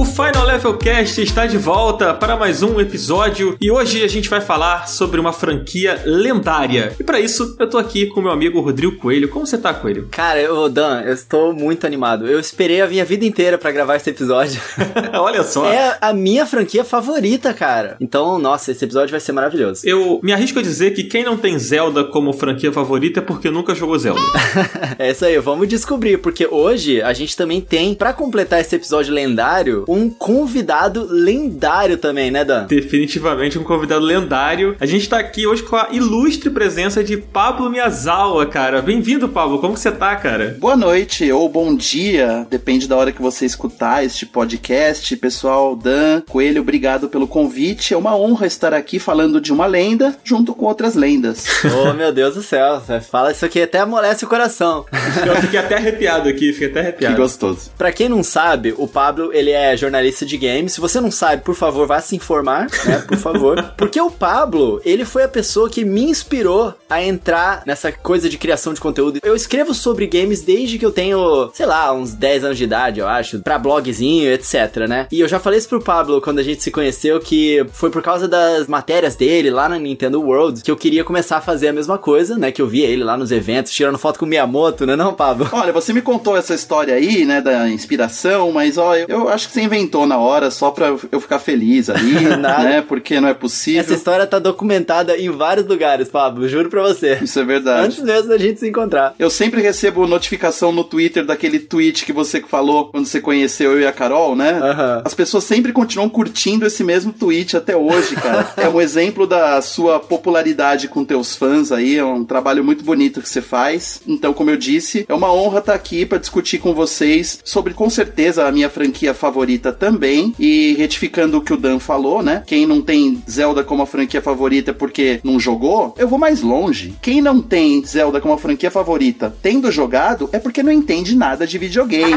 O 0.00 0.04
Final 0.06 0.46
Level 0.46 0.78
Cast 0.78 1.20
está 1.20 1.44
de 1.44 1.58
volta 1.58 2.14
para 2.14 2.34
mais 2.34 2.62
um 2.62 2.80
episódio 2.80 3.54
e 3.60 3.70
hoje 3.70 4.02
a 4.02 4.08
gente 4.08 4.30
vai 4.30 4.40
falar 4.40 4.88
sobre 4.88 5.20
uma 5.20 5.30
franquia 5.30 6.00
lendária. 6.06 6.96
E 6.98 7.04
para 7.04 7.20
isso, 7.20 7.54
eu 7.58 7.68
tô 7.68 7.76
aqui 7.76 8.06
com 8.06 8.22
meu 8.22 8.30
amigo 8.30 8.58
Rodrigo 8.62 8.96
Coelho. 8.96 9.28
Como 9.28 9.46
você 9.46 9.58
tá, 9.58 9.74
Coelho? 9.74 10.08
Cara, 10.10 10.40
eu, 10.40 10.70
Dan, 10.70 11.02
eu 11.02 11.12
estou 11.12 11.52
muito 11.52 11.86
animado. 11.86 12.26
Eu 12.26 12.40
esperei 12.40 12.80
a 12.80 12.86
minha 12.86 13.04
vida 13.04 13.26
inteira 13.26 13.58
para 13.58 13.70
gravar 13.72 13.96
esse 13.96 14.08
episódio. 14.08 14.58
Olha 15.12 15.42
só. 15.42 15.70
É 15.70 15.98
a 16.00 16.14
minha 16.14 16.46
franquia 16.46 16.82
favorita, 16.82 17.52
cara. 17.52 17.98
Então, 18.00 18.38
nossa, 18.38 18.70
esse 18.70 18.82
episódio 18.82 19.10
vai 19.10 19.20
ser 19.20 19.32
maravilhoso. 19.32 19.82
Eu 19.84 20.18
me 20.22 20.32
arrisco 20.32 20.58
a 20.58 20.62
dizer 20.62 20.94
que 20.94 21.04
quem 21.04 21.22
não 21.22 21.36
tem 21.36 21.58
Zelda 21.58 22.04
como 22.04 22.32
franquia 22.32 22.72
favorita 22.72 23.20
é 23.20 23.22
porque 23.22 23.50
nunca 23.50 23.74
jogou 23.74 23.98
Zelda. 23.98 24.20
é 24.98 25.10
isso 25.10 25.26
aí, 25.26 25.38
vamos 25.38 25.68
descobrir, 25.68 26.16
porque 26.16 26.29
hoje 26.50 27.02
a 27.02 27.12
gente 27.12 27.36
também 27.36 27.60
tem, 27.60 27.94
para 27.94 28.12
completar 28.12 28.60
esse 28.60 28.76
episódio 28.76 29.12
lendário, 29.12 29.84
um 29.88 30.08
convidado 30.08 31.06
lendário 31.10 31.96
também, 31.96 32.30
né, 32.30 32.44
Dan? 32.44 32.66
Definitivamente 32.66 33.58
um 33.58 33.64
convidado 33.64 34.04
lendário. 34.04 34.76
A 34.80 34.86
gente 34.86 35.08
tá 35.08 35.18
aqui 35.18 35.46
hoje 35.46 35.62
com 35.62 35.76
a 35.76 35.88
ilustre 35.90 36.50
presença 36.50 37.02
de 37.02 37.16
Pablo 37.16 37.70
Miyazawa, 37.70 38.46
cara. 38.46 38.82
Bem-vindo, 38.82 39.28
Pablo. 39.28 39.58
Como 39.58 39.74
que 39.74 39.80
você 39.80 39.92
tá, 39.92 40.14
cara? 40.16 40.56
Boa 40.58 40.76
noite 40.76 41.30
ou 41.32 41.48
bom 41.48 41.74
dia, 41.74 42.46
depende 42.50 42.88
da 42.88 42.96
hora 42.96 43.12
que 43.12 43.22
você 43.22 43.46
escutar 43.46 44.04
este 44.04 44.26
podcast. 44.26 45.16
Pessoal, 45.16 45.76
Dan, 45.76 46.22
Coelho, 46.28 46.62
obrigado 46.62 47.08
pelo 47.08 47.26
convite. 47.26 47.94
É 47.94 47.96
uma 47.96 48.16
honra 48.16 48.46
estar 48.46 48.74
aqui 48.74 48.98
falando 48.98 49.40
de 49.40 49.52
uma 49.52 49.66
lenda 49.66 50.16
junto 50.24 50.54
com 50.54 50.66
outras 50.66 50.94
lendas. 50.94 51.46
oh, 51.64 51.92
meu 51.92 52.12
Deus 52.12 52.34
do 52.34 52.42
céu. 52.42 52.82
Fala 53.10 53.32
isso 53.32 53.44
aqui 53.44 53.62
até 53.62 53.80
amolece 53.80 54.24
o 54.24 54.28
coração. 54.28 54.84
Eu 55.26 55.36
fiquei 55.36 55.58
até 55.58 55.76
arrepiado 55.76 56.19
aqui, 56.28 56.52
fiquei 56.52 56.68
até 56.68 56.80
arrepiado. 56.80 57.14
Que 57.14 57.20
gostoso. 57.20 57.70
Pra 57.76 57.92
quem 57.92 58.08
não 58.08 58.22
sabe, 58.22 58.74
o 58.76 58.86
Pablo, 58.86 59.32
ele 59.32 59.50
é 59.50 59.76
jornalista 59.76 60.24
de 60.24 60.36
games. 60.36 60.72
Se 60.72 60.80
você 60.80 61.00
não 61.00 61.10
sabe, 61.10 61.42
por 61.42 61.54
favor, 61.54 61.86
vá 61.86 62.00
se 62.00 62.16
informar, 62.16 62.68
né? 62.84 63.04
Por 63.06 63.16
favor. 63.16 63.62
Porque 63.76 64.00
o 64.00 64.10
Pablo, 64.10 64.80
ele 64.84 65.04
foi 65.04 65.22
a 65.22 65.28
pessoa 65.28 65.68
que 65.68 65.84
me 65.84 66.04
inspirou 66.04 66.74
a 66.88 67.02
entrar 67.02 67.62
nessa 67.66 67.92
coisa 67.92 68.28
de 68.28 68.38
criação 68.38 68.74
de 68.74 68.80
conteúdo. 68.80 69.20
Eu 69.22 69.34
escrevo 69.34 69.74
sobre 69.74 70.06
games 70.06 70.42
desde 70.42 70.78
que 70.78 70.86
eu 70.86 70.92
tenho, 70.92 71.50
sei 71.54 71.66
lá, 71.66 71.92
uns 71.92 72.12
10 72.12 72.44
anos 72.44 72.58
de 72.58 72.64
idade, 72.64 73.00
eu 73.00 73.08
acho, 73.08 73.40
pra 73.40 73.58
blogzinho, 73.58 74.30
etc, 74.30 74.88
né? 74.88 75.06
E 75.10 75.20
eu 75.20 75.28
já 75.28 75.38
falei 75.38 75.58
isso 75.58 75.68
pro 75.68 75.82
Pablo 75.82 76.20
quando 76.20 76.38
a 76.38 76.42
gente 76.42 76.62
se 76.62 76.70
conheceu 76.70 77.20
que 77.20 77.64
foi 77.72 77.90
por 77.90 78.02
causa 78.02 78.26
das 78.26 78.66
matérias 78.66 79.16
dele 79.16 79.50
lá 79.50 79.68
na 79.68 79.78
Nintendo 79.78 80.20
World 80.20 80.62
que 80.62 80.70
eu 80.70 80.76
queria 80.76 81.04
começar 81.04 81.38
a 81.38 81.40
fazer 81.40 81.68
a 81.68 81.72
mesma 81.72 81.98
coisa, 81.98 82.36
né? 82.36 82.50
Que 82.50 82.62
eu 82.62 82.66
via 82.66 82.86
ele 82.86 83.04
lá 83.04 83.16
nos 83.16 83.30
eventos, 83.32 83.72
tirando 83.72 83.98
foto 83.98 84.18
com 84.18 84.24
o 84.24 84.28
Miyamoto, 84.28 84.86
né, 84.86 84.96
não, 84.96 85.14
Pablo? 85.14 85.48
Olha, 85.52 85.72
você 85.72 85.92
me 85.92 86.02
contou 86.10 86.36
essa 86.36 86.54
história 86.54 86.94
aí, 86.94 87.24
né, 87.24 87.40
da 87.40 87.68
inspiração, 87.68 88.50
mas 88.50 88.76
ó, 88.76 88.96
eu, 88.96 89.06
eu 89.08 89.28
acho 89.28 89.46
que 89.46 89.54
você 89.54 89.62
inventou 89.62 90.08
na 90.08 90.18
hora 90.18 90.50
só 90.50 90.72
pra 90.72 90.88
eu 90.88 91.20
ficar 91.20 91.38
feliz 91.38 91.88
ali, 91.88 92.14
né? 92.36 92.84
Porque 92.86 93.20
não 93.20 93.28
é 93.28 93.34
possível. 93.34 93.80
Essa 93.80 93.94
história 93.94 94.26
tá 94.26 94.40
documentada 94.40 95.16
em 95.16 95.30
vários 95.30 95.66
lugares, 95.66 96.08
Pablo, 96.08 96.48
juro 96.48 96.68
pra 96.68 96.82
você. 96.82 97.20
Isso 97.22 97.38
é 97.38 97.44
verdade. 97.44 97.86
Antes 97.86 98.02
mesmo 98.02 98.28
da 98.28 98.38
gente 98.38 98.58
se 98.58 98.68
encontrar. 98.68 99.14
Eu 99.20 99.30
sempre 99.30 99.62
recebo 99.62 100.04
notificação 100.04 100.72
no 100.72 100.82
Twitter 100.82 101.24
daquele 101.24 101.60
tweet 101.60 102.04
que 102.04 102.12
você 102.12 102.40
falou 102.40 102.88
quando 102.88 103.06
você 103.06 103.20
conheceu 103.20 103.72
eu 103.72 103.80
e 103.82 103.86
a 103.86 103.92
Carol, 103.92 104.34
né? 104.34 104.54
Uhum. 104.54 105.02
As 105.04 105.14
pessoas 105.14 105.44
sempre 105.44 105.72
continuam 105.72 106.08
curtindo 106.08 106.66
esse 106.66 106.82
mesmo 106.82 107.12
tweet 107.12 107.56
até 107.56 107.76
hoje, 107.76 108.16
cara. 108.16 108.52
é 108.58 108.68
um 108.68 108.80
exemplo 108.80 109.28
da 109.28 109.62
sua 109.62 110.00
popularidade 110.00 110.88
com 110.88 111.04
teus 111.04 111.36
fãs 111.36 111.70
aí, 111.70 111.96
é 111.96 112.04
um 112.04 112.24
trabalho 112.24 112.64
muito 112.64 112.82
bonito 112.82 113.22
que 113.22 113.28
você 113.28 113.40
faz. 113.40 114.00
Então, 114.08 114.32
como 114.32 114.50
eu 114.50 114.56
disse, 114.56 115.06
é 115.08 115.14
uma 115.14 115.32
honra 115.32 115.60
estar 115.60 115.74
aqui 115.74 115.99
para 116.06 116.18
discutir 116.18 116.58
com 116.58 116.74
vocês 116.74 117.40
sobre, 117.44 117.74
com 117.74 117.88
certeza, 117.88 118.46
a 118.46 118.52
minha 118.52 118.68
franquia 118.70 119.14
favorita 119.14 119.72
também. 119.72 120.34
E 120.38 120.74
retificando 120.74 121.38
o 121.38 121.40
que 121.40 121.52
o 121.52 121.56
Dan 121.56 121.78
falou, 121.78 122.22
né? 122.22 122.42
Quem 122.46 122.66
não 122.66 122.80
tem 122.80 123.22
Zelda 123.28 123.62
como 123.62 123.82
a 123.82 123.86
franquia 123.86 124.22
favorita 124.22 124.72
porque 124.72 125.20
não 125.22 125.38
jogou, 125.38 125.94
eu 125.98 126.08
vou 126.08 126.18
mais 126.18 126.40
longe. 126.40 126.94
Quem 127.00 127.20
não 127.20 127.40
tem 127.40 127.84
Zelda 127.84 128.20
como 128.20 128.34
a 128.34 128.38
franquia 128.38 128.70
favorita 128.70 129.34
tendo 129.42 129.70
jogado 129.70 130.28
é 130.32 130.38
porque 130.38 130.62
não 130.62 130.72
entende 130.72 131.14
nada 131.14 131.46
de 131.46 131.58
videogame. 131.58 132.14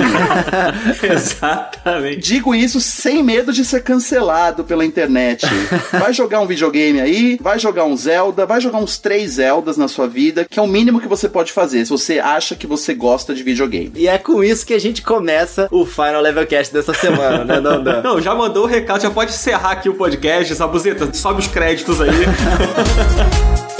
Exatamente. 1.04 2.20
Digo 2.20 2.56
isso 2.56 2.80
sem 2.80 3.24
medo 3.24 3.52
de 3.52 3.66
ser 3.66 3.84
cancelado 3.84 4.64
pela 4.64 4.86
internet. 4.86 5.46
Vai 5.92 6.14
jogar 6.14 6.40
um 6.40 6.48
videogame 6.48 7.00
aí, 7.00 7.38
vai 7.42 7.60
jogar 7.60 7.86
um 7.86 7.96
Zelda, 7.96 8.46
vai 8.46 8.62
jogar 8.62 8.80
uns 8.80 8.98
três 8.98 9.34
Zeldas 9.34 9.78
na 9.78 9.88
sua 9.88 10.08
vida, 10.08 10.46
que 10.50 10.60
é 10.60 10.62
o 10.62 10.68
mínimo 10.68 11.00
que 11.00 11.08
você 11.08 11.28
pode 11.28 11.52
fazer 11.52 11.86
se 11.86 11.92
você 11.92 12.20
acha 12.20 12.56
que 12.56 12.68
você 12.68 12.94
gosta 12.94 13.34
de 13.34 13.44
videogame. 13.44 13.73
E 13.96 14.08
é 14.08 14.18
com 14.18 14.44
isso 14.44 14.66
que 14.66 14.74
a 14.74 14.80
gente 14.80 15.02
começa 15.02 15.68
o 15.72 15.86
Final 15.86 16.22
Level 16.22 16.46
Cast 16.46 16.74
dessa 16.74 16.94
semana, 16.94 17.44
né, 17.44 17.60
não? 17.60 17.84
Não, 18.04 18.22
já 18.22 18.34
mandou 18.36 18.64
o 18.64 18.68
recado, 18.68 19.02
já 19.02 19.12
pode 19.12 19.32
encerrar 19.32 19.72
aqui 19.72 19.90
o 19.90 19.96
podcast, 19.96 20.56
Sabuzeta, 20.56 21.14
sobe 21.14 21.40
os 21.40 21.48
créditos 21.48 22.00
aí. 22.02 22.10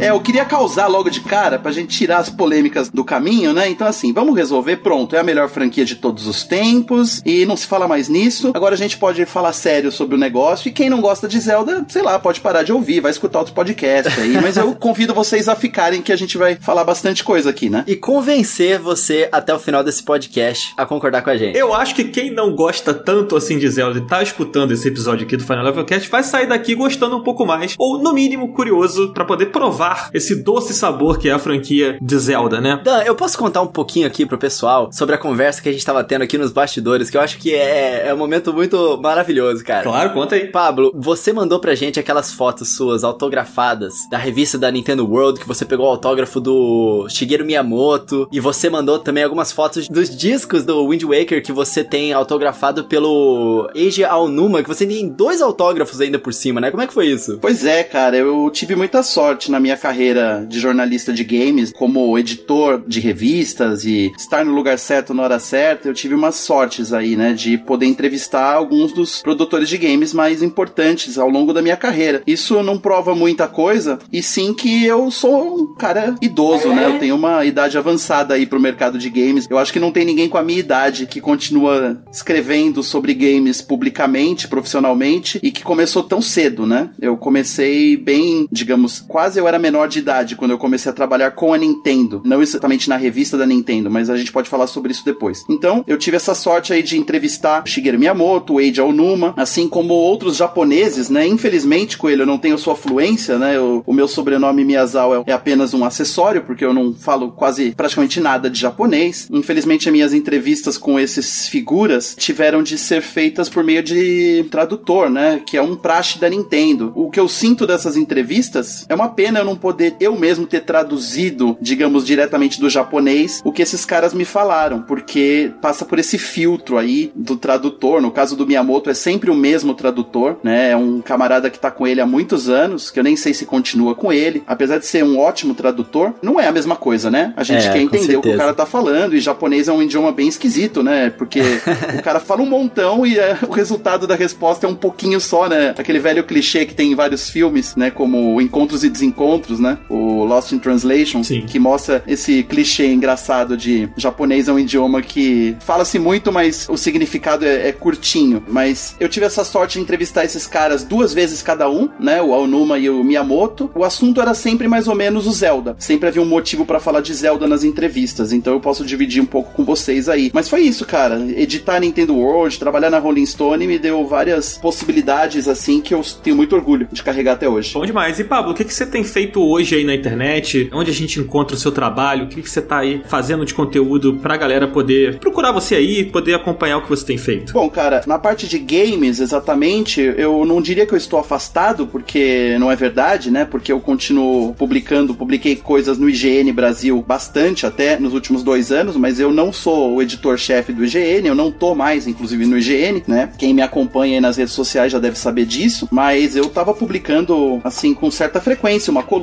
É, 0.00 0.08
eu 0.08 0.18
queria 0.18 0.46
causar 0.46 0.86
logo 0.86 1.10
de 1.10 1.20
cara 1.20 1.58
pra 1.58 1.70
gente 1.70 1.94
tirar 1.94 2.16
as 2.16 2.30
polêmicas 2.30 2.88
do 2.88 3.04
caminho, 3.04 3.52
né? 3.52 3.68
Então, 3.68 3.86
assim, 3.86 4.14
vamos 4.14 4.34
resolver, 4.34 4.78
pronto. 4.78 5.14
É 5.14 5.18
a 5.18 5.22
melhor 5.22 5.50
franquia 5.50 5.84
de 5.84 5.94
todos 5.94 6.26
os 6.26 6.42
tempos 6.42 7.20
e 7.22 7.44
não 7.44 7.54
se 7.54 7.66
fala 7.66 7.86
mais 7.86 8.08
nisso. 8.08 8.50
Agora 8.54 8.74
a 8.74 8.78
gente 8.78 8.96
pode 8.96 9.26
falar 9.26 9.52
sério 9.52 9.92
sobre 9.92 10.16
o 10.16 10.18
negócio 10.18 10.68
e 10.68 10.72
quem 10.72 10.88
não 10.88 11.02
gosta 11.02 11.28
de 11.28 11.38
Zelda, 11.38 11.84
sei 11.86 12.00
lá, 12.00 12.18
pode 12.18 12.40
parar 12.40 12.62
de 12.62 12.72
ouvir, 12.72 13.00
vai 13.00 13.10
escutar 13.10 13.40
outro 13.40 13.52
podcast 13.52 14.18
aí. 14.18 14.40
Mas 14.40 14.56
eu 14.56 14.72
convido 14.80 15.12
vocês 15.12 15.48
a 15.50 15.54
ficarem 15.54 16.00
que 16.00 16.12
a 16.12 16.16
gente 16.16 16.38
vai 16.38 16.54
falar 16.54 16.82
bastante 16.82 17.22
coisa 17.22 17.50
aqui, 17.50 17.68
né? 17.68 17.84
E 17.86 17.94
convencer 17.94 18.78
você 18.78 19.28
até 19.30 19.52
o 19.52 19.58
final 19.58 19.84
desse 19.84 20.02
podcast 20.02 20.72
a 20.78 20.86
concordar 20.86 21.20
com 21.20 21.28
a 21.28 21.36
gente. 21.36 21.58
Eu 21.58 21.74
acho 21.74 21.94
que 21.94 22.04
quem 22.04 22.32
não 22.32 22.56
gosta 22.56 22.94
tanto 22.94 23.36
assim 23.36 23.58
de 23.58 23.68
Zelda 23.68 23.98
e 23.98 24.06
tá 24.06 24.22
escutando 24.22 24.72
esse 24.72 24.88
episódio 24.88 25.26
aqui 25.26 25.36
do 25.36 25.44
Final 25.44 25.62
Level 25.62 25.84
Cast 25.84 26.08
vai 26.08 26.22
sair 26.22 26.46
daqui 26.46 26.74
gostando 26.74 27.18
um 27.18 27.22
pouco 27.22 27.44
mais, 27.44 27.74
ou 27.78 27.98
no 27.98 28.14
mínimo 28.14 28.54
curioso 28.54 29.12
para 29.12 29.26
poder 29.26 29.46
provar 29.46 29.89
esse 30.12 30.36
doce 30.36 30.74
sabor 30.74 31.18
que 31.18 31.28
é 31.28 31.32
a 31.32 31.38
franquia 31.38 31.98
de 32.00 32.18
Zelda, 32.18 32.60
né? 32.60 32.80
Dan, 32.82 33.02
eu 33.02 33.14
posso 33.14 33.38
contar 33.38 33.62
um 33.62 33.66
pouquinho 33.66 34.06
aqui 34.06 34.26
pro 34.26 34.38
pessoal 34.38 34.90
sobre 34.92 35.14
a 35.14 35.18
conversa 35.18 35.62
que 35.62 35.68
a 35.68 35.72
gente 35.72 35.84
tava 35.84 36.02
tendo 36.04 36.22
aqui 36.22 36.38
nos 36.38 36.52
bastidores, 36.52 37.10
que 37.10 37.16
eu 37.16 37.20
acho 37.20 37.38
que 37.38 37.54
é, 37.54 38.08
é 38.08 38.14
um 38.14 38.16
momento 38.16 38.52
muito 38.52 38.98
maravilhoso, 39.00 39.64
cara. 39.64 39.82
Claro, 39.82 40.12
conta 40.12 40.34
aí. 40.34 40.48
Pablo, 40.48 40.92
você 40.94 41.32
mandou 41.32 41.58
pra 41.60 41.74
gente 41.74 41.98
aquelas 41.98 42.32
fotos 42.32 42.74
suas 42.74 43.04
autografadas 43.04 43.94
da 44.10 44.18
revista 44.18 44.58
da 44.58 44.70
Nintendo 44.70 45.06
World, 45.06 45.40
que 45.40 45.48
você 45.48 45.64
pegou 45.64 45.86
o 45.86 45.90
autógrafo 45.90 46.40
do 46.40 47.06
Shigeru 47.08 47.44
Miyamoto, 47.44 48.28
e 48.32 48.40
você 48.40 48.68
mandou 48.68 48.98
também 48.98 49.24
algumas 49.24 49.52
fotos 49.52 49.88
dos 49.88 50.14
discos 50.14 50.64
do 50.64 50.88
Wind 50.88 51.04
Waker 51.04 51.42
que 51.42 51.52
você 51.52 51.82
tem 51.82 52.12
autografado 52.12 52.84
pelo 52.84 53.70
Eiji 53.74 54.04
Aonuma, 54.04 54.62
que 54.62 54.68
você 54.68 54.86
tem 54.86 55.08
dois 55.08 55.40
autógrafos 55.40 56.00
ainda 56.00 56.18
por 56.18 56.32
cima, 56.32 56.60
né? 56.60 56.70
Como 56.70 56.82
é 56.82 56.86
que 56.86 56.94
foi 56.94 57.06
isso? 57.06 57.38
Pois 57.40 57.64
é, 57.64 57.82
cara, 57.82 58.16
eu 58.16 58.50
tive 58.50 58.74
muita 58.74 59.02
sorte 59.02 59.50
na 59.50 59.60
minha 59.60 59.76
carreira 59.80 60.46
de 60.48 60.60
jornalista 60.60 61.12
de 61.12 61.24
games, 61.24 61.72
como 61.72 62.18
editor 62.18 62.82
de 62.86 63.00
revistas 63.00 63.84
e 63.84 64.12
estar 64.16 64.44
no 64.44 64.52
lugar 64.52 64.78
certo 64.78 65.14
na 65.14 65.22
hora 65.22 65.38
certa, 65.38 65.88
eu 65.88 65.94
tive 65.94 66.14
umas 66.14 66.36
sortes 66.36 66.92
aí, 66.92 67.16
né, 67.16 67.32
de 67.32 67.58
poder 67.58 67.86
entrevistar 67.86 68.54
alguns 68.54 68.92
dos 68.92 69.22
produtores 69.22 69.68
de 69.68 69.78
games 69.78 70.12
mais 70.12 70.42
importantes 70.42 71.18
ao 71.18 71.28
longo 71.28 71.52
da 71.52 71.62
minha 71.62 71.76
carreira. 71.76 72.22
Isso 72.26 72.62
não 72.62 72.78
prova 72.78 73.14
muita 73.14 73.48
coisa, 73.48 73.98
e 74.12 74.22
sim 74.22 74.52
que 74.52 74.84
eu 74.84 75.10
sou 75.10 75.56
um 75.56 75.74
cara 75.74 76.14
idoso, 76.20 76.68
né? 76.68 76.86
Eu 76.86 76.98
tenho 76.98 77.14
uma 77.16 77.44
idade 77.44 77.78
avançada 77.78 78.34
aí 78.34 78.46
pro 78.46 78.60
mercado 78.60 78.98
de 78.98 79.08
games. 79.08 79.46
Eu 79.48 79.58
acho 79.58 79.72
que 79.72 79.80
não 79.80 79.92
tem 79.92 80.04
ninguém 80.04 80.28
com 80.28 80.38
a 80.38 80.42
minha 80.42 80.58
idade 80.58 81.06
que 81.06 81.20
continua 81.20 82.02
escrevendo 82.12 82.82
sobre 82.82 83.14
games 83.14 83.62
publicamente, 83.62 84.48
profissionalmente, 84.48 85.38
e 85.42 85.50
que 85.50 85.62
começou 85.62 86.02
tão 86.02 86.20
cedo, 86.20 86.66
né? 86.66 86.90
Eu 87.00 87.16
comecei 87.16 87.96
bem, 87.96 88.46
digamos, 88.50 89.00
quase 89.00 89.38
eu 89.38 89.48
era 89.48 89.58
menor 89.58 89.69
de 89.86 89.98
idade 89.98 90.36
quando 90.36 90.52
eu 90.52 90.58
comecei 90.58 90.90
a 90.90 90.94
trabalhar 90.94 91.32
com 91.32 91.52
a 91.54 91.58
Nintendo. 91.58 92.20
Não 92.24 92.42
exatamente 92.42 92.88
na 92.88 92.96
revista 92.96 93.36
da 93.36 93.46
Nintendo, 93.46 93.90
mas 93.90 94.10
a 94.10 94.16
gente 94.16 94.32
pode 94.32 94.48
falar 94.48 94.66
sobre 94.66 94.92
isso 94.92 95.04
depois. 95.04 95.44
Então, 95.48 95.84
eu 95.86 95.98
tive 95.98 96.16
essa 96.16 96.34
sorte 96.34 96.72
aí 96.72 96.82
de 96.82 96.98
entrevistar 96.98 97.62
Shigeru 97.66 97.98
Miyamoto, 97.98 98.60
Eiji 98.60 98.80
Aonuma, 98.80 99.34
assim 99.36 99.68
como 99.68 99.94
outros 99.94 100.36
japoneses, 100.36 101.08
né? 101.08 101.26
Infelizmente, 101.26 101.96
Coelho, 101.96 102.22
eu 102.22 102.26
não 102.26 102.38
tenho 102.38 102.58
sua 102.58 102.74
fluência, 102.74 103.38
né? 103.38 103.58
O, 103.58 103.82
o 103.86 103.92
meu 103.92 104.08
sobrenome 104.08 104.64
Miyazawa 104.64 105.24
é 105.26 105.32
apenas 105.32 105.74
um 105.74 105.84
acessório, 105.84 106.42
porque 106.42 106.64
eu 106.64 106.74
não 106.74 106.94
falo 106.94 107.30
quase 107.32 107.72
praticamente 107.72 108.20
nada 108.20 108.50
de 108.50 108.60
japonês. 108.60 109.28
Infelizmente, 109.30 109.88
as 109.88 109.92
minhas 109.92 110.14
entrevistas 110.14 110.76
com 110.76 110.98
esses 110.98 111.48
figuras 111.48 112.14
tiveram 112.18 112.62
de 112.62 112.76
ser 112.78 113.02
feitas 113.02 113.48
por 113.48 113.64
meio 113.64 113.82
de 113.82 114.44
tradutor, 114.50 115.10
né? 115.10 115.42
Que 115.46 115.56
é 115.56 115.62
um 115.62 115.76
praxe 115.76 116.18
da 116.18 116.28
Nintendo. 116.28 116.92
O 116.94 117.10
que 117.10 117.20
eu 117.20 117.28
sinto 117.28 117.66
dessas 117.66 117.96
entrevistas 117.96 118.86
é 118.88 118.94
uma 118.94 119.08
pena 119.08 119.40
eu 119.40 119.44
não 119.44 119.56
poder 119.60 119.94
eu 120.00 120.16
mesmo 120.18 120.46
ter 120.46 120.60
traduzido, 120.60 121.56
digamos, 121.60 122.04
diretamente 122.06 122.60
do 122.60 122.68
japonês 122.70 123.40
o 123.44 123.52
que 123.52 123.62
esses 123.62 123.84
caras 123.84 124.14
me 124.14 124.24
falaram, 124.24 124.82
porque 124.82 125.52
passa 125.60 125.84
por 125.84 125.98
esse 125.98 126.18
filtro 126.18 126.78
aí 126.78 127.12
do 127.14 127.36
tradutor. 127.36 128.00
No 128.00 128.10
caso 128.10 128.36
do 128.36 128.46
Miyamoto, 128.46 128.90
é 128.90 128.94
sempre 128.94 129.30
o 129.30 129.34
mesmo 129.34 129.74
tradutor, 129.74 130.36
né? 130.42 130.70
É 130.70 130.76
um 130.76 131.00
camarada 131.00 131.50
que 131.50 131.58
tá 131.58 131.70
com 131.70 131.86
ele 131.86 132.00
há 132.00 132.06
muitos 132.06 132.48
anos, 132.48 132.90
que 132.90 132.98
eu 132.98 133.04
nem 133.04 133.16
sei 133.16 133.34
se 133.34 133.44
continua 133.46 133.94
com 133.94 134.12
ele. 134.12 134.42
Apesar 134.46 134.78
de 134.78 134.86
ser 134.86 135.04
um 135.04 135.18
ótimo 135.18 135.54
tradutor, 135.54 136.14
não 136.22 136.40
é 136.40 136.46
a 136.46 136.52
mesma 136.52 136.76
coisa, 136.76 137.10
né? 137.10 137.32
A 137.36 137.42
gente 137.42 137.66
É, 137.66 137.72
quer 137.72 137.80
entender 137.80 138.16
o 138.16 138.20
que 138.22 138.30
o 138.30 138.36
cara 138.36 138.54
tá 138.54 138.64
falando, 138.66 139.14
e 139.14 139.20
japonês 139.20 139.68
é 139.68 139.72
um 139.72 139.82
idioma 139.82 140.12
bem 140.12 140.28
esquisito, 140.28 140.82
né? 140.82 141.10
Porque 141.10 141.40
o 141.98 142.02
cara 142.02 142.20
fala 142.20 142.42
um 142.42 142.46
montão 142.46 143.04
e 143.06 143.18
é, 143.18 143.36
o 143.46 143.52
resultado 143.52 144.06
da 144.06 144.14
resposta 144.14 144.66
é 144.66 144.70
um 144.70 144.74
pouquinho 144.74 145.20
só, 145.20 145.48
né? 145.48 145.74
Aquele 145.76 145.98
velho 145.98 146.24
clichê 146.24 146.64
que 146.64 146.74
tem 146.74 146.92
em 146.92 146.94
vários 146.94 147.28
filmes, 147.28 147.74
né? 147.76 147.90
Como 147.90 148.40
Encontros 148.40 148.84
e 148.84 148.88
Desencontros, 148.88 149.49
né? 149.58 149.78
O 149.88 150.24
Lost 150.24 150.52
in 150.52 150.58
Translation, 150.58 151.24
Sim. 151.24 151.42
que 151.46 151.58
mostra 151.58 152.02
esse 152.06 152.42
clichê 152.44 152.86
engraçado 152.92 153.56
de 153.56 153.88
japonês 153.96 154.48
é 154.48 154.52
um 154.52 154.58
idioma 154.58 155.02
que 155.02 155.56
fala-se 155.60 155.98
muito, 155.98 156.30
mas 156.30 156.68
o 156.68 156.76
significado 156.76 157.44
é, 157.44 157.68
é 157.68 157.72
curtinho. 157.72 158.42
Mas 158.46 158.94
eu 159.00 159.08
tive 159.08 159.26
essa 159.26 159.44
sorte 159.44 159.78
de 159.78 159.80
entrevistar 159.80 160.24
esses 160.24 160.46
caras 160.46 160.84
duas 160.84 161.14
vezes 161.14 161.42
cada 161.42 161.70
um, 161.70 161.88
né? 161.98 162.20
O 162.22 162.34
Aonuma 162.34 162.78
e 162.78 162.90
o 162.90 163.02
Miyamoto. 163.02 163.70
O 163.74 163.84
assunto 163.84 164.20
era 164.20 164.34
sempre 164.34 164.68
mais 164.68 164.86
ou 164.88 164.94
menos 164.94 165.26
o 165.26 165.32
Zelda. 165.32 165.74
Sempre 165.78 166.08
havia 166.08 166.22
um 166.22 166.26
motivo 166.26 166.66
pra 166.66 166.78
falar 166.78 167.00
de 167.00 167.14
Zelda 167.14 167.46
nas 167.46 167.64
entrevistas, 167.64 168.32
então 168.32 168.52
eu 168.52 168.60
posso 168.60 168.84
dividir 168.84 169.22
um 169.22 169.26
pouco 169.26 169.52
com 169.52 169.64
vocês 169.64 170.08
aí. 170.08 170.30
Mas 170.32 170.48
foi 170.48 170.60
isso, 170.60 170.84
cara. 170.84 171.18
Editar 171.36 171.80
Nintendo 171.80 172.14
World, 172.14 172.58
trabalhar 172.58 172.90
na 172.90 172.98
Rolling 172.98 173.26
Stone 173.26 173.66
me 173.66 173.78
deu 173.78 174.06
várias 174.06 174.58
possibilidades 174.58 175.48
assim 175.48 175.80
que 175.80 175.94
eu 175.94 176.02
tenho 176.22 176.36
muito 176.36 176.54
orgulho 176.54 176.88
de 176.90 177.02
carregar 177.02 177.32
até 177.32 177.48
hoje. 177.48 177.72
Bom 177.72 177.86
demais. 177.86 178.18
E 178.18 178.24
Pablo, 178.24 178.52
o 178.52 178.54
que, 178.54 178.64
que 178.64 178.74
você 178.74 178.86
tem 178.86 179.04
feito 179.04 179.39
hoje 179.48 179.76
aí 179.76 179.84
na 179.84 179.94
internet? 179.94 180.68
Onde 180.72 180.90
a 180.90 180.94
gente 180.94 181.20
encontra 181.20 181.56
o 181.56 181.58
seu 181.58 181.72
trabalho? 181.72 182.24
O 182.24 182.28
que, 182.28 182.42
que 182.42 182.50
você 182.50 182.60
tá 182.60 182.78
aí 182.78 183.02
fazendo 183.06 183.44
de 183.44 183.54
conteúdo 183.54 184.14
pra 184.14 184.36
galera 184.36 184.66
poder 184.68 185.18
procurar 185.18 185.52
você 185.52 185.76
aí, 185.76 186.04
poder 186.04 186.34
acompanhar 186.34 186.78
o 186.78 186.82
que 186.82 186.88
você 186.88 187.04
tem 187.04 187.18
feito? 187.18 187.52
Bom, 187.52 187.68
cara, 187.68 188.02
na 188.06 188.18
parte 188.18 188.48
de 188.48 188.58
games, 188.58 189.20
exatamente, 189.20 190.00
eu 190.00 190.44
não 190.44 190.60
diria 190.60 190.86
que 190.86 190.94
eu 190.94 190.98
estou 190.98 191.18
afastado, 191.18 191.86
porque 191.86 192.56
não 192.58 192.70
é 192.70 192.76
verdade, 192.76 193.30
né? 193.30 193.44
Porque 193.44 193.72
eu 193.72 193.80
continuo 193.80 194.54
publicando, 194.54 195.14
publiquei 195.14 195.56
coisas 195.56 195.98
no 195.98 196.08
IGN 196.08 196.52
Brasil 196.52 197.02
bastante 197.06 197.66
até 197.66 197.98
nos 197.98 198.14
últimos 198.14 198.42
dois 198.42 198.72
anos, 198.72 198.96
mas 198.96 199.20
eu 199.20 199.32
não 199.32 199.52
sou 199.52 199.94
o 199.94 200.02
editor-chefe 200.02 200.72
do 200.72 200.84
IGN, 200.84 201.28
eu 201.28 201.34
não 201.34 201.50
tô 201.50 201.74
mais, 201.74 202.06
inclusive, 202.06 202.46
no 202.46 202.58
IGN, 202.58 203.02
né? 203.06 203.30
Quem 203.38 203.54
me 203.54 203.62
acompanha 203.62 204.16
aí 204.16 204.20
nas 204.20 204.36
redes 204.36 204.54
sociais 204.54 204.92
já 204.92 204.98
deve 204.98 205.18
saber 205.18 205.44
disso, 205.44 205.88
mas 205.90 206.36
eu 206.36 206.48
tava 206.48 206.74
publicando, 206.74 207.60
assim, 207.64 207.94
com 207.94 208.10
certa 208.10 208.40
frequência, 208.40 208.90
uma 208.90 209.02
coluna 209.02 209.19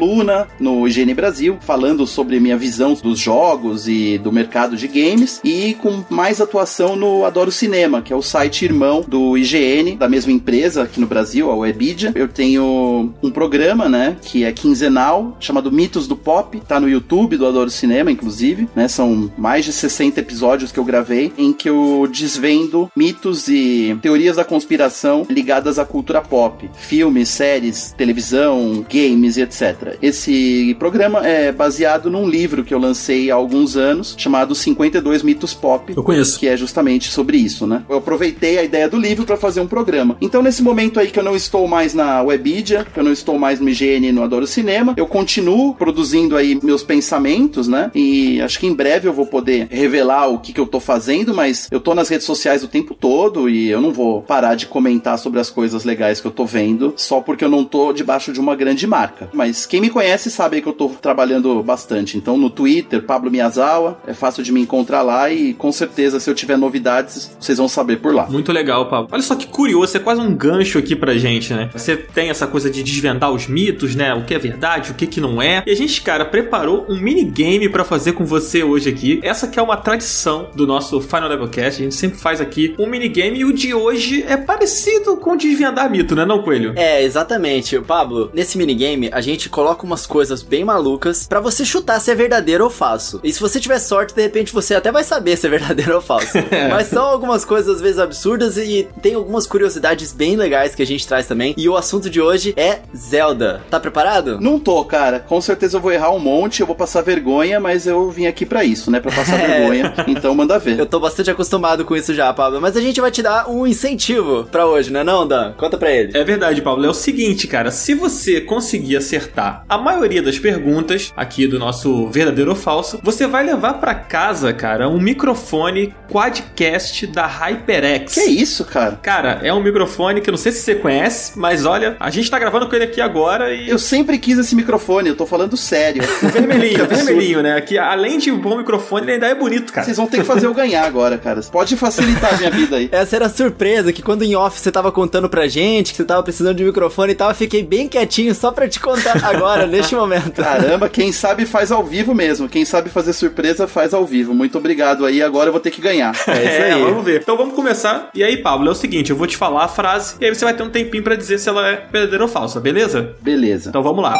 no 0.60 0.88
IGN 0.88 1.14
Brasil, 1.14 1.58
falando 1.62 2.06
sobre 2.06 2.40
minha 2.40 2.58
visão 2.58 2.94
dos 2.94 3.20
jogos 3.20 3.88
e 3.88 4.18
do 4.18 4.32
mercado 4.32 4.76
de 4.76 4.88
games, 4.88 5.40
e 5.44 5.76
com 5.76 6.04
mais 6.10 6.40
atuação 6.40 6.96
no 6.96 7.26
Adoro 7.26 7.52
Cinema, 7.52 8.02
que 8.02 8.14
é 8.14 8.16
o 8.16 8.22
site 8.22 8.66
irmão 8.66 9.04
do 9.08 9.38
IGN, 9.38 9.96
da 9.96 10.08
mesma 10.08 10.32
empresa 10.32 10.84
aqui 10.84 11.00
no 11.00 11.08
Brasil, 11.08 11.50
a 11.52 11.56
Webidia. 11.56 12.12
Eu 12.16 12.28
tenho 12.28 13.14
um 13.22 13.32
programa, 13.32 13.90
né, 13.90 14.18
que 14.22 14.44
é 14.44 14.52
quinzenal, 14.52 15.36
chamado 15.40 15.72
Mitos 15.72 16.08
do 16.08 16.16
Pop, 16.16 16.60
tá 16.68 16.80
no 16.80 16.90
YouTube 16.90 17.38
do 17.38 17.46
Adoro 17.46 17.70
Cinema, 17.70 18.12
inclusive, 18.12 18.68
né, 18.76 18.88
são 18.88 19.32
mais 19.38 19.66
de 19.66 19.74
60 19.74 20.20
episódios 20.20 20.72
que 20.72 20.80
eu 20.80 20.86
gravei, 20.86 21.32
em 21.38 21.54
que 21.54 21.70
eu 21.70 22.08
desvendo 22.12 22.90
mitos 22.96 23.48
e 23.48 23.98
teorias 24.02 24.36
da 24.36 24.44
conspiração 24.44 25.26
ligadas 25.30 25.80
à 25.80 25.86
cultura 25.86 26.22
pop, 26.22 26.70
filmes, 26.74 27.30
séries, 27.30 27.94
televisão, 27.98 28.86
games 28.90 29.38
e 29.38 29.42
etc. 29.42 29.87
Esse 30.02 30.76
programa 30.80 31.26
é 31.28 31.52
baseado 31.52 32.10
num 32.10 32.28
livro 32.28 32.64
que 32.64 32.74
eu 32.74 32.80
lancei 32.80 33.30
há 33.32 33.36
alguns 33.36 33.76
anos, 33.78 34.16
chamado 34.18 34.54
52 34.56 35.24
Mitos 35.24 35.54
Pop, 35.54 35.94
Eu 35.96 36.04
conheço. 36.04 36.40
que 36.40 36.48
é 36.48 36.56
justamente 36.58 37.10
sobre 37.12 37.38
isso, 37.38 37.66
né? 37.68 37.84
Eu 37.90 37.98
aproveitei 37.98 38.58
a 38.58 38.64
ideia 38.64 38.88
do 38.90 38.98
livro 38.98 39.26
para 39.26 39.38
fazer 39.38 39.62
um 39.62 39.68
programa. 39.68 40.18
Então, 40.22 40.42
nesse 40.42 40.62
momento 40.64 41.00
aí 41.00 41.08
que 41.08 41.20
eu 41.20 41.24
não 41.24 41.36
estou 41.36 41.68
mais 41.68 41.94
na 41.94 42.22
Webidia, 42.22 42.86
que 42.94 43.00
eu 43.00 43.04
não 43.04 43.12
estou 43.12 43.38
mais 43.38 43.60
no 43.60 43.70
IGN 43.70 44.08
e 44.08 44.12
no 44.12 44.24
Adoro 44.24 44.48
Cinema, 44.48 44.94
eu 44.98 45.06
continuo 45.08 45.74
produzindo 45.76 46.36
aí 46.36 46.60
meus 46.64 46.84
pensamentos, 46.84 47.68
né? 47.68 47.92
E 47.96 48.42
acho 48.42 48.60
que 48.60 48.68
em 48.68 48.74
breve 48.74 49.08
eu 49.08 49.14
vou 49.14 49.26
poder 49.26 49.68
revelar 49.70 50.28
o 50.28 50.40
que, 50.40 50.54
que 50.54 50.60
eu 50.60 50.68
tô 50.68 50.80
fazendo, 50.80 51.34
mas 51.34 51.68
eu 51.72 51.80
tô 51.80 51.94
nas 51.96 52.10
redes 52.10 52.26
sociais 52.26 52.64
o 52.64 52.68
tempo 52.68 52.94
todo 52.94 53.50
e 53.50 53.70
eu 53.70 53.82
não 53.82 53.92
vou 53.92 54.22
parar 54.22 54.56
de 54.56 54.66
comentar 54.68 55.18
sobre 55.18 55.40
as 55.40 55.50
coisas 55.50 55.84
legais 55.84 56.20
que 56.20 56.28
eu 56.28 56.32
tô 56.32 56.46
vendo 56.46 56.94
só 56.98 57.22
porque 57.22 57.44
eu 57.44 57.50
não 57.50 57.64
tô 57.64 57.94
debaixo 57.94 58.32
de 58.32 58.40
uma 58.40 58.56
grande 58.56 58.86
marca. 58.86 59.30
Mas 59.34 59.66
quem 59.66 59.77
me 59.82 59.90
conhece 59.90 60.30
sabe 60.30 60.62
que 60.62 60.68
eu 60.68 60.74
tô 60.74 60.90
trabalhando 60.90 61.62
bastante. 61.64 62.18
Então, 62.18 62.38
no 62.38 62.50
Twitter, 62.50 63.02
Pablo 63.04 63.32
Miyazawa, 63.32 64.00
é 64.08 64.14
fácil 64.14 64.44
de 64.44 64.52
me 64.52 64.62
encontrar 64.62 65.02
lá 65.02 65.30
e 65.32 65.54
com 65.54 65.72
certeza 65.72 66.20
se 66.20 66.30
eu 66.30 66.36
tiver 66.36 66.58
novidades, 66.58 67.36
vocês 67.40 67.58
vão 67.58 67.68
saber 67.68 67.98
por 67.98 68.14
lá. 68.14 68.28
Muito 68.30 68.52
legal, 68.52 68.90
Pablo. 68.90 69.10
Olha 69.12 69.22
só 69.22 69.36
que 69.36 69.48
curioso, 69.48 69.96
é 69.96 70.00
quase 70.00 70.22
um 70.22 70.34
gancho 70.34 70.78
aqui 70.78 70.96
pra 70.96 71.18
gente, 71.18 71.54
né? 71.54 71.70
Você 71.74 71.96
tem 71.96 72.30
essa 72.30 72.48
coisa 72.48 72.70
de 72.70 72.84
desvendar 72.84 73.32
os 73.32 73.48
mitos, 73.48 73.96
né? 73.96 74.14
O 74.14 74.24
que 74.24 74.34
é 74.34 74.40
verdade, 74.40 74.92
o 74.92 74.94
que 74.94 75.08
que 75.08 75.22
não 75.22 75.42
é. 75.42 75.64
E 75.66 75.72
a 75.72 75.76
gente, 75.76 76.02
cara, 76.02 76.26
preparou 76.26 76.86
um 76.90 77.00
minigame 77.00 77.70
pra 77.70 77.84
fazer 77.84 78.14
com 78.14 78.26
você 78.26 78.64
hoje 78.64 78.90
aqui. 78.90 79.20
Essa 79.24 79.48
que 79.48 79.60
é 79.60 79.62
uma 79.62 79.78
tradição 79.78 80.50
do 80.56 80.66
nosso 80.66 81.00
Final 81.02 81.30
Level 81.30 81.48
Cast. 81.48 81.82
A 81.82 81.84
gente 81.84 81.96
sempre 81.96 82.18
faz 82.18 82.42
aqui 82.42 82.76
um 82.78 82.88
minigame 82.88 83.40
e 83.40 83.46
o 83.46 83.54
de 83.54 83.74
hoje 83.74 84.24
é 84.28 84.38
parecido 84.38 85.18
com 85.18 85.36
desvendar 85.36 85.90
mito, 85.90 86.16
né, 86.16 86.26
não, 86.26 86.42
Coelho? 86.42 86.74
É, 86.76 87.04
exatamente. 87.04 87.80
Pablo, 87.80 88.30
nesse 88.34 88.58
minigame 88.58 89.10
a 89.12 89.22
gente 89.22 89.50
coloca 89.50 89.67
umas 89.76 90.06
coisas 90.06 90.42
bem 90.42 90.64
malucas 90.64 91.28
pra 91.28 91.40
você 91.40 91.66
chutar 91.66 92.00
se 92.00 92.12
é 92.12 92.16
verdadeiro 92.16 92.64
ou 92.64 92.70
falso. 92.70 93.20
E 93.24 93.32
se 93.32 93.40
você 93.40 93.60
tiver 93.60 93.80
sorte, 93.80 94.14
de 94.14 94.22
repente 94.22 94.54
você 94.54 94.76
até 94.76 94.92
vai 94.92 95.04
saber 95.04 95.38
se 95.38 95.48
é 95.48 95.50
verdadeiro 95.50 95.96
ou 95.96 96.02
falso. 96.02 96.34
Mas 96.70 96.88
são 96.88 97.06
algumas 97.06 97.44
coisas 97.46 97.76
às 97.76 97.82
vezes 97.82 98.00
absurdas 98.00 98.58
e 98.58 98.88
tem 99.02 99.16
algumas 99.16 99.48
curiosidades 99.48 100.12
bem 100.14 100.36
legais 100.36 100.76
que 100.76 100.82
a 100.82 100.86
gente 100.86 101.08
traz 101.08 101.28
também. 101.28 101.54
E 101.58 101.68
o 101.70 101.76
assunto 101.76 102.10
de 102.10 102.22
hoje 102.22 102.54
é 102.58 102.80
Zelda. 102.96 103.62
Tá 103.70 103.80
preparado? 103.80 104.40
Não 104.40 104.60
tô, 104.60 104.84
cara. 104.86 105.20
Com 105.20 105.40
certeza 105.42 105.78
eu 105.78 105.82
vou 105.82 105.92
errar 105.92 106.12
um 106.12 106.20
monte, 106.20 106.62
eu 106.62 106.68
vou 106.68 106.76
passar 106.76 107.02
vergonha, 107.02 107.60
mas 107.60 107.86
eu 107.88 108.10
vim 108.10 108.28
aqui 108.28 108.46
pra 108.46 108.64
isso, 108.64 108.90
né? 108.92 109.00
Pra 109.00 109.12
passar 109.12 109.40
É. 109.40 109.48
vergonha. 109.60 109.94
Então 110.08 110.34
manda 110.36 110.60
ver. 110.60 110.80
Eu 110.80 110.86
tô 110.86 111.00
bastante 111.00 111.30
acostumado 111.32 111.86
com 111.86 111.96
isso 111.96 112.14
já, 112.14 112.32
Pablo. 112.34 112.62
Mas 112.62 112.76
a 112.78 112.82
gente 112.82 113.00
vai 113.02 113.12
te 113.12 113.22
dar 113.22 113.50
um 113.50 113.66
incentivo 113.66 114.46
pra 114.52 114.66
hoje, 114.66 114.92
né 114.92 115.04
não, 115.04 115.28
Dan? 115.28 115.54
Conta 115.54 115.78
pra 115.78 115.92
ele. 115.92 116.18
É 116.18 116.24
verdade, 116.24 116.62
Pablo. 116.62 116.86
É 116.86 116.90
o 116.90 116.94
seguinte, 116.94 117.48
cara. 117.48 117.72
Se 117.72 117.94
você 117.94 118.42
conseguir 118.42 118.98
acertar 118.98 119.57
a 119.68 119.78
maioria 119.78 120.22
das 120.22 120.38
perguntas 120.40 121.14
aqui 121.16 121.48
do 121.48 121.60
nosso 121.60 122.08
verdadeiro 122.10 122.52
ou 122.52 122.56
falso, 122.56 123.00
você 123.04 123.28
vai 123.28 123.44
levar 123.46 123.76
pra 123.76 123.94
casa, 123.96 124.54
cara, 124.54 124.90
um 124.90 125.00
microfone 125.00 125.94
quadcast 126.12 127.08
da 127.08 127.26
HyperX. 127.26 128.14
Que 128.14 128.22
isso, 128.22 128.66
cara? 128.66 129.00
Cara, 129.02 129.40
é 129.44 129.54
um 129.54 129.62
microfone 129.62 130.22
que 130.22 130.30
eu 130.30 130.32
não 130.32 130.38
sei 130.38 130.52
se 130.52 130.62
você 130.62 130.76
conhece, 130.76 131.38
mas 131.38 131.66
olha, 131.66 131.96
a 132.00 132.10
gente 132.10 132.30
tá 132.30 132.38
gravando 132.40 132.68
com 132.68 132.76
ele 132.76 132.86
aqui 132.86 133.02
agora 133.02 133.54
e. 133.54 133.70
Eu 133.70 133.80
sempre 133.80 134.18
quis 134.18 134.38
esse 134.38 134.56
microfone, 134.56 135.10
eu 135.10 135.16
tô 135.16 135.26
falando 135.26 135.56
sério. 135.56 136.04
O 136.28 136.30
vermelhinho, 136.30 136.84
absurdo. 136.84 137.06
vermelhinho, 137.06 137.42
né? 137.42 137.62
Que 137.62 137.78
além 137.78 138.18
de 138.18 138.32
um 138.32 138.40
bom 138.40 138.58
microfone, 138.58 139.06
ele 139.06 139.14
ainda 139.14 139.28
é 139.28 139.36
bonito, 139.36 139.72
cara. 139.72 139.86
Vocês 139.86 139.98
vão 139.98 140.08
ter 140.08 140.18
que 140.18 140.24
fazer 140.24 140.46
eu 140.48 140.54
ganhar 140.54 140.86
agora, 140.86 141.18
cara. 141.18 141.42
Pode 141.52 141.76
facilitar 141.78 142.34
a 142.34 142.38
minha 142.38 142.50
vida 142.52 142.76
aí. 142.76 142.90
Essa 142.92 143.16
era 143.16 143.26
a 143.28 143.30
surpresa, 143.30 143.94
que 143.94 144.02
quando 144.02 144.24
em 144.24 144.36
off 144.36 144.60
você 144.60 144.72
tava 144.72 144.92
contando 144.92 145.30
pra 145.30 145.48
gente 145.48 145.92
que 145.92 145.98
você 145.98 146.06
tava 146.06 146.24
precisando 146.24 146.58
de 146.58 146.64
microfone 146.64 147.14
e 147.14 147.16
tal, 147.16 147.30
eu 147.30 147.36
fiquei 147.36 147.64
bem 147.64 147.88
quietinho 147.88 148.34
só 148.36 148.52
pra 148.52 148.68
te 148.68 148.80
contar 148.80 149.24
agora, 149.24 149.38
neste 149.68 149.96
momento. 149.96 150.42
Caramba, 150.42 150.90
quem 150.90 151.12
sabe 151.12 151.46
faz 151.46 151.72
ao 151.72 151.84
vivo 151.84 152.14
mesmo. 152.14 152.50
Quem 152.50 152.66
sabe 152.66 152.90
fazer 152.90 153.14
surpresa 153.14 153.68
faz 153.68 153.94
ao 153.94 154.06
vivo. 154.06 154.34
Muito 154.34 154.58
obrigado 154.58 155.06
aí. 155.06 155.22
Agora 155.22 155.48
eu 155.50 155.52
vou 155.52 155.62
ter 155.62 155.72
que 155.72 155.82
ganhar. 155.82 156.14
É 156.28 156.44
isso 156.44 156.76
aí. 156.76 156.84
vamos 156.84 157.04
ver. 157.04 157.22
Então 157.22 157.38
vamos 157.38 157.56
começar. 157.56 158.10
E 158.14 158.24
aí, 158.24 158.38
Pablo, 158.38 158.68
é 158.68 158.72
o 158.72 158.76
seguinte, 158.76 159.12
eu 159.12 159.16
vou 159.16 159.28
te 159.28 159.38
falar 159.38 159.64
a 159.64 159.68
frase 159.68 160.16
e 160.20 160.26
aí 160.26 160.34
você 160.34 160.44
vai 160.44 160.54
ter 160.54 160.64
um 160.64 160.70
tempinho 160.70 161.04
pra 161.04 161.16
dizer 161.16 161.38
se 161.38 161.50
ela 161.50 161.68
é 161.68 161.88
verdadeira 161.92 162.24
ou 162.24 162.30
falsa, 162.30 162.60
beleza? 162.60 163.16
Beleza. 163.22 163.70
Então 163.70 163.82
vamos 163.84 164.04
lá. 164.04 164.16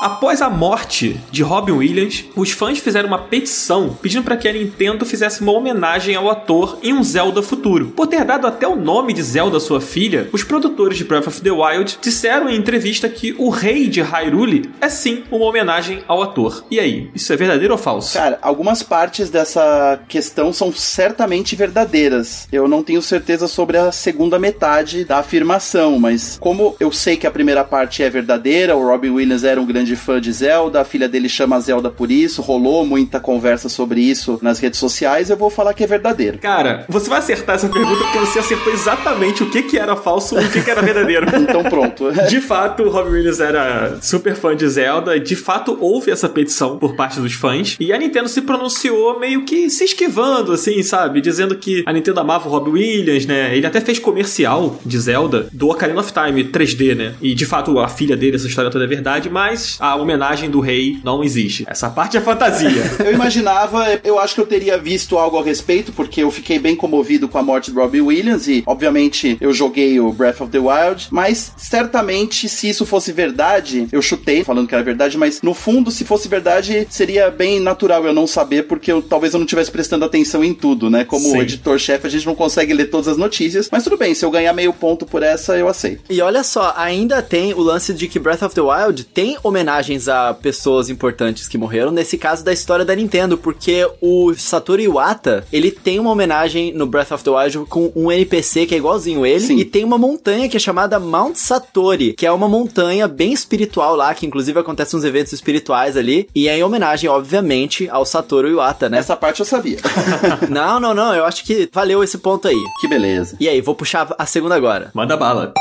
Após 0.00 0.40
a 0.40 0.48
morte 0.48 1.20
de 1.32 1.42
Robin 1.42 1.72
Williams, 1.72 2.24
os 2.36 2.52
fãs 2.52 2.78
fizeram 2.78 3.08
uma 3.08 3.18
petição 3.18 3.98
pedindo 4.00 4.22
para 4.22 4.36
que 4.36 4.46
a 4.46 4.52
Nintendo 4.52 5.04
fizesse 5.04 5.40
uma 5.40 5.50
homenagem 5.50 6.14
ao 6.14 6.30
ator 6.30 6.78
em 6.84 6.92
um 6.92 7.02
Zelda 7.02 7.42
futuro. 7.42 7.88
Por 7.96 8.06
ter 8.06 8.24
dado 8.24 8.46
até 8.46 8.66
o 8.68 8.76
nome 8.76 9.12
de 9.12 9.20
Zelda 9.20 9.56
à 9.56 9.60
sua 9.60 9.80
filha, 9.80 10.28
os 10.32 10.44
produtores 10.44 10.96
de 10.96 11.04
Breath 11.04 11.26
of 11.26 11.40
the 11.40 11.50
Wild 11.50 11.98
disseram 12.00 12.48
em 12.48 12.56
entrevista 12.56 13.08
que 13.08 13.34
o 13.38 13.48
rei 13.48 13.88
de 13.88 14.00
Hyrule 14.00 14.70
é 14.80 14.88
sim 14.88 15.24
uma 15.32 15.46
homenagem 15.46 16.04
ao 16.06 16.22
ator. 16.22 16.64
E 16.70 16.78
aí, 16.78 17.10
isso 17.12 17.32
é 17.32 17.36
verdadeiro 17.36 17.74
ou 17.74 17.78
falso? 17.78 18.12
Cara, 18.16 18.38
algumas 18.40 18.84
partes 18.84 19.30
dessa 19.30 19.98
questão 20.06 20.52
são 20.52 20.72
certamente 20.72 21.56
verdadeiras. 21.56 22.46
Eu 22.52 22.68
não 22.68 22.84
tenho 22.84 23.02
certeza 23.02 23.48
sobre 23.48 23.76
a 23.76 23.90
segunda 23.90 24.38
metade 24.38 25.04
da 25.04 25.18
afirmação, 25.18 25.98
mas 25.98 26.38
como 26.40 26.76
eu 26.78 26.92
sei 26.92 27.16
que 27.16 27.26
a 27.26 27.32
primeira 27.32 27.64
parte 27.64 28.04
é 28.04 28.08
verdadeira, 28.08 28.76
o 28.76 28.86
Robin 28.86 29.10
Williams 29.10 29.42
era 29.42 29.60
um 29.60 29.66
grande 29.66 29.87
grande 29.88 29.96
fã 29.96 30.20
de 30.20 30.32
Zelda, 30.32 30.80
a 30.80 30.84
filha 30.84 31.08
dele 31.08 31.28
chama 31.28 31.58
Zelda 31.60 31.90
por 31.90 32.10
isso, 32.10 32.42
rolou 32.42 32.84
muita 32.84 33.18
conversa 33.18 33.68
sobre 33.68 34.00
isso 34.00 34.38
nas 34.42 34.58
redes 34.58 34.78
sociais, 34.78 35.30
eu 35.30 35.36
vou 35.36 35.48
falar 35.48 35.72
que 35.72 35.82
é 35.82 35.86
verdadeiro. 35.86 36.38
Cara, 36.38 36.84
você 36.88 37.08
vai 37.08 37.20
acertar 37.20 37.54
essa 37.54 37.68
pergunta 37.68 38.04
porque 38.04 38.18
você 38.18 38.38
acertou 38.38 38.72
exatamente 38.72 39.42
o 39.42 39.50
que, 39.50 39.62
que 39.62 39.78
era 39.78 39.96
falso 39.96 40.38
e 40.38 40.44
o 40.44 40.50
que, 40.50 40.62
que 40.62 40.70
era 40.70 40.82
verdadeiro. 40.82 41.26
então 41.40 41.62
pronto. 41.64 42.12
De 42.28 42.40
fato, 42.40 42.82
o 42.82 42.90
Rob 42.90 43.10
Williams 43.10 43.40
era 43.40 43.98
super 44.02 44.34
fã 44.34 44.54
de 44.54 44.68
Zelda, 44.68 45.18
de 45.18 45.36
fato 45.36 45.78
houve 45.80 46.10
essa 46.10 46.28
petição 46.28 46.78
por 46.78 46.94
parte 46.94 47.20
dos 47.20 47.32
fãs, 47.32 47.76
e 47.80 47.92
a 47.92 47.98
Nintendo 47.98 48.28
se 48.28 48.42
pronunciou 48.42 49.18
meio 49.18 49.44
que 49.44 49.70
se 49.70 49.84
esquivando, 49.84 50.52
assim, 50.52 50.82
sabe? 50.82 51.20
Dizendo 51.20 51.56
que 51.56 51.82
a 51.86 51.92
Nintendo 51.92 52.20
amava 52.20 52.48
o 52.48 52.50
Rob 52.50 52.70
Williams, 52.70 53.24
né? 53.24 53.56
Ele 53.56 53.66
até 53.66 53.80
fez 53.80 53.98
comercial 53.98 54.78
de 54.84 54.98
Zelda 54.98 55.48
do 55.52 55.68
Ocarina 55.68 56.00
of 56.00 56.12
Time 56.12 56.44
3D, 56.44 56.94
né? 56.94 57.14
E 57.22 57.34
de 57.34 57.46
fato 57.46 57.78
a 57.78 57.88
filha 57.88 58.16
dele, 58.16 58.36
essa 58.36 58.46
história 58.46 58.70
toda 58.70 58.84
é 58.84 58.88
verdade, 58.88 59.30
mas 59.30 59.77
a 59.78 59.96
homenagem 59.96 60.50
do 60.50 60.60
rei 60.60 60.98
não 61.04 61.22
existe. 61.22 61.64
Essa 61.66 61.90
parte 61.90 62.16
é 62.16 62.20
fantasia. 62.20 62.82
eu 63.04 63.12
imaginava, 63.12 64.00
eu 64.04 64.18
acho 64.18 64.34
que 64.34 64.40
eu 64.40 64.46
teria 64.46 64.78
visto 64.78 65.18
algo 65.18 65.38
a 65.38 65.42
respeito, 65.42 65.92
porque 65.92 66.22
eu 66.22 66.30
fiquei 66.30 66.58
bem 66.58 66.76
comovido 66.76 67.28
com 67.28 67.38
a 67.38 67.42
morte 67.42 67.70
do 67.70 67.80
Robbie 67.80 68.00
Williams 68.00 68.48
e, 68.48 68.62
obviamente, 68.66 69.36
eu 69.40 69.52
joguei 69.52 69.98
o 70.00 70.12
Breath 70.12 70.40
of 70.40 70.50
the 70.50 70.58
Wild, 70.58 71.08
mas 71.10 71.52
certamente 71.56 72.48
se 72.48 72.68
isso 72.68 72.84
fosse 72.86 73.12
verdade, 73.12 73.88
eu 73.92 74.02
chutei 74.02 74.44
falando 74.44 74.66
que 74.66 74.74
era 74.74 74.84
verdade, 74.84 75.16
mas 75.16 75.40
no 75.42 75.54
fundo, 75.54 75.90
se 75.90 76.04
fosse 76.04 76.28
verdade, 76.28 76.86
seria 76.90 77.30
bem 77.30 77.60
natural 77.60 78.04
eu 78.04 78.12
não 78.12 78.26
saber, 78.26 78.64
porque 78.64 78.92
eu, 78.92 79.02
talvez 79.02 79.32
eu 79.32 79.38
não 79.38 79.44
estivesse 79.44 79.70
prestando 79.70 80.04
atenção 80.04 80.42
em 80.44 80.54
tudo, 80.54 80.90
né? 80.90 81.04
Como 81.04 81.36
editor-chefe, 81.40 82.06
a 82.06 82.10
gente 82.10 82.26
não 82.26 82.34
consegue 82.34 82.72
ler 82.72 82.86
todas 82.86 83.08
as 83.08 83.16
notícias, 83.16 83.68
mas 83.70 83.84
tudo 83.84 83.96
bem, 83.96 84.14
se 84.14 84.24
eu 84.24 84.30
ganhar 84.30 84.52
meio 84.52 84.72
ponto 84.72 85.06
por 85.06 85.22
essa, 85.22 85.56
eu 85.56 85.68
aceito. 85.68 86.02
E 86.10 86.20
olha 86.20 86.42
só, 86.42 86.74
ainda 86.76 87.22
tem 87.22 87.52
o 87.54 87.60
lance 87.60 87.92
de 87.92 88.08
que 88.08 88.18
Breath 88.18 88.42
of 88.42 88.54
the 88.54 88.60
Wild 88.60 89.04
tem 89.04 89.36
homenagens 89.68 90.08
a 90.08 90.32
pessoas 90.32 90.88
importantes 90.88 91.46
que 91.46 91.58
morreram, 91.58 91.90
nesse 91.90 92.16
caso 92.16 92.42
da 92.42 92.52
história 92.52 92.86
da 92.86 92.96
Nintendo, 92.96 93.36
porque 93.36 93.86
o 94.00 94.32
Satoru 94.34 94.80
Iwata, 94.80 95.44
ele 95.52 95.70
tem 95.70 96.00
uma 96.00 96.10
homenagem 96.10 96.72
no 96.72 96.86
Breath 96.86 97.12
of 97.12 97.22
the 97.22 97.30
Wild 97.30 97.58
com 97.68 97.92
um 97.94 98.10
NPC 98.10 98.64
que 98.64 98.74
é 98.74 98.78
igualzinho 98.78 99.26
ele, 99.26 99.40
Sim. 99.40 99.58
e 99.58 99.64
tem 99.66 99.84
uma 99.84 99.98
montanha 99.98 100.48
que 100.48 100.56
é 100.56 100.60
chamada 100.60 100.98
Mount 100.98 101.36
Satori, 101.36 102.14
que 102.14 102.24
é 102.24 102.32
uma 102.32 102.48
montanha 102.48 103.06
bem 103.06 103.32
espiritual 103.32 103.94
lá, 103.94 104.14
que 104.14 104.24
inclusive 104.24 104.58
acontece 104.58 104.96
uns 104.96 105.04
eventos 105.04 105.34
espirituais 105.34 105.98
ali, 105.98 106.28
e 106.34 106.48
é 106.48 106.56
em 106.56 106.62
homenagem, 106.62 107.10
obviamente, 107.10 107.88
ao 107.90 108.06
Satoru 108.06 108.48
Iwata, 108.48 108.88
né? 108.88 108.98
Essa 108.98 109.16
parte 109.16 109.40
eu 109.40 109.46
sabia. 109.46 109.78
não, 110.48 110.80
não, 110.80 110.94
não, 110.94 111.14
eu 111.14 111.26
acho 111.26 111.44
que 111.44 111.68
valeu 111.70 112.02
esse 112.02 112.16
ponto 112.16 112.48
aí. 112.48 112.64
Que 112.80 112.88
beleza. 112.88 113.36
E 113.38 113.46
aí, 113.48 113.60
vou 113.60 113.74
puxar 113.74 114.14
a 114.18 114.24
segunda 114.24 114.54
agora. 114.54 114.90
Manda 114.94 115.16
bala. 115.16 115.52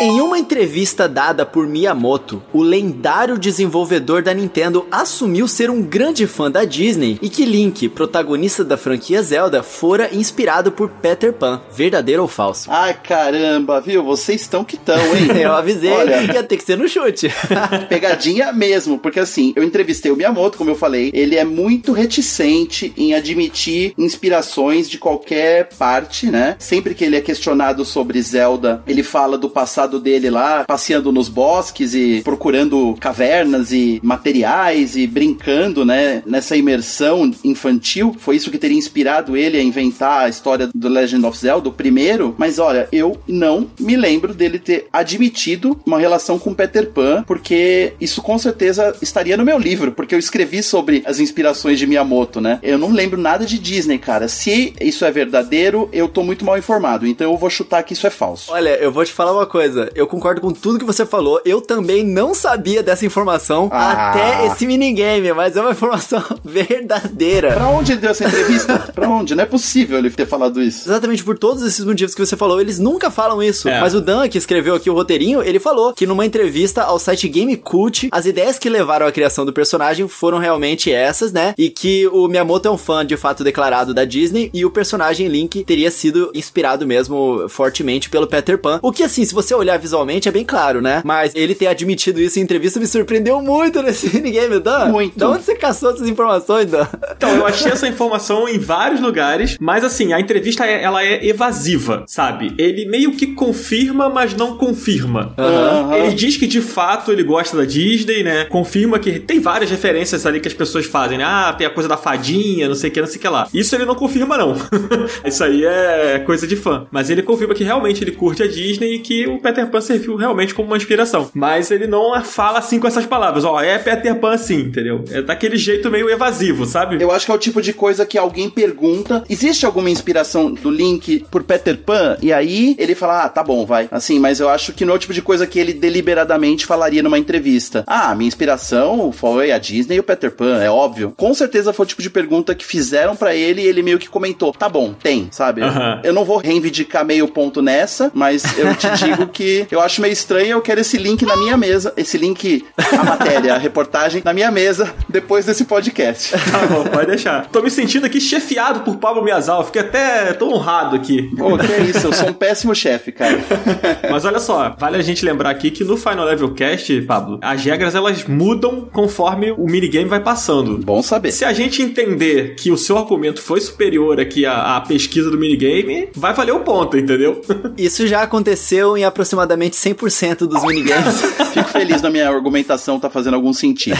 Em 0.00 0.20
uma 0.20 0.38
entrevista 0.38 1.08
dada 1.08 1.46
por 1.46 1.68
Miyamoto, 1.68 2.42
o 2.52 2.62
lendário 2.62 3.23
desenvolvedor 3.32 4.22
da 4.22 4.34
Nintendo 4.34 4.86
assumiu 4.90 5.48
ser 5.48 5.70
um 5.70 5.80
grande 5.80 6.26
fã 6.26 6.50
da 6.50 6.64
Disney 6.64 7.18
e 7.22 7.30
que 7.30 7.44
Link, 7.44 7.88
protagonista 7.88 8.62
da 8.62 8.76
franquia 8.76 9.22
Zelda, 9.22 9.62
fora 9.62 10.14
inspirado 10.14 10.70
por 10.70 10.90
Peter 10.90 11.32
Pan. 11.32 11.62
Verdadeiro 11.72 12.22
ou 12.22 12.28
falso? 12.28 12.70
Ai, 12.70 12.94
caramba, 12.94 13.80
viu? 13.80 14.04
Vocês 14.04 14.42
estão 14.42 14.62
que 14.62 14.76
estão, 14.76 14.98
hein? 15.16 15.28
eu 15.40 15.52
avisei, 15.52 15.90
Olha, 15.90 16.22
ia 16.22 16.42
ter 16.42 16.56
que 16.56 16.64
ser 16.64 16.76
no 16.76 16.88
chute. 16.88 17.32
pegadinha 17.88 18.52
mesmo, 18.52 18.98
porque 18.98 19.20
assim, 19.20 19.52
eu 19.56 19.62
entrevistei 19.62 20.12
o 20.12 20.16
Miyamoto, 20.16 20.58
como 20.58 20.70
eu 20.70 20.76
falei, 20.76 21.10
ele 21.14 21.36
é 21.36 21.44
muito 21.44 21.92
reticente 21.92 22.92
em 22.96 23.14
admitir 23.14 23.94
inspirações 23.96 24.88
de 24.88 24.98
qualquer 24.98 25.70
parte, 25.78 26.30
né? 26.30 26.56
Sempre 26.58 26.94
que 26.94 27.04
ele 27.04 27.16
é 27.16 27.20
questionado 27.20 27.84
sobre 27.84 28.20
Zelda, 28.20 28.82
ele 28.86 29.02
fala 29.02 29.38
do 29.38 29.48
passado 29.48 29.98
dele 29.98 30.30
lá, 30.30 30.64
passeando 30.64 31.10
nos 31.10 31.28
bosques 31.28 31.94
e 31.94 32.20
procurando 32.22 32.96
cavernas 33.14 33.70
e 33.70 34.00
materiais 34.02 34.96
e 34.96 35.06
brincando, 35.06 35.84
né, 35.84 36.20
nessa 36.26 36.56
imersão 36.56 37.30
infantil. 37.44 38.16
Foi 38.18 38.34
isso 38.34 38.50
que 38.50 38.58
teria 38.58 38.76
inspirado 38.76 39.36
ele 39.36 39.56
a 39.56 39.62
inventar 39.62 40.24
a 40.24 40.28
história 40.28 40.68
do 40.74 40.88
Legend 40.88 41.24
of 41.24 41.38
Zelda, 41.38 41.68
o 41.68 41.72
primeiro. 41.72 42.34
Mas 42.36 42.58
olha, 42.58 42.88
eu 42.90 43.16
não 43.28 43.70
me 43.78 43.94
lembro 43.94 44.34
dele 44.34 44.58
ter 44.58 44.88
admitido 44.92 45.80
uma 45.86 46.00
relação 46.00 46.40
com 46.40 46.52
Peter 46.52 46.90
Pan, 46.90 47.22
porque 47.24 47.92
isso 48.00 48.20
com 48.20 48.36
certeza 48.36 48.96
estaria 49.00 49.36
no 49.36 49.44
meu 49.44 49.60
livro, 49.60 49.92
porque 49.92 50.16
eu 50.16 50.18
escrevi 50.18 50.60
sobre 50.60 51.04
as 51.06 51.20
inspirações 51.20 51.78
de 51.78 51.86
Miyamoto, 51.86 52.40
né? 52.40 52.58
Eu 52.64 52.78
não 52.78 52.90
lembro 52.90 53.20
nada 53.20 53.46
de 53.46 53.60
Disney, 53.60 53.98
cara. 53.98 54.26
Se 54.26 54.74
isso 54.80 55.04
é 55.04 55.12
verdadeiro, 55.12 55.88
eu 55.92 56.08
tô 56.08 56.24
muito 56.24 56.44
mal 56.44 56.58
informado. 56.58 57.06
Então 57.06 57.30
eu 57.30 57.38
vou 57.38 57.48
chutar 57.48 57.84
que 57.84 57.92
isso 57.92 58.08
é 58.08 58.10
falso. 58.10 58.50
Olha, 58.50 58.70
eu 58.70 58.90
vou 58.90 59.04
te 59.04 59.12
falar 59.12 59.32
uma 59.32 59.46
coisa. 59.46 59.88
Eu 59.94 60.08
concordo 60.08 60.40
com 60.40 60.50
tudo 60.50 60.80
que 60.80 60.84
você 60.84 61.06
falou. 61.06 61.40
Eu 61.44 61.60
também 61.60 62.02
não 62.02 62.34
sabia 62.34 62.82
dessa 62.82 63.03
informação 63.04 63.68
ah. 63.72 64.10
até 64.10 64.46
esse 64.46 64.66
minigame, 64.66 65.32
mas 65.32 65.56
é 65.56 65.60
uma 65.60 65.72
informação 65.72 66.22
verdadeira. 66.44 67.52
Pra 67.52 67.68
onde 67.68 67.92
ele 67.92 68.00
deu 68.00 68.10
essa 68.10 68.26
entrevista? 68.26 68.78
pra 68.94 69.08
onde? 69.08 69.34
Não 69.34 69.42
é 69.42 69.46
possível 69.46 69.98
ele 69.98 70.10
ter 70.10 70.26
falado 70.26 70.62
isso. 70.62 70.88
Exatamente 70.88 71.24
por 71.24 71.38
todos 71.38 71.62
esses 71.62 71.84
motivos 71.84 72.14
que 72.14 72.24
você 72.24 72.36
falou, 72.36 72.60
eles 72.60 72.78
nunca 72.78 73.10
falam 73.10 73.42
isso. 73.42 73.68
É. 73.68 73.80
Mas 73.80 73.94
o 73.94 74.00
Dan, 74.00 74.28
que 74.28 74.38
escreveu 74.38 74.74
aqui 74.74 74.90
o 74.90 74.94
roteirinho, 74.94 75.42
ele 75.42 75.58
falou 75.58 75.92
que 75.92 76.06
numa 76.06 76.26
entrevista 76.26 76.82
ao 76.82 76.98
site 76.98 77.28
Game 77.28 77.56
Cult, 77.56 78.08
as 78.10 78.26
ideias 78.26 78.58
que 78.58 78.68
levaram 78.68 79.06
à 79.06 79.12
criação 79.12 79.44
do 79.44 79.52
personagem 79.52 80.06
foram 80.08 80.38
realmente 80.38 80.92
essas, 80.92 81.32
né? 81.32 81.54
E 81.56 81.70
que 81.70 82.06
o 82.08 82.28
Miyamoto 82.28 82.68
é 82.68 82.70
um 82.70 82.78
fã 82.78 83.04
de 83.04 83.16
fato 83.16 83.44
declarado 83.44 83.94
da 83.94 84.04
Disney 84.04 84.50
e 84.52 84.64
o 84.64 84.70
personagem 84.70 85.28
Link 85.28 85.64
teria 85.64 85.90
sido 85.90 86.30
inspirado 86.34 86.86
mesmo 86.86 87.48
fortemente 87.48 88.08
pelo 88.10 88.26
Peter 88.26 88.58
Pan. 88.58 88.78
O 88.82 88.92
que 88.92 89.02
assim, 89.02 89.24
se 89.24 89.34
você 89.34 89.54
olhar 89.54 89.78
visualmente 89.78 90.28
é 90.28 90.32
bem 90.32 90.44
claro, 90.44 90.80
né? 90.80 91.02
Mas 91.04 91.34
ele 91.34 91.54
ter 91.54 91.66
admitido 91.66 92.20
isso 92.20 92.38
em 92.38 92.42
entrevista 92.42 92.80
me 92.80 92.86
surpreendeu 92.94 93.42
muito 93.42 93.82
nesse 93.82 94.08
minigame, 94.14 94.60
Dan. 94.60 94.86
Muito. 94.86 95.18
Da 95.18 95.28
onde 95.28 95.42
você 95.42 95.54
caçou 95.54 95.90
essas 95.90 96.08
informações, 96.08 96.70
Dan? 96.70 96.86
Então, 97.16 97.30
eu 97.30 97.46
achei 97.46 97.72
essa 97.72 97.88
informação 97.88 98.48
em 98.48 98.58
vários 98.58 99.00
lugares, 99.00 99.56
mas 99.60 99.84
assim, 99.84 100.12
a 100.12 100.20
entrevista 100.20 100.64
é, 100.66 100.82
ela 100.82 101.02
é 101.04 101.26
evasiva, 101.26 102.04
sabe? 102.06 102.54
Ele 102.56 102.86
meio 102.86 103.12
que 103.12 103.28
confirma, 103.28 104.08
mas 104.08 104.34
não 104.34 104.56
confirma. 104.56 105.34
Uhum. 105.36 105.94
Ele 105.94 106.14
diz 106.14 106.36
que 106.36 106.46
de 106.46 106.60
fato 106.60 107.10
ele 107.10 107.22
gosta 107.22 107.56
da 107.56 107.64
Disney, 107.64 108.22
né? 108.22 108.44
Confirma 108.44 108.98
que 108.98 109.18
tem 109.18 109.40
várias 109.40 109.70
referências 109.70 110.24
ali 110.26 110.40
que 110.40 110.48
as 110.48 110.54
pessoas 110.54 110.86
fazem, 110.86 111.18
né? 111.18 111.24
Ah, 111.24 111.54
tem 111.56 111.66
a 111.66 111.70
coisa 111.70 111.88
da 111.88 111.96
fadinha, 111.96 112.68
não 112.68 112.74
sei 112.74 112.90
o 112.90 112.92
que, 112.92 113.00
não 113.00 113.08
sei 113.08 113.16
o 113.18 113.20
que 113.20 113.28
lá. 113.28 113.48
Isso 113.52 113.74
ele 113.74 113.84
não 113.84 113.94
confirma, 113.94 114.36
não. 114.38 114.54
Isso 115.24 115.42
aí 115.42 115.64
é 115.64 116.22
coisa 116.24 116.46
de 116.46 116.56
fã. 116.56 116.86
Mas 116.90 117.10
ele 117.10 117.22
confirma 117.22 117.54
que 117.54 117.64
realmente 117.64 118.02
ele 118.02 118.12
curte 118.12 118.42
a 118.42 118.46
Disney 118.46 118.96
e 118.96 118.98
que 119.00 119.26
o 119.26 119.40
Peter 119.40 119.66
Pan 119.68 119.80
serviu 119.80 120.16
realmente 120.16 120.54
como 120.54 120.68
uma 120.68 120.76
inspiração. 120.76 121.30
Mas 121.34 121.70
ele 121.70 121.86
não 121.86 122.22
fala 122.22 122.58
assim 122.58 122.73
com 122.78 122.86
essas 122.86 123.06
palavras, 123.06 123.44
ó, 123.44 123.60
é 123.60 123.78
Peter 123.78 124.14
Pan 124.18 124.32
assim, 124.32 124.60
entendeu? 124.60 125.04
É 125.10 125.22
daquele 125.22 125.56
jeito 125.56 125.90
meio 125.90 126.10
evasivo, 126.10 126.66
sabe? 126.66 127.02
Eu 127.02 127.10
acho 127.10 127.26
que 127.26 127.32
é 127.32 127.34
o 127.34 127.38
tipo 127.38 127.60
de 127.60 127.72
coisa 127.72 128.06
que 128.06 128.18
alguém 128.18 128.48
pergunta: 128.50 129.24
existe 129.28 129.66
alguma 129.66 129.90
inspiração 129.90 130.52
do 130.52 130.70
Link 130.70 131.24
por 131.30 131.42
Peter 131.42 131.76
Pan? 131.78 132.16
E 132.20 132.32
aí 132.32 132.74
ele 132.78 132.94
fala: 132.94 133.24
ah, 133.24 133.28
tá 133.28 133.42
bom, 133.42 133.66
vai. 133.66 133.88
Assim, 133.90 134.18
mas 134.18 134.40
eu 134.40 134.48
acho 134.48 134.72
que 134.72 134.84
não 134.84 134.94
é 134.94 134.96
o 134.96 134.98
tipo 134.98 135.12
de 135.14 135.22
coisa 135.22 135.46
que 135.46 135.58
ele 135.58 135.72
deliberadamente 135.72 136.66
falaria 136.66 137.02
numa 137.02 137.18
entrevista. 137.18 137.84
Ah, 137.86 138.14
minha 138.14 138.28
inspiração 138.28 139.12
foi 139.12 139.52
a 139.52 139.58
Disney 139.58 139.96
e 139.96 140.00
o 140.00 140.04
Peter 140.04 140.30
Pan, 140.30 140.62
é 140.62 140.70
óbvio. 140.70 141.12
Com 141.16 141.34
certeza 141.34 141.72
foi 141.72 141.84
o 141.84 141.88
tipo 141.88 142.02
de 142.02 142.10
pergunta 142.10 142.54
que 142.54 142.64
fizeram 142.64 143.16
para 143.16 143.34
ele 143.34 143.62
e 143.62 143.66
ele 143.66 143.82
meio 143.82 143.98
que 143.98 144.08
comentou: 144.08 144.52
tá 144.52 144.68
bom, 144.68 144.92
tem, 144.92 145.28
sabe? 145.30 145.62
Uhum. 145.62 146.00
Eu 146.02 146.12
não 146.12 146.24
vou 146.24 146.38
reivindicar 146.38 147.04
meio 147.04 147.28
ponto 147.28 147.60
nessa, 147.60 148.10
mas 148.14 148.44
eu 148.58 148.74
te 148.74 148.90
digo 149.04 149.26
que 149.28 149.66
eu 149.70 149.80
acho 149.80 150.00
meio 150.00 150.12
estranho. 150.12 150.52
Eu 150.52 150.62
quero 150.62 150.80
esse 150.80 150.96
link 150.96 151.24
na 151.24 151.36
minha 151.36 151.56
mesa, 151.56 151.92
esse 151.96 152.16
link, 152.16 152.63
a 152.76 153.04
matéria, 153.04 153.54
a 153.54 153.58
reportagem, 153.58 154.22
na 154.24 154.32
minha 154.32 154.50
mesa 154.50 154.92
depois 155.08 155.44
desse 155.46 155.64
podcast. 155.64 156.34
Tá 156.54 156.66
bom, 156.66 156.84
pode 156.84 157.06
deixar. 157.06 157.46
Tô 157.46 157.60
me 157.62 157.70
sentindo 157.70 158.06
aqui 158.06 158.20
chefiado 158.20 158.80
por 158.80 158.96
Pablo 158.96 159.24
Miazal, 159.24 159.64
fiquei 159.64 159.80
até 159.80 160.32
tô 160.34 160.52
honrado 160.54 160.94
aqui. 160.94 161.34
Pô, 161.36 161.58
que 161.58 161.72
é 161.72 161.80
isso, 161.80 162.06
eu 162.06 162.12
sou 162.12 162.28
um 162.28 162.32
péssimo 162.32 162.72
chefe, 162.74 163.10
cara. 163.10 163.38
Mas 164.08 164.24
olha 164.24 164.38
só, 164.38 164.74
vale 164.78 164.96
a 164.96 165.02
gente 165.02 165.24
lembrar 165.24 165.50
aqui 165.50 165.70
que 165.72 165.82
no 165.82 165.96
Final 165.96 166.24
Level 166.26 166.54
Cast, 166.54 167.02
Pablo, 167.02 167.40
as 167.42 167.64
regras 167.64 167.94
elas 167.94 168.24
mudam 168.24 168.88
conforme 168.92 169.50
o 169.50 169.66
minigame 169.66 170.08
vai 170.08 170.20
passando. 170.20 170.78
Bom 170.78 171.02
saber. 171.02 171.32
Se 171.32 171.44
a 171.44 171.52
gente 171.52 171.82
entender 171.82 172.54
que 172.54 172.70
o 172.70 172.78
seu 172.78 172.96
argumento 172.96 173.42
foi 173.42 173.60
superior 173.60 174.20
aqui 174.20 174.46
à, 174.46 174.76
à 174.76 174.80
pesquisa 174.80 175.28
do 175.28 175.38
minigame, 175.38 176.08
vai 176.14 176.32
valer 176.32 176.52
o 176.52 176.60
ponto, 176.60 176.96
entendeu? 176.96 177.40
Isso 177.76 178.06
já 178.06 178.22
aconteceu 178.22 178.96
em 178.96 179.04
aproximadamente 179.04 179.76
100% 179.76 180.46
dos 180.46 180.62
minigames. 180.62 181.20
Fico 181.52 181.68
feliz 181.70 182.00
na 182.00 182.10
minha 182.10 182.28
argumentação 182.28 182.53
tá 183.00 183.10
fazendo 183.10 183.34
algum 183.34 183.52
sentido. 183.52 183.96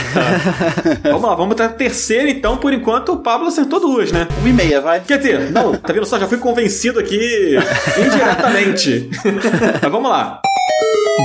vamos 1.02 1.22
lá, 1.22 1.34
vamos 1.34 1.54
pra 1.54 1.68
terceira 1.68 2.30
então. 2.30 2.56
Por 2.56 2.72
enquanto, 2.72 3.12
o 3.12 3.16
Pablo 3.16 3.48
acertou 3.48 3.80
duas, 3.80 4.12
né? 4.12 4.28
Uma 4.38 4.48
e 4.48 4.52
meia, 4.52 4.80
vai. 4.80 5.00
Quer 5.00 5.18
dizer, 5.18 5.50
não, 5.50 5.74
tá 5.74 5.92
vendo 5.92 6.06
só? 6.06 6.18
Já 6.18 6.28
fui 6.28 6.38
convencido 6.38 7.00
aqui 7.00 7.56
indiretamente. 7.98 9.10
Mas 9.82 9.90
vamos 9.90 10.10
lá. 10.10 10.40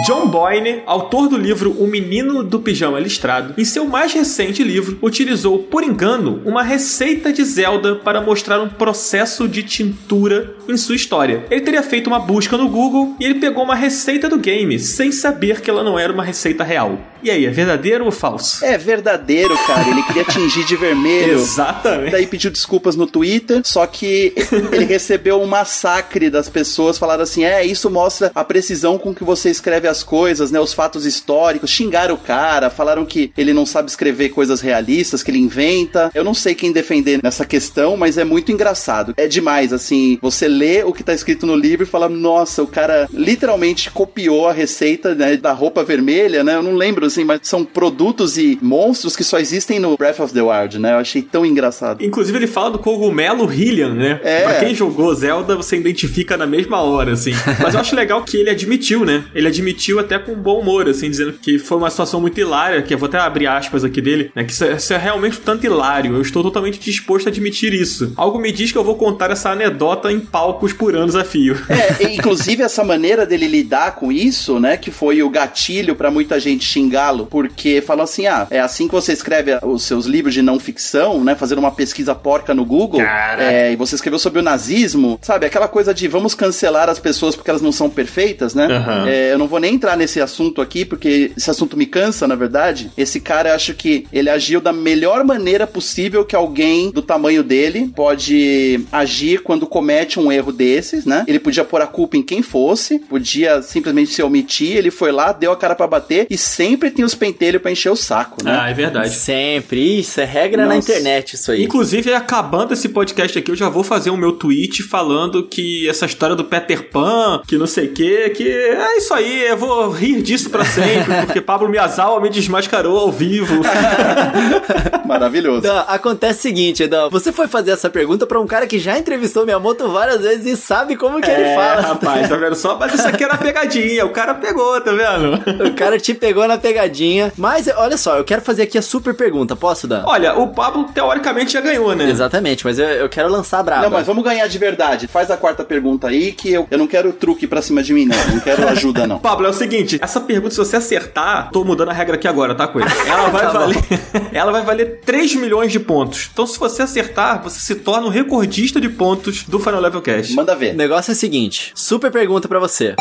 John 0.06 0.28
Boyne, 0.28 0.84
autor 0.86 1.28
do 1.28 1.36
livro 1.36 1.72
O 1.72 1.88
Menino 1.88 2.44
do 2.44 2.60
Pijama 2.60 3.00
Listrado, 3.00 3.56
em 3.58 3.66
seu 3.66 3.86
mais 3.86 4.14
recente 4.14 4.64
livro, 4.64 5.00
utilizou, 5.02 5.60
por 5.64 5.84
engano, 5.84 6.42
uma 6.46 6.62
receita 6.62 7.34
de 7.34 7.44
Zelda 7.44 7.96
para 7.96 8.22
mostrar 8.22 8.62
um 8.62 8.70
processo 8.70 9.48
de 9.48 9.64
tintura 9.64 10.56
em 10.68 10.78
sua 10.78 10.96
história. 10.96 11.44
Ele 11.50 11.62
teria 11.62 11.82
feito 11.82 12.08
uma 12.08 12.20
busca 12.20 12.56
no 12.56 12.70
Google 12.70 13.16
e 13.20 13.26
ele 13.26 13.36
pegou 13.36 13.64
uma 13.64 13.76
receita 13.76 14.30
do 14.30 14.38
game, 14.38 14.78
sem 14.80 15.12
saber 15.12 15.60
que 15.60 15.70
ela 15.70 15.84
não 15.84 15.98
era 15.98 16.14
uma 16.14 16.24
receita 16.24 16.64
real. 16.64 17.00
E 17.22 17.30
aí, 17.30 17.46
é 17.46 17.50
verdadeiro 17.50 18.06
ou 18.06 18.12
falso? 18.12 18.64
É 18.64 18.78
verdadeiro, 18.78 19.54
cara. 19.68 19.90
Ele 19.90 20.02
queria 20.04 20.24
tingir 20.24 20.64
de 20.64 20.76
vermelho. 20.76 21.34
Exatamente. 21.40 22.12
Daí 22.12 22.26
pediu 22.26 22.50
desculpas 22.50 22.96
no 22.96 23.06
Twitter, 23.06 23.62
só 23.66 23.86
que 23.86 24.34
ele 24.72 24.86
recebeu 24.86 25.42
um 25.42 25.46
massacre 25.46 26.30
das 26.30 26.48
pessoas, 26.48 26.98
falaram 26.98 27.24
assim: 27.24 27.44
é, 27.44 27.66
isso 27.66 27.90
mostra 27.90 28.32
a 28.34 28.44
precisão 28.44 28.98
com 28.98 29.14
que 29.14 29.24
você 29.24 29.50
escreve 29.50 29.79
as 29.88 30.04
coisas, 30.04 30.52
né? 30.52 30.60
Os 30.60 30.74
fatos 30.74 31.06
históricos. 31.06 31.70
Xingaram 31.70 32.16
o 32.16 32.18
cara, 32.18 32.70
falaram 32.70 33.06
que 33.06 33.32
ele 33.38 33.54
não 33.54 33.66
sabe 33.66 33.90
escrever 33.90 34.30
coisas 34.30 34.62
realistas, 34.62 35.24
que 35.24 35.32
ele 35.32 35.40
inventa. 35.40 36.12
Eu 36.14 36.24
não 36.24 36.34
sei 36.34 36.56
quem 36.56 36.72
defender 36.72 37.20
nessa 37.24 37.46
questão, 37.46 37.96
mas 37.98 38.18
é 38.18 38.24
muito 38.24 38.52
engraçado. 38.52 39.14
É 39.18 39.28
demais, 39.28 39.74
assim, 39.74 40.18
você 40.22 40.48
lê 40.48 40.84
o 40.84 40.94
que 40.94 41.04
tá 41.04 41.14
escrito 41.14 41.46
no 41.46 41.56
livro 41.56 41.84
e 41.84 41.90
fala: 41.90 42.10
nossa, 42.10 42.64
o 42.64 42.68
cara 42.68 43.08
literalmente 43.14 43.90
copiou 43.92 44.48
a 44.48 44.54
receita 44.54 45.16
né, 45.16 45.38
da 45.38 45.54
roupa 45.54 45.84
vermelha, 45.84 46.44
né? 46.44 46.56
Eu 46.56 46.64
não 46.64 46.76
lembro 46.76 47.06
assim, 47.06 47.24
mas 47.24 47.42
são 47.44 47.64
produtos 47.64 48.38
e 48.38 48.58
monstros 48.62 49.16
que 49.16 49.24
só 49.24 49.40
existem 49.40 49.80
no 49.80 49.98
Breath 49.98 50.20
of 50.20 50.34
the 50.34 50.42
Wild, 50.42 50.80
né? 50.80 50.94
Eu 50.94 50.98
achei 50.98 51.22
tão 51.22 51.46
engraçado. 51.46 52.04
Inclusive, 52.04 52.38
ele 52.38 52.48
fala 52.48 52.72
do 52.72 52.80
cogumelo 52.80 53.46
Hylian, 53.46 53.94
né? 53.94 54.20
É. 54.24 54.44
Pra 54.44 54.56
quem 54.56 54.76
jogou 54.76 55.14
Zelda, 55.14 55.56
você 55.56 55.78
identifica 55.78 56.38
na 56.38 56.46
mesma 56.46 56.82
hora, 56.82 57.14
assim. 57.14 57.32
Mas 57.62 57.74
eu 57.74 57.80
acho 57.80 57.96
legal 57.96 58.24
que 58.24 58.38
ele 58.38 58.50
admitiu, 58.50 59.06
né? 59.06 59.26
Ele 59.34 59.48
admitiu 59.48 59.69
até 60.00 60.18
com 60.18 60.34
bom 60.36 60.60
humor, 60.60 60.88
assim, 60.88 61.10
dizendo 61.10 61.34
que 61.34 61.58
foi 61.60 61.78
uma 61.78 61.90
situação 61.90 62.22
muito 62.22 62.40
hilária, 62.40 62.82
que 62.82 62.94
eu 62.94 62.98
vou 62.98 63.08
até 63.08 63.18
abrir 63.18 63.48
aspas 63.48 63.84
aqui 63.84 64.02
dele, 64.02 64.32
né? 64.36 64.44
Que 64.44 64.52
isso 64.52 64.64
é, 64.64 64.74
isso 64.74 64.94
é 64.94 64.98
realmente 64.98 65.38
um 65.38 65.42
tanto 65.42 65.66
hilário. 65.66 66.16
Eu 66.16 66.22
estou 66.22 66.44
totalmente 66.44 66.80
disposto 66.80 67.28
a 67.28 67.30
admitir 67.30 67.74
isso. 67.74 68.14
Algo 68.16 68.40
me 68.40 68.52
diz 68.52 68.72
que 68.72 68.78
eu 68.78 68.84
vou 68.84 68.96
contar 68.96 69.32
essa 69.32 69.50
anedota 69.50 70.12
em 70.12 70.20
palcos 70.20 70.74
por 70.74 70.96
anos 70.96 71.16
a 71.16 71.24
fio. 71.24 71.58
É, 71.70 72.14
inclusive 72.14 72.64
essa 72.64 72.84
maneira 72.84 73.26
dele 73.26 73.48
lidar 73.48 73.96
com 73.96 74.12
isso, 74.12 74.60
né, 74.60 74.78
que 74.78 74.92
foi 74.92 75.22
o 75.24 75.30
gatilho 75.30 75.96
pra 75.96 76.12
muita 76.12 76.40
gente 76.40 76.66
xingá-lo, 76.66 77.26
porque 77.26 77.82
falam 77.82 78.04
assim: 78.04 78.28
"Ah, 78.28 78.48
é 78.50 78.60
assim 78.60 78.88
que 78.88 78.94
você 78.94 79.14
escreve 79.14 79.58
os 79.64 79.84
seus 79.84 80.06
livros 80.06 80.34
de 80.34 80.42
não 80.42 80.60
ficção, 80.60 81.24
né, 81.24 81.36
fazendo 81.36 81.60
uma 81.60 81.72
pesquisa 81.72 82.14
porca 82.16 82.54
no 82.54 82.66
Google, 82.66 83.02
é, 83.02 83.72
e 83.72 83.76
você 83.76 83.96
escreveu 83.96 84.20
sobre 84.20 84.40
o 84.40 84.44
nazismo, 84.44 85.20
sabe? 85.22 85.46
Aquela 85.46 85.68
coisa 85.68 85.94
de 85.94 86.08
vamos 86.08 86.36
cancelar 86.36 86.90
as 86.90 87.00
pessoas 87.00 87.36
porque 87.36 87.50
elas 87.50 87.62
não 87.62 87.72
são 87.72 87.90
perfeitas, 87.90 88.54
né? 88.54 88.66
Aham. 88.66 89.08
É, 89.08 89.34
eu 89.34 89.38
não 89.38 89.48
vou 89.48 89.59
nem 89.60 89.76
entrar 89.76 89.98
nesse 89.98 90.22
assunto 90.22 90.62
aqui, 90.62 90.86
porque 90.86 91.32
esse 91.36 91.50
assunto 91.50 91.78
me 91.78 91.86
cansa, 91.86 92.28
na 92.28 92.36
verdade. 92.36 92.92
Esse 92.98 93.20
cara, 93.20 93.50
eu 93.50 93.56
acho 93.56 93.74
que 93.74 94.06
ele 94.12 94.30
agiu 94.30 94.62
da 94.62 94.74
melhor 94.74 95.24
maneira 95.24 95.66
possível 95.68 96.26
que 96.26 96.36
alguém 96.36 96.92
do 96.92 97.02
tamanho 97.02 97.44
dele 97.44 97.92
pode 97.96 98.82
agir 98.92 99.42
quando 99.42 99.68
comete 99.68 100.20
um 100.20 100.32
erro 100.32 100.52
desses, 100.52 101.06
né? 101.06 101.24
Ele 101.28 101.40
podia 101.40 101.64
pôr 101.64 101.82
a 101.82 101.88
culpa 101.88 102.18
em 102.18 102.24
quem 102.24 102.42
fosse, 102.42 103.00
podia 103.00 103.62
simplesmente 103.62 104.12
se 104.12 104.22
omitir, 104.22 104.78
ele 104.78 104.92
foi 104.92 105.12
lá, 105.12 105.32
deu 105.32 105.52
a 105.52 105.58
cara 105.58 105.76
pra 105.76 105.88
bater 105.88 106.28
e 106.30 106.38
sempre 106.38 106.92
tem 106.92 107.06
os 107.06 107.16
pentelhos 107.16 107.62
pra 107.62 107.72
encher 107.72 107.92
o 107.92 107.96
saco, 107.96 108.44
né? 108.44 108.58
Ah, 108.62 108.70
é 108.70 108.74
verdade. 108.74 109.10
Sempre. 109.10 110.00
Isso 110.00 110.20
é 110.22 110.26
regra 110.26 110.66
na 110.66 110.76
Nossa. 110.76 110.92
internet, 110.92 111.34
isso 111.34 111.52
aí. 111.52 111.64
Inclusive, 111.64 112.14
acabando 112.14 112.74
esse 112.74 112.90
podcast 112.90 113.38
aqui, 113.38 113.52
eu 113.52 113.56
já 113.56 113.70
vou 113.70 113.84
fazer 113.84 114.10
o 114.10 114.18
meu 114.18 114.34
tweet 114.34 114.84
falando 114.84 115.48
que 115.48 115.88
essa 115.88 116.06
história 116.06 116.36
do 116.36 116.44
Peter 116.44 116.90
Pan, 116.90 117.42
que 117.48 117.58
não 117.58 117.68
sei 117.68 117.88
o 117.88 117.94
que, 117.94 118.30
que 118.32 118.50
é 118.50 118.98
isso 118.98 119.14
aí, 119.14 119.49
eu 119.50 119.58
vou 119.58 119.90
rir 119.92 120.22
disso 120.22 120.50
pra 120.50 120.64
sempre, 120.66 121.14
porque 121.26 121.42
Pablo 121.42 121.68
Miyazawa 121.70 122.20
me 122.22 122.30
desmascarou 122.30 122.98
ao 122.98 123.12
vivo. 123.12 123.62
Maravilhoso. 125.06 125.62
Dan, 125.62 125.84
acontece 125.88 126.40
o 126.40 126.42
seguinte, 126.42 126.88
Dan, 126.88 127.10
você 127.10 127.32
foi 127.32 127.48
fazer 127.48 127.72
essa 127.72 127.90
pergunta 127.90 128.26
pra 128.26 128.40
um 128.40 128.48
cara 128.48 128.68
que 128.68 128.80
já 128.80 128.98
entrevistou 128.98 129.46
Miyamoto 129.46 129.90
várias 129.92 130.22
vezes 130.22 130.46
e 130.46 130.58
sabe 130.58 130.96
como 130.96 131.22
que 131.22 131.30
ele 131.30 131.42
É, 131.44 131.56
fala. 131.56 131.82
rapaz, 131.82 132.30
tá 132.30 132.36
vendo 132.38 132.56
só? 132.56 132.78
Mas 132.78 132.94
isso 132.94 133.08
aqui 133.08 133.24
era 133.24 133.38
pegadinha, 133.38 134.06
o 134.06 134.10
cara 134.10 134.34
pegou, 134.36 134.80
tá 134.82 134.92
vendo? 134.92 135.68
O 135.68 135.74
cara 135.74 135.98
te 136.00 136.14
pegou 136.14 136.48
na 136.48 136.58
pegadinha. 136.58 137.32
Mas 137.38 137.68
olha 137.76 137.98
só, 137.98 138.18
eu 138.18 138.24
quero 138.24 138.42
fazer 138.42 138.64
aqui 138.64 138.78
a 138.78 138.82
super 138.82 139.14
pergunta. 139.14 139.56
Posso, 139.56 139.88
Dan? 139.88 140.04
Olha, 140.06 140.38
o 140.38 140.48
Pablo 140.50 140.86
teoricamente 140.94 141.54
já 141.54 141.62
ganhou, 141.62 141.96
né? 141.96 142.10
Exatamente, 142.10 142.66
mas 142.66 142.78
eu, 142.80 142.88
eu 142.88 143.10
quero 143.10 143.30
lançar 143.30 143.60
a 143.60 143.64
braba. 143.64 143.84
Não, 143.84 143.90
mas 143.90 144.06
vamos 144.06 144.24
ganhar 144.24 144.48
de 144.48 144.58
verdade. 144.58 145.08
Faz 145.08 145.32
a 145.32 145.38
quarta 145.38 145.64
pergunta 145.64 146.08
aí, 146.08 146.32
que 146.32 146.52
eu, 146.54 146.68
eu 146.70 146.78
não 146.78 146.88
quero 146.88 147.12
truque 147.14 147.48
pra 147.48 147.62
cima 147.62 147.82
de 147.82 147.94
mim, 147.94 148.06
não. 148.06 148.18
Não 148.34 148.40
quero 148.40 148.68
ajuda, 148.68 149.08
não. 149.08 149.20
Pablo, 149.20 149.39
é 149.48 149.50
o 149.50 149.54
seguinte, 149.54 149.98
essa 150.02 150.20
pergunta, 150.22 150.52
se 150.52 150.58
você 150.58 150.76
acertar, 150.78 151.50
tô 151.52 151.64
mudando 151.64 151.90
a 151.90 151.94
regra 151.94 152.16
aqui 152.16 152.28
agora, 152.28 152.54
tá, 152.56 152.68
coisa? 152.68 152.88
Ela 153.08 153.30
vai 153.30 153.42
Tá 153.42 153.52
valer. 153.60 153.78
ela 154.34 154.52
vai 154.52 154.64
valer 154.64 155.00
3 155.06 155.36
milhões 155.36 155.72
de 155.72 155.80
pontos. 155.80 156.30
Então, 156.32 156.46
se 156.46 156.58
você 156.60 156.82
acertar, 156.84 157.42
você 157.42 157.60
se 157.60 157.76
torna 157.76 158.08
o 158.08 158.10
recordista 158.10 158.80
de 158.80 158.90
pontos 158.90 159.44
do 159.44 159.60
Final 159.60 159.82
Level 159.82 160.02
Cast. 160.02 160.34
Manda 160.36 160.56
O 160.56 160.58
ver. 160.58 160.74
negócio 160.76 161.12
é 161.12 161.14
o 161.14 161.18
seguinte: 161.18 161.72
super 161.76 162.12
pergunta 162.12 162.48
pra 162.48 162.60
você. 162.60 162.96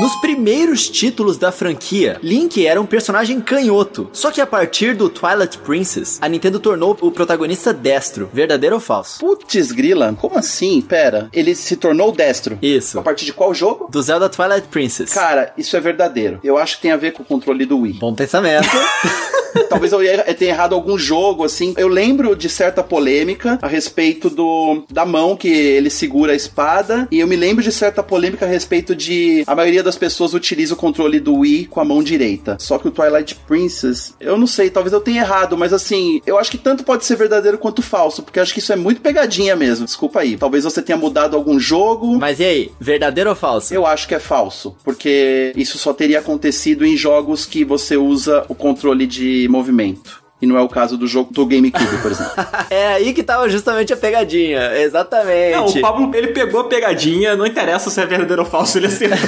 Nos 0.00 0.14
primeiros 0.20 0.88
títulos 0.88 1.36
da 1.38 1.50
franquia, 1.50 2.20
Link 2.22 2.64
era 2.64 2.80
um 2.80 2.86
personagem 2.86 3.40
canhoto. 3.40 4.08
Só 4.12 4.30
que 4.30 4.40
a 4.40 4.46
partir 4.46 4.94
do 4.94 5.08
Twilight 5.08 5.58
Princess, 5.58 6.18
a 6.20 6.28
Nintendo 6.28 6.60
tornou 6.60 6.96
o 7.00 7.10
protagonista 7.10 7.72
destro. 7.72 8.30
Verdadeiro 8.32 8.76
ou 8.76 8.80
falso? 8.80 9.18
Putz, 9.18 9.72
grila, 9.72 10.14
como 10.20 10.38
assim? 10.38 10.80
Pera, 10.80 11.28
ele 11.32 11.52
se 11.52 11.74
tornou 11.74 12.12
destro. 12.12 12.56
Isso. 12.62 13.00
A 13.00 13.02
partir 13.02 13.24
de 13.24 13.32
qual 13.32 13.52
jogo? 13.52 13.88
Do 13.90 14.00
Zelda 14.00 14.28
Twilight 14.28 14.68
Princess. 14.68 15.12
Cara, 15.12 15.47
isso 15.56 15.76
é 15.76 15.80
verdadeiro. 15.80 16.40
Eu 16.42 16.58
acho 16.58 16.76
que 16.76 16.82
tem 16.82 16.92
a 16.92 16.96
ver 16.96 17.12
com 17.12 17.22
o 17.22 17.26
controle 17.26 17.64
do 17.64 17.80
Wii. 17.80 17.94
Bom 17.94 18.14
pensamento. 18.14 18.68
Talvez 19.68 19.92
eu 19.92 20.00
tenha 20.34 20.50
errado 20.50 20.74
algum 20.74 20.98
jogo, 20.98 21.44
assim. 21.44 21.74
Eu 21.76 21.88
lembro 21.88 22.34
de 22.36 22.48
certa 22.48 22.82
polêmica 22.82 23.58
a 23.62 23.68
respeito 23.68 24.30
do 24.30 24.84
da 24.90 25.04
mão 25.04 25.36
que 25.36 25.48
ele 25.48 25.90
segura 25.90 26.32
a 26.32 26.36
espada. 26.36 27.08
E 27.10 27.20
eu 27.20 27.26
me 27.26 27.36
lembro 27.36 27.62
de 27.62 27.72
certa 27.72 28.02
polêmica 28.02 28.44
a 28.44 28.48
respeito 28.48 28.94
de 28.94 29.44
a 29.46 29.54
maioria 29.54 29.82
das 29.82 29.96
pessoas 29.96 30.34
utiliza 30.34 30.74
o 30.74 30.76
controle 30.76 31.20
do 31.20 31.36
Wii 31.36 31.66
com 31.66 31.80
a 31.80 31.84
mão 31.84 32.02
direita. 32.02 32.56
Só 32.60 32.78
que 32.78 32.88
o 32.88 32.90
Twilight 32.90 33.34
Princess, 33.46 34.14
eu 34.20 34.36
não 34.36 34.46
sei, 34.46 34.70
talvez 34.70 34.92
eu 34.92 35.00
tenha 35.00 35.22
errado, 35.22 35.56
mas 35.56 35.72
assim, 35.72 36.20
eu 36.26 36.38
acho 36.38 36.50
que 36.50 36.58
tanto 36.58 36.84
pode 36.84 37.04
ser 37.04 37.16
verdadeiro 37.16 37.58
quanto 37.58 37.82
falso, 37.82 38.22
porque 38.22 38.38
eu 38.38 38.42
acho 38.42 38.52
que 38.52 38.60
isso 38.60 38.72
é 38.72 38.76
muito 38.76 39.00
pegadinha 39.00 39.56
mesmo. 39.56 39.86
Desculpa 39.86 40.20
aí. 40.20 40.36
Talvez 40.36 40.64
você 40.64 40.82
tenha 40.82 40.98
mudado 40.98 41.36
algum 41.36 41.58
jogo. 41.58 42.18
Mas 42.18 42.40
e 42.40 42.44
aí, 42.44 42.72
verdadeiro 42.80 43.30
ou 43.30 43.36
falso? 43.36 43.72
Eu 43.72 43.86
acho 43.86 44.06
que 44.06 44.14
é 44.14 44.18
falso, 44.18 44.76
porque 44.84 45.08
isso 45.56 45.78
só 45.78 45.92
teria 45.92 46.18
acontecido 46.18 46.84
em 46.84 46.96
jogos 46.96 47.46
que 47.46 47.64
você 47.64 47.96
usa 47.96 48.44
o 48.48 48.54
controle 48.54 49.06
de 49.06 49.46
movimento. 49.48 50.27
E 50.40 50.46
não 50.46 50.56
é 50.56 50.60
o 50.60 50.68
caso 50.68 50.96
do 50.96 51.06
jogo 51.06 51.32
do 51.32 51.44
GameCube, 51.44 51.98
por 52.02 52.10
exemplo. 52.10 52.32
É 52.70 52.88
aí 52.88 53.14
que 53.14 53.22
tava 53.22 53.48
justamente 53.48 53.92
a 53.92 53.96
pegadinha. 53.96 54.78
Exatamente. 54.78 55.56
Não, 55.56 55.66
o 55.66 55.80
Pablo, 55.80 56.10
ele 56.14 56.28
pegou 56.28 56.60
a 56.60 56.64
pegadinha, 56.64 57.34
não 57.34 57.46
interessa 57.46 57.88
se 57.90 58.00
é 58.00 58.06
verdadeiro 58.06 58.42
ou 58.42 58.48
falso, 58.48 58.78
ele 58.78 58.86
acertou. 58.86 59.18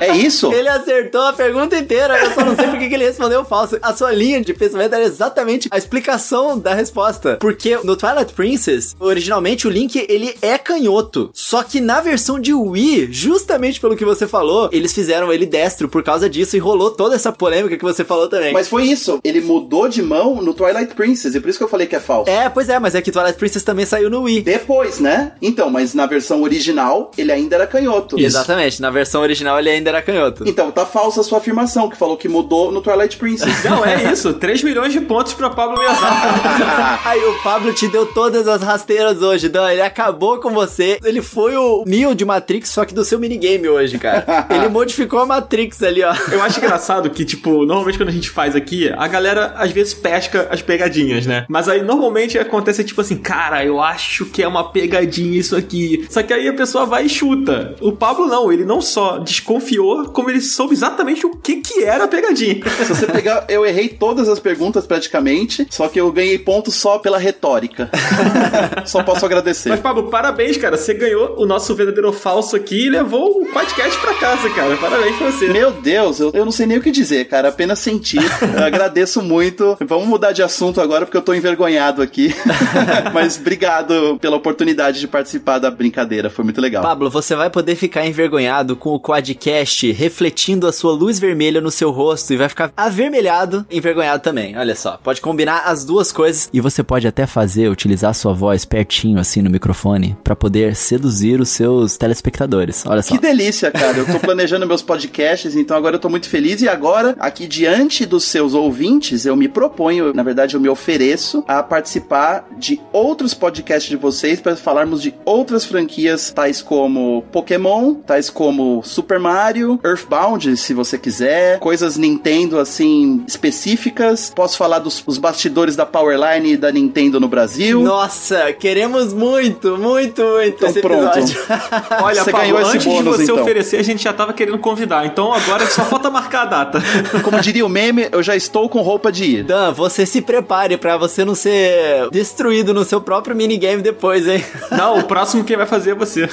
É 0.00 0.16
isso? 0.16 0.52
Ele 0.52 0.68
acertou 0.68 1.22
a 1.22 1.32
pergunta 1.32 1.78
inteira, 1.78 2.18
eu 2.18 2.32
só 2.32 2.44
não 2.44 2.56
sei 2.56 2.66
porque 2.66 2.88
que 2.88 2.94
ele 2.94 3.04
respondeu 3.04 3.44
falso. 3.44 3.78
A 3.80 3.94
sua 3.94 4.12
linha 4.12 4.40
de 4.40 4.52
pensamento 4.52 4.94
era 4.94 5.04
exatamente 5.04 5.68
a 5.70 5.78
explicação 5.78 6.58
da 6.58 6.74
resposta. 6.74 7.36
Porque 7.40 7.78
no 7.84 7.96
Twilight 7.96 8.32
Princess, 8.34 8.94
originalmente 8.98 9.66
o 9.66 9.70
Link, 9.70 10.04
ele 10.08 10.36
é 10.42 10.58
canhoto. 10.58 11.30
Só 11.32 11.62
que 11.62 11.80
na 11.80 12.00
versão 12.00 12.38
de 12.38 12.52
Wii, 12.52 13.08
justamente 13.12 13.80
pelo 13.80 13.96
que 13.96 14.04
você 14.04 14.26
falou, 14.26 14.68
eles 14.72 14.92
fizeram 14.92 15.32
ele 15.32 15.46
destro 15.46 15.88
por 15.88 16.02
causa 16.02 16.28
disso 16.28 16.56
e 16.56 16.58
rolou 16.58 16.90
toda 16.90 17.14
essa 17.14 17.32
polêmica 17.32 17.76
que 17.76 17.84
você 17.84 18.04
falou 18.04 18.28
também. 18.28 18.52
Mas 18.52 18.68
foi 18.68 18.84
isso. 18.84 19.20
Ele 19.22 19.40
mudou 19.40 19.88
de 19.88 19.93
mão 20.02 20.42
no 20.42 20.54
Twilight 20.54 20.94
Princess, 20.94 21.34
e 21.34 21.40
por 21.40 21.48
isso 21.48 21.58
que 21.58 21.64
eu 21.64 21.68
falei 21.68 21.86
que 21.86 21.96
é 21.96 22.00
falso. 22.00 22.30
É, 22.30 22.48
pois 22.48 22.68
é, 22.68 22.78
mas 22.78 22.94
é 22.94 23.02
que 23.02 23.10
Twilight 23.10 23.38
Princess 23.38 23.62
também 23.62 23.86
saiu 23.86 24.10
no 24.10 24.22
Wii. 24.22 24.42
Depois, 24.42 25.00
né? 25.00 25.32
Então, 25.40 25.70
mas 25.70 25.94
na 25.94 26.06
versão 26.06 26.42
original, 26.42 27.10
ele 27.16 27.32
ainda 27.32 27.56
era 27.56 27.66
canhoto. 27.66 28.18
Exatamente, 28.18 28.80
na 28.80 28.90
versão 28.90 29.22
original 29.22 29.58
ele 29.58 29.70
ainda 29.70 29.90
era 29.90 30.02
canhoto. 30.02 30.44
Então, 30.46 30.70
tá 30.70 30.84
falsa 30.86 31.20
a 31.20 31.24
sua 31.24 31.38
afirmação, 31.38 31.88
que 31.88 31.96
falou 31.96 32.16
que 32.16 32.28
mudou 32.28 32.70
no 32.72 32.80
Twilight 32.80 33.16
Princess. 33.16 33.64
Não, 33.64 33.84
é 33.84 34.12
isso. 34.12 34.34
3 34.34 34.62
milhões 34.62 34.92
de 34.92 35.00
pontos 35.00 35.34
pra 35.34 35.50
Pablo 35.50 35.78
Miyazawa. 35.78 37.00
Aí 37.04 37.24
o 37.24 37.42
Pablo 37.42 37.72
te 37.72 37.88
deu 37.88 38.06
todas 38.06 38.46
as 38.48 38.62
rasteiras 38.62 39.22
hoje, 39.22 39.48
Dan. 39.48 39.70
Ele 39.70 39.82
acabou 39.82 40.38
com 40.38 40.50
você. 40.50 40.98
Ele 41.04 41.22
foi 41.22 41.56
o 41.56 41.84
Neo 41.86 42.14
de 42.14 42.24
Matrix, 42.24 42.70
só 42.70 42.84
que 42.84 42.94
do 42.94 43.04
seu 43.04 43.18
minigame 43.18 43.68
hoje, 43.68 43.98
cara. 43.98 44.24
Ele 44.50 44.68
modificou 44.68 45.20
a 45.20 45.26
Matrix 45.26 45.82
ali, 45.82 46.02
ó. 46.02 46.14
Eu 46.30 46.42
acho 46.42 46.58
engraçado 46.58 47.10
que, 47.10 47.24
tipo, 47.24 47.64
normalmente 47.64 47.98
quando 47.98 48.08
a 48.08 48.12
gente 48.12 48.30
faz 48.30 48.56
aqui, 48.56 48.92
a 48.96 49.06
galera 49.06 49.54
às 49.56 49.70
vezes 49.70 49.83
vezes 49.84 49.94
pesca 49.94 50.48
as 50.50 50.62
pegadinhas, 50.62 51.26
né? 51.26 51.44
Mas 51.48 51.68
aí 51.68 51.82
normalmente 51.82 52.38
acontece 52.38 52.82
tipo 52.82 53.00
assim, 53.00 53.16
cara, 53.16 53.64
eu 53.64 53.80
acho 53.80 54.24
que 54.26 54.42
é 54.42 54.48
uma 54.48 54.70
pegadinha 54.72 55.38
isso 55.38 55.54
aqui. 55.54 56.06
Só 56.08 56.22
que 56.22 56.32
aí 56.32 56.48
a 56.48 56.54
pessoa 56.54 56.86
vai 56.86 57.04
e 57.04 57.08
chuta. 57.08 57.76
O 57.80 57.92
Pablo 57.92 58.26
não, 58.26 58.50
ele 58.50 58.64
não 58.64 58.80
só 58.80 59.18
desconfiou, 59.18 60.06
como 60.06 60.30
ele 60.30 60.40
soube 60.40 60.72
exatamente 60.72 61.26
o 61.26 61.36
que 61.36 61.56
que 61.56 61.84
era 61.84 62.04
a 62.04 62.08
pegadinha. 62.08 62.60
Se 62.84 62.94
você 62.94 63.06
pegar, 63.06 63.44
eu 63.48 63.64
errei 63.64 63.88
todas 63.88 64.28
as 64.28 64.40
perguntas 64.40 64.86
praticamente, 64.86 65.66
só 65.70 65.88
que 65.88 66.00
eu 66.00 66.10
ganhei 66.10 66.38
pontos 66.38 66.74
só 66.74 66.98
pela 66.98 67.18
retórica. 67.18 67.90
só 68.86 69.02
posso 69.02 69.24
agradecer. 69.24 69.68
Mas 69.68 69.80
Pablo, 69.80 70.04
parabéns, 70.04 70.56
cara. 70.56 70.76
Você 70.76 70.94
ganhou 70.94 71.36
o 71.38 71.46
nosso 71.46 71.74
verdadeiro 71.74 72.12
falso 72.12 72.56
aqui 72.56 72.86
e 72.86 72.90
levou 72.90 73.42
o 73.42 73.46
podcast 73.46 74.00
pra 74.00 74.14
casa, 74.14 74.48
cara. 74.50 74.76
Parabéns 74.76 75.16
pra 75.16 75.30
você. 75.30 75.48
Meu 75.48 75.70
Deus, 75.72 76.20
eu, 76.20 76.30
eu 76.32 76.44
não 76.44 76.52
sei 76.52 76.66
nem 76.66 76.78
o 76.78 76.80
que 76.80 76.90
dizer, 76.90 77.26
cara. 77.26 77.48
Apenas 77.48 77.78
sentir. 77.78 78.22
Eu 78.56 78.64
agradeço 78.64 79.22
muito. 79.22 79.73
Vamos 79.86 80.06
mudar 80.06 80.32
de 80.32 80.42
assunto 80.42 80.80
agora 80.80 81.04
porque 81.04 81.16
eu 81.16 81.22
tô 81.22 81.34
envergonhado 81.34 82.02
aqui. 82.02 82.34
Mas 83.12 83.38
obrigado 83.38 84.18
pela 84.20 84.36
oportunidade 84.36 85.00
de 85.00 85.08
participar 85.08 85.58
da 85.58 85.70
brincadeira. 85.70 86.30
Foi 86.30 86.44
muito 86.44 86.60
legal. 86.60 86.82
Pablo, 86.82 87.10
você 87.10 87.34
vai 87.34 87.50
poder 87.50 87.76
ficar 87.76 88.06
envergonhado 88.06 88.76
com 88.76 88.90
o 88.90 89.00
Quadcast 89.00 89.90
refletindo 89.92 90.66
a 90.66 90.72
sua 90.72 90.92
luz 90.92 91.18
vermelha 91.18 91.60
no 91.60 91.70
seu 91.70 91.90
rosto 91.90 92.32
e 92.32 92.36
vai 92.36 92.48
ficar 92.48 92.72
avermelhado, 92.76 93.66
envergonhado 93.70 94.22
também. 94.22 94.56
Olha 94.56 94.74
só, 94.74 94.98
pode 95.02 95.20
combinar 95.20 95.64
as 95.66 95.84
duas 95.84 96.12
coisas 96.12 96.48
e 96.52 96.60
você 96.60 96.82
pode 96.82 97.06
até 97.06 97.26
fazer, 97.26 97.68
utilizar 97.68 98.10
a 98.10 98.14
sua 98.14 98.32
voz 98.32 98.64
pertinho 98.64 99.18
assim 99.18 99.42
no 99.42 99.50
microfone 99.50 100.16
para 100.22 100.36
poder 100.36 100.74
seduzir 100.76 101.40
os 101.40 101.48
seus 101.48 101.96
telespectadores. 101.96 102.84
Olha 102.86 103.02
só. 103.02 103.14
Que 103.14 103.20
delícia, 103.20 103.70
cara. 103.70 103.98
Eu 103.98 104.06
tô 104.06 104.18
planejando 104.18 104.66
meus 104.66 104.82
podcasts, 104.82 105.54
então 105.56 105.76
agora 105.76 105.96
eu 105.96 106.00
tô 106.00 106.08
muito 106.08 106.28
feliz 106.28 106.62
e 106.62 106.68
agora, 106.68 107.16
aqui 107.18 107.46
diante 107.46 108.06
dos 108.06 108.24
seus 108.24 108.54
ouvintes, 108.54 109.26
eu 109.26 109.36
me 109.36 109.48
proponho, 109.68 110.12
na 110.12 110.22
verdade 110.22 110.54
eu 110.54 110.60
me 110.60 110.68
ofereço 110.68 111.42
a 111.48 111.62
participar 111.62 112.46
de 112.58 112.80
outros 112.92 113.32
podcasts 113.32 113.88
de 113.88 113.96
vocês 113.96 114.40
para 114.40 114.54
falarmos 114.56 115.00
de 115.00 115.14
outras 115.24 115.64
franquias, 115.64 116.30
tais 116.32 116.60
como 116.60 117.24
Pokémon, 117.32 117.94
tais 117.94 118.28
como 118.28 118.82
Super 118.82 119.18
Mario, 119.18 119.80
Earthbound, 119.82 120.56
se 120.56 120.74
você 120.74 120.98
quiser, 120.98 121.58
coisas 121.60 121.96
Nintendo 121.96 122.58
assim 122.58 123.24
específicas. 123.26 124.32
Posso 124.34 124.56
falar 124.58 124.80
dos 124.80 125.02
os 125.06 125.18
bastidores 125.18 125.76
da 125.76 125.86
Powerline 125.86 126.52
e 126.52 126.56
da 126.56 126.70
Nintendo 126.70 127.18
no 127.18 127.28
Brasil. 127.28 127.82
Nossa, 127.82 128.52
queremos 128.52 129.12
muito, 129.12 129.78
muito, 129.78 130.22
muito 130.22 130.42
Então 130.42 130.68
esse 130.68 130.80
pronto. 130.80 131.18
episódio. 131.18 131.40
Olha, 132.02 132.22
Você 132.22 132.30
Pablo, 132.30 132.46
ganhou 132.46 132.60
esse 132.60 132.76
antes 132.76 132.86
bônus, 132.86 133.04
de 133.04 133.24
você 133.24 133.32
então. 133.32 133.42
oferecer, 133.42 133.76
a 133.78 133.82
gente 133.82 134.02
já 134.02 134.12
tava 134.12 134.32
querendo 134.32 134.58
convidar. 134.58 135.06
Então 135.06 135.32
agora 135.32 135.66
só 135.66 135.84
falta 135.84 136.10
marcar 136.10 136.42
a 136.42 136.46
data. 136.46 136.82
Como 137.22 137.40
diria 137.40 137.64
o 137.64 137.68
meme, 137.68 138.08
eu 138.12 138.22
já 138.22 138.36
estou 138.36 138.68
com 138.68 138.80
roupa 138.82 139.10
de 139.10 139.24
ir. 139.24 139.44
Dan, 139.54 139.70
você 139.70 140.04
se 140.04 140.20
prepare 140.20 140.76
pra 140.76 140.96
você 140.96 141.24
não 141.24 141.32
ser 141.36 142.08
destruído 142.10 142.74
no 142.74 142.82
seu 142.82 143.00
próprio 143.00 143.36
minigame 143.36 143.80
depois, 143.80 144.26
hein? 144.26 144.44
Não, 144.76 144.98
o 144.98 145.04
próximo 145.04 145.44
quem 145.44 145.56
vai 145.56 145.64
fazer 145.64 145.92
é 145.92 145.94
você. 145.94 146.28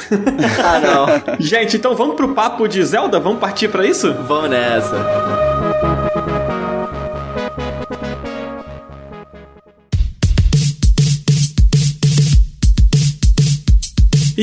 ah, 0.65 0.79
não. 0.79 1.37
Gente, 1.39 1.77
então 1.77 1.95
vamos 1.95 2.15
pro 2.15 2.33
papo 2.33 2.67
de 2.67 2.83
Zelda? 2.83 3.19
Vamos 3.19 3.39
partir 3.39 3.67
pra 3.67 3.85
isso? 3.85 4.11
Vamos 4.27 4.49
nessa. 4.49 5.50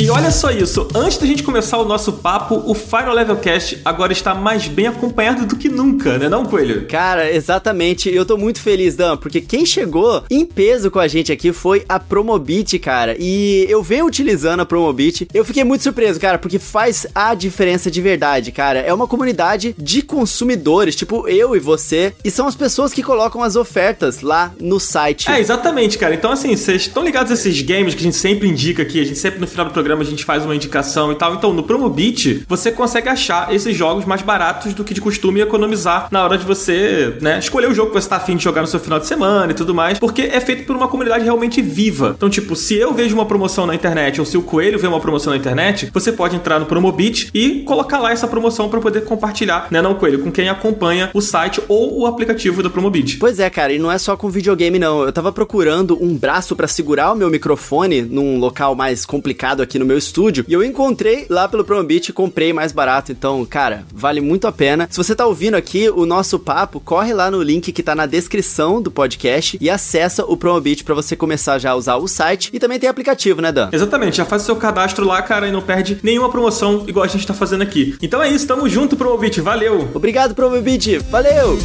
E 0.00 0.08
olha 0.10 0.30
só 0.30 0.52
isso, 0.52 0.86
antes 0.94 1.18
da 1.18 1.26
gente 1.26 1.42
começar 1.42 1.76
o 1.76 1.84
nosso 1.84 2.12
papo, 2.12 2.62
o 2.64 2.72
Final 2.72 3.12
Level 3.12 3.36
Cast 3.38 3.80
agora 3.84 4.12
está 4.12 4.32
mais 4.32 4.68
bem 4.68 4.86
acompanhado 4.86 5.44
do 5.44 5.56
que 5.56 5.68
nunca, 5.68 6.16
né 6.16 6.28
não, 6.28 6.44
Coelho? 6.44 6.86
Cara, 6.86 7.32
exatamente. 7.32 8.08
Eu 8.08 8.24
tô 8.24 8.36
muito 8.36 8.60
feliz, 8.60 8.94
Dan, 8.94 9.16
porque 9.16 9.40
quem 9.40 9.66
chegou 9.66 10.22
em 10.30 10.46
peso 10.46 10.88
com 10.88 11.00
a 11.00 11.08
gente 11.08 11.32
aqui 11.32 11.52
foi 11.52 11.84
a 11.88 11.98
Promobit, 11.98 12.78
cara. 12.78 13.16
E 13.18 13.66
eu 13.68 13.82
venho 13.82 14.06
utilizando 14.06 14.60
a 14.60 14.64
Promobit. 14.64 15.26
Eu 15.34 15.44
fiquei 15.44 15.64
muito 15.64 15.82
surpreso, 15.82 16.20
cara, 16.20 16.38
porque 16.38 16.60
faz 16.60 17.04
a 17.12 17.34
diferença 17.34 17.90
de 17.90 18.00
verdade, 18.00 18.52
cara. 18.52 18.78
É 18.78 18.94
uma 18.94 19.08
comunidade 19.08 19.74
de 19.76 20.00
consumidores, 20.00 20.94
tipo 20.94 21.26
eu 21.26 21.56
e 21.56 21.58
você, 21.58 22.14
e 22.22 22.30
são 22.30 22.46
as 22.46 22.54
pessoas 22.54 22.92
que 22.92 23.02
colocam 23.02 23.42
as 23.42 23.56
ofertas 23.56 24.20
lá 24.20 24.54
no 24.60 24.78
site. 24.78 25.28
É, 25.28 25.40
exatamente, 25.40 25.98
cara. 25.98 26.14
Então, 26.14 26.30
assim, 26.30 26.54
vocês 26.54 26.82
estão 26.82 27.02
ligados 27.02 27.32
a 27.32 27.34
esses 27.34 27.60
games 27.62 27.94
que 27.94 28.00
a 28.00 28.04
gente 28.04 28.16
sempre 28.16 28.48
indica 28.48 28.84
aqui, 28.84 29.00
a 29.00 29.04
gente 29.04 29.18
sempre 29.18 29.40
no 29.40 29.46
final 29.48 29.66
do 29.66 29.72
programa 29.72 29.87
a 29.92 30.04
gente 30.04 30.24
faz 30.24 30.44
uma 30.44 30.54
indicação 30.54 31.12
e 31.12 31.14
tal. 31.14 31.34
Então, 31.34 31.52
no 31.52 31.62
Promobit, 31.62 32.44
você 32.48 32.70
consegue 32.70 33.08
achar 33.08 33.54
esses 33.54 33.76
jogos 33.76 34.04
mais 34.04 34.22
baratos 34.22 34.74
do 34.74 34.84
que 34.84 34.94
de 34.94 35.00
costume 35.00 35.40
e 35.40 35.42
economizar 35.42 36.08
na 36.10 36.24
hora 36.24 36.36
de 36.36 36.44
você, 36.44 37.16
né, 37.20 37.38
escolher 37.38 37.68
o 37.68 37.74
jogo 37.74 37.90
que 37.90 38.00
você 38.00 38.08
tá 38.08 38.16
afim 38.16 38.36
de 38.36 38.44
jogar 38.44 38.62
no 38.62 38.66
seu 38.66 38.80
final 38.80 38.98
de 38.98 39.06
semana 39.06 39.52
e 39.52 39.54
tudo 39.54 39.74
mais, 39.74 39.98
porque 39.98 40.22
é 40.22 40.40
feito 40.40 40.64
por 40.64 40.76
uma 40.76 40.88
comunidade 40.88 41.24
realmente 41.24 41.62
viva. 41.62 42.14
Então, 42.16 42.28
tipo, 42.28 42.54
se 42.56 42.74
eu 42.74 42.92
vejo 42.92 43.14
uma 43.14 43.26
promoção 43.26 43.66
na 43.66 43.74
internet 43.74 44.20
ou 44.20 44.26
se 44.26 44.36
o 44.36 44.42
Coelho 44.42 44.78
vê 44.78 44.86
uma 44.86 45.00
promoção 45.00 45.32
na 45.32 45.36
internet, 45.36 45.90
você 45.92 46.12
pode 46.12 46.36
entrar 46.36 46.58
no 46.58 46.66
Promobit 46.66 47.30
e 47.34 47.60
colocar 47.60 47.98
lá 47.98 48.12
essa 48.12 48.26
promoção 48.26 48.68
para 48.68 48.80
poder 48.80 49.04
compartilhar, 49.04 49.68
né, 49.70 49.80
não, 49.80 49.94
Coelho, 49.94 50.20
com 50.20 50.30
quem 50.30 50.48
acompanha 50.48 51.10
o 51.14 51.20
site 51.20 51.60
ou 51.68 52.00
o 52.00 52.06
aplicativo 52.06 52.62
do 52.62 52.70
Promobit. 52.70 53.18
Pois 53.18 53.38
é, 53.38 53.48
cara, 53.50 53.72
e 53.72 53.78
não 53.78 53.90
é 53.90 53.98
só 53.98 54.16
com 54.16 54.28
videogame, 54.28 54.78
não. 54.78 55.02
Eu 55.02 55.12
tava 55.12 55.32
procurando 55.32 56.02
um 56.02 56.16
braço 56.16 56.56
pra 56.56 56.68
segurar 56.68 57.12
o 57.12 57.16
meu 57.16 57.30
microfone 57.30 58.02
num 58.02 58.38
local 58.38 58.74
mais 58.74 59.04
complicado 59.04 59.62
aqui 59.62 59.77
no 59.78 59.84
meu 59.84 59.98
estúdio. 59.98 60.44
E 60.48 60.52
eu 60.52 60.62
encontrei 60.62 61.26
lá 61.28 61.48
pelo 61.48 61.64
Promobit 61.64 62.08
e 62.08 62.12
comprei 62.12 62.52
mais 62.52 62.72
barato. 62.72 63.12
Então, 63.12 63.44
cara, 63.44 63.84
vale 63.92 64.20
muito 64.20 64.46
a 64.46 64.52
pena. 64.52 64.86
Se 64.90 64.96
você 64.96 65.14
tá 65.14 65.26
ouvindo 65.26 65.54
aqui 65.54 65.88
o 65.90 66.04
nosso 66.06 66.38
papo, 66.38 66.80
corre 66.80 67.12
lá 67.12 67.30
no 67.30 67.42
link 67.42 67.72
que 67.72 67.82
tá 67.82 67.94
na 67.94 68.06
descrição 68.06 68.80
do 68.80 68.90
podcast 68.90 69.58
e 69.60 69.70
acessa 69.70 70.24
o 70.24 70.36
Promobit 70.36 70.84
pra 70.84 70.94
você 70.94 71.16
começar 71.16 71.58
já 71.58 71.70
a 71.70 71.76
usar 71.76 71.96
o 71.96 72.08
site. 72.08 72.50
E 72.52 72.58
também 72.58 72.78
tem 72.78 72.88
aplicativo, 72.88 73.40
né, 73.40 73.52
Dan? 73.52 73.68
Exatamente, 73.72 74.16
já 74.16 74.24
faz 74.24 74.42
o 74.42 74.46
seu 74.46 74.56
cadastro 74.56 75.06
lá, 75.06 75.20
cara, 75.22 75.48
e 75.48 75.52
não 75.52 75.62
perde 75.62 75.98
nenhuma 76.02 76.30
promoção 76.30 76.84
igual 76.86 77.04
a 77.04 77.08
gente 77.08 77.26
tá 77.26 77.34
fazendo 77.34 77.62
aqui. 77.62 77.96
Então 78.02 78.22
é 78.22 78.28
isso, 78.28 78.46
tamo 78.46 78.68
junto, 78.68 78.96
Promobit, 78.96 79.40
valeu! 79.40 79.88
Obrigado, 79.94 80.34
Promobit. 80.34 80.98
Valeu! 81.10 81.58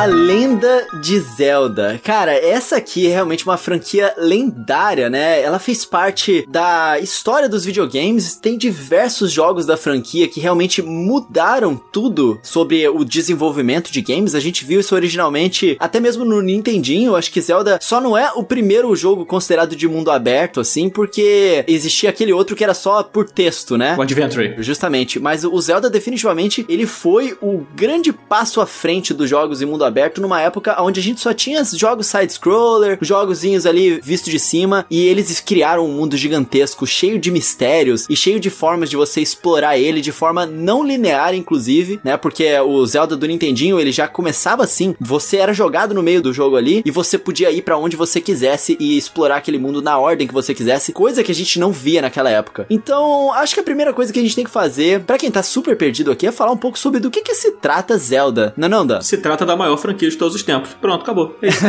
A 0.00 0.06
Lenda 0.06 0.86
de 1.02 1.20
Zelda. 1.20 2.00
Cara, 2.02 2.32
essa 2.32 2.76
aqui 2.76 3.06
é 3.06 3.10
realmente 3.10 3.44
uma 3.44 3.58
franquia 3.58 4.14
lendária, 4.16 5.10
né? 5.10 5.42
Ela 5.42 5.58
fez 5.58 5.84
parte 5.84 6.46
da 6.48 6.98
história 6.98 7.46
dos 7.50 7.66
videogames. 7.66 8.34
Tem 8.34 8.56
diversos 8.56 9.30
jogos 9.30 9.66
da 9.66 9.76
franquia 9.76 10.26
que 10.26 10.40
realmente 10.40 10.80
mudaram 10.80 11.76
tudo 11.76 12.40
sobre 12.42 12.88
o 12.88 13.04
desenvolvimento 13.04 13.92
de 13.92 14.00
games. 14.00 14.34
A 14.34 14.40
gente 14.40 14.64
viu 14.64 14.80
isso 14.80 14.94
originalmente 14.94 15.76
até 15.78 16.00
mesmo 16.00 16.24
no 16.24 16.40
Nintendinho. 16.40 17.14
Acho 17.14 17.30
que 17.30 17.42
Zelda 17.42 17.78
só 17.82 18.00
não 18.00 18.16
é 18.16 18.32
o 18.34 18.42
primeiro 18.42 18.96
jogo 18.96 19.26
considerado 19.26 19.76
de 19.76 19.86
mundo 19.86 20.10
aberto, 20.10 20.60
assim, 20.60 20.88
porque 20.88 21.62
existia 21.68 22.08
aquele 22.08 22.32
outro 22.32 22.56
que 22.56 22.64
era 22.64 22.72
só 22.72 23.02
por 23.02 23.28
texto, 23.28 23.76
né? 23.76 23.96
O 23.98 24.00
Adventure. 24.00 24.54
Justamente, 24.60 25.20
mas 25.20 25.44
o 25.44 25.60
Zelda 25.60 25.90
definitivamente 25.90 26.64
ele 26.70 26.86
foi 26.86 27.36
o 27.42 27.66
grande 27.76 28.14
passo 28.14 28.62
à 28.62 28.66
frente 28.66 29.12
dos 29.12 29.28
jogos 29.28 29.60
em 29.60 29.66
mundo 29.66 29.84
aberto 29.84 29.89
numa 30.20 30.40
época 30.40 30.80
onde 30.82 31.00
a 31.00 31.02
gente 31.02 31.20
só 31.20 31.32
tinha 31.32 31.62
jogos 31.64 32.06
side-scroller, 32.06 32.98
jogozinhos 33.00 33.66
ali 33.66 34.00
visto 34.02 34.30
de 34.30 34.38
cima, 34.38 34.86
e 34.90 35.06
eles 35.06 35.40
criaram 35.40 35.86
um 35.86 35.92
mundo 35.92 36.16
gigantesco, 36.16 36.86
cheio 36.86 37.18
de 37.18 37.30
mistérios 37.30 38.06
e 38.08 38.16
cheio 38.16 38.40
de 38.40 38.50
formas 38.50 38.90
de 38.90 38.96
você 38.96 39.20
explorar 39.20 39.78
ele 39.78 40.00
de 40.00 40.12
forma 40.12 40.46
não 40.46 40.84
linear, 40.84 41.34
inclusive, 41.34 42.00
né? 42.04 42.16
Porque 42.16 42.58
o 42.60 42.84
Zelda 42.86 43.16
do 43.16 43.26
Nintendinho 43.26 43.80
ele 43.80 43.92
já 43.92 44.08
começava 44.08 44.64
assim, 44.64 44.94
você 45.00 45.36
era 45.38 45.52
jogado 45.52 45.94
no 45.94 46.02
meio 46.02 46.22
do 46.22 46.32
jogo 46.32 46.56
ali 46.56 46.82
e 46.84 46.90
você 46.90 47.18
podia 47.18 47.50
ir 47.50 47.62
pra 47.62 47.76
onde 47.76 47.96
você 47.96 48.20
quisesse 48.20 48.76
e 48.80 48.96
explorar 48.96 49.36
aquele 49.36 49.58
mundo 49.58 49.82
na 49.82 49.98
ordem 49.98 50.26
que 50.26 50.34
você 50.34 50.54
quisesse, 50.54 50.92
coisa 50.92 51.22
que 51.22 51.32
a 51.32 51.34
gente 51.34 51.58
não 51.58 51.72
via 51.72 52.02
naquela 52.02 52.30
época. 52.30 52.66
Então, 52.68 53.32
acho 53.32 53.54
que 53.54 53.60
a 53.60 53.64
primeira 53.64 53.92
coisa 53.92 54.12
que 54.12 54.18
a 54.18 54.22
gente 54.22 54.34
tem 54.34 54.44
que 54.44 54.50
fazer, 54.50 55.00
pra 55.00 55.18
quem 55.18 55.30
tá 55.30 55.42
super 55.42 55.76
perdido 55.76 56.10
aqui, 56.10 56.26
é 56.26 56.32
falar 56.32 56.52
um 56.52 56.56
pouco 56.56 56.78
sobre 56.78 57.00
do 57.00 57.10
que 57.10 57.22
que 57.22 57.34
se 57.34 57.52
trata 57.52 57.96
Zelda. 57.98 58.54
Dan? 58.56 59.00
Se 59.00 59.18
trata 59.18 59.44
da 59.46 59.56
maior 59.56 59.76
franquia 59.80 60.08
de 60.08 60.16
todos 60.16 60.34
os 60.34 60.42
tempos. 60.42 60.76
Pronto, 60.80 61.02
acabou. 61.02 61.36
É 61.42 61.48
isso. 61.48 61.64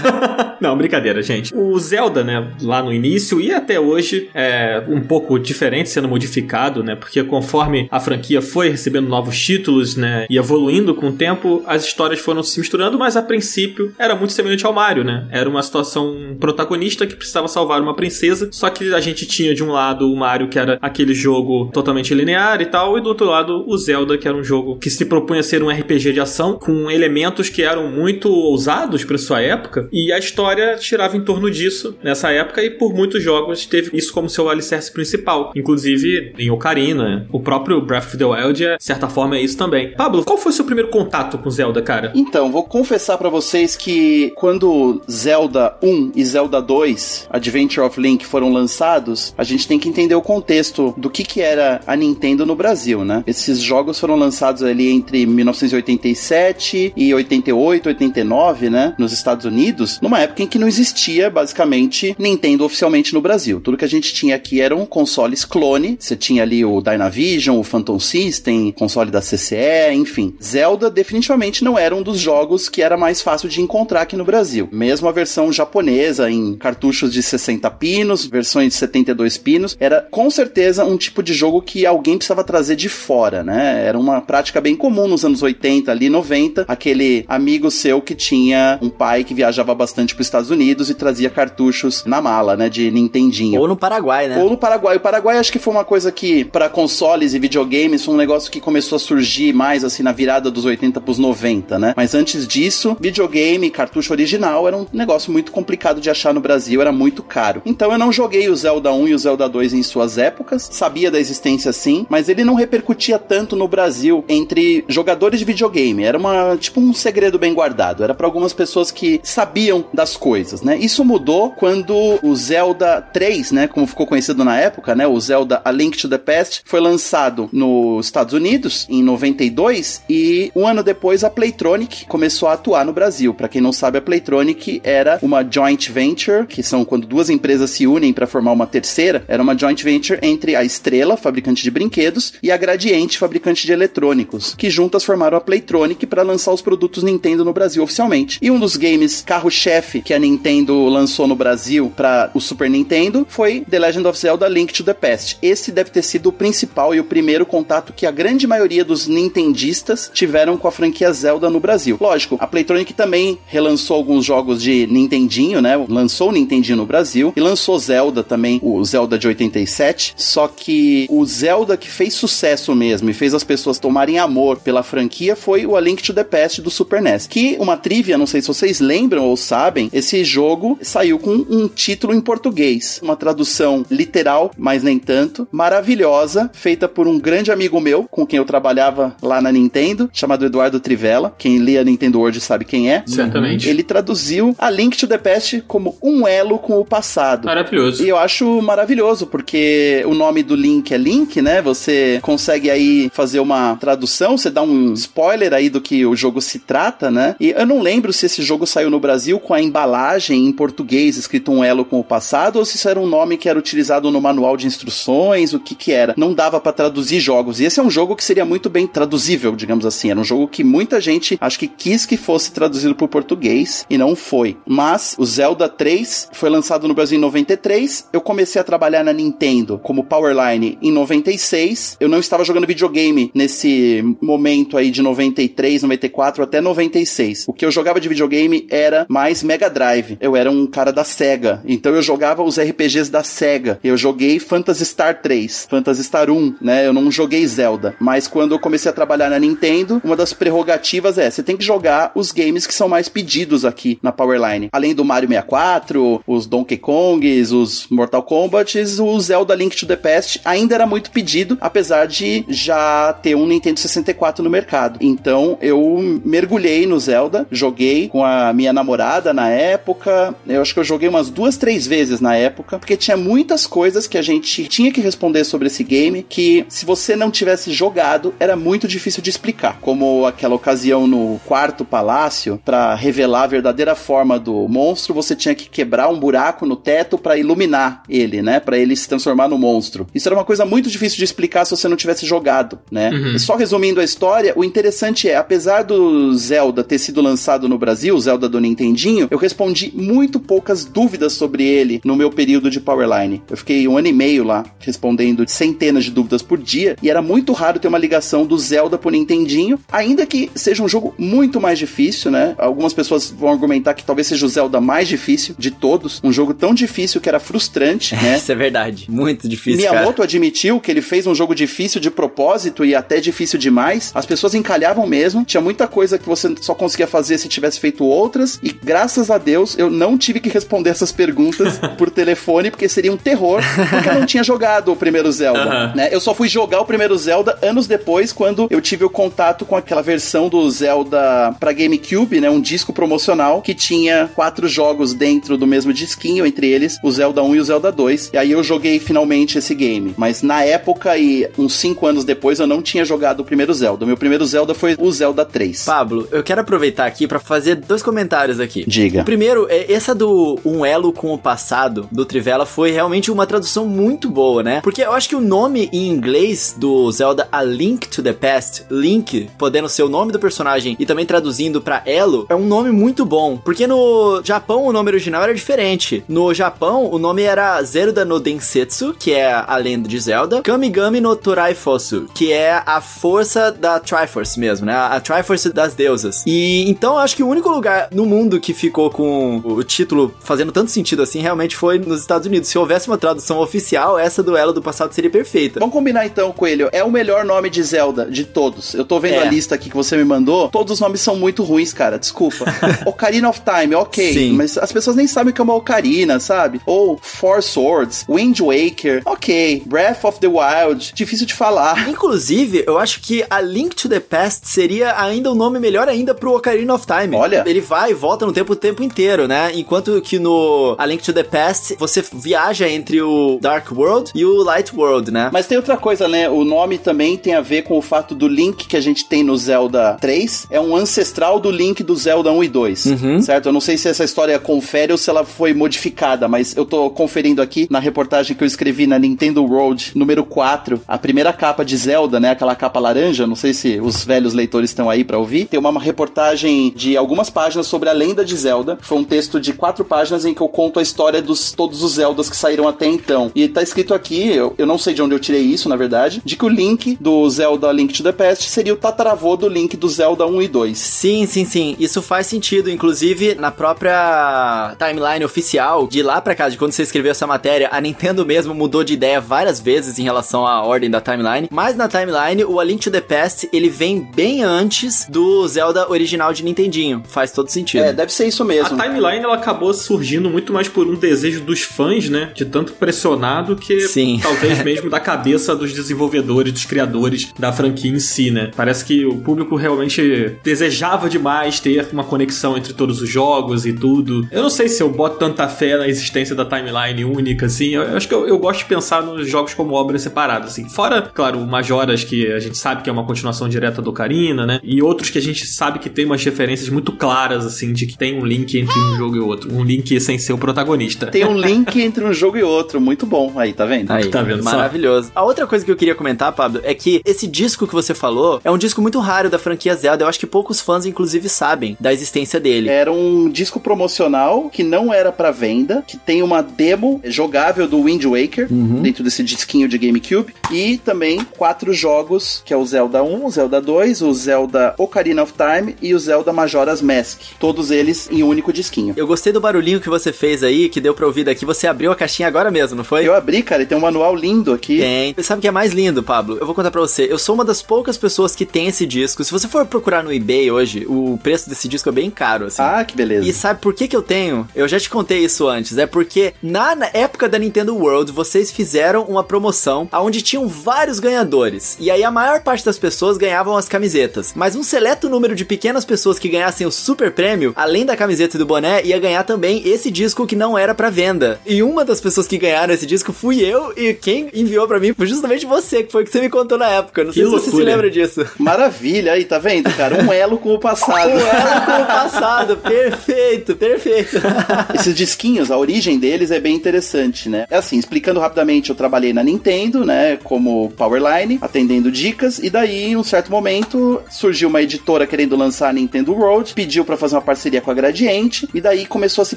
Não, 0.60 0.76
brincadeira, 0.76 1.22
gente. 1.22 1.54
O 1.54 1.78
Zelda, 1.78 2.24
né, 2.24 2.52
lá 2.62 2.82
no 2.82 2.92
início 2.92 3.40
e 3.40 3.52
até 3.52 3.78
hoje, 3.78 4.30
é 4.34 4.82
um 4.88 5.00
pouco 5.00 5.38
diferente, 5.38 5.88
sendo 5.88 6.08
modificado, 6.08 6.82
né, 6.82 6.94
porque 6.94 7.22
conforme 7.24 7.88
a 7.90 8.00
franquia 8.00 8.40
foi 8.40 8.70
recebendo 8.70 9.08
novos 9.08 9.38
títulos, 9.38 9.96
né, 9.96 10.26
e 10.30 10.36
evoluindo 10.36 10.94
com 10.94 11.08
o 11.08 11.12
tempo, 11.12 11.62
as 11.66 11.84
histórias 11.84 12.20
foram 12.20 12.42
se 12.42 12.58
misturando, 12.58 12.98
mas 12.98 13.16
a 13.16 13.22
princípio 13.22 13.92
era 13.98 14.14
muito 14.14 14.32
semelhante 14.32 14.64
ao 14.66 14.72
Mario, 14.72 15.04
né? 15.04 15.26
Era 15.30 15.48
uma 15.48 15.62
situação 15.62 16.36
protagonista 16.38 17.06
que 17.06 17.16
precisava 17.16 17.48
salvar 17.48 17.80
uma 17.80 17.94
princesa, 17.94 18.48
só 18.52 18.70
que 18.70 18.94
a 18.94 19.00
gente 19.00 19.26
tinha 19.26 19.54
de 19.54 19.62
um 19.62 19.70
lado 19.70 20.10
o 20.10 20.16
Mario, 20.16 20.48
que 20.48 20.58
era 20.58 20.78
aquele 20.80 21.14
jogo 21.14 21.70
totalmente 21.72 22.14
linear 22.14 22.60
e 22.60 22.66
tal, 22.66 22.98
e 22.98 23.00
do 23.00 23.08
outro 23.08 23.26
lado 23.26 23.64
o 23.66 23.76
Zelda, 23.76 24.16
que 24.18 24.28
era 24.28 24.36
um 24.36 24.44
jogo 24.44 24.76
que 24.76 24.90
se 24.90 25.04
propunha 25.04 25.42
ser 25.42 25.62
um 25.62 25.70
RPG 25.70 26.12
de 26.12 26.20
ação, 26.20 26.58
com 26.58 26.90
elementos 26.90 27.45
que 27.48 27.62
eram 27.62 27.88
muito 27.90 28.30
ousados 28.30 29.04
para 29.04 29.18
sua 29.18 29.40
época 29.40 29.88
e 29.92 30.12
a 30.12 30.18
história 30.18 30.76
girava 30.78 31.16
em 31.16 31.20
torno 31.20 31.50
disso 31.50 31.96
nessa 32.02 32.30
época 32.30 32.62
e 32.62 32.70
por 32.70 32.94
muitos 32.94 33.22
jogos 33.22 33.66
teve 33.66 33.96
isso 33.96 34.12
como 34.12 34.28
seu 34.28 34.48
alicerce 34.48 34.92
principal. 34.92 35.52
Inclusive 35.54 36.34
em 36.38 36.50
Ocarina, 36.50 37.26
o 37.32 37.40
próprio 37.40 37.80
Breath 37.80 38.06
of 38.06 38.18
the 38.18 38.24
Wild, 38.24 38.58
de 38.58 38.84
certa 38.84 39.08
forma, 39.08 39.36
é 39.36 39.42
isso 39.42 39.56
também. 39.56 39.92
Pablo, 39.92 40.24
qual 40.24 40.38
foi 40.38 40.52
seu 40.52 40.64
primeiro 40.64 40.90
contato 40.90 41.38
com 41.38 41.50
Zelda, 41.50 41.82
cara? 41.82 42.12
Então, 42.14 42.50
vou 42.50 42.64
confessar 42.64 43.18
para 43.18 43.28
vocês 43.28 43.76
que 43.76 44.32
quando 44.34 45.02
Zelda 45.10 45.76
1 45.82 46.12
e 46.14 46.24
Zelda 46.24 46.60
2, 46.60 47.28
Adventure 47.30 47.86
of 47.86 48.00
Link, 48.00 48.24
foram 48.26 48.52
lançados, 48.52 49.34
a 49.36 49.44
gente 49.44 49.66
tem 49.66 49.78
que 49.78 49.88
entender 49.88 50.14
o 50.14 50.22
contexto 50.22 50.94
do 50.96 51.10
que, 51.10 51.22
que 51.22 51.40
era 51.40 51.80
a 51.86 51.96
Nintendo 51.96 52.46
no 52.46 52.54
Brasil, 52.54 53.04
né? 53.04 53.22
Esses 53.26 53.60
jogos 53.60 53.98
foram 53.98 54.16
lançados 54.16 54.62
ali 54.62 54.88
entre 54.88 55.26
1987 55.26 56.92
e 56.96 57.14
88, 57.14 57.35
89, 57.42 58.70
né? 58.70 58.94
Nos 58.98 59.12
Estados 59.12 59.44
Unidos, 59.44 59.98
numa 60.00 60.20
época 60.20 60.42
em 60.42 60.46
que 60.46 60.58
não 60.58 60.68
existia, 60.68 61.30
basicamente, 61.30 62.14
Nintendo 62.18 62.64
oficialmente 62.64 63.14
no 63.14 63.20
Brasil. 63.20 63.60
Tudo 63.60 63.76
que 63.76 63.84
a 63.84 63.88
gente 63.88 64.12
tinha 64.12 64.36
aqui 64.36 64.60
eram 64.60 64.84
consoles 64.86 65.44
clone. 65.44 65.96
Você 65.98 66.16
tinha 66.16 66.42
ali 66.42 66.64
o 66.64 66.80
Dynavision, 66.80 67.58
o 67.58 67.64
Phantom 67.64 67.98
System, 67.98 68.72
console 68.72 69.10
da 69.10 69.20
CCE, 69.20 69.92
enfim. 69.92 70.34
Zelda 70.42 70.90
definitivamente 70.90 71.64
não 71.64 71.78
era 71.78 71.94
um 71.94 72.02
dos 72.02 72.18
jogos 72.18 72.68
que 72.68 72.82
era 72.82 72.96
mais 72.96 73.20
fácil 73.20 73.48
de 73.48 73.60
encontrar 73.60 74.02
aqui 74.02 74.16
no 74.16 74.24
Brasil. 74.24 74.68
Mesmo 74.72 75.08
a 75.08 75.12
versão 75.12 75.52
japonesa 75.52 76.30
em 76.30 76.56
cartuchos 76.56 77.12
de 77.12 77.22
60 77.22 77.70
pinos, 77.72 78.26
versões 78.26 78.68
de 78.68 78.74
72 78.74 79.36
pinos, 79.38 79.76
era 79.78 80.00
com 80.10 80.30
certeza 80.30 80.84
um 80.84 80.96
tipo 80.96 81.22
de 81.22 81.34
jogo 81.34 81.62
que 81.62 81.84
alguém 81.84 82.16
precisava 82.16 82.44
trazer 82.44 82.76
de 82.76 82.88
fora, 82.88 83.42
né? 83.42 83.84
Era 83.84 83.98
uma 83.98 84.20
prática 84.20 84.60
bem 84.60 84.76
comum 84.76 85.08
nos 85.08 85.24
anos 85.24 85.42
80, 85.42 85.90
ali 85.90 86.08
90, 86.08 86.64
aquele 86.68 87.24
amigo 87.28 87.70
seu 87.70 88.00
que 88.00 88.14
tinha 88.14 88.78
um 88.82 88.88
pai 88.88 89.24
que 89.24 89.34
viajava 89.34 89.74
bastante 89.74 90.14
para 90.14 90.22
os 90.22 90.26
Estados 90.26 90.50
Unidos 90.50 90.90
e 90.90 90.94
trazia 90.94 91.30
cartuchos 91.30 92.04
na 92.04 92.20
mala, 92.20 92.56
né, 92.56 92.68
de 92.68 92.90
Nintendinho. 92.90 93.60
Ou 93.60 93.68
no 93.68 93.76
Paraguai, 93.76 94.28
né? 94.28 94.42
Ou 94.42 94.50
no 94.50 94.56
Paraguai. 94.56 94.96
O 94.96 95.00
Paraguai 95.00 95.38
acho 95.38 95.52
que 95.52 95.58
foi 95.58 95.72
uma 95.72 95.84
coisa 95.84 96.10
que 96.12 96.44
para 96.44 96.68
consoles 96.68 97.34
e 97.34 97.38
videogames 97.38 98.04
foi 98.04 98.14
um 98.14 98.18
negócio 98.18 98.50
que 98.50 98.60
começou 98.60 98.96
a 98.96 98.98
surgir 98.98 99.52
mais 99.52 99.84
assim 99.84 100.02
na 100.02 100.12
virada 100.12 100.50
dos 100.50 100.64
80 100.64 101.00
pros 101.00 101.18
90, 101.18 101.78
né? 101.78 101.94
Mas 101.96 102.14
antes 102.14 102.46
disso, 102.46 102.96
videogame, 103.00 103.70
cartucho 103.70 104.12
original 104.12 104.66
era 104.66 104.76
um 104.76 104.86
negócio 104.92 105.32
muito 105.32 105.52
complicado 105.52 106.00
de 106.00 106.10
achar 106.10 106.32
no 106.32 106.40
Brasil, 106.40 106.80
era 106.80 106.92
muito 106.92 107.22
caro. 107.22 107.62
Então 107.64 107.92
eu 107.92 107.98
não 107.98 108.12
joguei 108.12 108.48
o 108.48 108.56
Zelda 108.56 108.92
1 108.92 109.08
e 109.08 109.14
o 109.14 109.18
Zelda 109.18 109.48
2 109.48 109.74
em 109.74 109.82
suas 109.82 110.18
épocas, 110.18 110.68
sabia 110.72 111.10
da 111.10 111.18
existência 111.18 111.72
sim, 111.72 112.06
mas 112.08 112.28
ele 112.28 112.44
não 112.44 112.54
repercutia 112.54 113.18
tanto 113.18 113.56
no 113.56 113.68
Brasil 113.68 114.24
entre 114.28 114.84
jogadores 114.88 115.38
de 115.38 115.44
videogame. 115.44 116.04
Era 116.04 116.18
uma 116.18 116.56
tipo 116.56 116.80
um 116.80 116.92
segredo 117.06 117.38
bem 117.38 117.54
guardado. 117.54 118.02
Era 118.02 118.14
para 118.14 118.26
algumas 118.26 118.52
pessoas 118.52 118.90
que 118.90 119.20
sabiam 119.22 119.84
das 119.94 120.16
coisas, 120.16 120.60
né? 120.60 120.76
Isso 120.76 121.04
mudou 121.04 121.52
quando 121.52 122.18
o 122.20 122.34
Zelda 122.34 123.00
3, 123.00 123.52
né, 123.52 123.68
como 123.68 123.86
ficou 123.86 124.08
conhecido 124.08 124.44
na 124.44 124.58
época, 124.58 124.96
né, 124.96 125.06
o 125.06 125.20
Zelda 125.20 125.62
A 125.64 125.70
Link 125.70 125.96
to 125.96 126.08
the 126.08 126.18
Past 126.18 126.62
foi 126.64 126.80
lançado 126.80 127.48
nos 127.52 128.06
Estados 128.06 128.34
Unidos 128.34 128.88
em 128.90 129.04
92 129.04 130.02
e 130.10 130.50
um 130.56 130.66
ano 130.66 130.82
depois 130.82 131.22
a 131.22 131.30
Playtronic 131.30 132.06
começou 132.06 132.48
a 132.48 132.54
atuar 132.54 132.84
no 132.84 132.92
Brasil. 132.92 133.32
Para 133.32 133.46
quem 133.46 133.60
não 133.60 133.72
sabe, 133.72 133.98
a 133.98 134.02
Playtronic 134.02 134.80
era 134.82 135.20
uma 135.22 135.46
joint 135.48 135.92
venture, 135.92 136.44
que 136.46 136.62
são 136.62 136.84
quando 136.84 137.06
duas 137.06 137.30
empresas 137.30 137.70
se 137.70 137.86
unem 137.86 138.12
para 138.12 138.26
formar 138.26 138.50
uma 138.50 138.66
terceira, 138.66 139.24
era 139.28 139.42
uma 139.42 139.56
joint 139.56 139.80
venture 139.84 140.18
entre 140.22 140.56
a 140.56 140.64
Estrela, 140.64 141.16
fabricante 141.16 141.62
de 141.62 141.70
brinquedos, 141.70 142.32
e 142.42 142.50
a 142.50 142.56
Gradiente, 142.56 143.16
fabricante 143.16 143.64
de 143.64 143.72
eletrônicos, 143.72 144.56
que 144.56 144.68
juntas 144.68 145.04
formaram 145.04 145.38
a 145.38 145.40
Playtronic 145.40 146.04
para 146.06 146.22
lançar 146.22 146.52
os 146.52 146.62
produtos 146.62 146.95
Nintendo 147.02 147.44
no 147.44 147.52
Brasil 147.52 147.82
oficialmente. 147.82 148.38
E 148.40 148.50
um 148.50 148.58
dos 148.58 148.76
games 148.76 149.22
carro-chefe 149.22 150.00
que 150.00 150.14
a 150.14 150.18
Nintendo 150.18 150.86
lançou 150.86 151.26
no 151.26 151.34
Brasil 151.34 151.92
para 151.94 152.30
o 152.34 152.40
Super 152.40 152.68
Nintendo 152.70 153.26
foi 153.28 153.64
The 153.68 153.78
Legend 153.78 154.06
of 154.06 154.18
Zelda 154.18 154.48
Link 154.48 154.72
to 154.72 154.84
the 154.84 154.94
Past. 154.94 155.38
Esse 155.42 155.72
deve 155.72 155.90
ter 155.90 156.02
sido 156.02 156.28
o 156.28 156.32
principal 156.32 156.94
e 156.94 157.00
o 157.00 157.04
primeiro 157.04 157.44
contato 157.44 157.92
que 157.92 158.06
a 158.06 158.10
grande 158.10 158.46
maioria 158.46 158.84
dos 158.84 159.06
nintendistas 159.06 160.10
tiveram 160.12 160.56
com 160.56 160.68
a 160.68 160.72
franquia 160.72 161.12
Zelda 161.12 161.50
no 161.50 161.60
Brasil. 161.60 161.96
Lógico, 162.00 162.36
a 162.40 162.46
Playtronic 162.46 162.92
também 162.94 163.38
relançou 163.46 163.96
alguns 163.96 164.24
jogos 164.24 164.62
de 164.62 164.86
Nintendinho, 164.86 165.60
né? 165.60 165.76
Lançou 165.88 166.28
o 166.28 166.32
Nintendinho 166.32 166.76
no 166.76 166.86
Brasil 166.86 167.32
e 167.36 167.40
lançou 167.40 167.78
Zelda 167.78 168.22
também, 168.22 168.60
o 168.62 168.82
Zelda 168.84 169.18
de 169.18 169.26
87. 169.26 170.14
Só 170.16 170.48
que 170.48 171.06
o 171.10 171.24
Zelda 171.24 171.76
que 171.76 171.90
fez 171.90 172.14
sucesso 172.14 172.74
mesmo 172.74 173.10
e 173.10 173.14
fez 173.14 173.34
as 173.34 173.44
pessoas 173.44 173.78
tomarem 173.78 174.18
amor 174.18 174.58
pela 174.58 174.82
franquia 174.82 175.34
foi 175.34 175.66
o 175.66 175.76
A 175.76 175.80
Link 175.80 176.02
to 176.02 176.14
the 176.14 176.24
Past 176.24 176.62
do 176.62 176.70
Super 176.70 176.85
NES. 177.00 177.26
Que 177.26 177.56
uma 177.58 177.76
trivia, 177.76 178.18
não 178.18 178.26
sei 178.26 178.40
se 178.40 178.48
vocês 178.48 178.80
lembram 178.80 179.24
ou 179.24 179.36
sabem, 179.36 179.90
esse 179.92 180.24
jogo 180.24 180.78
saiu 180.82 181.18
com 181.18 181.32
um 181.48 181.68
título 181.68 182.14
em 182.14 182.20
português, 182.20 183.00
uma 183.02 183.16
tradução 183.16 183.84
literal, 183.90 184.50
mas 184.56 184.82
nem 184.82 184.98
tanto, 184.98 185.46
maravilhosa, 185.50 186.50
feita 186.52 186.88
por 186.88 187.06
um 187.06 187.18
grande 187.18 187.50
amigo 187.50 187.80
meu, 187.80 188.04
com 188.04 188.26
quem 188.26 188.38
eu 188.38 188.44
trabalhava 188.44 189.16
lá 189.22 189.40
na 189.40 189.52
Nintendo, 189.52 190.08
chamado 190.12 190.44
Eduardo 190.44 190.80
Trivella. 190.80 191.34
Quem 191.36 191.58
lia 191.58 191.84
Nintendo 191.84 192.18
World 192.18 192.40
sabe 192.40 192.64
quem 192.64 192.90
é. 192.92 193.02
Certamente. 193.06 193.68
Ele 193.68 193.82
traduziu 193.82 194.54
a 194.58 194.70
Link 194.70 194.96
to 194.96 195.06
the 195.06 195.18
Past 195.18 195.62
como 195.66 195.96
um 196.02 196.26
elo 196.26 196.58
com 196.58 196.78
o 196.78 196.84
passado. 196.84 197.46
Maravilhoso. 197.46 198.04
E 198.04 198.08
eu 198.08 198.18
acho 198.18 198.60
maravilhoso, 198.62 199.26
porque 199.26 200.02
o 200.06 200.14
nome 200.14 200.42
do 200.42 200.54
Link 200.54 200.92
é 200.92 200.98
Link, 200.98 201.40
né? 201.40 201.62
Você 201.62 202.18
consegue 202.22 202.70
aí 202.70 203.10
fazer 203.12 203.40
uma 203.40 203.76
tradução, 203.76 204.36
você 204.36 204.50
dá 204.50 204.62
um 204.62 204.92
spoiler 204.94 205.52
aí 205.52 205.68
do 205.68 205.80
que 205.80 206.04
o 206.04 206.16
jogo 206.16 206.40
se 206.40 206.58
trata, 206.58 206.75
né? 207.10 207.36
E 207.40 207.50
eu 207.50 207.66
não 207.66 207.80
lembro 207.80 208.12
se 208.12 208.26
esse 208.26 208.42
jogo 208.42 208.66
saiu 208.66 208.90
no 208.90 209.00
Brasil 209.00 209.40
com 209.40 209.54
a 209.54 209.62
embalagem 209.62 210.46
em 210.46 210.52
português 210.52 211.16
escrito 211.16 211.50
um 211.50 211.64
elo 211.64 211.84
com 211.84 211.98
o 211.98 212.04
passado, 212.04 212.58
ou 212.58 212.64
se 212.64 212.76
isso 212.76 212.88
era 212.88 213.00
um 213.00 213.06
nome 213.06 213.36
que 213.36 213.48
era 213.48 213.58
utilizado 213.58 214.10
no 214.10 214.20
manual 214.20 214.56
de 214.56 214.66
instruções, 214.66 215.54
o 215.54 215.60
que 215.60 215.74
que 215.74 215.92
era. 215.92 216.14
Não 216.16 216.34
dava 216.34 216.60
para 216.60 216.72
traduzir 216.72 217.20
jogos. 217.20 217.60
E 217.60 217.64
esse 217.64 217.80
é 217.80 217.82
um 217.82 217.90
jogo 217.90 218.14
que 218.14 218.24
seria 218.24 218.44
muito 218.44 218.68
bem 218.68 218.86
traduzível, 218.86 219.56
digamos 219.56 219.86
assim. 219.86 220.10
Era 220.10 220.20
um 220.20 220.24
jogo 220.24 220.48
que 220.48 220.62
muita 220.62 221.00
gente 221.00 221.38
acho 221.40 221.58
que 221.58 221.68
quis 221.68 222.04
que 222.04 222.16
fosse 222.16 222.52
traduzido 222.52 222.94
para 222.94 223.04
o 223.04 223.08
português 223.08 223.86
e 223.88 223.96
não 223.96 224.14
foi. 224.14 224.56
Mas 224.66 225.14
o 225.18 225.24
Zelda 225.24 225.68
3 225.68 226.30
foi 226.32 226.50
lançado 226.50 226.86
no 226.86 226.94
Brasil 226.94 227.18
em 227.18 227.20
93. 227.20 228.08
Eu 228.12 228.20
comecei 228.20 228.60
a 228.60 228.64
trabalhar 228.64 229.02
na 229.02 229.12
Nintendo 229.12 229.78
como 229.82 230.04
Powerline 230.04 230.78
em 230.82 230.92
96. 230.92 231.96
Eu 232.00 232.08
não 232.08 232.18
estava 232.18 232.44
jogando 232.44 232.66
videogame 232.66 233.30
nesse 233.34 234.02
momento 234.20 234.76
aí 234.76 234.90
de 234.90 235.02
93, 235.02 235.82
94 235.82 236.42
até 236.42 236.60
96. 236.66 237.44
O 237.46 237.52
que 237.52 237.64
eu 237.64 237.70
jogava 237.70 238.00
de 238.00 238.08
videogame 238.08 238.66
era 238.70 239.06
mais 239.08 239.42
Mega 239.42 239.70
Drive. 239.70 240.18
Eu 240.20 240.34
era 240.34 240.50
um 240.50 240.66
cara 240.66 240.92
da 240.92 241.04
Sega. 241.04 241.62
Então 241.64 241.94
eu 241.94 242.02
jogava 242.02 242.42
os 242.42 242.58
RPGs 242.58 243.10
da 243.10 243.22
Sega. 243.22 243.78
Eu 243.82 243.96
joguei 243.96 244.38
Phantasy 244.38 244.84
Star 244.84 245.20
3, 245.22 245.66
Phantasy 245.70 246.04
Star 246.04 246.30
1, 246.30 246.56
né? 246.60 246.86
Eu 246.86 246.92
não 246.92 247.10
joguei 247.10 247.46
Zelda. 247.46 247.94
Mas 248.00 248.26
quando 248.26 248.52
eu 248.52 248.58
comecei 248.58 248.90
a 248.90 248.94
trabalhar 248.94 249.30
na 249.30 249.38
Nintendo, 249.38 250.00
uma 250.04 250.16
das 250.16 250.32
prerrogativas 250.32 251.18
é: 251.18 251.30
você 251.30 251.42
tem 251.42 251.56
que 251.56 251.64
jogar 251.64 252.12
os 252.14 252.32
games 252.32 252.66
que 252.66 252.74
são 252.74 252.88
mais 252.88 253.08
pedidos 253.08 253.64
aqui 253.64 253.98
na 254.02 254.12
Powerline. 254.12 254.68
Além 254.72 254.94
do 254.94 255.04
Mario 255.04 255.28
64, 255.28 256.22
os 256.26 256.46
Donkey 256.46 256.76
Kongs, 256.76 257.52
os 257.52 257.86
Mortal 257.90 258.22
Kombats, 258.22 258.98
o 258.98 259.20
Zelda 259.20 259.54
Link 259.54 259.76
to 259.76 259.86
the 259.86 259.96
Past 259.96 260.40
ainda 260.44 260.74
era 260.74 260.86
muito 260.86 261.10
pedido, 261.10 261.56
apesar 261.60 262.06
de 262.06 262.44
já 262.48 263.12
ter 263.12 263.34
um 263.34 263.46
Nintendo 263.46 263.78
64 263.78 264.42
no 264.42 264.50
mercado. 264.50 264.98
Então 265.00 265.58
eu 265.60 266.20
mergulhei 266.24 266.55
no 266.86 266.98
Zelda, 266.98 267.46
joguei 267.50 268.08
com 268.08 268.24
a 268.24 268.52
minha 268.52 268.72
namorada 268.72 269.32
na 269.32 269.48
época. 269.48 270.34
Eu 270.46 270.62
acho 270.62 270.72
que 270.72 270.80
eu 270.80 270.84
joguei 270.84 271.08
umas 271.08 271.28
duas, 271.28 271.56
três 271.56 271.86
vezes 271.86 272.20
na 272.20 272.34
época, 272.34 272.78
porque 272.78 272.96
tinha 272.96 273.16
muitas 273.16 273.66
coisas 273.66 274.06
que 274.06 274.16
a 274.16 274.22
gente 274.22 274.66
tinha 274.66 274.90
que 274.90 275.00
responder 275.00 275.44
sobre 275.44 275.66
esse 275.66 275.84
game 275.84 276.24
que, 276.26 276.64
se 276.68 276.86
você 276.86 277.14
não 277.14 277.30
tivesse 277.30 277.72
jogado, 277.72 278.34
era 278.40 278.56
muito 278.56 278.88
difícil 278.88 279.22
de 279.22 279.30
explicar. 279.30 279.78
Como 279.80 280.26
aquela 280.26 280.54
ocasião 280.54 281.06
no 281.06 281.38
quarto 281.44 281.84
palácio, 281.84 282.60
para 282.64 282.94
revelar 282.94 283.42
a 283.42 283.48
verdadeira 283.48 283.94
forma 283.94 284.38
do 284.38 284.66
monstro, 284.66 285.12
você 285.14 285.36
tinha 285.36 285.54
que 285.54 285.68
quebrar 285.68 286.08
um 286.08 286.18
buraco 286.18 286.64
no 286.64 286.76
teto 286.76 287.18
para 287.18 287.36
iluminar 287.36 288.02
ele, 288.08 288.42
né? 288.42 288.60
Para 288.60 288.78
ele 288.78 288.96
se 288.96 289.08
transformar 289.08 289.48
no 289.48 289.58
monstro. 289.58 290.06
Isso 290.14 290.28
era 290.28 290.34
uma 290.34 290.44
coisa 290.44 290.64
muito 290.64 290.88
difícil 290.88 291.18
de 291.18 291.24
explicar 291.24 291.64
se 291.64 291.76
você 291.76 291.86
não 291.86 291.96
tivesse 291.96 292.24
jogado, 292.24 292.78
né? 292.90 293.10
Uhum. 293.10 293.38
Só 293.38 293.56
resumindo 293.56 294.00
a 294.00 294.04
história, 294.04 294.52
o 294.56 294.64
interessante 294.64 295.28
é, 295.28 295.36
apesar 295.36 295.82
do 295.82 296.34
Zelda 296.46 296.84
ter 296.84 296.98
sido 296.98 297.20
lançado 297.20 297.68
no 297.68 297.76
Brasil, 297.76 298.18
Zelda 298.20 298.48
do 298.48 298.60
Nintendinho, 298.60 299.26
eu 299.30 299.38
respondi 299.38 299.92
muito 299.94 300.38
poucas 300.38 300.84
dúvidas 300.84 301.32
sobre 301.32 301.64
ele 301.64 302.00
no 302.04 302.14
meu 302.14 302.30
período 302.30 302.70
de 302.70 302.80
Powerline. 302.80 303.42
Eu 303.50 303.56
fiquei 303.56 303.88
um 303.88 303.98
ano 303.98 304.06
e 304.06 304.12
meio 304.12 304.44
lá 304.44 304.64
respondendo 304.78 305.44
centenas 305.48 306.04
de 306.04 306.10
dúvidas 306.10 306.42
por 306.42 306.58
dia 306.58 306.96
e 307.02 307.10
era 307.10 307.20
muito 307.20 307.52
raro 307.52 307.80
ter 307.80 307.88
uma 307.88 307.98
ligação 307.98 308.46
do 308.46 308.56
Zelda 308.56 308.96
pro 308.96 309.10
Nintendinho, 309.10 309.80
ainda 309.90 310.24
que 310.24 310.50
seja 310.54 310.82
um 310.82 310.88
jogo 310.88 311.14
muito 311.18 311.60
mais 311.60 311.78
difícil, 311.78 312.30
né? 312.30 312.54
Algumas 312.58 312.92
pessoas 312.92 313.30
vão 313.30 313.50
argumentar 313.50 313.94
que 313.94 314.04
talvez 314.04 314.28
seja 314.28 314.46
o 314.46 314.48
Zelda 314.48 314.80
mais 314.80 315.08
difícil 315.08 315.54
de 315.58 315.70
todos, 315.70 316.20
um 316.22 316.32
jogo 316.32 316.54
tão 316.54 316.72
difícil 316.72 317.20
que 317.20 317.28
era 317.28 317.40
frustrante, 317.40 318.14
né? 318.22 318.36
Isso 318.36 318.52
é 318.52 318.54
verdade. 318.54 319.06
Muito 319.08 319.48
difícil, 319.48 319.82
cara. 319.82 319.96
Miyamoto 319.96 320.22
admitiu 320.22 320.80
que 320.80 320.90
ele 320.90 321.02
fez 321.02 321.26
um 321.26 321.34
jogo 321.34 321.54
difícil 321.54 322.00
de 322.00 322.10
propósito 322.10 322.84
e 322.84 322.94
até 322.94 323.20
difícil 323.20 323.58
demais. 323.58 324.12
As 324.14 324.26
pessoas 324.26 324.54
encalhavam 324.54 325.06
mesmo. 325.06 325.44
Tinha 325.44 325.60
muita 325.60 325.88
coisa 325.88 326.18
que 326.18 326.26
você 326.26 326.35
só 326.60 326.74
conseguia 326.74 327.06
fazer 327.06 327.38
se 327.38 327.48
tivesse 327.48 327.80
feito 327.80 328.04
outras. 328.04 328.58
E 328.62 328.70
graças 328.70 329.30
a 329.30 329.38
Deus 329.38 329.76
eu 329.78 329.90
não 329.90 330.16
tive 330.16 330.40
que 330.40 330.48
responder 330.48 330.90
essas 330.90 331.12
perguntas 331.12 331.78
por 331.96 332.10
telefone, 332.10 332.70
porque 332.70 332.88
seria 332.88 333.12
um 333.12 333.16
terror, 333.16 333.60
porque 333.90 334.08
eu 334.08 334.14
não 334.14 334.26
tinha 334.26 334.44
jogado 334.44 334.92
o 334.92 334.96
primeiro 334.96 335.30
Zelda. 335.32 335.92
Né? 335.94 336.08
Eu 336.12 336.20
só 336.20 336.34
fui 336.34 336.48
jogar 336.48 336.80
o 336.80 336.84
primeiro 336.84 337.16
Zelda 337.16 337.58
anos 337.62 337.86
depois, 337.86 338.32
quando 338.32 338.66
eu 338.70 338.80
tive 338.80 339.04
o 339.04 339.10
contato 339.10 339.64
com 339.64 339.76
aquela 339.76 340.02
versão 340.02 340.48
do 340.48 340.70
Zelda 340.70 341.54
pra 341.58 341.72
GameCube, 341.72 342.40
né? 342.40 342.50
Um 342.50 342.60
disco 342.60 342.92
promocional 342.92 343.62
que 343.62 343.74
tinha 343.74 344.30
quatro 344.34 344.68
jogos 344.68 345.14
dentro 345.14 345.56
do 345.56 345.66
mesmo 345.66 345.92
disquinho, 345.92 346.46
entre 346.46 346.68
eles 346.68 346.98
o 347.02 347.10
Zelda 347.10 347.42
1 347.42 347.54
e 347.54 347.60
o 347.60 347.64
Zelda 347.64 347.92
2. 347.92 348.30
E 348.32 348.38
aí 348.38 348.52
eu 348.52 348.62
joguei 348.62 348.98
finalmente 348.98 349.58
esse 349.58 349.74
game. 349.74 350.14
Mas 350.16 350.42
na 350.42 350.62
época 350.62 351.16
e 351.16 351.48
uns 351.58 351.74
cinco 351.74 352.06
anos 352.06 352.24
depois 352.24 352.58
eu 352.58 352.66
não 352.66 352.82
tinha 352.82 353.04
jogado 353.04 353.40
o 353.40 353.44
primeiro 353.44 353.72
Zelda. 353.72 354.04
O 354.04 354.08
meu 354.08 354.16
primeiro 354.16 354.44
Zelda 354.44 354.74
foi 354.74 354.96
o 354.98 355.12
Zelda 355.12 355.44
3. 355.44 355.84
Pablo, 355.84 356.15
eu 356.30 356.42
quero 356.42 356.60
aproveitar 356.60 357.06
aqui 357.06 357.26
para 357.26 357.38
fazer 357.38 357.76
dois 357.76 358.02
comentários 358.02 358.60
aqui. 358.60 358.84
Diga. 358.86 359.22
O 359.22 359.24
primeiro, 359.24 359.66
é 359.68 359.92
essa 359.92 360.14
do 360.14 360.58
Um 360.64 360.84
Elo 360.84 361.12
com 361.12 361.32
o 361.32 361.38
Passado, 361.38 362.08
do 362.10 362.24
Trivela, 362.24 362.66
foi 362.66 362.90
realmente 362.90 363.30
uma 363.30 363.46
tradução 363.46 363.86
muito 363.86 364.30
boa, 364.30 364.62
né? 364.62 364.80
Porque 364.82 365.02
eu 365.02 365.12
acho 365.12 365.28
que 365.28 365.36
o 365.36 365.40
nome 365.40 365.88
em 365.92 366.08
inglês 366.08 366.74
do 366.76 367.10
Zelda 367.10 367.48
A 367.50 367.62
Link 367.62 368.08
to 368.08 368.22
the 368.22 368.32
Past, 368.32 368.84
Link, 368.90 369.48
podendo 369.58 369.88
ser 369.88 370.02
o 370.02 370.08
nome 370.08 370.32
do 370.32 370.38
personagem 370.38 370.96
e 370.98 371.06
também 371.06 371.26
traduzindo 371.26 371.80
para 371.80 372.02
Elo, 372.06 372.46
é 372.48 372.54
um 372.54 372.66
nome 372.66 372.90
muito 372.90 373.24
bom. 373.24 373.56
Porque 373.56 373.86
no 373.86 374.40
Japão 374.44 374.84
o 374.84 374.92
nome 374.92 375.10
original 375.10 375.42
era 375.42 375.54
diferente. 375.54 376.24
No 376.28 376.52
Japão 376.54 377.08
o 377.10 377.18
nome 377.18 377.42
era 377.42 377.82
Zelda 377.82 378.24
no 378.24 378.38
Densetsu, 378.38 379.14
que 379.18 379.32
é 379.32 379.52
a 379.52 379.76
lenda 379.76 380.08
de 380.08 380.18
Zelda, 380.18 380.62
Kamigami 380.62 381.20
no 381.20 381.34
Torai 381.36 381.74
Fosu, 381.74 382.26
que 382.34 382.52
é 382.52 382.82
a 382.84 383.00
força 383.00 383.70
da 383.70 383.98
Triforce 383.98 384.58
mesmo, 384.58 384.86
né? 384.86 384.94
A 384.94 385.20
Triforce 385.20 385.72
das 385.72 385.94
deusas. 386.06 386.44
E 386.46 386.88
então 386.88 387.14
eu 387.14 387.18
acho 387.18 387.34
que 387.36 387.42
o 387.42 387.48
único 387.48 387.68
lugar 387.68 388.08
no 388.12 388.24
mundo 388.24 388.60
que 388.60 388.72
ficou 388.72 389.10
com 389.10 389.60
o 389.64 389.82
título 389.82 390.32
fazendo 390.40 390.70
tanto 390.70 390.90
sentido 390.90 391.22
assim 391.22 391.40
realmente 391.40 391.74
foi 391.76 391.98
nos 391.98 392.20
Estados 392.20 392.46
Unidos. 392.46 392.68
Se 392.68 392.78
houvesse 392.78 393.08
uma 393.08 393.18
tradução 393.18 393.58
oficial, 393.58 394.18
essa 394.18 394.42
duelo 394.42 394.72
do 394.72 394.80
passado 394.82 395.12
seria 395.12 395.30
perfeita. 395.30 395.80
Vamos 395.80 395.92
combinar 395.92 396.24
então, 396.26 396.52
Coelho. 396.52 396.88
É 396.92 397.02
o 397.02 397.10
melhor 397.10 397.44
nome 397.44 397.68
de 397.70 397.82
Zelda 397.82 398.26
de 398.30 398.44
todos. 398.44 398.94
Eu 398.94 399.04
tô 399.04 399.18
vendo 399.18 399.34
É. 399.34 399.38
a 399.38 399.44
lista 399.50 399.74
aqui 399.74 399.90
que 399.90 399.96
você 399.96 400.16
me 400.16 400.24
mandou. 400.24 400.68
Todos 400.68 400.92
os 400.94 401.00
nomes 401.00 401.20
são 401.20 401.34
muito 401.36 401.62
ruins, 401.64 401.92
cara. 401.92 402.18
Desculpa. 402.18 402.64
Ocarina 403.04 403.48
of 403.48 403.60
Time, 403.62 403.94
ok. 403.94 404.32
Sim. 404.32 404.52
Mas 404.52 404.78
as 404.78 404.92
pessoas 404.92 405.16
nem 405.16 405.26
sabem 405.26 405.50
o 405.50 405.54
que 405.54 405.60
é 405.60 405.64
uma 405.64 405.74
Ocarina, 405.74 406.38
sabe? 406.38 406.80
Ou 406.86 407.18
Four 407.20 407.62
Swords, 407.62 408.24
Wind 408.28 408.60
Waker, 408.60 409.22
ok. 409.24 409.82
Breath 409.86 410.24
of 410.24 410.38
the 410.38 410.46
Wild, 410.48 411.12
difícil 411.14 411.46
de 411.46 411.54
falar. 411.54 412.08
Inclusive, 412.08 412.84
eu 412.86 412.98
acho 412.98 413.20
que 413.20 413.44
a 413.50 413.60
Link 413.60 413.94
to 413.96 414.08
the 414.08 414.20
Past 414.20 414.68
seria 414.68 415.20
ainda 415.20 415.50
um 415.50 415.54
nome 415.54 415.78
melhor 415.78 415.95
ainda 416.04 416.34
pro 416.34 416.54
Ocarina 416.54 416.94
of 416.94 417.06
Time. 417.06 417.34
Olha. 417.36 417.62
Ele 417.66 417.80
vai 417.80 418.10
e 418.10 418.14
volta 418.14 418.46
no 418.46 418.52
tempo 418.52 418.72
o 418.72 418.76
tempo 418.76 419.02
inteiro, 419.02 419.46
né? 419.48 419.72
Enquanto 419.74 420.20
que 420.20 420.38
no 420.38 420.94
A 420.98 421.06
Link 421.06 421.22
to 421.22 421.32
the 421.32 421.42
Past, 421.42 421.96
você 421.98 422.22
viaja 422.32 422.88
entre 422.88 423.20
o 423.22 423.58
Dark 423.60 423.90
World 423.92 424.30
e 424.34 424.44
o 424.44 424.62
Light 424.62 424.94
World, 424.94 425.30
né? 425.30 425.50
Mas 425.52 425.66
tem 425.66 425.76
outra 425.76 425.96
coisa, 425.96 426.28
né? 426.28 426.48
O 426.48 426.64
nome 426.64 426.98
também 426.98 427.36
tem 427.36 427.54
a 427.54 427.60
ver 427.60 427.82
com 427.82 427.96
o 427.96 428.02
fato 428.02 428.34
do 428.34 428.46
Link 428.48 428.86
que 428.86 428.96
a 428.96 429.00
gente 429.00 429.24
tem 429.26 429.42
no 429.42 429.56
Zelda 429.56 430.16
3 430.20 430.66
é 430.70 430.80
um 430.80 430.94
ancestral 430.96 431.58
do 431.60 431.70
Link 431.70 432.02
do 432.02 432.14
Zelda 432.14 432.50
1 432.52 432.64
e 432.64 432.68
2, 432.68 433.06
Uhum. 433.06 433.40
certo? 433.42 433.66
Eu 433.66 433.72
não 433.72 433.80
sei 433.80 433.96
se 433.96 434.08
essa 434.08 434.24
história 434.24 434.58
confere 434.58 435.12
ou 435.12 435.18
se 435.18 435.28
ela 435.30 435.44
foi 435.44 435.72
modificada, 435.72 436.48
mas 436.48 436.76
eu 436.76 436.84
tô 436.84 437.08
conferindo 437.10 437.62
aqui 437.62 437.86
na 437.90 437.98
reportagem 437.98 438.56
que 438.56 438.62
eu 438.62 438.66
escrevi 438.66 439.06
na 439.06 439.18
Nintendo 439.18 439.64
World, 439.64 440.12
número 440.14 440.44
4, 440.44 441.00
a 441.06 441.16
primeira 441.18 441.52
capa 441.52 441.84
de 441.84 441.96
Zelda, 441.96 442.38
né? 442.40 442.50
Aquela 442.50 442.74
capa 442.74 443.00
laranja, 443.00 443.46
não 443.46 443.56
sei 443.56 443.72
se 443.72 444.00
os 444.00 444.24
velhos 444.24 444.52
leitores 444.52 444.90
estão 444.90 445.08
aí 445.08 445.24
pra 445.24 445.38
ouvir. 445.38 445.66
Tem 445.66 445.78
uma 445.78 445.85
uma 445.90 446.00
reportagem 446.00 446.92
de 446.94 447.16
algumas 447.16 447.50
páginas 447.50 447.86
sobre 447.86 448.08
a 448.08 448.12
lenda 448.12 448.44
de 448.44 448.56
Zelda. 448.56 448.98
Foi 449.00 449.18
um 449.18 449.24
texto 449.24 449.60
de 449.60 449.72
quatro 449.72 450.04
páginas 450.04 450.44
em 450.44 450.54
que 450.54 450.60
eu 450.60 450.68
conto 450.68 450.98
a 450.98 451.02
história 451.02 451.42
dos 451.42 451.72
todos 451.72 452.02
os 452.02 452.12
Zeldas 452.12 452.48
que 452.48 452.56
saíram 452.56 452.88
até 452.88 453.06
então. 453.06 453.50
E 453.54 453.68
tá 453.68 453.82
escrito 453.82 454.14
aqui, 454.14 454.48
eu, 454.48 454.74
eu 454.78 454.86
não 454.86 454.98
sei 454.98 455.14
de 455.14 455.22
onde 455.22 455.34
eu 455.34 455.40
tirei 455.40 455.62
isso, 455.62 455.88
na 455.88 455.96
verdade, 455.96 456.40
de 456.44 456.56
que 456.56 456.64
o 456.64 456.68
Link 456.68 457.16
do 457.20 457.48
Zelda 457.50 457.90
Link 457.92 458.12
to 458.12 458.22
the 458.22 458.32
Past 458.32 458.68
seria 458.68 458.92
o 458.92 458.96
tataravô 458.96 459.56
do 459.56 459.68
Link 459.68 459.96
do 459.96 460.08
Zelda 460.08 460.46
1 460.46 460.62
e 460.62 460.68
2. 460.68 460.98
Sim, 460.98 461.46
sim, 461.46 461.64
sim. 461.64 461.96
Isso 461.98 462.22
faz 462.22 462.46
sentido. 462.46 462.90
Inclusive, 462.90 463.54
na 463.54 463.70
própria 463.70 464.96
timeline 464.98 465.44
oficial, 465.44 466.06
de 466.06 466.22
lá 466.22 466.40
pra 466.40 466.54
cá, 466.54 466.68
de 466.68 466.76
quando 466.76 466.92
você 466.92 467.02
escreveu 467.02 467.30
essa 467.30 467.46
matéria, 467.46 467.88
a 467.92 468.00
Nintendo 468.00 468.44
mesmo 468.44 468.74
mudou 468.74 469.04
de 469.04 469.14
ideia 469.14 469.40
várias 469.40 469.80
vezes 469.80 470.18
em 470.18 470.22
relação 470.22 470.66
à 470.66 470.82
ordem 470.82 471.10
da 471.10 471.20
timeline. 471.20 471.68
Mas 471.70 471.96
na 471.96 472.08
timeline, 472.08 472.64
o 472.64 472.80
A 472.80 472.84
Link 472.84 473.02
to 473.02 473.10
the 473.10 473.20
Past, 473.20 473.68
ele 473.72 473.88
vem 473.88 474.20
bem 474.20 474.62
antes 474.62 475.26
do 475.28 475.66
Zelda 475.76 476.10
original 476.10 476.52
de 476.52 476.64
Nintendinho. 476.64 477.22
Faz 477.28 477.52
todo 477.52 477.68
sentido. 477.68 478.02
É, 478.02 478.12
deve 478.12 478.32
ser 478.32 478.46
isso 478.46 478.62
A 478.62 478.66
mesmo. 478.66 478.96
timeline 478.96 479.44
ela 479.44 479.54
acabou 479.54 479.92
surgindo 479.92 480.48
muito 480.48 480.72
mais 480.72 480.88
por 480.88 481.06
um 481.06 481.14
desejo 481.14 481.62
dos 481.62 481.82
fãs, 481.82 482.30
né? 482.30 482.50
De 482.54 482.64
tanto 482.64 482.94
pressionado 482.94 483.76
que 483.76 484.00
Sim. 484.00 484.40
talvez 484.42 484.82
mesmo 484.82 485.10
da 485.10 485.20
cabeça 485.20 485.76
dos 485.76 485.92
desenvolvedores, 485.92 486.72
dos 486.72 486.84
criadores 486.86 487.52
da 487.58 487.72
franquia 487.72 488.10
em 488.10 488.18
si, 488.18 488.50
né? 488.50 488.70
Parece 488.74 489.04
que 489.04 489.26
o 489.26 489.36
público 489.36 489.76
realmente 489.76 490.56
desejava 490.62 491.28
demais 491.28 491.78
ter 491.78 492.08
uma 492.12 492.24
conexão 492.24 492.76
entre 492.76 492.94
todos 492.94 493.20
os 493.20 493.28
jogos 493.28 493.84
e 493.84 493.92
tudo. 493.92 494.48
Eu 494.50 494.62
não 494.62 494.70
sei 494.70 494.88
se 494.88 495.02
eu 495.02 495.10
boto 495.10 495.38
tanta 495.38 495.68
fé 495.68 495.98
na 495.98 496.08
existência 496.08 496.54
da 496.54 496.64
timeline 496.64 497.24
única, 497.24 497.66
assim. 497.66 497.90
Eu, 497.90 498.02
eu 498.02 498.16
acho 498.16 498.26
que 498.28 498.34
eu, 498.34 498.48
eu 498.48 498.58
gosto 498.58 498.80
de 498.80 498.86
pensar 498.86 499.22
nos 499.22 499.48
jogos 499.48 499.74
como 499.74 499.92
obras 499.94 500.22
separadas, 500.22 500.72
assim. 500.72 500.88
Fora, 500.88 501.20
claro, 501.22 501.58
o 501.58 501.66
Majoras, 501.66 502.24
que 502.24 502.50
a 502.50 502.58
gente 502.58 502.78
sabe 502.78 503.02
que 503.02 503.10
é 503.10 503.12
uma 503.12 503.24
continuação 503.24 503.68
direta 503.68 504.00
do 504.00 504.10
Ocarina, 504.10 504.64
né? 504.64 504.80
E 504.82 505.02
outros 505.02 505.30
que 505.30 505.38
a 505.38 505.42
gente 505.42 505.65
sabe 505.68 505.98
que 505.98 506.08
tem 506.10 506.24
umas 506.24 506.44
referências 506.44 506.88
muito 506.88 507.12
claras, 507.12 507.64
assim, 507.64 507.92
de 507.92 508.06
que 508.06 508.16
tem 508.16 508.38
um 508.38 508.44
link 508.44 508.78
entre 508.78 508.98
um 508.98 509.16
jogo 509.16 509.36
e 509.36 509.40
outro. 509.40 509.74
Um 509.74 509.82
link 509.84 510.18
sem 510.20 510.38
ser 510.38 510.52
o 510.52 510.58
protagonista. 510.58 511.26
Tem 511.26 511.44
um 511.44 511.56
link 511.58 512.00
entre 512.00 512.24
um 512.24 512.32
jogo 512.32 512.56
e 512.56 512.62
outro, 512.62 513.00
muito 513.00 513.26
bom. 513.26 513.52
Aí, 513.56 513.72
tá 513.72 513.84
vendo? 513.84 514.10
Aí, 514.10 514.26
Tá 514.28 514.42
vendo 514.42 514.62
só? 514.62 514.72
Maravilhoso. 514.72 515.30
A 515.34 515.42
outra 515.42 515.66
coisa 515.66 515.84
que 515.84 515.90
eu 515.90 515.96
queria 515.96 516.14
comentar, 516.14 516.52
Pablo, 516.52 516.80
é 516.84 516.92
que 516.94 517.22
esse 517.24 517.46
disco 517.46 517.86
que 517.86 517.94
você 517.94 518.14
falou 518.14 518.60
é 518.64 518.70
um 518.70 518.78
disco 518.78 519.00
muito 519.00 519.18
raro 519.18 519.48
da 519.48 519.58
franquia 519.58 519.94
Zelda. 519.94 520.24
Eu 520.24 520.28
acho 520.28 520.38
que 520.38 520.46
poucos 520.46 520.80
fãs, 520.80 521.06
inclusive, 521.06 521.48
sabem 521.48 521.96
da 521.98 522.12
existência 522.12 522.60
dele. 522.60 522.88
Era 522.88 523.12
um 523.12 523.48
disco 523.48 523.80
promocional 523.80 524.68
que 524.68 524.82
não 524.82 525.12
era 525.12 525.32
pra 525.32 525.50
venda, 525.50 526.02
que 526.06 526.16
tem 526.16 526.42
uma 526.42 526.62
demo 526.62 527.20
jogável 527.24 527.86
do 527.88 528.02
Wind 528.02 528.24
Waker 528.24 528.68
dentro 529.02 529.24
desse 529.24 529.42
disquinho 529.42 529.88
de 529.88 529.96
GameCube 529.98 530.54
e 530.70 530.98
também 530.98 531.40
quatro 531.56 531.92
jogos, 531.92 532.62
que 532.64 532.72
é 532.74 532.76
o 532.76 532.84
Zelda 532.84 533.22
1, 533.22 533.44
o 533.44 533.50
Zelda 533.50 533.80
2, 533.80 534.22
o 534.22 534.32
Zelda 534.34 534.94
Ocarina 534.98 535.42
of 535.42 535.52
Time 535.56 535.96
e 536.00 536.14
o 536.14 536.18
Zelda 536.18 536.52
Majora's 536.52 537.02
Mask. 537.02 537.40
Todos 537.58 537.90
eles 537.90 538.28
em 538.30 538.42
um 538.42 538.48
único 538.48 538.72
disquinho. 538.72 539.14
Eu 539.16 539.26
gostei 539.26 539.52
do 539.52 539.60
barulhinho 539.60 540.00
que 540.00 540.08
você 540.08 540.32
fez 540.32 540.62
aí, 540.62 540.88
que 540.88 541.00
deu 541.00 541.14
pra 541.14 541.26
ouvir 541.26 541.44
daqui. 541.44 541.64
Você 541.64 541.86
abriu 541.86 542.12
a 542.12 542.16
caixinha 542.16 542.48
agora 542.48 542.70
mesmo, 542.70 542.96
não 542.96 543.04
foi? 543.04 543.26
Eu 543.26 543.34
abri, 543.34 543.62
cara, 543.62 543.82
e 543.82 543.86
tem 543.86 543.96
um 543.96 544.00
manual 544.00 544.34
lindo 544.34 544.72
aqui. 544.72 544.98
Tem. 544.98 545.34
Sabe 545.42 545.58
o 545.58 545.62
que 545.62 545.68
é 545.68 545.72
mais 545.72 545.92
lindo, 545.92 546.22
Pablo? 546.22 546.58
Eu 546.60 546.66
vou 546.66 546.74
contar 546.74 546.90
pra 546.90 547.00
você. 547.00 547.26
Eu 547.30 547.38
sou 547.38 547.54
uma 547.54 547.64
das 547.64 547.82
poucas 547.82 548.16
pessoas 548.16 548.54
que 548.54 548.66
tem 548.66 548.88
esse 548.88 549.06
disco. 549.06 549.42
Se 549.44 549.52
você 549.52 549.68
for 549.68 549.86
procurar 549.86 550.22
no 550.22 550.32
eBay 550.32 550.70
hoje, 550.70 551.06
o 551.08 551.38
preço 551.42 551.68
desse 551.68 551.88
disco 551.88 552.08
é 552.08 552.12
bem 552.12 552.30
caro, 552.30 552.66
assim. 552.66 552.82
Ah, 552.82 553.04
que 553.04 553.16
beleza. 553.16 553.48
E 553.48 553.52
sabe 553.52 553.80
por 553.80 553.94
que 553.94 554.08
que 554.08 554.16
eu 554.16 554.22
tenho? 554.22 554.68
Eu 554.74 554.88
já 554.88 554.98
te 554.98 555.08
contei 555.08 555.38
isso 555.44 555.68
antes. 555.68 555.96
É 555.98 556.06
porque 556.06 556.54
na 556.62 556.96
na 556.96 557.10
época 557.12 557.48
da 557.48 557.58
Nintendo 557.58 557.94
World, 557.96 558.32
vocês 558.32 558.70
fizeram 558.72 559.24
uma 559.24 559.44
promoção 559.44 560.08
onde 560.12 560.42
tinham 560.42 560.66
vários 560.66 561.20
ganhadores. 561.20 561.96
E 562.00 562.10
aí 562.10 562.24
a 562.24 562.30
maior 562.30 562.60
parte 562.62 562.84
das 562.84 562.98
pessoas 562.98 563.36
ganhavam 563.36 563.76
as 563.76 563.88
camisetas. 563.88 564.52
Mas 564.54 564.74
um 564.74 564.82
seleto 564.82 565.28
número 565.28 565.45
de 565.54 565.64
pequenas 565.64 566.04
pessoas 566.04 566.38
que 566.38 566.48
ganhassem 566.48 566.86
o 566.86 566.90
super 566.90 567.30
prêmio, 567.32 567.72
além 567.76 568.04
da 568.04 568.16
camiseta 568.16 568.56
e 568.56 568.58
do 568.58 568.66
boné, 568.66 569.02
ia 569.04 569.18
ganhar 569.18 569.44
também 569.44 569.82
esse 569.86 570.10
disco 570.10 570.46
que 570.46 570.56
não 570.56 570.76
era 570.76 570.94
pra 570.94 571.10
venda. 571.10 571.60
E 571.66 571.82
uma 571.82 572.04
das 572.04 572.20
pessoas 572.20 572.46
que 572.46 572.58
ganharam 572.58 572.92
esse 572.94 573.06
disco 573.06 573.32
fui 573.32 573.60
eu, 573.60 573.92
e 573.96 574.14
quem 574.14 574.48
enviou 574.54 574.86
pra 574.86 574.98
mim 574.98 575.12
foi 575.14 575.26
justamente 575.26 575.66
você, 575.66 576.02
que 576.02 576.12
foi 576.12 576.22
o 576.22 576.24
que 576.26 576.32
você 576.32 576.40
me 576.40 576.48
contou 576.50 576.78
na 576.78 576.88
época. 576.88 577.24
Não 577.24 577.32
sei 577.32 577.42
Que 577.42 577.48
se 577.48 577.54
você 577.54 577.64
se 577.66 577.70
loucura. 577.70 577.92
lembra 577.92 578.10
disso. 578.10 578.46
Maravilha, 578.58 579.32
aí, 579.32 579.44
tá 579.44 579.58
vendo, 579.58 579.90
cara? 579.96 580.22
Um 580.22 580.32
elo 580.32 580.58
com 580.58 580.74
o 580.74 580.78
passado. 580.78 581.28
O 581.30 581.38
ela 581.40 581.80
com 581.82 582.02
o 582.02 582.06
passado. 582.06 582.76
Perfeito, 582.78 583.76
perfeito. 583.76 584.36
Esses 584.94 585.14
disquinhos, 585.14 585.70
a 585.70 585.76
origem 585.78 586.18
deles 586.18 586.50
é 586.50 586.60
bem 586.60 586.74
interessante, 586.74 587.48
né? 587.48 587.66
É 587.70 587.76
assim, 587.76 587.98
explicando 587.98 588.40
rapidamente, 588.40 588.90
eu 588.90 588.96
trabalhei 588.96 589.32
na 589.32 589.42
Nintendo, 589.42 590.04
né, 590.04 590.38
como 590.42 590.90
Powerline, 590.96 591.58
atendendo 591.60 592.10
dicas, 592.10 592.58
e 592.58 592.70
daí, 592.70 593.04
em 593.06 593.16
um 593.16 593.24
certo 593.24 593.50
momento, 593.50 594.20
surgiu 594.30 594.68
uma 594.68 594.82
editora 594.82 595.25
querendo 595.26 595.56
lançar 595.56 595.88
a 595.88 595.92
Nintendo 595.92 596.32
World, 596.32 596.74
pediu 596.74 597.04
pra 597.04 597.16
fazer 597.16 597.34
uma 597.36 597.42
parceria 597.42 597.80
com 597.80 597.90
a 597.90 597.94
Gradiente, 597.94 598.68
e 598.72 598.80
daí 598.80 599.06
começou 599.06 599.42
a 599.42 599.44
se 599.44 599.56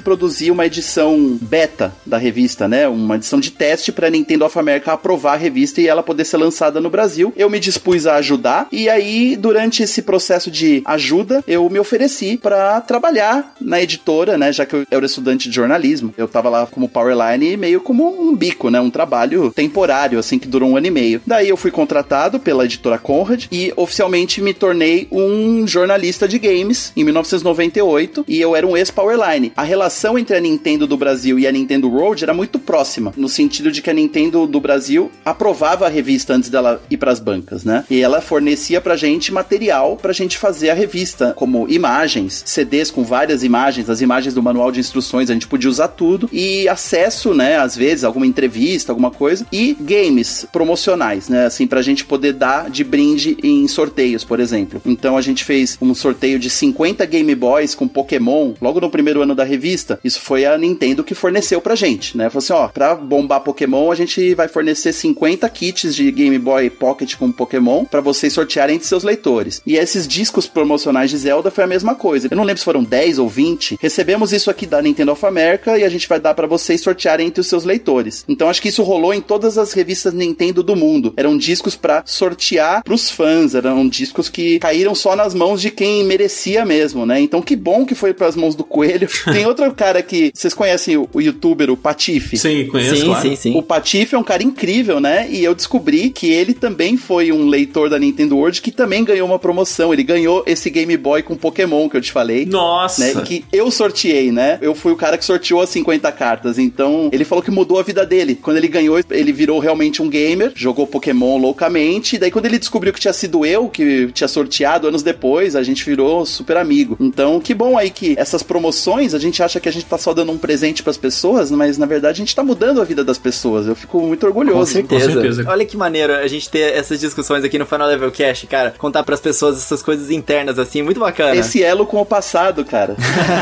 produzir 0.00 0.50
uma 0.50 0.66
edição 0.66 1.38
beta 1.40 1.92
da 2.04 2.18
revista, 2.18 2.66
né? 2.68 2.88
Uma 2.88 3.16
edição 3.16 3.40
de 3.40 3.50
teste 3.50 3.92
pra 3.92 4.10
Nintendo 4.10 4.44
of 4.44 4.58
America 4.58 4.92
aprovar 4.92 5.34
a 5.34 5.36
revista 5.36 5.80
e 5.80 5.86
ela 5.86 6.02
poder 6.02 6.24
ser 6.24 6.36
lançada 6.36 6.80
no 6.80 6.90
Brasil. 6.90 7.32
Eu 7.36 7.50
me 7.50 7.60
dispus 7.60 8.06
a 8.06 8.16
ajudar, 8.16 8.68
e 8.72 8.88
aí, 8.88 9.36
durante 9.36 9.82
esse 9.82 10.02
processo 10.02 10.50
de 10.50 10.82
ajuda, 10.84 11.42
eu 11.46 11.68
me 11.68 11.78
ofereci 11.78 12.36
pra 12.36 12.80
trabalhar 12.80 13.54
na 13.60 13.80
editora, 13.80 14.36
né? 14.36 14.52
Já 14.52 14.66
que 14.66 14.74
eu 14.74 14.86
era 14.90 15.06
estudante 15.06 15.48
de 15.48 15.54
jornalismo. 15.54 16.14
Eu 16.16 16.28
tava 16.28 16.48
lá 16.48 16.66
como 16.66 16.88
Powerline 16.88 17.56
meio 17.56 17.80
como 17.80 18.08
um 18.20 18.34
bico, 18.34 18.70
né? 18.70 18.80
Um 18.80 18.90
trabalho 18.90 19.52
temporário, 19.52 20.18
assim, 20.18 20.38
que 20.38 20.48
durou 20.48 20.70
um 20.70 20.76
ano 20.76 20.86
e 20.86 20.90
meio. 20.90 21.20
Daí 21.26 21.48
eu 21.48 21.56
fui 21.56 21.70
contratado 21.70 22.38
pela 22.38 22.64
editora 22.64 22.98
Conrad 22.98 23.46
e 23.50 23.72
oficialmente 23.76 24.40
me 24.40 24.54
tornei 24.54 25.08
um 25.10 25.59
jornalista 25.66 26.26
de 26.26 26.38
games 26.38 26.92
em 26.96 27.04
1998 27.04 28.24
e 28.26 28.40
eu 28.40 28.54
era 28.54 28.66
um 28.66 28.76
ex-Powerline. 28.76 29.52
A 29.56 29.62
relação 29.62 30.18
entre 30.18 30.36
a 30.36 30.40
Nintendo 30.40 30.86
do 30.86 30.96
Brasil 30.96 31.38
e 31.38 31.46
a 31.46 31.52
Nintendo 31.52 31.88
Road 31.88 32.24
era 32.24 32.34
muito 32.34 32.58
próxima, 32.58 33.12
no 33.16 33.28
sentido 33.28 33.70
de 33.70 33.82
que 33.82 33.90
a 33.90 33.94
Nintendo 33.94 34.46
do 34.46 34.60
Brasil 34.60 35.10
aprovava 35.24 35.86
a 35.86 35.88
revista 35.88 36.34
antes 36.34 36.50
dela 36.50 36.82
ir 36.90 36.96
para 36.96 37.12
as 37.12 37.20
bancas, 37.20 37.64
né? 37.64 37.84
E 37.90 38.00
ela 38.00 38.20
fornecia 38.20 38.80
pra 38.80 38.96
gente 38.96 39.32
material 39.32 39.96
pra 39.96 40.12
gente 40.12 40.38
fazer 40.38 40.70
a 40.70 40.74
revista, 40.74 41.32
como 41.36 41.68
imagens, 41.68 42.42
CDs 42.46 42.90
com 42.90 43.04
várias 43.04 43.42
imagens, 43.42 43.88
as 43.88 44.00
imagens 44.00 44.34
do 44.34 44.42
manual 44.42 44.72
de 44.72 44.80
instruções, 44.80 45.30
a 45.30 45.32
gente 45.32 45.46
podia 45.46 45.70
usar 45.70 45.88
tudo 45.88 46.28
e 46.32 46.68
acesso, 46.68 47.34
né, 47.34 47.58
às 47.58 47.76
vezes 47.76 48.04
alguma 48.04 48.26
entrevista, 48.26 48.92
alguma 48.92 49.10
coisa 49.10 49.46
e 49.52 49.76
games 49.80 50.46
promocionais, 50.52 51.28
né, 51.28 51.46
assim 51.46 51.66
pra 51.66 51.82
gente 51.82 52.04
poder 52.04 52.32
dar 52.32 52.70
de 52.70 52.84
brinde 52.84 53.36
em 53.42 53.66
sorteios, 53.68 54.24
por 54.24 54.40
exemplo. 54.40 54.80
Então 54.84 55.16
a 55.16 55.20
gente 55.20 55.44
fez 55.50 55.76
um 55.82 55.92
sorteio 55.96 56.38
de 56.38 56.48
50 56.48 57.04
Game 57.06 57.34
Boys 57.34 57.74
com 57.74 57.88
Pokémon 57.88 58.52
logo 58.60 58.80
no 58.80 58.88
primeiro 58.88 59.20
ano 59.20 59.34
da 59.34 59.42
revista. 59.42 59.98
Isso 60.04 60.20
foi 60.20 60.46
a 60.46 60.56
Nintendo 60.56 61.02
que 61.02 61.12
forneceu 61.12 61.60
pra 61.60 61.74
gente, 61.74 62.16
né? 62.16 62.30
Falou 62.30 62.38
assim, 62.38 62.52
ó, 62.52 62.68
pra 62.68 62.94
bombar 62.94 63.40
Pokémon 63.40 63.90
a 63.90 63.96
gente 63.96 64.32
vai 64.36 64.46
fornecer 64.46 64.92
50 64.92 65.48
kits 65.48 65.92
de 65.92 66.12
Game 66.12 66.38
Boy 66.38 66.70
Pocket 66.70 67.16
com 67.16 67.32
Pokémon 67.32 67.84
para 67.84 68.00
vocês 68.00 68.32
sortearem 68.32 68.76
entre 68.76 68.86
seus 68.86 69.02
leitores. 69.02 69.60
E 69.66 69.74
esses 69.74 70.06
discos 70.06 70.46
promocionais 70.46 71.10
de 71.10 71.18
Zelda 71.18 71.50
foi 71.50 71.64
a 71.64 71.66
mesma 71.66 71.96
coisa. 71.96 72.28
Eu 72.30 72.36
não 72.36 72.44
lembro 72.44 72.60
se 72.60 72.64
foram 72.64 72.84
10 72.84 73.18
ou 73.18 73.28
20. 73.28 73.76
Recebemos 73.80 74.32
isso 74.32 74.52
aqui 74.52 74.66
da 74.66 74.80
Nintendo 74.80 75.10
of 75.10 75.26
America 75.26 75.76
e 75.76 75.82
a 75.82 75.88
gente 75.88 76.08
vai 76.08 76.20
dar 76.20 76.34
para 76.34 76.46
vocês 76.46 76.80
sortearem 76.80 77.26
entre 77.26 77.40
os 77.40 77.48
seus 77.48 77.64
leitores. 77.64 78.24
Então 78.28 78.48
acho 78.48 78.62
que 78.62 78.68
isso 78.68 78.84
rolou 78.84 79.12
em 79.12 79.20
todas 79.20 79.58
as 79.58 79.72
revistas 79.72 80.14
Nintendo 80.14 80.62
do 80.62 80.76
mundo. 80.76 81.12
Eram 81.16 81.36
discos 81.36 81.74
para 81.74 82.04
sortear 82.06 82.84
pros 82.84 83.10
fãs, 83.10 83.56
eram 83.56 83.88
discos 83.88 84.28
que 84.28 84.60
caíram 84.60 84.94
só 84.94 85.16
nas 85.16 85.39
mãos 85.40 85.62
de 85.62 85.70
quem 85.70 86.04
merecia 86.04 86.66
mesmo, 86.66 87.06
né? 87.06 87.18
Então 87.18 87.40
que 87.40 87.56
bom 87.56 87.86
que 87.86 87.94
foi 87.94 88.12
para 88.12 88.26
as 88.26 88.36
mãos 88.36 88.54
do 88.54 88.62
Coelho. 88.62 89.08
Tem 89.32 89.46
outro 89.46 89.72
cara 89.72 90.02
que 90.02 90.30
vocês 90.34 90.52
conhecem 90.52 90.98
o, 90.98 91.08
o 91.14 91.20
youtuber, 91.20 91.70
o 91.70 91.76
Patife? 91.78 92.36
Sim, 92.36 92.66
conheço, 92.66 92.96
sim, 92.96 93.04
claro. 93.06 93.22
sim, 93.22 93.36
sim. 93.36 93.56
O 93.56 93.62
Patife 93.62 94.14
é 94.14 94.18
um 94.18 94.22
cara 94.22 94.42
incrível, 94.42 95.00
né? 95.00 95.26
E 95.30 95.42
eu 95.42 95.54
descobri 95.54 96.10
que 96.10 96.30
ele 96.30 96.52
também 96.52 96.98
foi 96.98 97.32
um 97.32 97.48
leitor 97.48 97.88
da 97.88 97.98
Nintendo 97.98 98.36
World 98.36 98.60
que 98.60 98.70
também 98.70 99.02
ganhou 99.02 99.26
uma 99.26 99.38
promoção. 99.38 99.94
Ele 99.94 100.02
ganhou 100.02 100.44
esse 100.46 100.68
Game 100.68 100.94
Boy 100.98 101.22
com 101.22 101.34
Pokémon 101.34 101.88
que 101.88 101.96
eu 101.96 102.02
te 102.02 102.12
falei. 102.12 102.44
Nossa! 102.44 103.14
Né? 103.14 103.22
Que 103.22 103.42
eu 103.50 103.70
sorteei, 103.70 104.30
né? 104.30 104.58
Eu 104.60 104.74
fui 104.74 104.92
o 104.92 104.96
cara 104.96 105.16
que 105.16 105.24
sorteou 105.24 105.62
as 105.62 105.70
50 105.70 106.12
cartas. 106.12 106.58
Então, 106.58 107.08
ele 107.12 107.24
falou 107.24 107.42
que 107.42 107.50
mudou 107.50 107.78
a 107.78 107.82
vida 107.82 108.04
dele. 108.04 108.38
Quando 108.40 108.58
ele 108.58 108.68
ganhou, 108.68 109.00
ele 109.10 109.32
virou 109.32 109.58
realmente 109.58 110.02
um 110.02 110.08
gamer, 110.08 110.52
jogou 110.54 110.86
Pokémon 110.86 111.38
loucamente. 111.38 112.16
E 112.16 112.18
daí, 112.18 112.30
quando 112.30 112.44
ele 112.44 112.58
descobriu 112.58 112.92
que 112.92 113.00
tinha 113.00 113.14
sido 113.14 113.46
eu 113.46 113.68
que 113.68 114.10
tinha 114.12 114.28
sorteado 114.28 114.86
anos 114.86 115.02
depois, 115.02 115.29
a 115.38 115.62
gente 115.62 115.84
virou 115.84 116.24
super 116.26 116.56
amigo. 116.56 116.96
Então, 117.00 117.40
que 117.40 117.54
bom 117.54 117.78
aí 117.78 117.90
que 117.90 118.14
essas 118.18 118.42
promoções, 118.42 119.14
a 119.14 119.18
gente 119.18 119.42
acha 119.42 119.60
que 119.60 119.68
a 119.68 119.72
gente 119.72 119.86
tá 119.86 119.98
só 119.98 120.12
dando 120.12 120.32
um 120.32 120.38
presente 120.38 120.82
para 120.82 120.90
as 120.90 120.96
pessoas, 120.96 121.50
mas 121.50 121.78
na 121.78 121.86
verdade 121.86 122.16
a 122.16 122.24
gente 122.24 122.34
tá 122.34 122.42
mudando 122.42 122.80
a 122.80 122.84
vida 122.84 123.04
das 123.04 123.18
pessoas. 123.18 123.66
Eu 123.66 123.74
fico 123.74 124.00
muito 124.00 124.26
orgulhoso. 124.26 124.58
Com 124.58 124.66
certeza. 124.66 125.06
Com 125.06 125.12
certeza. 125.12 125.44
Olha 125.48 125.64
que 125.64 125.76
maneiro 125.76 126.14
a 126.14 126.26
gente 126.26 126.48
ter 126.48 126.74
essas 126.74 127.00
discussões 127.00 127.44
aqui 127.44 127.58
no 127.58 127.66
Final 127.66 127.88
Level 127.88 128.10
Cash, 128.10 128.46
cara. 128.48 128.74
Contar 128.76 129.02
pras 129.02 129.20
pessoas 129.20 129.56
essas 129.56 129.82
coisas 129.82 130.10
internas, 130.10 130.58
assim, 130.58 130.82
muito 130.82 131.00
bacana. 131.00 131.36
Esse 131.36 131.62
elo 131.62 131.86
com 131.86 132.00
o 132.00 132.06
passado, 132.06 132.64
cara. 132.64 132.96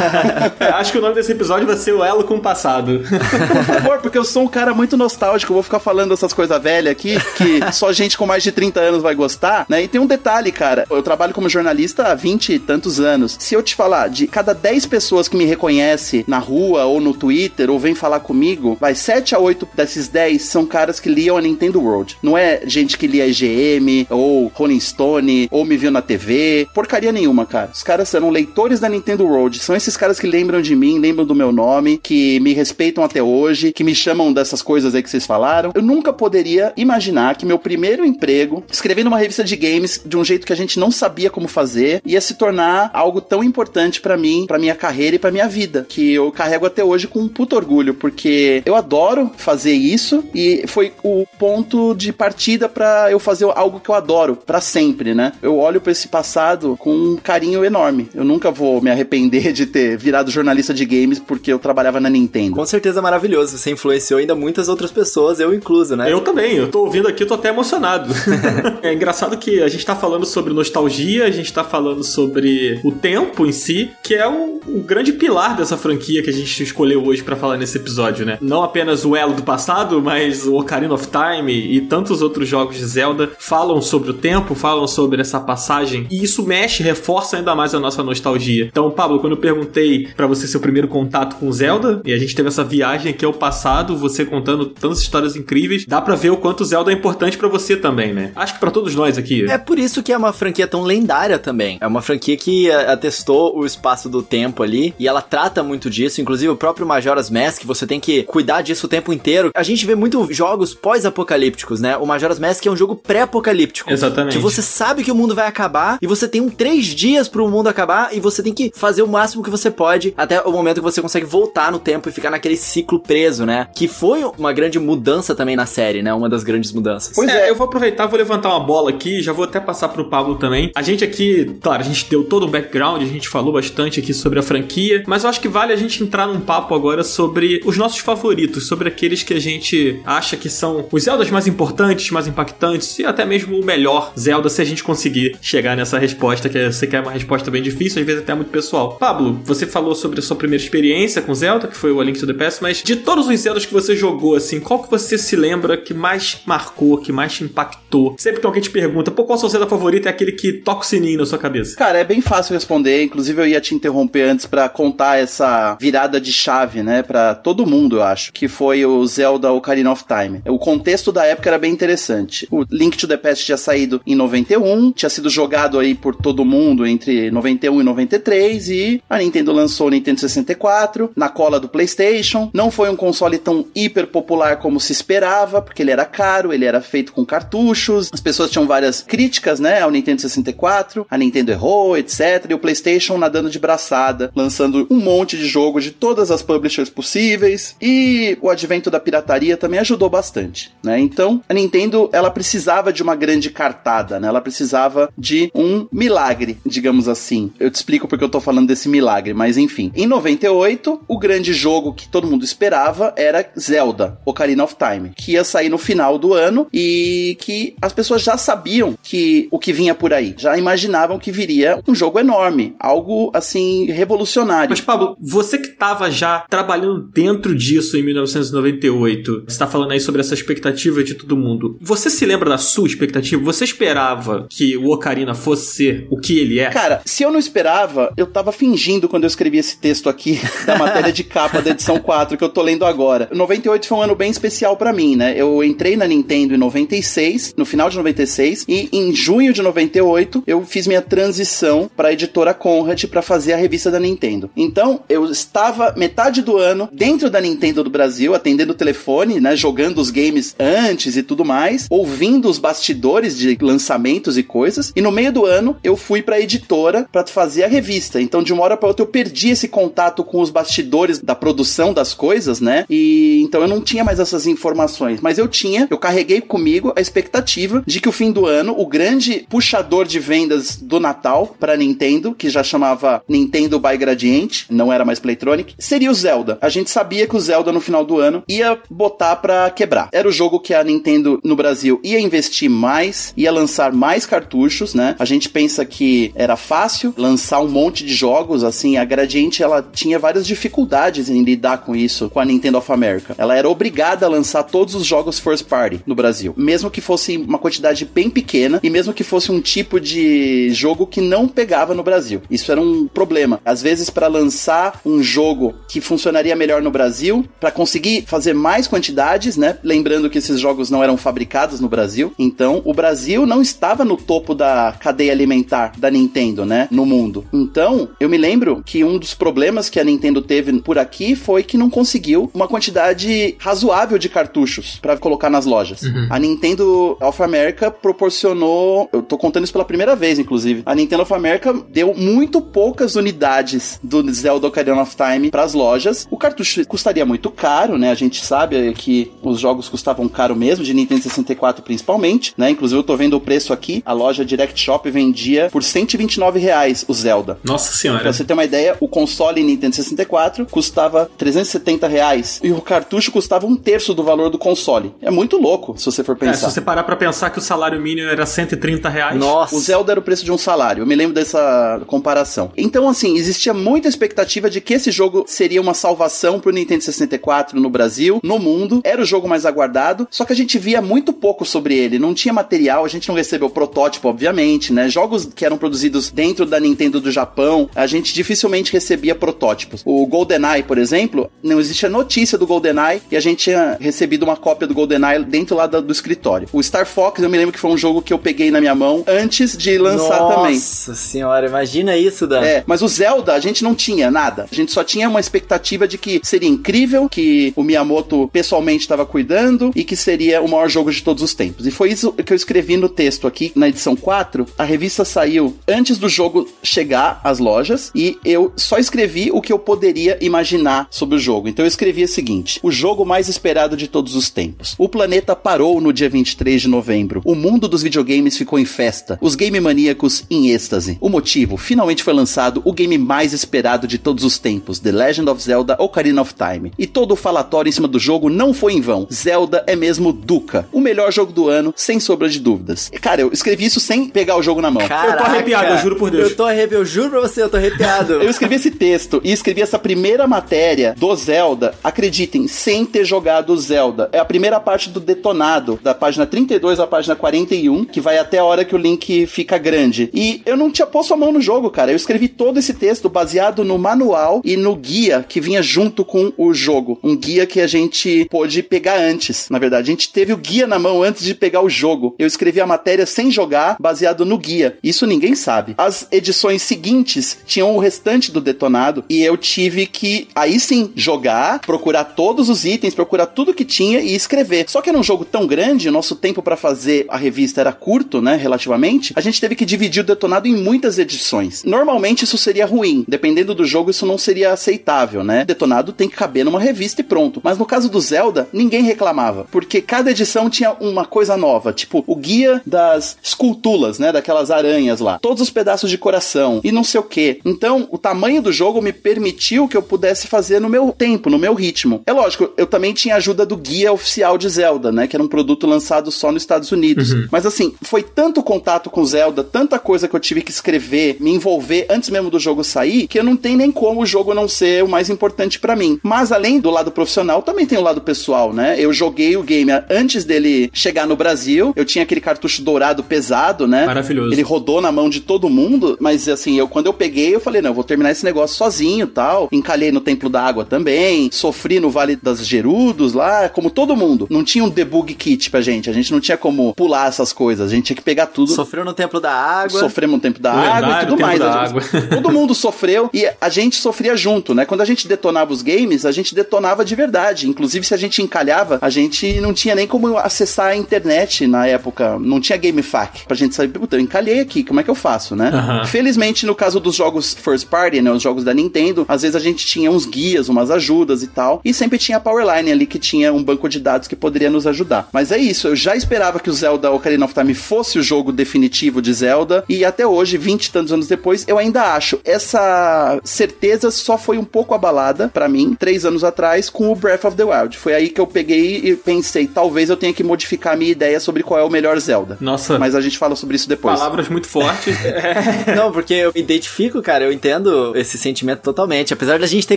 Acho 0.74 0.92
que 0.92 0.98
o 0.98 1.00
nome 1.00 1.14
desse 1.14 1.32
episódio 1.32 1.66
vai 1.66 1.76
ser 1.76 1.92
o 1.92 2.04
elo 2.04 2.24
com 2.24 2.36
o 2.36 2.40
passado. 2.40 3.02
Por 3.08 3.64
favor, 3.64 3.98
porque 3.98 4.18
eu 4.18 4.24
sou 4.24 4.44
um 4.44 4.48
cara 4.48 4.74
muito 4.74 4.96
nostálgico, 4.96 5.52
eu 5.52 5.54
vou 5.54 5.62
ficar 5.62 5.78
falando 5.78 6.12
essas 6.14 6.32
coisas 6.32 6.60
velhas 6.62 6.92
aqui, 6.92 7.16
que 7.36 7.60
só 7.72 7.92
gente 7.92 8.16
com 8.16 8.26
mais 8.26 8.42
de 8.42 8.52
30 8.52 8.80
anos 8.80 9.02
vai 9.02 9.14
gostar, 9.14 9.66
né? 9.68 9.82
E 9.82 9.88
tem 9.88 10.00
um 10.00 10.06
detalhe, 10.06 10.52
cara. 10.52 10.86
Eu 10.90 11.02
trabalho 11.02 11.32
como 11.32 11.48
jornalista 11.48 11.77
há 11.98 12.14
20 12.14 12.54
e 12.54 12.58
tantos 12.58 13.00
anos. 13.00 13.36
Se 13.38 13.54
eu 13.54 13.62
te 13.62 13.74
falar, 13.74 14.08
de 14.08 14.26
cada 14.26 14.52
10 14.52 14.86
pessoas 14.86 15.28
que 15.28 15.36
me 15.36 15.44
reconhecem 15.44 16.24
na 16.26 16.38
rua 16.38 16.84
ou 16.84 17.00
no 17.00 17.14
Twitter 17.14 17.70
ou 17.70 17.78
vem 17.78 17.94
falar 17.94 18.20
comigo, 18.20 18.76
vai 18.80 18.94
7 18.94 19.34
a 19.34 19.38
8 19.38 19.68
desses 19.74 20.08
10 20.08 20.42
são 20.42 20.66
caras 20.66 20.98
que 20.98 21.08
liam 21.08 21.36
a 21.36 21.40
Nintendo 21.40 21.80
World. 21.80 22.16
Não 22.22 22.36
é 22.36 22.62
gente 22.64 22.96
que 22.96 23.06
lia 23.06 23.26
IGM 23.26 24.06
ou 24.10 24.50
Rolling 24.54 24.80
Stone 24.80 25.48
ou 25.50 25.64
me 25.64 25.76
viu 25.76 25.90
na 25.90 26.02
TV. 26.02 26.66
Porcaria 26.74 27.12
nenhuma, 27.12 27.46
cara. 27.46 27.70
Os 27.72 27.82
caras 27.82 28.12
eram 28.14 28.30
leitores 28.30 28.80
da 28.80 28.88
Nintendo 28.88 29.24
World. 29.24 29.58
São 29.58 29.76
esses 29.76 29.96
caras 29.96 30.18
que 30.18 30.26
lembram 30.26 30.60
de 30.60 30.74
mim, 30.74 30.98
lembram 30.98 31.24
do 31.24 31.34
meu 31.34 31.52
nome, 31.52 31.98
que 31.98 32.40
me 32.40 32.52
respeitam 32.52 33.04
até 33.04 33.22
hoje, 33.22 33.72
que 33.72 33.84
me 33.84 33.94
chamam 33.94 34.32
dessas 34.32 34.62
coisas 34.62 34.94
aí 34.94 35.02
que 35.02 35.10
vocês 35.10 35.26
falaram. 35.26 35.72
Eu 35.74 35.82
nunca 35.82 36.12
poderia 36.12 36.72
imaginar 36.76 37.36
que 37.36 37.46
meu 37.46 37.58
primeiro 37.58 38.04
emprego, 38.04 38.64
escrevendo 38.70 39.08
uma 39.08 39.18
revista 39.18 39.44
de 39.44 39.56
games 39.56 40.00
de 40.04 40.16
um 40.16 40.24
jeito 40.24 40.46
que 40.46 40.52
a 40.52 40.56
gente 40.56 40.78
não 40.78 40.90
sabia 40.90 41.30
como 41.30 41.48
fazer, 41.48 41.67
ia 41.76 42.20
se 42.20 42.34
tornar 42.34 42.90
algo 42.92 43.20
tão 43.20 43.42
importante 43.42 44.00
para 44.00 44.16
mim, 44.16 44.46
para 44.46 44.58
minha 44.58 44.74
carreira 44.74 45.16
e 45.16 45.18
para 45.18 45.30
minha 45.30 45.48
vida, 45.48 45.86
que 45.88 46.14
eu 46.14 46.30
carrego 46.30 46.66
até 46.66 46.84
hoje 46.84 47.06
com 47.06 47.20
um 47.20 47.28
puto 47.28 47.56
orgulho, 47.56 47.94
porque 47.94 48.62
eu 48.64 48.74
adoro 48.74 49.30
fazer 49.36 49.72
isso 49.72 50.24
e 50.34 50.64
foi 50.66 50.92
o 51.02 51.26
ponto 51.38 51.94
de 51.94 52.12
partida 52.12 52.68
para 52.68 53.10
eu 53.10 53.18
fazer 53.18 53.46
algo 53.54 53.80
que 53.80 53.88
eu 53.88 53.94
adoro 53.94 54.36
para 54.36 54.60
sempre, 54.60 55.14
né? 55.14 55.32
Eu 55.42 55.58
olho 55.58 55.80
para 55.80 55.92
esse 55.92 56.08
passado 56.08 56.76
com 56.78 56.94
um 56.94 57.16
carinho 57.16 57.64
enorme. 57.64 58.08
Eu 58.14 58.24
nunca 58.24 58.50
vou 58.50 58.80
me 58.80 58.90
arrepender 58.90 59.52
de 59.52 59.66
ter 59.66 59.96
virado 59.96 60.30
jornalista 60.30 60.72
de 60.72 60.84
games 60.84 61.18
porque 61.18 61.52
eu 61.52 61.58
trabalhava 61.58 62.00
na 62.00 62.10
Nintendo. 62.10 62.54
Com 62.54 62.66
certeza 62.66 63.02
maravilhoso. 63.02 63.56
Você 63.56 63.70
influenciou 63.70 64.20
ainda 64.20 64.34
muitas 64.34 64.68
outras 64.68 64.90
pessoas, 64.90 65.40
eu 65.40 65.54
incluso, 65.54 65.96
né? 65.96 66.12
Eu 66.12 66.20
também. 66.20 66.56
Eu 66.56 66.70
tô 66.70 66.80
ouvindo 66.80 67.08
aqui, 67.08 67.24
tô 67.24 67.34
até 67.34 67.48
emocionado. 67.48 68.12
é 68.82 68.92
engraçado 68.92 69.36
que 69.36 69.62
a 69.62 69.68
gente 69.68 69.84
tá 69.84 69.94
falando 69.94 70.26
sobre 70.26 70.52
nostalgia, 70.52 71.24
a 71.26 71.30
gente 71.30 71.52
tá 71.52 71.57
falando 71.64 72.02
sobre 72.04 72.80
o 72.82 72.92
tempo 72.92 73.46
em 73.46 73.52
si, 73.52 73.90
que 74.02 74.14
é 74.14 74.26
o, 74.28 74.60
o 74.66 74.80
grande 74.80 75.12
pilar 75.12 75.56
dessa 75.56 75.76
franquia 75.76 76.22
que 76.22 76.30
a 76.30 76.32
gente 76.32 76.62
escolheu 76.62 77.04
hoje 77.04 77.22
para 77.22 77.36
falar 77.36 77.56
nesse 77.56 77.78
episódio, 77.78 78.24
né? 78.24 78.38
Não 78.40 78.62
apenas 78.62 79.04
o 79.04 79.16
elo 79.16 79.34
do 79.34 79.42
passado, 79.42 80.00
mas 80.02 80.46
o 80.46 80.56
Ocarina 80.56 80.94
of 80.94 81.08
Time 81.08 81.52
e 81.52 81.80
tantos 81.80 82.22
outros 82.22 82.48
jogos 82.48 82.76
de 82.76 82.84
Zelda 82.84 83.30
falam 83.38 83.80
sobre 83.80 84.10
o 84.10 84.14
tempo, 84.14 84.54
falam 84.54 84.86
sobre 84.86 85.20
essa 85.20 85.40
passagem, 85.40 86.06
e 86.10 86.22
isso 86.22 86.46
mexe, 86.46 86.82
reforça 86.82 87.36
ainda 87.36 87.54
mais 87.54 87.74
a 87.74 87.80
nossa 87.80 88.02
nostalgia. 88.02 88.66
Então, 88.70 88.90
Pablo, 88.90 89.20
quando 89.20 89.32
eu 89.32 89.38
perguntei 89.38 90.08
para 90.16 90.26
você 90.26 90.46
seu 90.46 90.60
primeiro 90.60 90.88
contato 90.88 91.36
com 91.36 91.50
Zelda, 91.52 92.00
e 92.04 92.12
a 92.12 92.18
gente 92.18 92.34
teve 92.34 92.48
essa 92.48 92.64
viagem 92.64 93.12
aqui 93.12 93.24
ao 93.24 93.32
passado, 93.32 93.96
você 93.96 94.24
contando 94.24 94.66
tantas 94.66 95.00
histórias 95.00 95.36
incríveis, 95.36 95.84
dá 95.86 96.00
para 96.00 96.14
ver 96.14 96.30
o 96.30 96.36
quanto 96.36 96.64
Zelda 96.64 96.90
é 96.90 96.94
importante 96.94 97.36
para 97.36 97.48
você 97.48 97.76
também, 97.76 98.12
né? 98.12 98.32
Acho 98.34 98.54
que 98.54 98.60
para 98.60 98.70
todos 98.70 98.94
nós 98.94 99.18
aqui. 99.18 99.44
É 99.50 99.58
por 99.58 99.78
isso 99.78 100.02
que 100.02 100.12
é 100.12 100.16
uma 100.16 100.32
franquia 100.32 100.66
tão 100.66 100.82
lendária 100.82 101.38
também. 101.48 101.78
É 101.80 101.86
uma 101.86 102.02
franquia 102.02 102.36
que 102.36 102.68
eh, 102.68 102.92
atestou 102.92 103.58
o 103.58 103.64
espaço 103.64 104.06
do 104.06 104.22
tempo 104.22 104.62
ali, 104.62 104.94
e 104.98 105.08
ela 105.08 105.22
trata 105.22 105.62
muito 105.62 105.88
disso, 105.88 106.20
inclusive 106.20 106.50
o 106.50 106.56
próprio 106.56 106.86
Majora's 106.86 107.30
Mask, 107.30 107.64
você 107.64 107.86
tem 107.86 107.98
que 107.98 108.22
cuidar 108.24 108.60
disso 108.60 108.84
o 108.84 108.88
tempo 108.88 109.14
inteiro. 109.14 109.50
A 109.54 109.62
gente 109.62 109.86
vê 109.86 109.94
muito 109.94 110.30
jogos 110.30 110.74
pós-apocalípticos, 110.74 111.80
né? 111.80 111.96
O 111.96 112.04
Majora's 112.04 112.38
Mask 112.38 112.66
é 112.66 112.70
um 112.70 112.76
jogo 112.76 112.94
pré-apocalíptico. 112.94 113.90
Exatamente. 113.90 114.36
Que 114.36 114.42
você 114.42 114.60
sabe 114.60 115.02
que 115.02 115.10
o 115.10 115.14
mundo 115.14 115.34
vai 115.34 115.46
acabar 115.46 115.96
e 116.02 116.06
você 116.06 116.28
tem 116.28 116.42
um 116.42 116.50
três 116.50 116.84
dias 116.84 117.28
pro 117.28 117.48
mundo 117.48 117.68
acabar 117.68 118.14
e 118.14 118.20
você 118.20 118.42
tem 118.42 118.52
que 118.52 118.70
fazer 118.74 119.02
o 119.02 119.08
máximo 119.08 119.42
que 119.42 119.48
você 119.48 119.70
pode 119.70 120.12
até 120.14 120.42
o 120.42 120.52
momento 120.52 120.76
que 120.76 120.82
você 120.82 121.00
consegue 121.00 121.24
voltar 121.24 121.72
no 121.72 121.78
tempo 121.78 122.10
e 122.10 122.12
ficar 122.12 122.30
naquele 122.30 122.58
ciclo 122.58 123.00
preso, 123.00 123.46
né? 123.46 123.68
Que 123.74 123.88
foi 123.88 124.22
uma 124.36 124.52
grande 124.52 124.78
mudança 124.78 125.34
também 125.34 125.56
na 125.56 125.64
série, 125.64 126.02
né? 126.02 126.12
Uma 126.12 126.28
das 126.28 126.44
grandes 126.44 126.72
mudanças. 126.72 127.14
Pois 127.14 127.30
é, 127.30 127.46
é 127.46 127.50
eu 127.50 127.54
vou 127.54 127.66
aproveitar, 127.66 128.06
vou 128.06 128.18
levantar 128.18 128.50
uma 128.50 128.60
bola 128.60 128.90
aqui, 128.90 129.22
já 129.22 129.32
vou 129.32 129.46
até 129.46 129.58
passar 129.58 129.88
pro 129.88 130.04
Pablo 130.04 130.36
também. 130.36 130.70
A 130.74 130.82
gente 130.82 131.04
aqui, 131.04 131.27
claro, 131.60 131.82
a 131.82 131.84
gente 131.84 132.08
deu 132.08 132.24
todo 132.24 132.46
um 132.46 132.50
background, 132.50 133.02
a 133.02 133.06
gente 133.06 133.28
falou 133.28 133.52
bastante 133.52 134.00
aqui 134.00 134.12
sobre 134.12 134.38
a 134.38 134.42
franquia, 134.42 135.02
mas 135.06 135.24
eu 135.24 135.30
acho 135.30 135.40
que 135.40 135.48
vale 135.48 135.72
a 135.72 135.76
gente 135.76 136.02
entrar 136.02 136.26
num 136.26 136.40
papo 136.40 136.74
agora 136.74 137.02
sobre 137.02 137.60
os 137.64 137.76
nossos 137.76 137.98
favoritos, 137.98 138.66
sobre 138.66 138.88
aqueles 138.88 139.22
que 139.22 139.34
a 139.34 139.40
gente 139.40 140.00
acha 140.04 140.36
que 140.36 140.48
são 140.48 140.86
os 140.90 141.02
Zeldas 141.04 141.30
mais 141.30 141.46
importantes, 141.46 142.10
mais 142.10 142.26
impactantes 142.26 142.98
e 142.98 143.04
até 143.04 143.24
mesmo 143.24 143.58
o 143.58 143.64
melhor 143.64 144.12
Zelda 144.18 144.48
se 144.48 144.60
a 144.60 144.64
gente 144.64 144.82
conseguir 144.82 145.36
chegar 145.40 145.76
nessa 145.76 145.98
resposta, 145.98 146.48
que 146.48 146.70
você 146.70 146.86
quer 146.86 147.00
uma 147.00 147.12
resposta 147.12 147.50
bem 147.50 147.62
difícil, 147.62 148.00
às 148.00 148.06
vezes 148.06 148.22
até 148.22 148.34
muito 148.34 148.50
pessoal. 148.50 148.96
Pablo, 148.96 149.40
você 149.44 149.66
falou 149.66 149.94
sobre 149.94 150.20
a 150.20 150.22
sua 150.22 150.36
primeira 150.36 150.62
experiência 150.62 151.22
com 151.22 151.34
Zelda, 151.34 151.68
que 151.68 151.76
foi 151.76 151.92
o 151.92 152.00
A 152.00 152.04
Link 152.04 152.18
to 152.18 152.26
the 152.26 152.34
Past, 152.34 152.62
mas 152.62 152.82
de 152.82 152.96
todos 152.96 153.28
os 153.28 153.40
Zeldas 153.40 153.64
que 153.64 153.72
você 153.72 153.96
jogou, 153.96 154.34
assim, 154.34 154.60
qual 154.60 154.82
que 154.82 154.90
você 154.90 155.16
se 155.16 155.36
lembra 155.36 155.76
que 155.76 155.94
mais 155.94 156.40
marcou, 156.46 156.98
que 156.98 157.12
mais 157.12 157.32
te 157.32 157.44
impactou? 157.44 158.14
Sempre 158.18 158.40
que 158.40 158.46
alguém 158.46 158.62
te 158.62 158.70
pergunta, 158.70 159.10
pô, 159.10 159.24
qual 159.24 159.36
a 159.36 159.38
sua 159.38 159.48
Zelda 159.48 159.66
favorita 159.66 160.08
é 160.08 160.10
aquele 160.10 160.32
que 160.32 160.52
toca 160.52 160.82
o 160.82 160.84
sininho 160.84 161.17
na 161.18 161.26
sua 161.26 161.38
cabeça? 161.38 161.76
Cara, 161.76 161.98
é 161.98 162.04
bem 162.04 162.20
fácil 162.20 162.54
responder, 162.54 163.02
inclusive 163.02 163.40
eu 163.40 163.46
ia 163.46 163.60
te 163.60 163.74
interromper 163.74 164.22
antes 164.22 164.46
para 164.46 164.68
contar 164.68 165.18
essa 165.18 165.76
virada 165.80 166.20
de 166.20 166.32
chave, 166.32 166.82
né, 166.82 167.02
para 167.02 167.34
todo 167.34 167.66
mundo, 167.66 167.96
eu 167.96 168.02
acho, 168.02 168.32
que 168.32 168.48
foi 168.48 168.84
o 168.84 169.04
Zelda 169.06 169.52
Ocarina 169.52 169.92
of 169.92 170.04
Time. 170.04 170.42
O 170.46 170.58
contexto 170.58 171.12
da 171.12 171.24
época 171.24 171.50
era 171.50 171.58
bem 171.58 171.72
interessante. 171.72 172.46
O 172.50 172.64
Link 172.70 172.96
to 172.96 173.06
the 173.06 173.16
Past 173.16 173.44
tinha 173.44 173.56
saído 173.56 174.00
em 174.06 174.14
91, 174.14 174.92
tinha 174.92 175.08
sido 175.08 175.28
jogado 175.28 175.78
aí 175.78 175.94
por 175.94 176.14
todo 176.14 176.44
mundo 176.44 176.86
entre 176.86 177.30
91 177.30 177.80
e 177.80 177.84
93 177.84 178.68
e 178.68 179.02
a 179.08 179.18
Nintendo 179.18 179.52
lançou 179.52 179.88
o 179.88 179.90
Nintendo 179.90 180.20
64 180.20 181.10
na 181.16 181.28
cola 181.28 181.60
do 181.60 181.68
PlayStation. 181.68 182.50
Não 182.52 182.70
foi 182.70 182.90
um 182.90 182.96
console 182.96 183.38
tão 183.38 183.66
hiper 183.74 184.06
popular 184.06 184.58
como 184.58 184.80
se 184.80 184.92
esperava, 184.92 185.60
porque 185.62 185.82
ele 185.82 185.90
era 185.90 186.04
caro, 186.04 186.52
ele 186.52 186.64
era 186.64 186.80
feito 186.80 187.12
com 187.12 187.24
cartuchos. 187.24 188.10
As 188.12 188.20
pessoas 188.20 188.50
tinham 188.50 188.66
várias 188.66 189.02
críticas, 189.02 189.60
né, 189.60 189.80
ao 189.80 189.90
Nintendo 189.90 190.20
64. 190.20 191.06
A 191.10 191.16
Nintendo 191.16 191.50
errou, 191.50 191.96
etc. 191.96 192.46
E 192.48 192.54
o 192.54 192.58
PlayStation 192.58 193.16
nadando 193.16 193.50
de 193.50 193.58
braçada, 193.58 194.30
lançando 194.34 194.86
um 194.90 194.96
monte 194.96 195.36
de 195.36 195.46
jogo 195.46 195.80
de 195.80 195.90
todas 195.90 196.30
as 196.30 196.42
publishers 196.42 196.90
possíveis. 196.90 197.74
E 197.80 198.36
o 198.40 198.50
advento 198.50 198.90
da 198.90 199.00
pirataria 199.00 199.56
também 199.56 199.80
ajudou 199.80 200.10
bastante, 200.10 200.72
né? 200.82 200.98
Então, 200.98 201.42
a 201.48 201.54
Nintendo, 201.54 202.10
ela 202.12 202.30
precisava 202.30 202.92
de 202.92 203.02
uma 203.02 203.14
grande 203.14 203.50
cartada, 203.50 204.20
né? 204.20 204.28
Ela 204.28 204.40
precisava 204.40 205.10
de 205.16 205.50
um 205.54 205.86
milagre, 205.90 206.58
digamos 206.64 207.08
assim. 207.08 207.50
Eu 207.58 207.70
te 207.70 207.76
explico 207.76 208.06
porque 208.06 208.24
eu 208.24 208.28
tô 208.28 208.40
falando 208.40 208.68
desse 208.68 208.88
milagre, 208.88 209.32
mas 209.32 209.56
enfim. 209.56 209.90
Em 209.94 210.06
98, 210.06 211.00
o 211.08 211.18
grande 211.18 211.52
jogo 211.52 211.94
que 211.94 212.08
todo 212.08 212.26
mundo 212.26 212.44
esperava 212.44 213.14
era 213.16 213.48
Zelda, 213.58 214.18
Ocarina 214.24 214.64
of 214.64 214.76
Time, 214.76 215.12
que 215.16 215.32
ia 215.32 215.44
sair 215.44 215.68
no 215.68 215.78
final 215.78 216.18
do 216.18 216.34
ano 216.34 216.66
e 216.72 217.36
que 217.40 217.74
as 217.80 217.92
pessoas 217.92 218.22
já 218.22 218.36
sabiam 218.36 218.96
que 219.02 219.48
o 219.50 219.58
que 219.58 219.72
vinha 219.72 219.94
por 219.94 220.12
aí, 220.12 220.34
já 220.36 220.56
imaginavam 220.56 220.97
que 221.18 221.30
viria 221.30 221.80
um 221.86 221.94
jogo 221.94 222.18
enorme, 222.18 222.74
algo 222.80 223.30
assim 223.34 223.86
revolucionário. 223.86 224.70
Mas 224.70 224.80
Pablo, 224.80 225.16
você 225.20 225.58
que 225.58 225.68
estava 225.68 226.10
já 226.10 226.40
trabalhando 226.48 227.08
dentro 227.12 227.54
disso 227.54 227.96
em 227.96 228.02
1998, 228.02 229.44
está 229.46 229.66
falando 229.66 229.92
aí 229.92 230.00
sobre 230.00 230.20
essa 230.20 230.34
expectativa 230.34 231.04
de 231.04 231.14
todo 231.14 231.36
mundo. 231.36 231.76
Você 231.80 232.10
se 232.10 232.24
lembra 232.26 232.50
da 232.50 232.58
sua 232.58 232.86
expectativa? 232.86 233.42
Você 233.44 233.64
esperava 233.64 234.46
que 234.50 234.76
o 234.76 234.90
Ocarina 234.90 235.34
fosse 235.34 235.76
ser 235.76 236.06
o 236.10 236.18
que 236.18 236.38
ele 236.38 236.58
é? 236.58 236.70
Cara, 236.70 237.02
se 237.04 237.22
eu 237.22 237.30
não 237.30 237.38
esperava, 237.38 238.12
eu 238.16 238.26
tava 238.26 238.50
fingindo 238.50 239.08
quando 239.08 239.24
eu 239.24 239.28
escrevi 239.28 239.58
esse 239.58 239.78
texto 239.78 240.08
aqui 240.08 240.40
da 240.66 240.76
matéria 240.76 241.12
de 241.12 241.22
capa 241.22 241.60
da 241.60 241.70
edição 241.70 241.98
4 242.00 242.36
que 242.36 242.44
eu 242.44 242.48
tô 242.48 242.62
lendo 242.62 242.84
agora. 242.84 243.28
98 243.32 243.86
foi 243.86 243.98
um 243.98 244.02
ano 244.02 244.14
bem 244.14 244.30
especial 244.30 244.76
para 244.76 244.92
mim, 244.92 245.14
né? 245.14 245.34
Eu 245.36 245.62
entrei 245.62 245.96
na 245.96 246.06
Nintendo 246.06 246.54
em 246.54 246.58
96, 246.58 247.54
no 247.56 247.64
final 247.64 247.90
de 247.90 247.96
96, 247.96 248.64
e 248.68 248.88
em 248.92 249.14
junho 249.14 249.52
de 249.52 249.62
98 249.62 250.42
eu 250.46 250.64
fiz 250.64 250.86
minha 250.88 251.02
transição 251.02 251.90
para 251.96 252.08
a 252.08 252.12
editora 252.12 252.52
Conrad 252.54 253.04
para 253.04 253.22
fazer 253.22 253.52
a 253.52 253.56
revista 253.56 253.90
da 253.90 254.00
Nintendo. 254.00 254.50
Então, 254.56 255.00
eu 255.08 255.26
estava 255.26 255.94
metade 255.96 256.42
do 256.42 256.56
ano 256.56 256.88
dentro 256.92 257.30
da 257.30 257.40
Nintendo 257.40 257.84
do 257.84 257.90
Brasil, 257.90 258.34
atendendo 258.34 258.72
o 258.72 258.76
telefone, 258.76 259.40
né, 259.40 259.54
jogando 259.54 259.98
os 259.98 260.10
games 260.10 260.56
antes 260.58 261.16
e 261.16 261.22
tudo 261.22 261.44
mais, 261.44 261.86
ouvindo 261.90 262.48
os 262.48 262.58
bastidores 262.58 263.36
de 263.36 263.56
lançamentos 263.60 264.36
e 264.38 264.42
coisas, 264.42 264.92
e 264.96 265.00
no 265.00 265.12
meio 265.12 265.32
do 265.32 265.44
ano 265.44 265.76
eu 265.84 265.96
fui 265.96 266.22
para 266.22 266.36
a 266.36 266.40
editora 266.40 267.06
para 267.12 267.26
fazer 267.26 267.64
a 267.64 267.68
revista. 267.68 268.20
Então, 268.20 268.42
de 268.42 268.52
uma 268.52 268.62
hora 268.62 268.76
para 268.76 268.88
outra 268.88 269.02
eu 269.02 269.08
perdi 269.08 269.50
esse 269.50 269.68
contato 269.68 270.24
com 270.24 270.40
os 270.40 270.50
bastidores 270.50 271.18
da 271.18 271.34
produção 271.34 271.92
das 271.92 272.14
coisas, 272.14 272.60
né? 272.60 272.84
E 272.88 273.42
então 273.42 273.60
eu 273.60 273.68
não 273.68 273.80
tinha 273.80 274.04
mais 274.04 274.18
essas 274.18 274.46
informações, 274.46 275.20
mas 275.20 275.38
eu 275.38 275.46
tinha, 275.46 275.86
eu 275.90 275.98
carreguei 275.98 276.40
comigo 276.40 276.92
a 276.96 277.00
expectativa 277.00 277.82
de 277.86 278.00
que 278.00 278.08
o 278.08 278.12
fim 278.12 278.32
do 278.32 278.46
ano, 278.46 278.74
o 278.78 278.86
grande 278.86 279.46
puxador 279.48 280.06
de 280.06 280.18
vendas 280.18 280.77
do 280.80 281.00
Natal 281.00 281.54
para 281.58 281.76
Nintendo, 281.76 282.34
que 282.34 282.48
já 282.48 282.62
chamava 282.62 283.22
Nintendo 283.28 283.78
by 283.78 283.96
Gradiente, 283.96 284.66
não 284.70 284.92
era 284.92 285.04
mais 285.04 285.18
Playtronic, 285.18 285.74
seria 285.78 286.10
o 286.10 286.14
Zelda. 286.14 286.58
A 286.60 286.68
gente 286.68 286.90
sabia 286.90 287.26
que 287.26 287.36
o 287.36 287.40
Zelda 287.40 287.72
no 287.72 287.80
final 287.80 288.04
do 288.04 288.18
ano 288.18 288.42
ia 288.48 288.78
botar 288.90 289.36
para 289.36 289.70
quebrar. 289.70 290.08
Era 290.12 290.28
o 290.28 290.32
jogo 290.32 290.60
que 290.60 290.74
a 290.74 290.84
Nintendo 290.84 291.40
no 291.44 291.56
Brasil 291.56 292.00
ia 292.02 292.20
investir 292.20 292.70
mais, 292.70 293.32
ia 293.36 293.50
lançar 293.50 293.92
mais 293.92 294.26
cartuchos, 294.26 294.94
né? 294.94 295.16
A 295.18 295.24
gente 295.24 295.48
pensa 295.48 295.84
que 295.84 296.32
era 296.34 296.56
fácil 296.56 297.14
lançar 297.16 297.60
um 297.60 297.68
monte 297.68 298.04
de 298.04 298.14
jogos, 298.14 298.64
assim, 298.64 298.96
a 298.96 299.04
Gradiente 299.04 299.62
ela 299.62 299.86
tinha 299.92 300.18
várias 300.18 300.46
dificuldades 300.46 301.28
em 301.28 301.42
lidar 301.42 301.78
com 301.78 301.94
isso, 301.94 302.30
com 302.30 302.40
a 302.40 302.44
Nintendo 302.44 302.78
of 302.78 302.90
America. 302.92 303.34
Ela 303.38 303.56
era 303.56 303.68
obrigada 303.68 304.26
a 304.26 304.28
lançar 304.28 304.62
todos 304.62 304.94
os 304.94 305.06
jogos 305.06 305.38
first 305.38 305.66
party 305.66 306.00
no 306.06 306.14
Brasil, 306.14 306.54
mesmo 306.56 306.90
que 306.90 307.00
fosse 307.00 307.36
uma 307.36 307.58
quantidade 307.58 308.04
bem 308.04 308.30
pequena 308.30 308.80
e 308.82 308.90
mesmo 308.90 309.12
que 309.12 309.24
fosse 309.24 309.50
um 309.50 309.60
tipo 309.60 310.00
de 310.00 310.67
jogo 310.72 311.06
que 311.06 311.20
não 311.20 311.48
pegava 311.48 311.94
no 311.94 312.02
Brasil. 312.02 312.42
Isso 312.50 312.70
era 312.70 312.80
um 312.80 313.06
problema. 313.06 313.60
Às 313.64 313.82
vezes 313.82 314.10
para 314.10 314.26
lançar 314.26 315.00
um 315.04 315.22
jogo 315.22 315.74
que 315.88 316.00
funcionaria 316.00 316.56
melhor 316.56 316.82
no 316.82 316.90
Brasil, 316.90 317.44
para 317.60 317.70
conseguir 317.70 318.24
fazer 318.26 318.52
mais 318.52 318.86
quantidades, 318.86 319.56
né? 319.56 319.78
Lembrando 319.82 320.30
que 320.30 320.38
esses 320.38 320.58
jogos 320.60 320.90
não 320.90 321.02
eram 321.02 321.16
fabricados 321.16 321.80
no 321.80 321.88
Brasil, 321.88 322.32
então 322.38 322.82
o 322.84 322.92
Brasil 322.92 323.46
não 323.46 323.60
estava 323.62 324.04
no 324.04 324.16
topo 324.16 324.54
da 324.54 324.94
cadeia 324.98 325.32
alimentar 325.32 325.92
da 325.96 326.10
Nintendo, 326.10 326.64
né, 326.64 326.88
no 326.90 327.06
mundo. 327.06 327.44
Então, 327.52 328.08
eu 328.20 328.28
me 328.28 328.36
lembro 328.36 328.82
que 328.84 329.04
um 329.04 329.18
dos 329.18 329.34
problemas 329.34 329.88
que 329.88 330.00
a 330.00 330.04
Nintendo 330.04 330.42
teve 330.42 330.72
por 330.80 330.98
aqui 330.98 331.34
foi 331.34 331.62
que 331.62 331.78
não 331.78 331.88
conseguiu 331.88 332.50
uma 332.52 332.68
quantidade 332.68 333.54
razoável 333.58 334.18
de 334.18 334.28
cartuchos 334.28 334.98
para 335.00 335.16
colocar 335.16 335.48
nas 335.50 335.64
lojas. 335.64 336.02
Uhum. 336.02 336.26
A 336.30 336.38
Nintendo 336.38 337.16
of 337.20 337.42
America 337.42 337.90
proporcionou, 337.90 339.08
eu 339.12 339.22
tô 339.22 339.38
contando 339.38 339.64
isso 339.64 339.72
pela 339.72 339.84
primeira 339.84 340.14
vez, 340.14 340.38
inclusive. 340.38 340.57
A 340.84 340.94
Nintendo 340.94 341.22
of 341.22 341.34
America 341.34 341.74
deu 341.90 342.14
muito 342.14 342.60
poucas 342.60 343.16
unidades 343.16 343.98
do 344.02 344.32
Zelda 344.32 344.66
Ocarina 344.66 345.00
of 345.00 345.16
Time 345.16 345.50
para 345.50 345.62
as 345.62 345.74
lojas. 345.74 346.26
O 346.30 346.36
cartucho 346.36 346.86
custaria 346.86 347.24
muito 347.24 347.50
caro, 347.50 347.98
né? 347.98 348.10
A 348.10 348.14
gente 348.14 348.44
sabe 348.44 348.92
que 348.94 349.32
os 349.42 349.58
jogos 349.60 349.88
custavam 349.88 350.28
caro 350.28 350.54
mesmo, 350.54 350.84
de 350.84 350.94
Nintendo 350.94 351.22
64 351.22 351.82
principalmente, 351.82 352.52
né? 352.56 352.70
Inclusive 352.70 353.00
eu 353.00 353.04
tô 353.04 353.16
vendo 353.16 353.34
o 353.34 353.40
preço 353.40 353.72
aqui, 353.72 354.02
a 354.04 354.12
loja 354.12 354.44
Direct 354.44 354.80
Shop 354.80 355.08
vendia 355.10 355.68
por 355.70 355.82
129 355.82 356.58
reais 356.58 357.04
o 357.08 357.14
Zelda. 357.14 357.58
Nossa 357.64 357.92
senhora. 357.92 358.20
Pra 358.20 358.32
você 358.32 358.44
ter 358.44 358.52
uma 358.52 358.64
ideia, 358.64 358.96
o 359.00 359.08
console 359.08 359.62
Nintendo 359.62 359.94
64 359.94 360.66
custava 360.66 361.30
370 361.38 362.06
reais 362.06 362.60
e 362.62 362.72
o 362.72 362.80
cartucho 362.80 363.30
custava 363.32 363.66
um 363.66 363.76
terço 363.76 364.14
do 364.14 364.22
valor 364.22 364.50
do 364.50 364.58
console. 364.58 365.14
É 365.20 365.30
muito 365.30 365.56
louco, 365.56 365.96
se 365.98 366.06
você 366.06 366.22
for 366.24 366.36
pensar. 366.36 366.52
É, 366.52 366.54
se 366.68 366.74
você 366.74 366.80
parar 366.80 367.02
pra 367.04 367.16
pensar 367.16 367.50
que 367.50 367.58
o 367.58 367.62
salário 367.62 368.00
mínimo 368.00 368.28
era 368.28 368.46
130 368.46 369.08
reais. 369.08 369.38
Nossa. 369.38 369.74
O 369.74 369.80
Zelda 369.80 370.12
era 370.12 370.20
o 370.20 370.22
preço 370.22 370.37
de 370.44 370.52
um 370.52 370.58
salário. 370.58 371.02
Eu 371.02 371.06
me 371.06 371.14
lembro 371.14 371.34
dessa 371.34 372.00
comparação. 372.06 372.72
Então, 372.76 373.08
assim, 373.08 373.36
existia 373.36 373.74
muita 373.74 374.08
expectativa 374.08 374.70
de 374.70 374.80
que 374.80 374.94
esse 374.94 375.10
jogo 375.10 375.44
seria 375.46 375.80
uma 375.80 375.94
salvação 375.94 376.60
pro 376.60 376.72
Nintendo 376.72 377.04
64 377.04 377.80
no 377.80 377.90
Brasil, 377.90 378.40
no 378.42 378.58
mundo. 378.58 379.00
Era 379.04 379.22
o 379.22 379.24
jogo 379.24 379.48
mais 379.48 379.66
aguardado, 379.66 380.26
só 380.30 380.44
que 380.44 380.52
a 380.52 380.56
gente 380.56 380.78
via 380.78 381.00
muito 381.00 381.32
pouco 381.32 381.64
sobre 381.64 381.96
ele. 381.96 382.18
Não 382.18 382.34
tinha 382.34 382.52
material, 382.52 383.04
a 383.04 383.08
gente 383.08 383.28
não 383.28 383.34
recebeu 383.34 383.70
protótipo, 383.70 384.28
obviamente, 384.28 384.92
né? 384.92 385.08
Jogos 385.08 385.46
que 385.46 385.64
eram 385.64 385.78
produzidos 385.78 386.30
dentro 386.30 386.66
da 386.66 386.80
Nintendo 386.80 387.20
do 387.20 387.30
Japão, 387.30 387.88
a 387.94 388.06
gente 388.06 388.34
dificilmente 388.34 388.92
recebia 388.92 389.34
protótipos. 389.34 390.02
O 390.04 390.26
GoldenEye, 390.26 390.82
por 390.82 390.98
exemplo, 390.98 391.50
não 391.62 391.80
existia 391.80 392.08
notícia 392.08 392.58
do 392.58 392.66
GoldenEye 392.66 393.22
e 393.30 393.36
a 393.36 393.40
gente 393.40 393.64
tinha 393.64 393.96
recebido 394.00 394.42
uma 394.42 394.56
cópia 394.56 394.86
do 394.86 394.94
GoldenEye 394.94 395.44
dentro 395.44 395.76
lá 395.76 395.86
do, 395.86 396.00
do 396.00 396.12
escritório. 396.12 396.68
O 396.72 396.82
Star 396.82 397.06
Fox, 397.06 397.42
eu 397.42 397.50
me 397.50 397.58
lembro 397.58 397.72
que 397.72 397.78
foi 397.78 397.90
um 397.90 397.96
jogo 397.96 398.22
que 398.22 398.32
eu 398.32 398.38
peguei 398.38 398.70
na 398.70 398.80
minha 398.80 398.94
mão 398.94 399.24
antes 399.26 399.76
de 399.76 399.98
lançar 399.98 400.27
Nossa 400.36 400.54
também. 400.54 400.74
Nossa 400.74 401.14
senhora, 401.14 401.66
imagina 401.66 402.16
isso, 402.16 402.46
Dan. 402.46 402.60
É, 402.62 402.84
mas 402.86 403.02
o 403.02 403.08
Zelda 403.08 403.54
a 403.54 403.60
gente 403.60 403.82
não 403.82 403.94
tinha 403.94 404.30
nada. 404.30 404.66
A 404.70 404.74
gente 404.74 404.92
só 404.92 405.04
tinha 405.04 405.28
uma 405.28 405.40
expectativa 405.40 406.06
de 406.06 406.18
que 406.18 406.40
seria 406.42 406.68
incrível, 406.68 407.28
que 407.28 407.72
o 407.76 407.82
Miyamoto 407.82 408.48
pessoalmente 408.52 409.02
estava 409.02 409.24
cuidando 409.24 409.90
e 409.94 410.04
que 410.04 410.16
seria 410.16 410.60
o 410.62 410.68
maior 410.68 410.88
jogo 410.88 411.10
de 411.10 411.22
todos 411.22 411.42
os 411.42 411.54
tempos. 411.54 411.86
E 411.86 411.90
foi 411.90 412.10
isso 412.10 412.32
que 412.32 412.52
eu 412.52 412.56
escrevi 412.56 412.96
no 412.96 413.08
texto 413.08 413.46
aqui, 413.46 413.72
na 413.74 413.88
edição 413.88 414.16
4. 414.16 414.66
A 414.76 414.84
revista 414.84 415.24
saiu 415.24 415.76
antes 415.86 416.18
do 416.18 416.28
jogo 416.28 416.68
chegar 416.82 417.40
às 417.44 417.58
lojas 417.58 418.10
e 418.14 418.38
eu 418.44 418.72
só 418.76 418.98
escrevi 418.98 419.50
o 419.52 419.60
que 419.60 419.72
eu 419.72 419.78
poderia 419.78 420.38
imaginar 420.40 421.06
sobre 421.10 421.36
o 421.36 421.38
jogo. 421.38 421.68
Então 421.68 421.84
eu 421.84 421.88
escrevi 421.88 422.24
o 422.24 422.28
seguinte: 422.28 422.80
o 422.82 422.90
jogo 422.90 423.24
mais 423.24 423.48
esperado 423.48 423.96
de 423.96 424.08
todos 424.08 424.34
os 424.34 424.50
tempos. 424.50 424.94
O 424.98 425.08
planeta 425.08 425.54
parou 425.54 426.00
no 426.00 426.12
dia 426.12 426.28
23 426.28 426.82
de 426.82 426.88
novembro. 426.88 427.42
O 427.44 427.54
mundo 427.54 427.88
dos 427.88 428.02
videogames 428.02 428.56
ficou 428.56 428.78
em 428.78 428.84
festa. 428.84 429.38
Os 429.40 429.54
game 429.54 429.78
maníacos 429.80 430.17
em 430.50 430.70
êxtase. 430.70 431.18
O 431.20 431.28
motivo: 431.28 431.76
finalmente 431.76 432.24
foi 432.24 432.32
lançado 432.32 432.82
o 432.84 432.92
game 432.92 433.18
mais 433.18 433.52
esperado 433.52 434.06
de 434.06 434.18
todos 434.18 434.44
os 434.44 434.58
tempos, 434.58 434.98
The 434.98 435.12
Legend 435.12 435.50
of 435.50 435.62
Zelda 435.62 435.96
Ocarina 435.98 436.42
of 436.42 436.54
Time. 436.54 436.92
E 436.98 437.06
todo 437.06 437.32
o 437.32 437.36
falatório 437.36 437.88
em 437.88 437.92
cima 437.92 438.08
do 438.08 438.18
jogo 438.18 438.48
não 438.48 438.72
foi 438.72 438.94
em 438.94 439.00
vão. 439.00 439.26
Zelda 439.32 439.84
é 439.86 439.94
mesmo 439.94 440.32
Duca, 440.32 440.88
o 440.92 441.00
melhor 441.00 441.32
jogo 441.32 441.52
do 441.52 441.68
ano, 441.68 441.92
sem 441.96 442.20
sombra 442.20 442.48
de 442.48 442.58
dúvidas. 442.58 443.10
Cara, 443.20 443.42
eu 443.42 443.50
escrevi 443.52 443.84
isso 443.84 444.00
sem 444.00 444.28
pegar 444.28 444.56
o 444.56 444.62
jogo 444.62 444.80
na 444.80 444.90
mão. 444.90 445.06
Caraca, 445.06 445.32
eu 445.32 445.36
tô 445.38 445.44
arrepiado, 445.44 445.86
eu 445.94 445.98
juro 445.98 446.16
por 446.16 446.30
Deus. 446.30 446.50
Eu 446.50 446.56
tô 446.56 446.64
arrepiado, 446.64 446.94
eu 446.94 447.04
juro 447.04 447.30
pra 447.30 447.40
você, 447.40 447.62
eu 447.62 447.68
tô 447.68 447.76
arrepiado. 447.76 448.34
eu 448.42 448.50
escrevi 448.50 448.74
esse 448.76 448.90
texto 448.90 449.40
e 449.44 449.52
escrevi 449.52 449.82
essa 449.82 449.98
primeira 449.98 450.46
matéria 450.46 451.14
do 451.16 451.34
Zelda, 451.36 451.94
acreditem, 452.02 452.66
sem 452.66 453.04
ter 453.04 453.24
jogado 453.24 453.72
o 453.72 453.76
Zelda. 453.76 454.28
É 454.32 454.38
a 454.38 454.44
primeira 454.44 454.80
parte 454.80 455.08
do 455.10 455.20
detonado, 455.20 455.98
da 456.02 456.14
página 456.14 456.46
32 456.46 457.00
à 457.00 457.06
página 457.06 457.36
41, 457.36 458.04
que 458.04 458.20
vai 458.20 458.38
até 458.38 458.58
a 458.58 458.64
hora 458.64 458.84
que 458.84 458.94
o 458.94 458.98
link 458.98 459.46
fica 459.46 459.78
grande. 459.78 460.07
E 460.32 460.62
eu 460.64 460.76
não 460.76 460.90
tinha 460.90 461.06
posto 461.06 461.34
a 461.34 461.36
mão 461.36 461.52
no 461.52 461.60
jogo, 461.60 461.90
cara. 461.90 462.10
Eu 462.12 462.16
escrevi 462.16 462.48
todo 462.48 462.78
esse 462.78 462.94
texto 462.94 463.28
baseado 463.28 463.84
no 463.84 463.98
manual 463.98 464.60
e 464.64 464.76
no 464.76 464.94
guia 464.94 465.44
que 465.46 465.60
vinha 465.60 465.82
junto 465.82 466.24
com 466.24 466.52
o 466.56 466.72
jogo. 466.72 467.18
Um 467.22 467.36
guia 467.36 467.66
que 467.66 467.80
a 467.80 467.86
gente 467.86 468.46
pôde 468.50 468.82
pegar 468.82 469.18
antes. 469.18 469.68
Na 469.70 469.78
verdade, 469.78 470.10
a 470.10 470.12
gente 470.12 470.32
teve 470.32 470.52
o 470.52 470.56
guia 470.56 470.86
na 470.86 470.98
mão 470.98 471.22
antes 471.22 471.44
de 471.44 471.54
pegar 471.54 471.82
o 471.82 471.88
jogo. 471.88 472.34
Eu 472.38 472.46
escrevi 472.46 472.80
a 472.80 472.86
matéria 472.86 473.26
sem 473.26 473.50
jogar, 473.50 473.96
baseado 474.00 474.44
no 474.44 474.58
guia. 474.58 474.98
Isso 475.02 475.26
ninguém 475.26 475.54
sabe. 475.54 475.94
As 475.98 476.26
edições 476.30 476.82
seguintes 476.82 477.58
tinham 477.66 477.94
o 477.94 477.98
restante 477.98 478.50
do 478.50 478.60
detonado 478.60 479.24
e 479.28 479.42
eu 479.42 479.56
tive 479.56 480.06
que 480.06 480.48
aí 480.54 480.80
sim 480.80 481.12
jogar, 481.14 481.80
procurar 481.80 482.24
todos 482.24 482.68
os 482.68 482.84
itens, 482.84 483.14
procurar 483.14 483.46
tudo 483.46 483.74
que 483.74 483.84
tinha 483.84 484.20
e 484.20 484.34
escrever. 484.34 484.86
Só 484.88 485.00
que 485.00 485.08
era 485.08 485.18
um 485.18 485.22
jogo 485.22 485.44
tão 485.44 485.66
grande, 485.66 486.08
o 486.08 486.12
nosso 486.12 486.34
tempo 486.36 486.62
para 486.62 486.76
fazer 486.76 487.26
a 487.28 487.36
revista 487.36 487.80
era 487.80 487.92
curto, 487.92 488.40
né, 488.40 488.56
relativamente. 488.56 489.32
A 489.36 489.40
gente 489.40 489.60
teve 489.60 489.74
que 489.74 489.84
dividir 489.84 489.97
detonado 490.06 490.68
em 490.68 490.76
muitas 490.76 491.18
edições. 491.18 491.82
Normalmente 491.84 492.44
isso 492.44 492.58
seria 492.58 492.86
ruim, 492.86 493.24
dependendo 493.26 493.74
do 493.74 493.84
jogo 493.84 494.10
isso 494.10 494.26
não 494.26 494.38
seria 494.38 494.72
aceitável, 494.72 495.42
né? 495.42 495.64
Detonado 495.64 496.12
tem 496.12 496.28
que 496.28 496.36
caber 496.36 496.64
numa 496.64 496.80
revista 496.80 497.20
e 497.20 497.24
pronto. 497.24 497.60
Mas 497.64 497.78
no 497.78 497.86
caso 497.86 498.08
do 498.08 498.20
Zelda, 498.20 498.68
ninguém 498.72 499.02
reclamava, 499.02 499.66
porque 499.70 500.00
cada 500.00 500.30
edição 500.30 500.68
tinha 500.68 500.92
uma 501.00 501.24
coisa 501.24 501.56
nova, 501.56 501.92
tipo 501.92 502.22
o 502.26 502.36
guia 502.36 502.82
das 502.84 503.36
esculturas, 503.42 504.18
né, 504.18 504.32
daquelas 504.32 504.70
aranhas 504.70 505.20
lá, 505.20 505.38
todos 505.38 505.62
os 505.62 505.70
pedaços 505.70 506.10
de 506.10 506.18
coração 506.18 506.80
e 506.84 506.92
não 506.92 507.04
sei 507.04 507.20
o 507.20 507.24
que. 507.24 507.60
Então, 507.64 508.08
o 508.10 508.18
tamanho 508.18 508.60
do 508.60 508.72
jogo 508.72 509.00
me 509.00 509.12
permitiu 509.12 509.88
que 509.88 509.96
eu 509.96 510.02
pudesse 510.02 510.46
fazer 510.46 510.80
no 510.80 510.88
meu 510.88 511.14
tempo, 511.16 511.50
no 511.50 511.58
meu 511.58 511.74
ritmo. 511.74 512.22
É 512.26 512.32
lógico, 512.32 512.70
eu 512.76 512.86
também 512.86 513.12
tinha 513.14 513.36
ajuda 513.36 513.64
do 513.64 513.76
guia 513.76 514.12
oficial 514.12 514.58
de 514.58 514.68
Zelda, 514.68 515.10
né, 515.10 515.26
que 515.26 515.36
era 515.36 515.42
um 515.42 515.48
produto 515.48 515.86
lançado 515.86 516.30
só 516.30 516.52
nos 516.52 516.62
Estados 516.62 516.92
Unidos. 516.92 517.32
Uhum. 517.32 517.48
Mas 517.50 517.64
assim, 517.64 517.94
foi 518.02 518.22
tanto 518.22 518.62
contato 518.62 519.10
com 519.10 519.24
Zelda, 519.24 519.64
tanta 519.88 519.98
coisa 519.98 520.28
que 520.28 520.36
eu 520.36 520.40
tive 520.40 520.60
que 520.60 520.70
escrever, 520.70 521.38
me 521.40 521.50
envolver 521.50 522.06
antes 522.10 522.28
mesmo 522.28 522.50
do 522.50 522.58
jogo 522.58 522.84
sair, 522.84 523.26
que 523.26 523.38
eu 523.38 523.44
não 523.44 523.56
tenho 523.56 523.78
nem 523.78 523.90
como 523.90 524.20
o 524.20 524.26
jogo 524.26 524.52
não 524.52 524.68
ser 524.68 525.02
o 525.02 525.08
mais 525.08 525.30
importante 525.30 525.80
para 525.80 525.96
mim. 525.96 526.20
Mas 526.22 526.52
além 526.52 526.78
do 526.78 526.90
lado 526.90 527.10
profissional, 527.10 527.62
também 527.62 527.86
tem 527.86 527.96
o 527.96 528.02
lado 528.02 528.20
pessoal, 528.20 528.72
né? 528.74 528.96
Eu 528.98 529.12
joguei 529.14 529.56
o 529.56 529.62
game 529.62 529.90
antes 530.10 530.44
dele 530.44 530.90
chegar 530.92 531.26
no 531.26 531.34
Brasil, 531.34 531.94
eu 531.96 532.04
tinha 532.04 532.22
aquele 532.22 532.40
cartucho 532.40 532.82
dourado 532.82 533.24
pesado, 533.24 533.86
né? 533.86 534.04
Maravilhoso. 534.04 534.52
Ele 534.52 534.60
rodou 534.60 535.00
na 535.00 535.10
mão 535.10 535.30
de 535.30 535.40
todo 535.40 535.70
mundo, 535.70 536.18
mas 536.20 536.46
assim, 536.48 536.78
eu 536.78 536.86
quando 536.86 537.06
eu 537.06 537.14
peguei, 537.14 537.54
eu 537.54 537.60
falei, 537.60 537.80
não, 537.80 537.90
eu 537.90 537.94
vou 537.94 538.04
terminar 538.04 538.30
esse 538.30 538.44
negócio 538.44 538.76
sozinho, 538.76 539.26
tal. 539.26 539.70
Encalhei 539.72 540.12
no 540.12 540.20
Templo 540.20 540.50
da 540.50 540.62
Água 540.62 540.84
também, 540.84 541.48
sofri 541.50 541.98
no 541.98 542.10
Vale 542.10 542.36
das 542.36 542.66
Gerudos 542.66 543.32
lá, 543.32 543.70
como 543.70 543.90
todo 543.90 544.14
mundo. 544.14 544.46
Não 544.50 544.62
tinha 544.62 544.84
um 544.84 544.90
debug 544.90 545.32
kit 545.32 545.70
pra 545.70 545.80
gente, 545.80 546.10
a 546.10 546.12
gente 546.12 546.30
não 546.30 546.40
tinha 546.40 546.58
como 546.58 546.92
pular 546.94 547.28
essas 547.28 547.54
coisas, 547.54 547.90
a 547.90 547.94
gente 547.94 548.04
tinha 548.04 548.16
que 548.16 548.22
pegar 548.22 548.46
tudo. 548.46 548.72
Sofreu 548.72 549.04
no 549.04 549.14
Templo 549.14 549.40
da 549.40 549.52
Água. 549.52 549.77
Sofremos 549.88 550.36
no 550.36 550.40
Templo 550.40 550.62
da 550.62 550.74
o 550.74 550.78
Água 550.78 551.22
e 551.22 551.26
tudo 551.26 551.40
mais. 551.40 551.60
Gente, 551.60 552.26
todo 552.28 552.50
mundo 552.50 552.74
sofreu 552.74 553.30
e 553.32 553.48
a 553.60 553.68
gente 553.68 553.96
sofria 553.96 554.36
junto, 554.36 554.74
né? 554.74 554.84
Quando 554.84 555.00
a 555.00 555.04
gente 555.04 555.28
detonava 555.28 555.72
os 555.72 555.82
games, 555.82 556.24
a 556.24 556.32
gente 556.32 556.54
detonava 556.54 557.04
de 557.04 557.14
verdade. 557.14 557.68
Inclusive, 557.68 558.06
se 558.06 558.14
a 558.14 558.16
gente 558.16 558.42
encalhava, 558.42 558.98
a 559.00 559.10
gente 559.10 559.60
não 559.60 559.72
tinha 559.72 559.94
nem 559.94 560.06
como 560.06 560.36
acessar 560.38 560.86
a 560.86 560.96
internet 560.96 561.66
na 561.66 561.86
época. 561.86 562.38
Não 562.38 562.60
tinha 562.60 562.78
GameFAQ 562.78 563.46
pra 563.46 563.56
gente 563.56 563.74
saber, 563.74 563.98
puta, 563.98 564.16
eu 564.16 564.20
encalhei 564.20 564.60
aqui, 564.60 564.82
como 564.82 565.00
é 565.00 565.02
que 565.02 565.10
eu 565.10 565.14
faço, 565.14 565.54
né? 565.54 565.70
Uhum. 565.70 566.06
Felizmente, 566.06 566.66
no 566.66 566.74
caso 566.74 567.00
dos 567.00 567.14
jogos 567.14 567.54
first 567.54 567.88
party, 567.88 568.20
né? 568.20 568.30
Os 568.30 568.42
jogos 568.42 568.64
da 568.64 568.72
Nintendo, 568.72 569.24
às 569.28 569.42
vezes 569.42 569.56
a 569.56 569.60
gente 569.60 569.86
tinha 569.86 570.10
uns 570.10 570.24
guias, 570.24 570.68
umas 570.68 570.90
ajudas 570.90 571.42
e 571.42 571.46
tal. 571.46 571.80
E 571.84 571.92
sempre 571.92 572.18
tinha 572.18 572.38
a 572.38 572.40
Powerline 572.40 572.90
ali 572.92 573.06
que 573.06 573.18
tinha 573.18 573.52
um 573.52 573.62
banco 573.62 573.88
de 573.88 574.00
dados 574.00 574.28
que 574.28 574.36
poderia 574.36 574.70
nos 574.70 574.86
ajudar. 574.86 575.28
Mas 575.32 575.52
é 575.52 575.58
isso, 575.58 575.88
eu 575.88 575.96
já 575.96 576.16
esperava 576.16 576.60
que 576.60 576.70
o 576.70 576.72
Zelda 576.72 577.10
Ocarina 577.10 577.44
of 577.44 577.54
Time 577.54 577.74
fosse 577.74 578.18
o 578.18 578.22
jogo 578.22 578.52
definitivo 578.52 579.20
de 579.20 579.32
Zelda. 579.32 579.67
E 579.88 580.04
até 580.04 580.26
hoje, 580.26 580.56
20 580.56 580.86
e 580.86 580.92
tantos 580.92 581.12
anos 581.12 581.26
depois, 581.26 581.64
eu 581.66 581.78
ainda 581.78 582.14
acho. 582.14 582.40
Essa 582.44 583.40
certeza 583.44 584.10
só 584.10 584.36
foi 584.38 584.58
um 584.58 584.64
pouco 584.64 584.94
abalada 584.94 585.48
para 585.52 585.68
mim, 585.68 585.96
três 585.98 586.24
anos 586.24 586.44
atrás, 586.44 586.90
com 586.90 587.10
o 587.10 587.14
Breath 587.14 587.44
of 587.44 587.56
the 587.56 587.64
Wild. 587.64 587.96
Foi 587.96 588.14
aí 588.14 588.28
que 588.28 588.40
eu 588.40 588.46
peguei 588.46 589.00
e 589.04 589.16
pensei, 589.16 589.66
talvez 589.66 590.10
eu 590.10 590.16
tenha 590.16 590.32
que 590.32 590.42
modificar 590.42 590.94
a 590.94 590.96
minha 590.96 591.10
ideia 591.10 591.40
sobre 591.40 591.62
qual 591.62 591.80
é 591.80 591.84
o 591.84 591.90
melhor 591.90 592.18
Zelda. 592.18 592.56
Nossa. 592.60 592.98
Mas 592.98 593.14
a 593.14 593.20
gente 593.20 593.38
fala 593.38 593.54
sobre 593.56 593.76
isso 593.76 593.88
depois. 593.88 594.18
Palavras 594.18 594.48
muito 594.48 594.66
fortes. 594.66 595.16
Não, 595.94 596.12
porque 596.12 596.34
eu 596.34 596.52
me 596.54 596.60
identifico, 596.60 597.22
cara, 597.22 597.44
eu 597.44 597.52
entendo 597.52 598.16
esse 598.16 598.38
sentimento 598.38 598.80
totalmente. 598.80 599.32
Apesar 599.32 599.58
da 599.58 599.66
gente 599.66 599.86
ter 599.86 599.96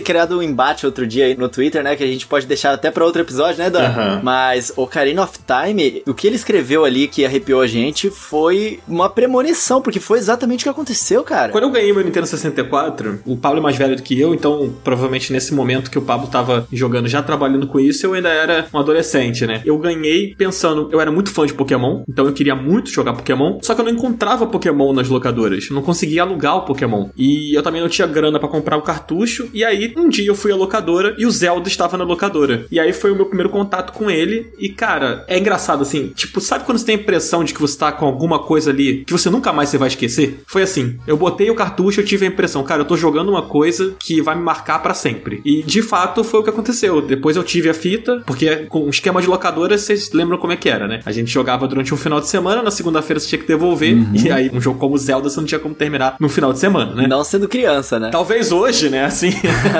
criado 0.00 0.38
um 0.38 0.42
embate 0.42 0.86
outro 0.86 1.06
dia 1.06 1.26
aí 1.26 1.36
no 1.36 1.48
Twitter, 1.48 1.82
né, 1.82 1.96
que 1.96 2.04
a 2.04 2.06
gente 2.06 2.26
pode 2.26 2.46
deixar 2.46 2.72
até 2.72 2.90
para 2.90 3.04
outro 3.04 3.22
episódio, 3.22 3.58
né, 3.58 3.70
Dan? 3.70 3.88
Uhum. 3.88 4.20
Mas 4.22 4.72
Ocarina 4.76 5.22
of 5.22 5.38
Time, 5.46 6.02
o 6.06 6.14
que 6.14 6.26
ele 6.26 6.36
escreveu 6.36 6.84
ali 6.84 7.08
que 7.08 7.24
arrepiou 7.24 7.60
a 7.60 7.66
gente 7.66 8.10
foi 8.10 8.80
uma 8.86 9.08
premonição, 9.08 9.51
porque 9.80 10.00
foi 10.00 10.18
exatamente 10.18 10.60
o 10.60 10.64
que 10.64 10.68
aconteceu, 10.68 11.22
cara. 11.22 11.52
Quando 11.52 11.64
eu 11.64 11.70
ganhei 11.70 11.92
meu 11.92 12.04
Nintendo 12.04 12.26
64, 12.26 13.20
o 13.24 13.36
Pablo 13.36 13.58
é 13.58 13.62
mais 13.62 13.76
velho 13.76 13.96
do 13.96 14.02
que 14.02 14.18
eu, 14.18 14.34
então 14.34 14.72
provavelmente 14.82 15.32
nesse 15.32 15.54
momento 15.54 15.90
que 15.90 15.98
o 15.98 16.02
Pablo 16.02 16.28
tava 16.28 16.66
jogando, 16.72 17.08
já 17.08 17.22
trabalhando 17.22 17.66
com 17.66 17.78
isso, 17.78 18.06
eu 18.06 18.14
ainda 18.14 18.28
era 18.28 18.66
um 18.72 18.78
adolescente, 18.78 19.46
né? 19.46 19.62
Eu 19.64 19.78
ganhei 19.78 20.34
pensando, 20.34 20.88
eu 20.92 21.00
era 21.00 21.10
muito 21.10 21.30
fã 21.30 21.46
de 21.46 21.54
Pokémon, 21.54 22.02
então 22.08 22.26
eu 22.26 22.32
queria 22.32 22.54
muito 22.54 22.90
jogar 22.90 23.14
Pokémon, 23.14 23.58
só 23.62 23.74
que 23.74 23.80
eu 23.80 23.84
não 23.84 23.92
encontrava 23.92 24.46
Pokémon 24.46 24.92
nas 24.92 25.08
locadoras, 25.08 25.70
não 25.70 25.82
conseguia 25.82 26.22
alugar 26.22 26.56
o 26.56 26.62
Pokémon. 26.62 27.08
E 27.16 27.56
eu 27.56 27.62
também 27.62 27.80
não 27.80 27.88
tinha 27.88 28.06
grana 28.06 28.38
para 28.38 28.48
comprar 28.48 28.76
o 28.76 28.82
cartucho, 28.82 29.48
e 29.52 29.64
aí 29.64 29.92
um 29.96 30.08
dia 30.08 30.26
eu 30.26 30.34
fui 30.34 30.52
à 30.52 30.56
locadora 30.56 31.14
e 31.18 31.26
o 31.26 31.30
Zelda 31.30 31.68
estava 31.68 31.96
na 31.96 32.04
locadora. 32.04 32.66
E 32.70 32.78
aí 32.78 32.92
foi 32.92 33.10
o 33.10 33.16
meu 33.16 33.26
primeiro 33.26 33.50
contato 33.50 33.92
com 33.92 34.10
ele, 34.10 34.52
e 34.58 34.68
cara, 34.68 35.24
é 35.28 35.38
engraçado 35.38 35.82
assim, 35.82 36.08
tipo, 36.14 36.40
sabe 36.40 36.64
quando 36.64 36.78
você 36.78 36.86
tem 36.86 36.96
a 36.96 36.98
impressão 36.98 37.44
de 37.44 37.54
que 37.54 37.60
você 37.60 37.78
tá 37.78 37.92
com 37.92 38.06
alguma 38.06 38.38
coisa 38.38 38.70
ali 38.70 39.04
que 39.04 39.12
você 39.12 39.30
nunca 39.42 39.52
mais 39.52 39.68
você 39.68 39.76
vai 39.76 39.88
esquecer? 39.88 40.40
Foi 40.46 40.62
assim, 40.62 40.96
eu 41.04 41.16
botei 41.16 41.50
o 41.50 41.54
cartucho, 41.54 42.00
eu 42.00 42.04
tive 42.04 42.24
a 42.24 42.28
impressão, 42.28 42.62
cara, 42.62 42.82
eu 42.82 42.84
tô 42.84 42.96
jogando 42.96 43.30
uma 43.30 43.42
coisa 43.42 43.96
que 43.98 44.20
vai 44.20 44.36
me 44.36 44.42
marcar 44.42 44.78
para 44.78 44.94
sempre. 44.94 45.40
E 45.44 45.62
de 45.64 45.82
fato 45.82 46.22
foi 46.22 46.40
o 46.40 46.42
que 46.44 46.50
aconteceu. 46.50 47.02
Depois 47.02 47.36
eu 47.36 47.42
tive 47.42 47.68
a 47.68 47.74
fita, 47.74 48.22
porque 48.24 48.66
com 48.68 48.84
o 48.84 48.90
esquema 48.90 49.20
de 49.20 49.26
locadora, 49.26 49.76
vocês 49.76 50.12
lembram 50.12 50.38
como 50.38 50.52
é 50.52 50.56
que 50.56 50.68
era, 50.68 50.86
né? 50.86 51.00
A 51.04 51.10
gente 51.10 51.30
jogava 51.30 51.66
durante 51.66 51.92
um 51.92 51.96
final 51.96 52.20
de 52.20 52.28
semana, 52.28 52.62
na 52.62 52.70
segunda-feira 52.70 53.18
você 53.18 53.28
tinha 53.28 53.40
que 53.40 53.48
devolver, 53.48 53.94
uhum. 53.94 54.12
e 54.14 54.30
aí 54.30 54.50
um 54.52 54.60
jogo 54.60 54.78
como 54.78 54.96
Zelda 54.96 55.28
você 55.28 55.40
não 55.40 55.46
tinha 55.46 55.58
como 55.58 55.74
terminar 55.74 56.16
no 56.20 56.28
final 56.28 56.52
de 56.52 56.60
semana, 56.60 56.94
né? 56.94 57.06
Não 57.08 57.24
sendo 57.24 57.48
criança, 57.48 57.98
né? 57.98 58.10
Talvez 58.10 58.52
hoje, 58.52 58.88
né? 58.88 59.04
Assim, 59.04 59.32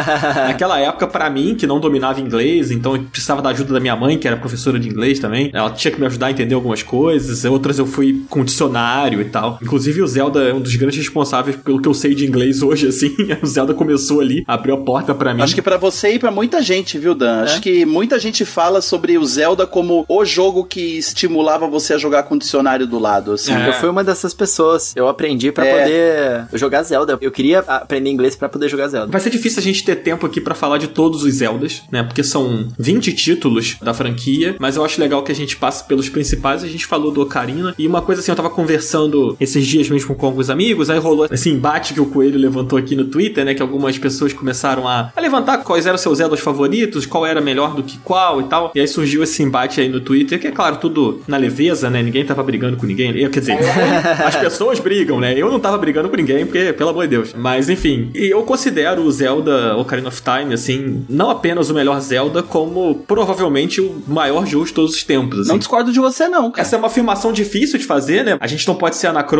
naquela 0.49 0.81
época, 0.81 1.07
para 1.07 1.31
mim, 1.31 1.55
que 1.55 1.67
não 1.67 1.79
dominava 1.79 2.21
inglês, 2.21 2.73
então 2.73 2.97
eu 2.97 3.03
precisava 3.05 3.41
da 3.41 3.51
ajuda 3.51 3.75
da 3.75 3.81
minha 3.81 3.95
mãe, 3.95 4.19
que 4.19 4.27
era 4.27 4.37
professora 4.37 4.79
de 4.81 4.89
inglês 4.89 5.21
também. 5.21 5.51
Ela 5.53 5.71
tinha 5.71 5.93
que 5.93 6.01
me 6.01 6.07
ajudar 6.07 6.27
a 6.27 6.31
entender 6.33 6.55
algumas 6.55 6.83
coisas, 6.83 7.45
outras 7.45 7.79
eu 7.79 7.87
fui 7.87 8.25
com 8.29 8.45
dicionário 8.45 9.21
e 9.21 9.25
tal. 9.27 9.52
Inclusive, 9.61 10.03
o 10.03 10.07
Zelda 10.07 10.43
é 10.43 10.55
um 10.55 10.61
dos 10.61 10.77
grandes 10.77 10.99
responsáveis 10.99 11.57
pelo 11.57 11.81
que 11.81 11.89
eu 11.89 11.95
sei 11.95 12.15
de 12.15 12.27
inglês 12.27 12.63
hoje, 12.63 12.89
assim. 12.89 13.15
O 13.43 13.47
Zelda 13.47 13.75
começou 13.75 14.21
ali, 14.21 14.45
abriu 14.47 14.75
a 14.75 14.79
porta 14.79 15.15
para 15.15 15.35
mim. 15.35 15.43
Acho 15.43 15.55
que 15.55 15.63
para 15.63 15.77
você 15.77 16.15
e 16.15 16.19
para 16.19 16.31
muita 16.31 16.63
gente, 16.63 16.99
viu, 16.99 17.15
Dan? 17.15 17.41
É? 17.41 17.43
Acho 17.45 17.61
que 17.61 17.85
muita 17.85 18.19
gente 18.19 18.45
fala 18.45 18.81
sobre 18.81 19.19
o 19.19 19.25
Zelda 19.25 19.67
como 19.67 20.05
o 20.09 20.25
jogo 20.25 20.65
que 20.65 20.99
estimulava 20.99 21.67
você 21.67 21.95
a 21.95 21.99
jogar 21.99 22.25
com 22.25 22.35
o 22.35 22.39
dicionário 22.39 22.87
do 22.87 22.99
lado, 22.99 23.33
assim. 23.33 23.53
É. 23.53 23.69
Eu 23.69 23.73
fui 23.75 23.89
uma 23.89 24.05
dessas 24.05 24.33
pessoas. 24.35 24.93
Eu 24.95 25.09
aprendi 25.09 25.51
para 25.51 25.67
é. 25.67 25.79
poder 25.79 26.59
jogar 26.59 26.83
Zelda. 26.83 27.19
Eu 27.21 27.31
queria 27.31 27.61
aprender 27.61 28.11
inglês 28.11 28.37
para 28.37 28.49
poder 28.49 28.69
jogar 28.69 28.89
Zelda. 28.89 29.11
Vai 29.11 29.21
ser 29.21 29.31
difícil 29.31 29.59
a 29.59 29.63
gente 29.63 29.85
ter 29.85 29.97
tempo 29.97 30.27
aqui 30.27 30.41
para 30.41 30.55
falar 30.55 30.79
de 30.79 30.89
todos 30.89 31.25
os 31.25 31.35
Zeldas, 31.35 31.83
né? 31.91 32.03
Porque 32.03 32.23
são 32.23 32.69
20 32.79 33.13
títulos 33.13 33.77
da 33.83 33.95
franquia, 33.95 34.57
mas 34.59 34.77
eu 34.77 34.85
acho 34.85 35.01
legal 35.01 35.23
que 35.23 35.33
a 35.33 35.35
gente 35.35 35.57
passe 35.57 35.85
pelos 35.85 36.09
principais. 36.09 36.63
A 36.63 36.69
gente 36.69 36.87
falou 36.87 37.11
do 37.11 37.23
Ocarina 37.23 37.75
e 37.79 37.87
uma 37.87 38.03
coisa 38.03 38.21
assim, 38.21 38.31
eu 38.31 38.37
tava 38.37 38.51
conversando 38.51 39.37
esses 39.43 39.67
dias 39.67 39.89
mesmo 39.89 40.15
com 40.15 40.27
alguns 40.27 40.51
amigos, 40.51 40.91
aí 40.91 40.99
rolou 40.99 41.27
esse 41.31 41.51
embate 41.51 41.95
que 41.95 42.01
o 42.01 42.07
Coelho 42.07 42.39
levantou 42.39 42.79
aqui 42.79 42.95
no 42.95 43.05
Twitter, 43.05 43.45
né? 43.45 43.55
Que 43.55 43.63
algumas 43.63 43.99
pessoas 43.99 44.33
começaram 44.33 44.87
a, 44.87 45.13
a 45.15 45.21
levantar 45.21 45.59
quais 45.59 45.87
eram 45.87 45.99
seus 45.99 46.19
Zeldas 46.19 46.41
favoritos, 46.41 47.07
qual 47.07 47.27
era 47.27 47.41
melhor 47.41 47.75
do 47.75 47.83
que 47.83 47.99
qual 47.99 48.41
e 48.41 48.45
tal. 48.45 48.73
E 48.75 48.81
aí 48.81 48.89
surgiu 48.89 49.23
esse 49.23 49.43
embate 49.43 49.81
aí 49.81 49.89
no 49.89 50.01
Twitter, 50.01 50.39
que 50.39 50.47
é 50.47 50.51
claro, 50.51 50.77
tudo 50.77 51.21
na 51.27 51.37
leveza, 51.37 51.91
né? 51.91 52.03
Ninguém 52.03 52.25
tava 52.25 52.43
brigando 52.43 52.77
com 52.77 52.87
ninguém. 52.87 53.13
Quer 53.31 53.41
dizer, 53.41 53.59
as 54.25 54.37
pessoas 54.37 54.79
brigam, 54.81 55.21
né? 55.21 55.35
Eu 55.37 55.51
não 55.51 55.61
tava 55.61 55.79
brigando 55.79 56.09
com 56.09 56.17
ninguém, 56.17 56.45
porque, 56.45 56.73
pelo 56.73 56.91
amor 56.91 57.05
de 57.05 57.11
Deus. 57.11 57.35
Mas 57.35 57.69
enfim, 57.69 58.11
e 58.15 58.27
eu 58.33 58.43
considero 58.43 59.03
o 59.03 59.11
Zelda 59.11 59.77
Ocarina 59.77 60.09
of 60.09 60.23
Time, 60.23 60.55
assim, 60.55 61.05
não 61.09 61.31
apenas 61.31 61.71
o 61.71 61.75
melhor 61.75 62.01
Zelda, 62.01 62.43
como 62.43 62.95
provavelmente 63.07 63.81
o 63.81 64.03
maior 64.07 64.47
jogo 64.47 64.67
de 64.67 64.73
todos 64.73 64.95
os 64.95 65.03
tempos. 65.03 65.41
Assim. 65.41 65.49
Não 65.49 65.59
discordo 65.59 65.93
de 65.93 65.99
você, 65.99 66.29
não. 66.29 66.51
Cara. 66.51 66.67
Essa 66.67 66.77
é 66.77 66.79
uma 66.79 66.89
afirmação 66.89 67.33
difícil 67.33 67.79
de 67.79 67.85
fazer, 67.85 68.25
né? 68.25 68.37
A 68.41 68.47
gente 68.47 68.67
não 68.67 68.75
pode 68.75 68.97
ser 68.97 69.09
anacrônico, 69.09 69.32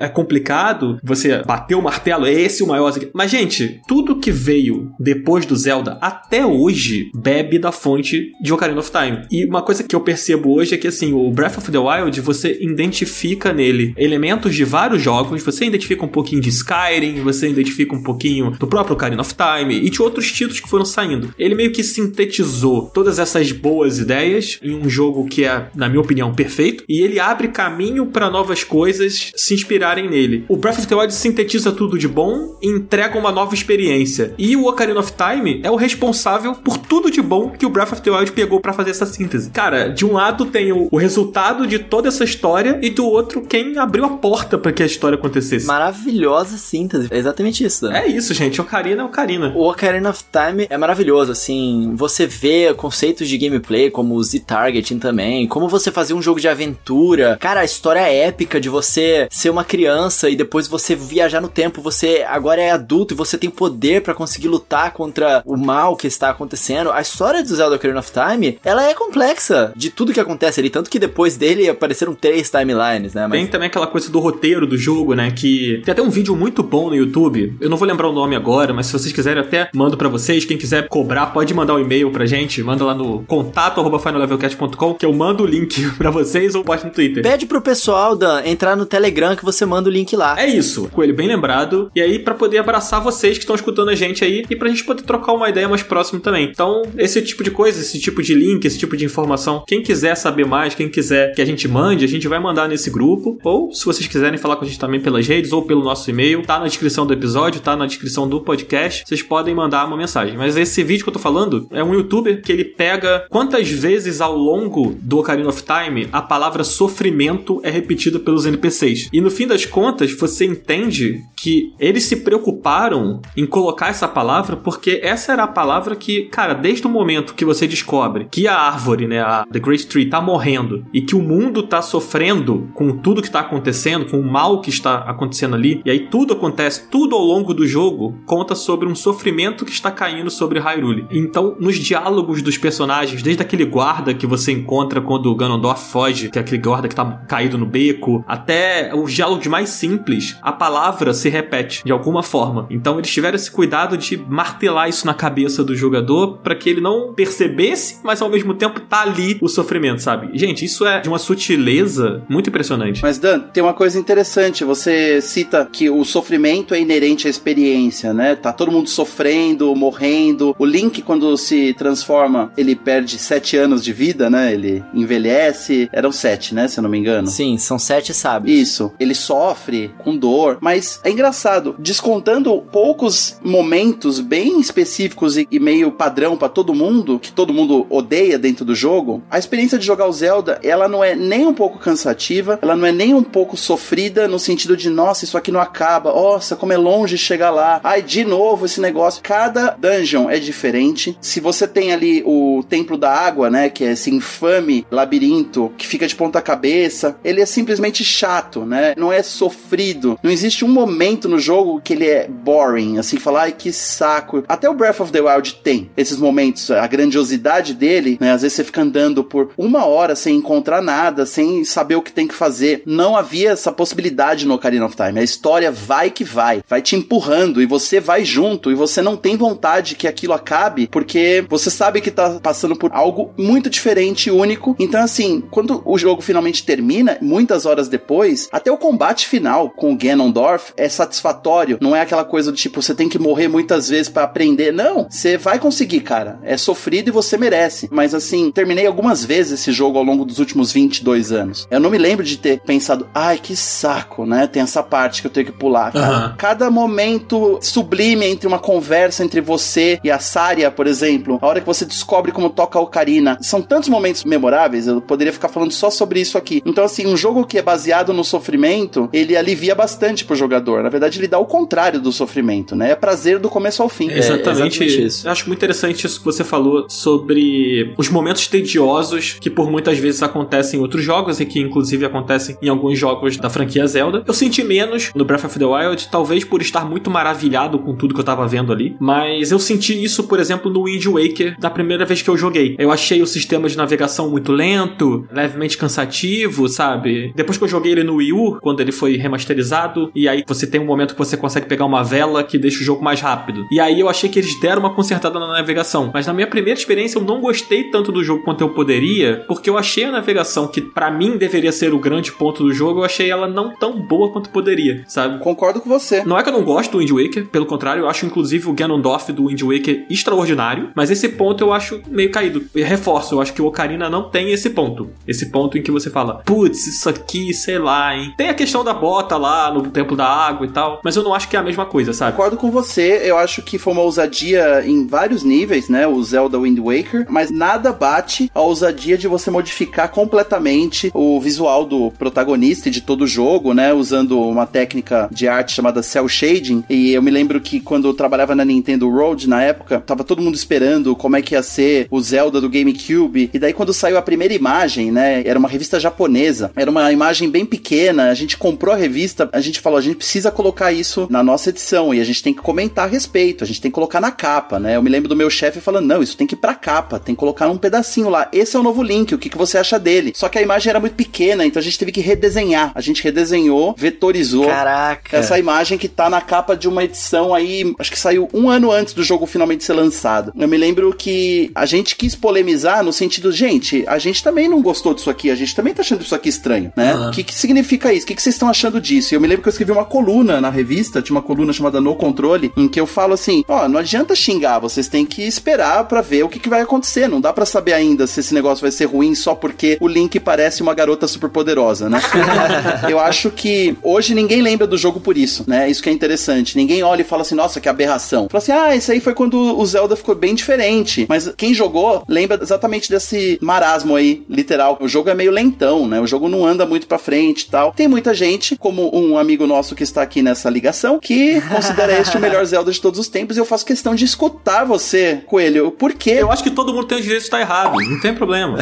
é 0.00 0.08
complicado. 0.08 0.98
Você 1.02 1.42
bater 1.42 1.74
o 1.74 1.82
martelo, 1.82 2.26
é 2.26 2.32
esse 2.32 2.62
o 2.62 2.66
maior. 2.66 2.92
Mas, 3.14 3.30
gente, 3.30 3.80
tudo 3.86 4.18
que 4.18 4.30
veio 4.30 4.92
depois 4.98 5.46
do 5.46 5.56
Zelda 5.56 5.98
até 6.00 6.44
hoje 6.44 7.10
bebe 7.14 7.58
da 7.58 7.72
fonte 7.72 8.32
de 8.42 8.52
Ocarina 8.52 8.80
of 8.80 8.90
Time. 8.90 9.22
E 9.30 9.44
uma 9.44 9.62
coisa 9.62 9.82
que 9.82 9.94
eu 9.94 10.00
percebo 10.00 10.54
hoje 10.54 10.74
é 10.74 10.78
que, 10.78 10.88
assim, 10.88 11.12
o 11.12 11.30
Breath 11.30 11.58
of 11.58 11.70
the 11.70 11.78
Wild, 11.78 12.20
você 12.20 12.58
identifica 12.60 13.52
nele 13.52 13.94
elementos 13.96 14.54
de 14.54 14.64
vários 14.64 15.02
jogos, 15.02 15.42
você 15.42 15.64
identifica 15.64 16.04
um 16.04 16.08
pouquinho 16.08 16.40
de 16.40 16.48
Skyrim, 16.48 17.22
você 17.22 17.48
identifica 17.48 17.94
um 17.94 18.02
pouquinho 18.02 18.52
do 18.52 18.66
próprio 18.66 18.94
Ocarina 18.94 19.22
of 19.22 19.34
Time 19.34 19.74
e 19.74 19.90
de 19.90 20.02
outros 20.02 20.30
títulos 20.30 20.60
que 20.60 20.68
foram 20.68 20.84
saindo. 20.84 21.34
Ele 21.38 21.54
meio 21.54 21.72
que 21.72 21.82
sintetizou 21.82 22.90
todas 22.92 23.18
essas 23.18 23.52
boas 23.52 23.98
ideias 23.98 24.58
em 24.62 24.74
um 24.74 24.88
jogo 24.88 25.26
que 25.26 25.44
é, 25.44 25.68
na 25.74 25.88
minha 25.88 26.00
opinião, 26.00 26.34
perfeito, 26.34 26.84
e 26.88 27.00
ele 27.00 27.18
abre 27.18 27.48
caminho 27.48 28.06
para 28.06 28.30
novas 28.30 28.64
coisas 28.64 28.99
se 29.08 29.54
inspirarem 29.54 30.10
nele. 30.10 30.44
O 30.48 30.56
Breath 30.56 30.78
of 30.78 30.86
the 30.86 30.94
Wild 30.94 31.14
sintetiza 31.14 31.72
tudo 31.72 31.98
de 31.98 32.08
bom 32.08 32.56
e 32.60 32.68
entrega 32.68 33.18
uma 33.18 33.30
nova 33.30 33.54
experiência. 33.54 34.34
E 34.36 34.56
o 34.56 34.66
Ocarina 34.66 35.00
of 35.00 35.12
Time 35.12 35.60
é 35.62 35.70
o 35.70 35.76
responsável 35.76 36.54
por 36.54 36.76
tudo 36.76 37.10
de 37.10 37.22
bom 37.22 37.50
que 37.50 37.64
o 37.64 37.70
Breath 37.70 37.92
of 37.92 38.02
the 38.02 38.10
Wild 38.10 38.32
pegou 38.32 38.60
para 38.60 38.72
fazer 38.72 38.90
essa 38.90 39.06
síntese. 39.06 39.50
Cara, 39.50 39.88
de 39.88 40.04
um 40.04 40.12
lado 40.12 40.46
tem 40.46 40.72
o, 40.72 40.88
o, 40.90 40.96
resultado 40.96 41.66
de 41.66 41.78
toda 41.78 42.08
essa 42.08 42.24
história 42.24 42.78
e 42.82 42.90
do 42.90 43.06
outro 43.06 43.42
quem 43.42 43.78
abriu 43.78 44.04
a 44.04 44.10
porta 44.10 44.58
para 44.58 44.72
que 44.72 44.82
a 44.82 44.86
história 44.86 45.16
acontecesse. 45.16 45.66
Maravilhosa 45.66 46.56
síntese. 46.58 47.08
É 47.10 47.18
exatamente 47.18 47.64
isso. 47.64 47.88
Né? 47.88 48.04
É 48.04 48.08
isso, 48.08 48.34
gente. 48.34 48.60
Ocarina 48.60 49.02
é 49.02 49.04
Ocarina. 49.04 49.52
O 49.54 49.68
Ocarina 49.68 50.10
of 50.10 50.24
Time 50.30 50.66
é 50.68 50.76
maravilhoso, 50.76 51.32
assim. 51.32 51.92
Você 51.94 52.26
vê 52.26 52.74
conceitos 52.74 53.28
de 53.28 53.38
gameplay 53.38 53.90
como 53.90 54.14
o 54.14 54.22
Z-Targeting 54.22 54.98
também, 54.98 55.46
como 55.46 55.68
você 55.68 55.90
fazer 55.90 56.14
um 56.14 56.22
jogo 56.22 56.40
de 56.40 56.48
aventura. 56.48 57.36
Cara, 57.40 57.60
a 57.60 57.64
história 57.64 58.00
é 58.00 58.26
épica 58.26 58.60
de 58.60 58.68
você 58.68 58.89
você 58.90 59.28
ser 59.30 59.50
uma 59.50 59.64
criança 59.64 60.28
e 60.28 60.34
depois 60.34 60.66
você 60.66 60.96
viajar 60.96 61.40
no 61.40 61.48
tempo, 61.48 61.80
você 61.80 62.24
agora 62.28 62.60
é 62.60 62.70
adulto 62.70 63.14
e 63.14 63.16
você 63.16 63.38
tem 63.38 63.48
poder 63.48 64.02
para 64.02 64.14
conseguir 64.14 64.48
lutar 64.48 64.92
contra 64.92 65.42
o 65.46 65.56
mal 65.56 65.96
que 65.96 66.06
está 66.06 66.30
acontecendo. 66.30 66.90
A 66.90 67.00
história 67.00 67.42
do 67.42 67.54
Zelda 67.54 67.76
Ocarina 67.76 68.00
of 68.00 68.10
Time, 68.10 68.58
ela 68.64 68.88
é 68.88 68.94
complexa 68.94 69.72
de 69.76 69.90
tudo 69.90 70.12
que 70.12 70.20
acontece 70.20 70.60
ali, 70.60 70.70
tanto 70.70 70.90
que 70.90 70.98
depois 70.98 71.36
dele 71.36 71.68
apareceram 71.68 72.14
três 72.14 72.50
timelines, 72.50 73.14
né? 73.14 73.26
Mas... 73.26 73.38
Tem 73.38 73.46
também 73.46 73.68
aquela 73.68 73.86
coisa 73.86 74.10
do 74.10 74.18
roteiro 74.18 74.66
do 74.66 74.76
jogo, 74.76 75.14
né? 75.14 75.30
Que 75.30 75.80
tem 75.84 75.92
até 75.92 76.02
um 76.02 76.10
vídeo 76.10 76.34
muito 76.34 76.62
bom 76.62 76.88
no 76.88 76.96
YouTube. 76.96 77.56
Eu 77.60 77.70
não 77.70 77.76
vou 77.76 77.86
lembrar 77.86 78.08
o 78.08 78.12
nome 78.12 78.34
agora, 78.34 78.72
mas 78.72 78.86
se 78.86 78.92
vocês 78.92 79.12
quiserem, 79.12 79.42
até 79.42 79.70
mando 79.72 79.96
para 79.96 80.08
vocês. 80.08 80.44
Quem 80.44 80.58
quiser 80.58 80.88
cobrar, 80.88 81.26
pode 81.26 81.54
mandar 81.54 81.74
um 81.74 81.78
e-mail 81.78 82.10
pra 82.10 82.26
gente. 82.26 82.62
Manda 82.62 82.84
lá 82.84 82.94
no 82.94 83.22
contato 83.24 83.80
finallevelcast.com 84.00 84.94
que 84.94 85.06
eu 85.06 85.12
mando 85.12 85.44
o 85.44 85.46
link 85.46 85.90
para 85.96 86.10
vocês 86.10 86.54
ou 86.54 86.64
poste 86.64 86.86
no 86.86 86.92
Twitter. 86.92 87.22
Pede 87.22 87.46
pro 87.46 87.60
pessoal, 87.60 88.16
Dan, 88.16 88.42
entrar 88.44 88.76
no 88.80 88.86
Telegram 88.86 89.36
que 89.36 89.44
você 89.44 89.64
manda 89.64 89.88
o 89.88 89.92
link 89.92 90.16
lá. 90.16 90.40
É 90.40 90.46
isso. 90.46 90.88
Coelho 90.88 91.14
bem 91.14 91.28
lembrado. 91.28 91.90
E 91.94 92.00
aí, 92.00 92.18
para 92.18 92.34
poder 92.34 92.58
abraçar 92.58 93.00
vocês 93.02 93.36
que 93.36 93.44
estão 93.44 93.54
escutando 93.54 93.90
a 93.90 93.94
gente 93.94 94.24
aí 94.24 94.44
e 94.48 94.56
pra 94.56 94.68
gente 94.68 94.84
poder 94.84 95.02
trocar 95.02 95.32
uma 95.32 95.48
ideia 95.48 95.68
mais 95.68 95.82
próximo 95.82 96.20
também. 96.20 96.48
Então, 96.50 96.82
esse 96.96 97.20
tipo 97.22 97.44
de 97.44 97.50
coisa, 97.50 97.80
esse 97.80 97.98
tipo 98.00 98.22
de 98.22 98.34
link, 98.34 98.64
esse 98.64 98.78
tipo 98.78 98.96
de 98.96 99.04
informação, 99.04 99.62
quem 99.66 99.82
quiser 99.82 100.14
saber 100.14 100.46
mais, 100.46 100.74
quem 100.74 100.88
quiser 100.88 101.34
que 101.34 101.42
a 101.42 101.44
gente 101.44 101.68
mande, 101.68 102.04
a 102.04 102.08
gente 102.08 102.26
vai 102.26 102.40
mandar 102.40 102.68
nesse 102.68 102.90
grupo. 102.90 103.38
Ou, 103.44 103.72
se 103.72 103.84
vocês 103.84 104.06
quiserem 104.06 104.38
falar 104.38 104.56
com 104.56 104.64
a 104.64 104.66
gente 104.66 104.78
também 104.78 105.00
pelas 105.00 105.26
redes 105.26 105.52
ou 105.52 105.62
pelo 105.62 105.82
nosso 105.82 106.08
e-mail, 106.10 106.42
tá 106.42 106.58
na 106.58 106.66
descrição 106.66 107.06
do 107.06 107.12
episódio, 107.12 107.60
tá 107.60 107.76
na 107.76 107.86
descrição 107.86 108.26
do 108.26 108.40
podcast. 108.40 109.04
Vocês 109.06 109.22
podem 109.22 109.54
mandar 109.54 109.86
uma 109.86 109.96
mensagem. 109.96 110.36
Mas 110.36 110.56
esse 110.56 110.82
vídeo 110.82 111.04
que 111.04 111.08
eu 111.10 111.14
tô 111.14 111.18
falando 111.18 111.68
é 111.70 111.84
um 111.84 111.94
youtuber 111.94 112.40
que 112.42 112.50
ele 112.50 112.64
pega 112.64 113.26
quantas 113.28 113.68
vezes 113.68 114.20
ao 114.20 114.36
longo 114.36 114.96
do 115.00 115.18
Ocarina 115.18 115.48
of 115.48 115.62
Time 115.62 116.08
a 116.12 116.22
palavra 116.22 116.64
sofrimento 116.64 117.60
é 117.62 117.70
repetida 117.70 118.18
pelos 118.18 118.46
NPCs. 118.46 118.69
E 119.12 119.20
no 119.20 119.30
fim 119.30 119.46
das 119.46 119.64
contas, 119.64 120.12
você 120.12 120.44
entende 120.44 121.22
que 121.40 121.72
eles 121.80 122.04
se 122.04 122.16
preocuparam 122.16 123.22
em 123.34 123.46
colocar 123.46 123.88
essa 123.88 124.06
palavra 124.06 124.56
porque 124.56 125.00
essa 125.02 125.32
era 125.32 125.44
a 125.44 125.48
palavra 125.48 125.96
que, 125.96 126.26
cara, 126.26 126.52
desde 126.52 126.86
o 126.86 126.90
momento 126.90 127.34
que 127.34 127.46
você 127.46 127.66
descobre 127.66 128.28
que 128.30 128.46
a 128.46 128.54
árvore, 128.54 129.06
né, 129.06 129.22
a 129.22 129.46
The 129.50 129.58
Great 129.58 129.86
Tree 129.86 130.10
tá 130.10 130.20
morrendo 130.20 130.84
e 130.92 131.00
que 131.00 131.16
o 131.16 131.22
mundo 131.22 131.62
tá 131.62 131.80
sofrendo 131.80 132.68
com 132.74 132.98
tudo 132.98 133.22
que 133.22 133.30
tá 133.30 133.40
acontecendo, 133.40 134.04
com 134.04 134.20
o 134.20 134.30
mal 134.30 134.60
que 134.60 134.68
está 134.68 134.98
acontecendo 134.98 135.54
ali, 135.54 135.80
e 135.82 135.90
aí 135.90 136.10
tudo 136.10 136.34
acontece, 136.34 136.88
tudo 136.90 137.16
ao 137.16 137.22
longo 137.22 137.54
do 137.54 137.66
jogo 137.66 138.18
conta 138.26 138.54
sobre 138.54 138.86
um 138.86 138.94
sofrimento 138.94 139.64
que 139.64 139.72
está 139.72 139.90
caindo 139.90 140.30
sobre 140.30 140.58
Hyrule. 140.58 141.06
Então, 141.10 141.56
nos 141.58 141.78
diálogos 141.78 142.42
dos 142.42 142.58
personagens, 142.58 143.22
desde 143.22 143.42
aquele 143.42 143.64
guarda 143.64 144.12
que 144.12 144.26
você 144.26 144.52
encontra 144.52 145.00
quando 145.00 145.30
o 145.30 145.34
Ganondorf 145.34 145.90
foge, 145.90 146.28
que 146.28 146.38
é 146.38 146.42
aquele 146.42 146.60
guarda 146.60 146.86
que 146.86 146.94
tá 146.94 147.06
caído 147.26 147.56
no 147.56 147.64
beco, 147.64 148.22
até 148.28 148.94
os 148.94 149.10
diálogos 149.10 149.46
mais 149.46 149.70
simples, 149.70 150.36
a 150.42 150.52
palavra 150.52 151.14
se 151.14 151.29
repete 151.30 151.82
de 151.84 151.92
alguma 151.92 152.22
forma. 152.22 152.66
Então, 152.70 152.98
eles 152.98 153.10
tiveram 153.10 153.36
esse 153.36 153.50
cuidado 153.50 153.96
de 153.96 154.16
martelar 154.16 154.88
isso 154.88 155.06
na 155.06 155.14
cabeça 155.14 155.64
do 155.64 155.74
jogador 155.74 156.38
para 156.38 156.54
que 156.54 156.68
ele 156.68 156.80
não 156.80 157.12
percebesse, 157.14 157.98
mas 158.02 158.20
ao 158.20 158.28
mesmo 158.28 158.54
tempo 158.54 158.80
tá 158.80 159.02
ali 159.02 159.38
o 159.40 159.48
sofrimento, 159.48 160.02
sabe? 160.02 160.30
Gente, 160.36 160.64
isso 160.64 160.86
é 160.86 161.00
de 161.00 161.08
uma 161.08 161.18
sutileza 161.18 162.22
muito 162.28 162.48
impressionante. 162.48 163.02
Mas 163.02 163.18
Dan, 163.18 163.40
tem 163.40 163.62
uma 163.62 163.74
coisa 163.74 163.98
interessante, 163.98 164.64
você 164.64 165.20
cita 165.20 165.68
que 165.70 165.88
o 165.88 166.04
sofrimento 166.04 166.74
é 166.74 166.80
inerente 166.80 167.26
à 167.26 167.30
experiência, 167.30 168.12
né? 168.12 168.34
Tá 168.34 168.52
todo 168.52 168.72
mundo 168.72 168.88
sofrendo, 168.88 169.74
morrendo. 169.74 170.54
O 170.58 170.64
Link 170.64 171.02
quando 171.02 171.36
se 171.36 171.74
transforma, 171.74 172.52
ele 172.56 172.74
perde 172.74 173.18
sete 173.18 173.56
anos 173.56 173.82
de 173.82 173.92
vida, 173.92 174.28
né? 174.28 174.52
Ele 174.52 174.82
envelhece, 174.94 175.88
eram 175.92 176.12
sete, 176.12 176.54
né? 176.54 176.68
Se 176.68 176.78
eu 176.78 176.82
não 176.82 176.90
me 176.90 176.98
engano. 176.98 177.26
Sim, 177.26 177.58
são 177.58 177.78
sete 177.78 178.12
sábios. 178.12 178.58
Isso. 178.58 178.92
Ele 178.98 179.14
sofre 179.14 179.92
com 179.98 180.16
dor, 180.16 180.58
mas 180.60 181.00
é 181.04 181.10
engraçado, 181.20 181.74
descontando 181.78 182.62
poucos 182.72 183.36
momentos 183.42 184.20
bem 184.20 184.58
específicos 184.58 185.36
e, 185.36 185.46
meio 185.60 185.92
padrão 185.92 186.34
para 186.34 186.48
todo 186.48 186.74
mundo, 186.74 187.18
que 187.18 187.30
todo 187.30 187.52
mundo 187.52 187.86
odeia 187.90 188.38
dentro 188.38 188.64
do 188.64 188.74
jogo, 188.74 189.22
a 189.30 189.38
experiência 189.38 189.78
de 189.78 189.84
jogar 189.84 190.06
o 190.06 190.12
Zelda, 190.12 190.58
ela 190.62 190.88
não 190.88 191.04
é 191.04 191.14
nem 191.14 191.46
um 191.46 191.52
pouco 191.52 191.78
cansativa, 191.78 192.58
ela 192.62 192.74
não 192.74 192.86
é 192.86 192.92
nem 192.92 193.12
um 193.12 193.22
pouco 193.22 193.56
sofrida 193.56 194.26
no 194.26 194.38
sentido 194.38 194.74
de, 194.74 194.88
nossa, 194.88 195.24
isso 195.24 195.36
aqui 195.36 195.52
não 195.52 195.60
acaba, 195.60 196.10
nossa, 196.10 196.56
como 196.56 196.72
é 196.72 196.76
longe 196.78 197.18
chegar 197.18 197.50
lá, 197.50 197.80
ai, 197.84 198.02
de 198.02 198.24
novo 198.24 198.64
esse 198.64 198.80
negócio. 198.80 199.22
Cada 199.22 199.76
dungeon 199.78 200.30
é 200.30 200.38
diferente. 200.38 201.18
Se 201.20 201.38
você 201.38 201.68
tem 201.68 201.92
ali 201.92 202.22
o 202.24 202.64
Templo 202.68 202.96
da 202.96 203.12
Água, 203.12 203.50
né, 203.50 203.68
que 203.68 203.84
é 203.84 203.92
esse 203.92 204.10
infame 204.10 204.86
labirinto 204.90 205.70
que 205.76 205.86
fica 205.86 206.06
de 206.06 206.16
ponta 206.16 206.40
cabeça, 206.40 207.18
ele 207.22 207.42
é 207.42 207.46
simplesmente 207.46 208.02
chato, 208.02 208.64
né? 208.64 208.94
Não 208.96 209.12
é 209.12 209.22
sofrido. 209.22 210.18
Não 210.22 210.30
existe 210.30 210.64
um 210.64 210.68
momento 210.68 211.09
no 211.28 211.38
jogo 211.38 211.80
que 211.80 211.92
ele 211.92 212.06
é 212.06 212.28
boring, 212.28 212.98
assim, 212.98 213.18
falar, 213.18 213.42
ai, 213.42 213.52
que 213.52 213.72
saco. 213.72 214.44
Até 214.48 214.68
o 214.68 214.74
Breath 214.74 215.00
of 215.00 215.12
the 215.12 215.20
Wild 215.20 215.56
tem 215.62 215.90
esses 215.96 216.18
momentos, 216.18 216.70
a 216.70 216.86
grandiosidade 216.86 217.74
dele, 217.74 218.18
né? 218.20 218.32
Às 218.32 218.42
vezes 218.42 218.56
você 218.56 218.64
fica 218.64 218.82
andando 218.82 219.22
por 219.24 219.50
uma 219.56 219.86
hora 219.86 220.14
sem 220.14 220.36
encontrar 220.36 220.82
nada, 220.82 221.26
sem 221.26 221.64
saber 221.64 221.96
o 221.96 222.02
que 222.02 222.12
tem 222.12 222.26
que 222.26 222.34
fazer. 222.34 222.82
Não 222.86 223.16
havia 223.16 223.50
essa 223.50 223.72
possibilidade 223.72 224.46
no 224.46 224.54
Ocarina 224.54 224.86
of 224.86 224.96
Time. 224.96 225.20
A 225.20 225.24
história 225.24 225.70
vai 225.70 226.10
que 226.10 226.24
vai, 226.24 226.62
vai 226.68 226.82
te 226.82 226.96
empurrando 226.96 227.62
e 227.62 227.66
você 227.66 228.00
vai 228.00 228.24
junto 228.24 228.70
e 228.70 228.74
você 228.74 229.02
não 229.02 229.16
tem 229.16 229.36
vontade 229.36 229.94
que 229.94 230.08
aquilo 230.08 230.32
acabe 230.32 230.86
porque 230.86 231.44
você 231.48 231.70
sabe 231.70 232.00
que 232.00 232.10
tá 232.10 232.38
passando 232.42 232.76
por 232.76 232.90
algo 232.92 233.32
muito 233.36 233.70
diferente 233.70 234.28
e 234.28 234.32
único. 234.32 234.76
Então, 234.78 235.02
assim, 235.02 235.42
quando 235.50 235.82
o 235.84 235.98
jogo 235.98 236.22
finalmente 236.22 236.64
termina, 236.64 237.18
muitas 237.20 237.66
horas 237.66 237.88
depois, 237.88 238.48
até 238.52 238.70
o 238.70 238.78
combate 238.78 239.26
final 239.26 239.70
com 239.70 239.92
o 239.92 239.96
Ganondorf 239.96 240.72
é 240.76 240.88
satisfatório. 241.00 241.78
Não 241.80 241.96
é 241.96 242.00
aquela 242.00 242.24
coisa 242.24 242.50
do 242.50 242.56
tipo, 242.56 242.82
você 242.82 242.94
tem 242.94 243.08
que 243.08 243.18
morrer 243.18 243.48
muitas 243.48 243.88
vezes 243.88 244.08
para 244.08 244.24
aprender. 244.24 244.72
Não, 244.72 245.06
você 245.08 245.36
vai 245.36 245.58
conseguir, 245.58 246.00
cara. 246.00 246.38
É 246.42 246.56
sofrido 246.56 247.08
e 247.08 247.12
você 247.12 247.38
merece. 247.38 247.88
Mas, 247.90 248.14
assim, 248.14 248.50
terminei 248.50 248.86
algumas 248.86 249.24
vezes 249.24 249.60
esse 249.60 249.72
jogo 249.72 249.98
ao 249.98 250.04
longo 250.04 250.24
dos 250.24 250.38
últimos 250.38 250.72
22 250.72 251.32
anos. 251.32 251.66
Eu 251.70 251.80
não 251.80 251.90
me 251.90 251.98
lembro 251.98 252.24
de 252.24 252.36
ter 252.36 252.60
pensado, 252.60 253.08
ai, 253.14 253.38
que 253.38 253.56
saco, 253.56 254.26
né? 254.26 254.46
Tem 254.46 254.62
essa 254.62 254.82
parte 254.82 255.20
que 255.20 255.26
eu 255.26 255.30
tenho 255.30 255.46
que 255.46 255.52
pular. 255.52 255.92
Cara. 255.92 256.28
Uhum. 256.28 256.34
Cada 256.36 256.70
momento 256.70 257.58
sublime 257.62 258.26
entre 258.26 258.46
uma 258.46 258.58
conversa 258.58 259.24
entre 259.24 259.40
você 259.40 259.98
e 260.04 260.10
a 260.10 260.18
Saria, 260.18 260.70
por 260.70 260.86
exemplo, 260.86 261.38
a 261.40 261.46
hora 261.46 261.60
que 261.60 261.66
você 261.66 261.84
descobre 261.84 262.32
como 262.32 262.50
toca 262.50 262.78
a 262.78 262.82
ocarina, 262.82 263.38
são 263.40 263.62
tantos 263.62 263.88
momentos 263.88 264.24
memoráveis, 264.24 264.86
eu 264.86 265.00
poderia 265.00 265.32
ficar 265.32 265.48
falando 265.48 265.72
só 265.72 265.90
sobre 265.90 266.20
isso 266.20 266.36
aqui. 266.36 266.62
Então, 266.66 266.84
assim, 266.84 267.06
um 267.06 267.16
jogo 267.16 267.46
que 267.46 267.58
é 267.58 267.62
baseado 267.62 268.12
no 268.12 268.24
sofrimento, 268.24 269.08
ele 269.12 269.36
alivia 269.36 269.74
bastante 269.74 270.24
pro 270.24 270.36
jogador. 270.36 270.89
Na 270.90 270.98
verdade, 270.98 271.20
ele 271.20 271.28
dá 271.28 271.38
o 271.38 271.46
contrário 271.46 272.00
do 272.00 272.10
sofrimento, 272.10 272.74
né? 272.74 272.90
É 272.90 272.96
prazer 272.96 273.38
do 273.38 273.48
começo 273.48 273.80
ao 273.80 273.88
fim. 273.88 274.10
É, 274.10 274.18
exatamente, 274.18 274.48
é 274.48 274.50
exatamente 274.50 275.06
isso. 275.06 275.24
Eu 275.24 275.30
acho 275.30 275.46
muito 275.46 275.58
interessante 275.60 276.04
isso 276.04 276.18
que 276.18 276.24
você 276.24 276.42
falou 276.42 276.86
sobre 276.88 277.94
os 277.96 278.08
momentos 278.08 278.48
tediosos 278.48 279.36
que 279.40 279.48
por 279.48 279.70
muitas 279.70 279.98
vezes 279.98 280.20
acontecem 280.20 280.80
em 280.80 280.82
outros 280.82 281.04
jogos 281.04 281.38
e 281.38 281.46
que 281.46 281.60
inclusive 281.60 282.04
acontecem 282.04 282.58
em 282.60 282.68
alguns 282.68 282.98
jogos 282.98 283.36
da 283.36 283.48
franquia 283.48 283.86
Zelda. 283.86 284.24
Eu 284.26 284.34
senti 284.34 284.64
menos 284.64 285.12
no 285.14 285.24
Breath 285.24 285.44
of 285.44 285.60
the 285.60 285.64
Wild, 285.64 286.08
talvez 286.10 286.42
por 286.42 286.60
estar 286.60 286.84
muito 286.84 287.08
maravilhado 287.08 287.78
com 287.78 287.94
tudo 287.94 288.12
que 288.12 288.18
eu 288.18 288.24
tava 288.24 288.48
vendo 288.48 288.72
ali, 288.72 288.96
mas 288.98 289.52
eu 289.52 289.60
senti 289.60 290.02
isso, 290.02 290.24
por 290.24 290.40
exemplo, 290.40 290.72
no 290.72 290.86
Wind 290.86 291.06
Waker 291.06 291.56
da 291.60 291.70
primeira 291.70 292.04
vez 292.04 292.20
que 292.20 292.28
eu 292.28 292.36
joguei. 292.36 292.74
Eu 292.80 292.90
achei 292.90 293.22
o 293.22 293.26
sistema 293.28 293.68
de 293.68 293.76
navegação 293.76 294.28
muito 294.28 294.50
lento, 294.50 295.24
levemente 295.30 295.78
cansativo, 295.78 296.68
sabe? 296.68 297.32
Depois 297.36 297.56
que 297.56 297.62
eu 297.62 297.68
joguei 297.68 297.92
ele 297.92 298.02
no 298.02 298.16
Wii 298.16 298.32
U, 298.32 298.58
quando 298.60 298.80
ele 298.80 298.90
foi 298.90 299.16
remasterizado, 299.16 300.10
e 300.14 300.28
aí 300.28 300.42
você 300.46 300.66
tem 300.66 300.79
um 300.80 300.86
momento 300.86 301.14
que 301.14 301.18
você 301.18 301.36
consegue 301.36 301.66
pegar 301.66 301.84
uma 301.84 302.02
vela 302.02 302.42
que 302.42 302.58
deixa 302.58 302.80
o 302.80 302.84
jogo 302.84 303.02
mais 303.02 303.20
rápido. 303.20 303.66
E 303.70 303.78
aí 303.80 304.00
eu 304.00 304.08
achei 304.08 304.28
que 304.28 304.38
eles 304.38 304.58
deram 304.60 304.80
uma 304.80 304.94
consertada 304.94 305.38
na 305.38 305.46
navegação, 305.46 306.10
mas 306.12 306.26
na 306.26 306.32
minha 306.32 306.46
primeira 306.46 306.78
experiência 306.78 307.18
eu 307.18 307.24
não 307.24 307.40
gostei 307.40 307.84
tanto 307.90 308.12
do 308.12 308.22
jogo 308.22 308.42
quanto 308.42 308.62
eu 308.62 308.70
poderia, 308.70 309.44
porque 309.46 309.70
eu 309.70 309.78
achei 309.78 310.04
a 310.04 310.12
navegação 310.12 310.68
que 310.68 310.80
para 310.80 311.10
mim 311.10 311.36
deveria 311.36 311.72
ser 311.72 311.92
o 311.94 311.98
grande 311.98 312.32
ponto 312.32 312.62
do 312.62 312.72
jogo, 312.72 313.00
eu 313.00 313.04
achei 313.04 313.30
ela 313.30 313.46
não 313.46 313.74
tão 313.76 314.00
boa 314.00 314.30
quanto 314.30 314.50
poderia, 314.50 315.04
sabe? 315.06 315.38
Concordo 315.38 315.80
com 315.80 315.88
você. 315.88 316.24
Não 316.24 316.38
é 316.38 316.42
que 316.42 316.48
eu 316.48 316.52
não 316.52 316.64
gosto 316.64 316.92
do 316.92 316.98
Wind 316.98 317.10
Waker, 317.10 317.46
pelo 317.46 317.66
contrário, 317.66 318.02
eu 318.02 318.08
acho 318.08 318.26
inclusive 318.26 318.68
o 318.68 318.72
Ganondorf 318.72 319.32
do 319.32 319.46
Wind 319.46 319.62
Waker 319.62 320.06
extraordinário, 320.10 320.90
mas 320.94 321.10
esse 321.10 321.28
ponto 321.28 321.62
eu 321.62 321.72
acho 321.72 322.00
meio 322.08 322.30
caído. 322.30 322.64
Eu 322.74 322.86
reforço, 322.86 323.34
eu 323.34 323.40
acho 323.40 323.52
que 323.52 323.62
o 323.62 323.66
Ocarina 323.66 324.08
não 324.08 324.30
tem 324.30 324.52
esse 324.52 324.70
ponto. 324.70 325.10
Esse 325.26 325.50
ponto 325.50 325.78
em 325.78 325.82
que 325.82 325.90
você 325.90 326.10
fala, 326.10 326.42
putz, 326.44 326.86
isso 326.86 327.08
aqui, 327.08 327.52
sei 327.52 327.78
lá, 327.78 328.16
hein. 328.16 328.34
Tem 328.36 328.48
a 328.48 328.54
questão 328.54 328.84
da 328.84 328.94
bota 328.94 329.36
lá 329.36 329.72
no 329.72 329.82
Templo 329.90 330.16
da 330.16 330.26
Água 330.26 330.66
e 330.66 330.69
tal, 330.70 331.00
mas 331.04 331.16
eu 331.16 331.22
não 331.22 331.34
acho 331.34 331.48
que 331.48 331.56
é 331.56 331.58
a 331.58 331.62
mesma 331.62 331.86
coisa, 331.86 332.12
sabe? 332.12 332.32
Concordo 332.32 332.56
com 332.56 332.70
você, 332.70 333.22
eu 333.24 333.36
acho 333.36 333.62
que 333.62 333.78
foi 333.78 333.92
uma 333.92 334.02
ousadia 334.02 334.82
em 334.86 335.06
vários 335.06 335.42
níveis, 335.42 335.88
né? 335.88 336.06
O 336.06 336.22
Zelda 336.22 336.58
Wind 336.58 336.78
Waker, 336.78 337.26
mas 337.28 337.50
nada 337.50 337.92
bate 337.92 338.50
a 338.54 338.60
ousadia 338.60 339.18
de 339.18 339.28
você 339.28 339.50
modificar 339.50 340.08
completamente 340.10 341.10
o 341.14 341.40
visual 341.40 341.84
do 341.84 342.10
protagonista 342.12 342.88
e 342.88 342.92
de 342.92 343.00
todo 343.00 343.22
o 343.22 343.26
jogo, 343.26 343.74
né? 343.74 343.92
Usando 343.92 344.40
uma 344.40 344.66
técnica 344.66 345.28
de 345.30 345.48
arte 345.48 345.72
chamada 345.72 346.02
cel 346.02 346.28
shading. 346.28 346.84
E 346.88 347.12
eu 347.12 347.22
me 347.22 347.30
lembro 347.30 347.60
que 347.60 347.80
quando 347.80 348.08
eu 348.08 348.14
trabalhava 348.14 348.54
na 348.54 348.64
Nintendo 348.64 349.08
Road 349.08 349.48
na 349.48 349.62
época, 349.62 350.00
tava 350.00 350.24
todo 350.24 350.42
mundo 350.42 350.54
esperando 350.54 351.14
como 351.16 351.36
é 351.36 351.42
que 351.42 351.54
ia 351.54 351.62
ser 351.62 352.06
o 352.10 352.20
Zelda 352.20 352.60
do 352.60 352.68
GameCube. 352.68 353.50
E 353.52 353.58
daí 353.58 353.72
quando 353.72 353.92
saiu 353.92 354.18
a 354.18 354.22
primeira 354.22 354.54
imagem, 354.54 355.10
né? 355.10 355.42
Era 355.44 355.58
uma 355.58 355.68
revista 355.68 355.98
japonesa, 356.00 356.70
era 356.76 356.90
uma 356.90 357.12
imagem 357.12 357.50
bem 357.50 357.64
pequena. 357.64 358.30
A 358.30 358.34
gente 358.34 358.56
comprou 358.56 358.94
a 358.94 358.96
revista, 358.96 359.48
a 359.52 359.60
gente 359.60 359.80
falou, 359.80 359.98
a 359.98 360.02
gente 360.02 360.16
precisa 360.16 360.49
colocar 360.50 360.92
isso 360.92 361.26
na 361.30 361.42
nossa 361.42 361.70
edição 361.70 362.14
e 362.14 362.20
a 362.20 362.24
gente 362.24 362.42
tem 362.42 362.54
que 362.54 362.60
comentar 362.60 363.06
a 363.06 363.08
respeito, 363.08 363.64
a 363.64 363.66
gente 363.66 363.80
tem 363.80 363.90
que 363.90 363.94
colocar 363.94 364.20
na 364.20 364.30
capa, 364.30 364.78
né? 364.78 364.96
Eu 364.96 365.02
me 365.02 365.10
lembro 365.10 365.28
do 365.28 365.36
meu 365.36 365.50
chefe 365.50 365.80
falando, 365.80 366.06
não, 366.06 366.22
isso 366.22 366.36
tem 366.36 366.46
que 366.46 366.54
ir 366.54 366.58
pra 366.58 366.74
capa, 366.74 367.18
tem 367.18 367.34
que 367.34 367.38
colocar 367.38 367.68
um 367.68 367.78
pedacinho 367.78 368.28
lá. 368.28 368.48
Esse 368.52 368.76
é 368.76 368.80
o 368.80 368.82
novo 368.82 369.02
link, 369.02 369.34
o 369.34 369.38
que, 369.38 369.48
que 369.48 369.58
você 369.58 369.78
acha 369.78 369.98
dele? 369.98 370.32
Só 370.34 370.48
que 370.48 370.58
a 370.58 370.62
imagem 370.62 370.90
era 370.90 371.00
muito 371.00 371.14
pequena, 371.14 371.64
então 371.64 371.80
a 371.80 371.82
gente 371.82 371.98
teve 371.98 372.12
que 372.12 372.20
redesenhar. 372.20 372.92
A 372.94 373.00
gente 373.00 373.22
redesenhou, 373.22 373.94
vetorizou 373.96 374.66
Caraca. 374.66 375.36
essa 375.36 375.58
imagem 375.58 375.98
que 375.98 376.08
tá 376.08 376.28
na 376.30 376.40
capa 376.40 376.76
de 376.76 376.88
uma 376.88 377.04
edição 377.04 377.54
aí, 377.54 377.94
acho 377.98 378.10
que 378.10 378.18
saiu 378.18 378.48
um 378.52 378.68
ano 378.68 378.90
antes 378.90 379.14
do 379.14 379.22
jogo 379.22 379.46
finalmente 379.46 379.84
ser 379.84 379.92
lançado. 379.92 380.52
Eu 380.56 380.68
me 380.68 380.76
lembro 380.76 381.12
que 381.12 381.70
a 381.74 381.86
gente 381.86 382.16
quis 382.16 382.34
polemizar 382.34 383.02
no 383.02 383.12
sentido, 383.12 383.52
gente, 383.52 384.04
a 384.06 384.18
gente 384.18 384.42
também 384.42 384.68
não 384.68 384.82
gostou 384.82 385.14
disso 385.14 385.30
aqui, 385.30 385.50
a 385.50 385.54
gente 385.54 385.74
também 385.74 385.94
tá 385.94 386.02
achando 386.02 386.22
isso 386.22 386.34
aqui 386.34 386.48
estranho, 386.48 386.92
né? 386.96 387.14
O 387.14 387.30
que, 387.30 387.42
que 387.42 387.54
significa 387.54 388.12
isso? 388.12 388.24
O 388.24 388.26
que, 388.26 388.34
que 388.34 388.42
vocês 388.42 388.54
estão 388.54 388.68
achando 388.68 389.00
disso? 389.00 389.32
E 389.32 389.36
eu 389.36 389.40
me 389.40 389.46
lembro 389.46 389.62
que 389.62 389.68
eu 389.68 389.72
escrevi 389.72 389.92
uma 389.92 390.04
coluna 390.04 390.39
na 390.42 390.70
revista, 390.70 391.22
tinha 391.22 391.36
uma 391.36 391.42
coluna 391.42 391.72
chamada 391.72 392.00
No 392.00 392.14
Controle, 392.14 392.72
em 392.76 392.88
que 392.88 393.00
eu 393.00 393.06
falo 393.06 393.34
assim: 393.34 393.64
ó, 393.68 393.88
não 393.88 393.98
adianta 393.98 394.34
xingar, 394.34 394.78
vocês 394.78 395.08
têm 395.08 395.26
que 395.26 395.42
esperar 395.42 396.04
para 396.04 396.20
ver 396.20 396.44
o 396.44 396.48
que, 396.48 396.58
que 396.58 396.68
vai 396.68 396.80
acontecer. 396.80 397.28
Não 397.28 397.40
dá 397.40 397.52
para 397.52 397.66
saber 397.66 397.92
ainda 397.92 398.26
se 398.26 398.40
esse 398.40 398.54
negócio 398.54 398.82
vai 398.82 398.90
ser 398.90 399.06
ruim 399.06 399.34
só 399.34 399.54
porque 399.54 399.98
o 400.00 400.08
Link 400.08 400.38
parece 400.40 400.82
uma 400.82 400.94
garota 400.94 401.26
super 401.26 401.50
poderosa, 401.50 402.08
né? 402.08 402.20
eu 403.08 403.18
acho 403.18 403.50
que 403.50 403.96
hoje 404.02 404.34
ninguém 404.34 404.62
lembra 404.62 404.86
do 404.86 404.96
jogo 404.96 405.20
por 405.20 405.36
isso, 405.36 405.64
né? 405.66 405.90
Isso 405.90 406.02
que 406.02 406.08
é 406.08 406.12
interessante. 406.12 406.76
Ninguém 406.76 407.02
olha 407.02 407.22
e 407.22 407.24
fala 407.24 407.42
assim, 407.42 407.54
nossa, 407.54 407.80
que 407.80 407.88
aberração. 407.88 408.48
Fala 408.48 408.62
assim, 408.62 408.72
ah, 408.72 408.96
isso 408.96 409.12
aí 409.12 409.20
foi 409.20 409.34
quando 409.34 409.78
o 409.78 409.86
Zelda 409.86 410.16
ficou 410.16 410.34
bem 410.34 410.54
diferente. 410.54 411.26
Mas 411.28 411.52
quem 411.56 411.74
jogou 411.74 412.22
lembra 412.28 412.58
exatamente 412.62 413.10
desse 413.10 413.58
marasmo 413.60 414.16
aí, 414.16 414.44
literal. 414.48 414.98
O 415.00 415.08
jogo 415.08 415.30
é 415.30 415.34
meio 415.34 415.50
lentão, 415.50 416.06
né? 416.06 416.20
O 416.20 416.26
jogo 416.26 416.48
não 416.48 416.64
anda 416.64 416.86
muito 416.86 417.06
pra 417.06 417.18
frente 417.18 417.62
e 417.62 417.70
tal. 417.70 417.92
Tem 417.92 418.08
muita 418.08 418.32
gente, 418.32 418.76
como 418.76 419.10
um 419.14 419.36
amigo 419.36 419.66
nosso 419.66 419.94
que 419.94 420.02
está 420.02 420.22
aqui 420.22 420.29
nessa 420.38 420.70
ligação, 420.70 421.18
que 421.18 421.60
considera 421.68 422.18
este 422.18 422.36
o 422.36 422.40
melhor 422.40 422.64
Zelda 422.64 422.92
de 422.92 423.00
todos 423.00 423.18
os 423.18 423.28
tempos. 423.28 423.56
E 423.56 423.60
eu 423.60 423.64
faço 423.64 423.84
questão 423.84 424.14
de 424.14 424.24
escutar 424.24 424.84
você, 424.84 425.42
Coelho. 425.46 425.90
Por 425.90 426.12
quê? 426.12 426.36
Eu 426.38 426.52
acho 426.52 426.62
que 426.62 426.70
todo 426.70 426.94
mundo 426.94 427.06
tem 427.06 427.18
o 427.18 427.20
direito 427.20 427.40
de 427.40 427.46
estar 427.46 427.60
errado, 427.60 427.96
não 428.00 428.20
tem 428.20 428.34
problema. 428.34 428.78